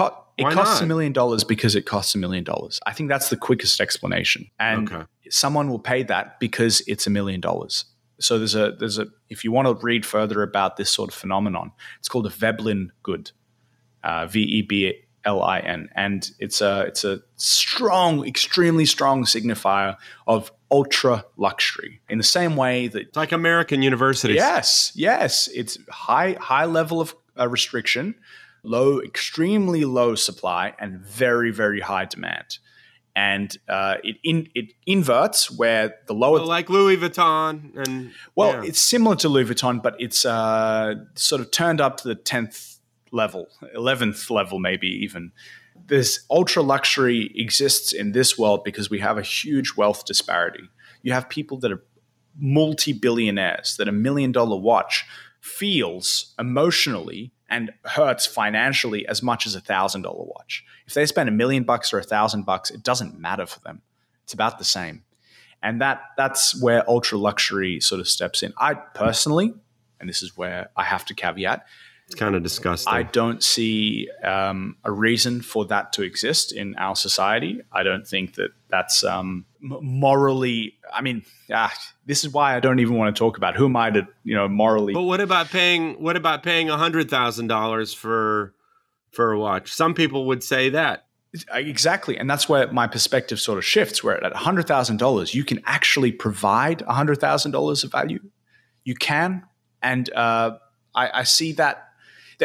it 0.43 0.45
Why 0.45 0.55
costs 0.55 0.81
not? 0.81 0.85
a 0.85 0.87
million 0.87 1.13
dollars 1.13 1.45
because 1.45 1.75
it 1.75 1.87
costs 1.87 2.15
a 2.15 2.19
million 2.19 2.45
dollars. 2.45 2.81
I 2.87 2.93
think 2.93 3.09
that's 3.09 3.29
the 3.31 3.37
quickest 3.37 3.81
explanation, 3.81 4.51
and 4.59 4.93
Okay. 4.93 5.05
someone 5.31 5.69
will 5.71 5.79
pay 5.79 6.03
that 6.05 6.39
because 6.41 6.83
it's 6.87 7.07
a 7.07 7.11
million 7.11 7.41
dollars. 7.41 7.87
So 8.21 8.39
there's 8.39 8.55
a 8.55 8.73
there's 8.79 8.99
a 8.99 9.07
if 9.31 9.43
you 9.45 9.51
want 9.53 9.67
to 9.69 9.75
read 9.85 10.05
further 10.07 10.43
about 10.43 10.77
this 10.77 10.91
sort 10.91 11.09
of 11.11 11.15
phenomenon, 11.15 11.73
it's 11.99 12.09
called 12.09 12.27
a 12.27 12.31
Veblen 12.31 12.93
good, 13.03 13.31
uh, 14.05 14.27
V 14.27 14.41
E 14.43 14.63
B 14.63 14.95
L 15.25 15.43
I 15.43 15.59
N, 15.61 15.89
and 15.97 16.31
it's 16.39 16.61
a 16.61 16.83
it's 16.83 17.05
a 17.05 17.21
strong, 17.37 18.27
extremely 18.27 18.87
strong 18.87 19.25
signifier 19.25 19.97
of 20.27 20.53
ultra 20.71 21.25
luxury. 21.37 22.01
In 22.09 22.19
the 22.19 22.25
same 22.25 22.57
way 22.57 22.89
that 22.89 23.03
It's 23.09 23.17
like 23.17 23.33
American 23.33 23.83
universities. 23.83 24.37
Yes, 24.37 24.93
yes, 24.95 25.49
it's 25.55 25.79
high 25.89 26.37
high 26.41 26.65
level 26.67 27.01
of 27.01 27.15
uh, 27.39 27.49
restriction, 27.49 28.15
low, 28.63 29.01
extremely 29.01 29.85
low 29.85 30.15
supply, 30.15 30.75
and 30.79 31.01
very 31.01 31.51
very 31.51 31.81
high 31.81 32.05
demand. 32.05 32.59
And 33.15 33.55
uh, 33.69 33.97
it 34.03 34.17
in, 34.25 34.49
it 34.55 34.73
inverts 34.87 35.51
where 35.51 35.97
the 36.07 36.15
lower. 36.15 36.39
Well, 36.39 36.47
like 36.47 36.71
Louis 36.71 36.97
Vuitton 36.97 37.77
and 37.77 38.13
well, 38.35 38.55
yeah. 38.55 38.69
it's 38.69 38.81
similar 38.81 39.17
to 39.17 39.29
Louis 39.29 39.45
Vuitton, 39.45 39.83
but 39.83 39.97
it's 39.99 40.25
uh, 40.25 40.95
sort 41.15 41.43
of 41.43 41.51
turned 41.51 41.81
up 41.81 41.99
to 41.99 42.09
the 42.09 42.15
tenth 42.15 42.79
level, 43.11 43.49
eleventh 43.75 44.31
level, 44.31 44.59
maybe 44.59 44.89
even. 44.89 45.33
This 45.87 46.25
ultra 46.31 46.63
luxury 46.63 47.31
exists 47.35 47.93
in 47.93 48.13
this 48.13 48.39
world 48.39 48.65
because 48.65 48.89
we 48.89 49.01
have 49.01 49.19
a 49.19 49.23
huge 49.23 49.75
wealth 49.77 50.07
disparity. 50.07 50.71
You 51.03 51.13
have 51.13 51.29
people 51.29 51.59
that 51.59 51.73
are 51.73 51.83
multi 52.39 52.93
billionaires 52.93 53.77
that 53.77 53.89
a 53.89 53.93
million 53.93 54.33
dollar 54.33 54.57
watch 54.57 55.05
feels 55.41 56.35
emotionally 56.39 57.33
and 57.53 57.71
hurts 57.85 58.25
financially 58.25 59.07
as 59.07 59.23
much 59.23 59.47
as 59.47 59.55
a 59.55 59.61
thousand 59.61 60.03
dollar 60.03 60.25
watch. 60.25 60.65
If 60.87 60.95
they 60.95 61.05
spend 61.05 61.29
a 61.29 61.33
million 61.33 61.65
bucks 61.65 61.93
or 61.93 61.99
a 61.99 62.03
thousand 62.03 62.45
bucks, 62.45 62.71
it 62.71 62.83
doesn't 62.83 63.21
matter 63.21 63.45
for 63.45 63.61
them. 63.61 63.83
It's 64.25 64.33
about 64.33 64.59
the 64.59 64.65
same. 64.65 65.05
And 65.63 65.81
that 65.83 66.01
that's 66.17 66.61
where 66.61 66.89
ultra 66.89 67.19
luxury 67.19 67.79
sort 67.79 68.01
of 68.01 68.09
steps 68.09 68.43
in. 68.43 68.55
I 68.57 68.73
personally, 68.73 69.53
and 70.01 70.09
this 70.09 70.23
is 70.23 70.35
where 70.35 70.71
I 70.79 70.85
have 70.85 71.05
to 71.05 71.15
caveat, 71.15 71.67
it's 72.13 72.19
kind 72.19 72.35
of 72.35 72.43
disgusting. 72.43 72.93
I 72.93 73.05
don't 73.05 73.43
see 73.43 74.07
um, 74.23 74.77
a 74.85 74.93
reason 74.93 75.41
for 75.41 75.65
that 75.67 75.95
to 75.95 76.03
exist 76.03 76.53
in 76.53 76.75
our 76.77 76.95
society. 76.95 77.63
I 77.73 77.83
don't 77.83 78.07
think 78.07 78.35
that 78.35 78.51
that's 78.69 79.03
um, 79.03 79.47
morally. 79.61 80.75
I 80.93 81.01
mean, 81.01 81.25
ah, 81.51 81.73
this 82.05 82.23
is 82.23 82.31
why 82.31 82.55
I 82.55 82.61
don't 82.61 82.81
even 82.81 82.97
want 82.97 83.17
to 83.17 83.19
talk 83.19 83.39
about 83.39 83.57
who 83.57 83.65
am 83.65 83.77
I 83.77 83.91
to 83.91 84.07
you 84.25 84.35
know 84.35 84.47
morally. 84.47 84.93
But 84.93 85.05
what 85.05 85.23
about 85.23 85.49
paying? 85.49 86.03
What 86.03 86.17
about 86.17 86.43
paying 86.43 86.69
a 86.69 86.77
hundred 86.77 87.09
thousand 87.09 87.47
dollars 87.47 87.95
for 87.95 88.53
for 89.11 89.33
a 89.33 89.39
watch? 89.39 89.73
Some 89.73 89.95
people 89.95 90.27
would 90.27 90.45
say 90.45 90.69
that. 90.71 91.07
Exactly, 91.51 92.19
and 92.19 92.29
that's 92.29 92.47
where 92.47 92.71
my 92.71 92.87
perspective 92.87 93.41
sort 93.41 93.57
of 93.57 93.65
shifts. 93.65 94.05
Where 94.05 94.23
at 94.23 94.35
hundred 94.35 94.67
thousand 94.69 94.99
dollars, 94.99 95.35
you 95.35 95.45
can 95.45 95.63
actually 95.65 96.13
provide 96.13 96.83
hundred 96.83 97.21
thousand 97.21 97.53
dollars 97.53 97.85
of 97.85 97.93
value. 97.93 98.21
You 98.85 98.97
can, 98.97 99.45
and 99.83 100.13
uh, 100.13 100.59
I, 100.95 101.21
I 101.21 101.23
see 101.23 101.53
that 101.53 101.92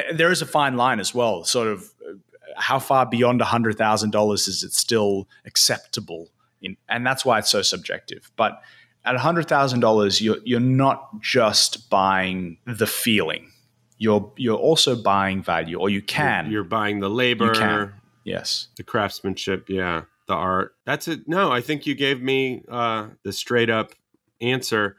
th- 0.01 0.17
there 0.17 0.31
is 0.31 0.41
a 0.41 0.45
fine 0.45 0.75
line 0.77 0.99
as 0.99 1.13
well. 1.13 1.43
Sort 1.43 1.67
of, 1.67 1.83
uh, 2.07 2.13
how 2.55 2.79
far 2.79 3.05
beyond 3.05 3.41
hundred 3.41 3.77
thousand 3.77 4.11
dollars 4.11 4.47
is 4.47 4.63
it 4.63 4.73
still 4.73 5.27
acceptable? 5.45 6.29
In, 6.61 6.77
and 6.89 7.05
that's 7.05 7.23
why 7.25 7.39
it's 7.39 7.49
so 7.49 7.61
subjective. 7.61 8.31
But 8.35 8.61
at 9.05 9.15
hundred 9.17 9.47
thousand 9.47 9.79
dollars, 9.81 10.21
you're 10.21 10.37
you're 10.43 10.59
not 10.59 11.21
just 11.21 11.89
buying 11.89 12.57
the 12.65 12.87
feeling. 12.87 13.51
You're 13.97 14.31
you're 14.37 14.57
also 14.57 14.95
buying 14.95 15.41
value, 15.43 15.79
or 15.79 15.89
you 15.89 16.01
can. 16.01 16.45
You're, 16.45 16.53
you're 16.53 16.63
buying 16.63 16.99
the 16.99 17.09
labor, 17.09 17.47
You 17.47 17.59
can. 17.59 17.93
yes. 18.23 18.67
the 18.77 18.83
craftsmanship, 18.83 19.69
yeah, 19.69 20.03
the 20.27 20.33
art. 20.33 20.75
That's 20.85 21.07
it. 21.07 21.27
No, 21.27 21.51
I 21.51 21.61
think 21.61 21.85
you 21.87 21.95
gave 21.95 22.21
me 22.21 22.63
uh, 22.69 23.07
the 23.23 23.33
straight 23.33 23.69
up 23.71 23.93
answer. 24.41 24.97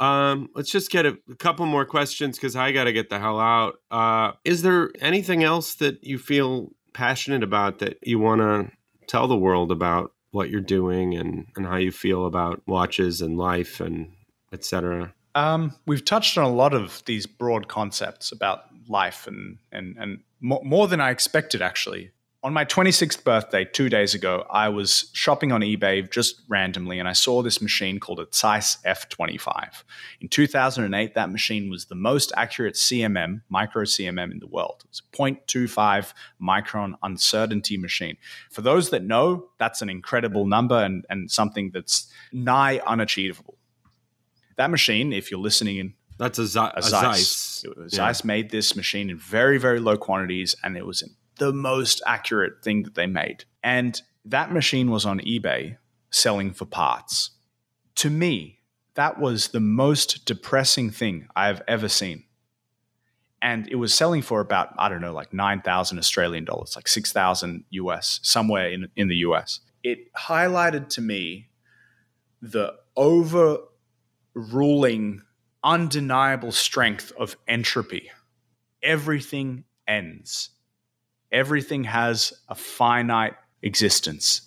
Um, 0.00 0.48
let's 0.54 0.70
just 0.70 0.90
get 0.90 1.06
a, 1.06 1.16
a 1.30 1.36
couple 1.36 1.66
more 1.66 1.84
questions 1.84 2.36
because 2.36 2.56
I 2.56 2.72
got 2.72 2.84
to 2.84 2.92
get 2.92 3.10
the 3.10 3.20
hell 3.20 3.38
out. 3.38 3.76
Uh, 3.90 4.32
is 4.44 4.62
there 4.62 4.90
anything 5.00 5.44
else 5.44 5.74
that 5.76 6.02
you 6.02 6.18
feel 6.18 6.70
passionate 6.92 7.42
about 7.42 7.78
that 7.78 7.98
you 8.02 8.18
want 8.18 8.40
to 8.40 8.72
tell 9.06 9.28
the 9.28 9.36
world 9.36 9.70
about 9.70 10.12
what 10.30 10.50
you're 10.50 10.60
doing 10.60 11.14
and, 11.14 11.46
and 11.56 11.66
how 11.66 11.76
you 11.76 11.90
feel 11.90 12.26
about 12.26 12.62
watches 12.66 13.20
and 13.20 13.36
life 13.36 13.80
and 13.80 14.10
etc. 14.52 15.12
Um, 15.34 15.74
we've 15.86 16.04
touched 16.04 16.36
on 16.38 16.44
a 16.44 16.52
lot 16.52 16.74
of 16.74 17.02
these 17.06 17.26
broad 17.26 17.68
concepts 17.68 18.32
about 18.32 18.64
life 18.88 19.26
and 19.26 19.58
and 19.70 19.96
and 19.98 20.20
more, 20.40 20.60
more 20.64 20.88
than 20.88 21.00
I 21.00 21.10
expected 21.10 21.62
actually. 21.62 22.10
On 22.42 22.54
my 22.54 22.64
26th 22.64 23.22
birthday, 23.22 23.66
two 23.66 23.90
days 23.90 24.14
ago, 24.14 24.46
I 24.48 24.70
was 24.70 25.10
shopping 25.12 25.52
on 25.52 25.60
eBay 25.60 26.10
just 26.10 26.40
randomly, 26.48 26.98
and 26.98 27.06
I 27.06 27.12
saw 27.12 27.42
this 27.42 27.60
machine 27.60 28.00
called 28.00 28.18
a 28.18 28.26
Zeiss 28.32 28.78
F25. 28.86 29.82
In 30.22 30.28
2008, 30.28 31.14
that 31.14 31.30
machine 31.30 31.68
was 31.68 31.84
the 31.84 31.94
most 31.94 32.32
accurate 32.38 32.76
CMM, 32.76 33.42
micro 33.50 33.82
CMM 33.84 34.32
in 34.32 34.38
the 34.38 34.46
world. 34.46 34.84
It's 34.88 35.00
a 35.00 35.16
0.25 35.16 36.14
micron 36.42 36.94
uncertainty 37.02 37.76
machine. 37.76 38.16
For 38.50 38.62
those 38.62 38.88
that 38.88 39.04
know, 39.04 39.48
that's 39.58 39.82
an 39.82 39.90
incredible 39.90 40.46
number 40.46 40.82
and, 40.82 41.04
and 41.10 41.30
something 41.30 41.72
that's 41.74 42.10
nigh 42.32 42.80
unachievable. 42.86 43.58
That 44.56 44.70
machine, 44.70 45.12
if 45.12 45.30
you're 45.30 45.40
listening 45.40 45.76
in 45.76 45.94
That's 46.16 46.38
a, 46.38 46.46
Ze- 46.46 46.58
a, 46.58 46.72
a 46.76 46.82
Zeiss. 46.82 47.62
Zeiss. 47.62 47.64
Yeah. 47.66 47.88
Zeiss 47.88 48.24
made 48.24 48.48
this 48.48 48.74
machine 48.74 49.10
in 49.10 49.18
very, 49.18 49.58
very 49.58 49.78
low 49.78 49.98
quantities, 49.98 50.56
and 50.64 50.78
it 50.78 50.86
was 50.86 51.02
the 51.40 51.52
most 51.52 52.00
accurate 52.06 52.62
thing 52.62 52.84
that 52.84 52.94
they 52.94 53.08
made. 53.08 53.44
And 53.64 54.00
that 54.26 54.52
machine 54.52 54.90
was 54.90 55.06
on 55.06 55.18
eBay 55.20 55.78
selling 56.10 56.52
for 56.52 56.66
parts. 56.66 57.30
To 57.96 58.10
me, 58.10 58.60
that 58.94 59.18
was 59.18 59.48
the 59.48 59.60
most 59.60 60.26
depressing 60.26 60.90
thing 60.90 61.26
I've 61.34 61.62
ever 61.66 61.88
seen. 61.88 62.24
And 63.40 63.66
it 63.68 63.76
was 63.76 63.94
selling 63.94 64.20
for 64.20 64.40
about, 64.40 64.74
I 64.78 64.90
don't 64.90 65.00
know, 65.00 65.14
like 65.14 65.32
9,000 65.32 65.98
Australian 65.98 66.44
dollars, 66.44 66.76
like 66.76 66.86
6,000 66.86 67.64
US, 67.70 68.20
somewhere 68.22 68.68
in, 68.68 68.88
in 68.94 69.08
the 69.08 69.16
US. 69.16 69.60
It 69.82 70.12
highlighted 70.12 70.90
to 70.90 71.00
me 71.00 71.48
the 72.42 72.74
overruling 72.98 73.62
undeniable 75.64 76.52
strength 76.52 77.12
of 77.18 77.34
entropy. 77.48 78.10
Everything 78.82 79.64
ends. 79.88 80.50
Everything 81.32 81.84
has 81.84 82.32
a 82.48 82.54
finite 82.54 83.34
existence. 83.62 84.42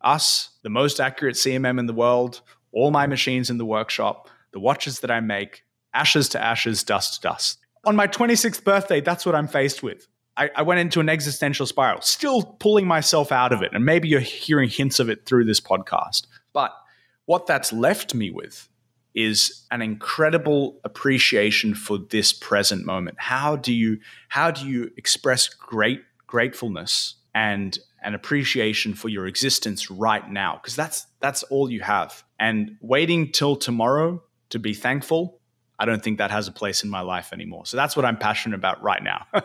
Us, 0.00 0.50
the 0.62 0.70
most 0.70 1.00
accurate 1.00 1.36
CMM 1.36 1.78
in 1.78 1.86
the 1.86 1.92
world, 1.92 2.40
all 2.72 2.90
my 2.90 3.06
machines 3.06 3.50
in 3.50 3.58
the 3.58 3.64
workshop, 3.64 4.28
the 4.52 4.60
watches 4.60 5.00
that 5.00 5.10
I 5.10 5.20
make, 5.20 5.64
ashes 5.94 6.28
to 6.30 6.42
ashes, 6.42 6.82
dust 6.82 7.14
to 7.14 7.20
dust. 7.28 7.58
On 7.86 7.96
my 7.96 8.06
26th 8.06 8.64
birthday, 8.64 9.00
that's 9.00 9.24
what 9.24 9.34
I'm 9.34 9.48
faced 9.48 9.82
with. 9.82 10.08
I, 10.36 10.50
I, 10.56 10.62
went 10.62 10.80
into 10.80 10.98
an 10.98 11.08
existential 11.08 11.64
spiral, 11.66 12.00
still 12.00 12.42
pulling 12.42 12.86
myself 12.86 13.30
out 13.30 13.52
of 13.52 13.62
it. 13.62 13.70
And 13.72 13.84
maybe 13.84 14.08
you're 14.08 14.20
hearing 14.20 14.68
hints 14.68 14.98
of 14.98 15.08
it 15.08 15.26
through 15.26 15.44
this 15.44 15.60
podcast. 15.60 16.26
But 16.52 16.72
what 17.26 17.46
that's 17.46 17.72
left 17.72 18.14
me 18.14 18.30
with 18.30 18.68
is 19.14 19.64
an 19.70 19.80
incredible 19.80 20.80
appreciation 20.82 21.74
for 21.74 21.98
this 21.98 22.32
present 22.32 22.84
moment. 22.84 23.16
How 23.20 23.54
do 23.54 23.72
you 23.72 23.98
how 24.28 24.50
do 24.50 24.66
you 24.66 24.90
express 24.96 25.48
great 25.48 26.02
gratefulness 26.34 27.14
and 27.32 27.78
an 28.02 28.12
appreciation 28.12 28.92
for 28.92 29.08
your 29.08 29.24
existence 29.24 29.88
right 29.88 30.28
now? 30.28 30.58
Because 30.60 30.74
that's 30.74 31.06
that's 31.20 31.44
all 31.44 31.70
you 31.70 31.80
have. 31.80 32.24
And 32.40 32.76
waiting 32.80 33.30
till 33.30 33.54
tomorrow 33.54 34.20
to 34.50 34.58
be 34.58 34.74
thankful, 34.74 35.38
I 35.78 35.84
don't 35.84 36.02
think 36.02 36.18
that 36.18 36.32
has 36.32 36.48
a 36.48 36.52
place 36.52 36.82
in 36.82 36.90
my 36.90 37.02
life 37.02 37.32
anymore. 37.32 37.66
So 37.66 37.76
that's 37.76 37.94
what 37.94 38.04
I'm 38.04 38.16
passionate 38.16 38.56
about 38.56 38.82
right 38.82 39.00
now. 39.00 39.26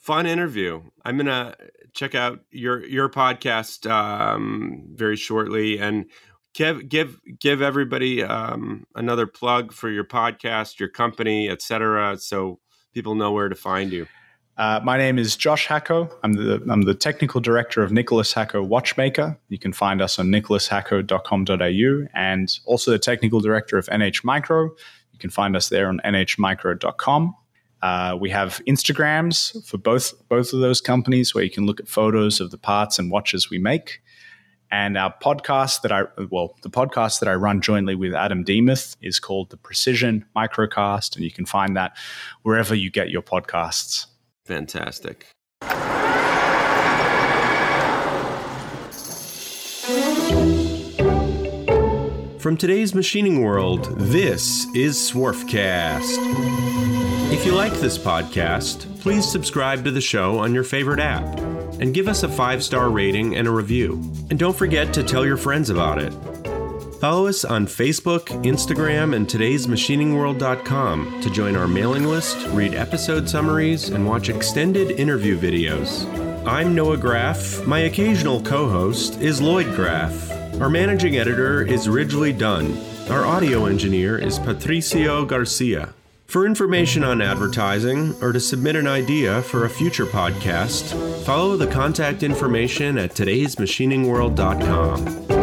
Fun 0.00 0.26
interview. 0.26 0.82
I'm 1.02 1.16
gonna 1.16 1.54
check 1.94 2.14
out 2.14 2.40
your 2.50 2.84
your 2.84 3.08
podcast 3.08 3.90
um, 3.90 4.90
very 4.92 5.16
shortly 5.16 5.78
and 5.78 6.10
give 6.52 6.90
give 6.90 7.18
give 7.40 7.62
everybody 7.62 8.22
um, 8.22 8.84
another 8.94 9.26
plug 9.26 9.72
for 9.72 9.88
your 9.88 10.04
podcast, 10.04 10.78
your 10.78 10.90
company, 10.90 11.48
etc. 11.48 12.18
So 12.18 12.60
people 12.92 13.14
know 13.14 13.32
where 13.32 13.48
to 13.48 13.54
find 13.54 13.92
you. 13.92 14.06
Uh, 14.58 14.80
my 14.82 14.98
name 14.98 15.18
is 15.20 15.36
Josh 15.36 15.68
Hacko. 15.68 16.12
I'm 16.24 16.32
the 16.32 16.60
I'm 16.68 16.82
the 16.82 16.94
technical 16.94 17.40
director 17.40 17.84
of 17.84 17.92
Nicholas 17.92 18.34
Hacko 18.34 18.66
Watchmaker. 18.66 19.38
You 19.48 19.58
can 19.58 19.72
find 19.72 20.02
us 20.02 20.18
on 20.18 20.26
nicholasHacko.com.au 20.26 22.08
and 22.12 22.58
also 22.64 22.90
the 22.90 22.98
technical 22.98 23.38
director 23.38 23.78
of 23.78 23.86
NH 23.86 24.24
Micro. 24.24 24.64
You 25.12 25.18
can 25.20 25.30
find 25.30 25.54
us 25.54 25.68
there 25.68 25.88
on 25.88 26.00
nhmicro.com. 26.04 27.36
Uh, 27.82 28.18
we 28.20 28.30
have 28.30 28.60
Instagrams 28.66 29.64
for 29.64 29.78
both 29.78 30.12
both 30.28 30.52
of 30.52 30.58
those 30.58 30.80
companies 30.80 31.36
where 31.36 31.44
you 31.44 31.50
can 31.50 31.64
look 31.64 31.78
at 31.78 31.86
photos 31.86 32.40
of 32.40 32.50
the 32.50 32.58
parts 32.58 32.98
and 32.98 33.12
watches 33.12 33.48
we 33.48 33.58
make. 33.58 34.00
And 34.72 34.98
our 34.98 35.14
podcast 35.22 35.82
that 35.82 35.92
I, 35.92 36.02
well, 36.30 36.56
the 36.62 36.68
podcast 36.68 37.20
that 37.20 37.28
I 37.28 37.34
run 37.34 37.60
jointly 37.60 37.94
with 37.94 38.12
Adam 38.12 38.44
Demuth 38.44 38.96
is 39.00 39.20
called 39.20 39.50
the 39.50 39.56
Precision 39.56 40.26
Microcast, 40.36 41.14
and 41.14 41.24
you 41.24 41.30
can 41.30 41.46
find 41.46 41.76
that 41.76 41.96
wherever 42.42 42.74
you 42.74 42.90
get 42.90 43.08
your 43.08 43.22
podcasts. 43.22 44.06
Fantastic. 44.48 45.26
From 52.38 52.56
today's 52.56 52.94
machining 52.94 53.42
world, 53.42 53.84
this 53.98 54.64
is 54.74 54.96
Swarfcast. 54.96 56.16
If 57.30 57.44
you 57.44 57.52
like 57.52 57.74
this 57.74 57.98
podcast, 57.98 58.86
please 59.02 59.30
subscribe 59.30 59.84
to 59.84 59.90
the 59.90 60.00
show 60.00 60.38
on 60.38 60.54
your 60.54 60.64
favorite 60.64 61.00
app 61.00 61.26
and 61.78 61.92
give 61.92 62.08
us 62.08 62.22
a 62.22 62.28
five 62.28 62.64
star 62.64 62.88
rating 62.88 63.36
and 63.36 63.46
a 63.46 63.50
review. 63.50 63.96
And 64.30 64.38
don't 64.38 64.56
forget 64.56 64.94
to 64.94 65.02
tell 65.02 65.26
your 65.26 65.36
friends 65.36 65.68
about 65.68 65.98
it. 65.98 66.14
Follow 67.00 67.26
us 67.28 67.44
on 67.44 67.66
Facebook, 67.66 68.24
Instagram, 68.44 69.14
and 69.14 69.28
today'smachiningworld.com 69.28 71.20
to 71.20 71.30
join 71.30 71.54
our 71.54 71.68
mailing 71.68 72.06
list, 72.06 72.44
read 72.48 72.74
episode 72.74 73.28
summaries, 73.28 73.90
and 73.90 74.04
watch 74.04 74.28
extended 74.28 74.90
interview 74.98 75.38
videos. 75.38 76.12
I'm 76.44 76.74
Noah 76.74 76.96
Graff. 76.96 77.64
My 77.66 77.78
occasional 77.80 78.42
co 78.42 78.68
host 78.68 79.20
is 79.20 79.40
Lloyd 79.40 79.76
Graff. 79.76 80.28
Our 80.60 80.68
managing 80.68 81.18
editor 81.18 81.62
is 81.62 81.88
Ridgely 81.88 82.32
Dunn. 82.32 82.76
Our 83.08 83.24
audio 83.24 83.66
engineer 83.66 84.18
is 84.18 84.40
Patricio 84.40 85.24
Garcia. 85.24 85.94
For 86.26 86.46
information 86.46 87.04
on 87.04 87.22
advertising 87.22 88.16
or 88.20 88.32
to 88.32 88.40
submit 88.40 88.74
an 88.74 88.88
idea 88.88 89.40
for 89.42 89.64
a 89.64 89.70
future 89.70 90.04
podcast, 90.04 91.22
follow 91.24 91.56
the 91.56 91.68
contact 91.68 92.24
information 92.24 92.98
at 92.98 93.12
today'smachiningworld.com. 93.12 95.37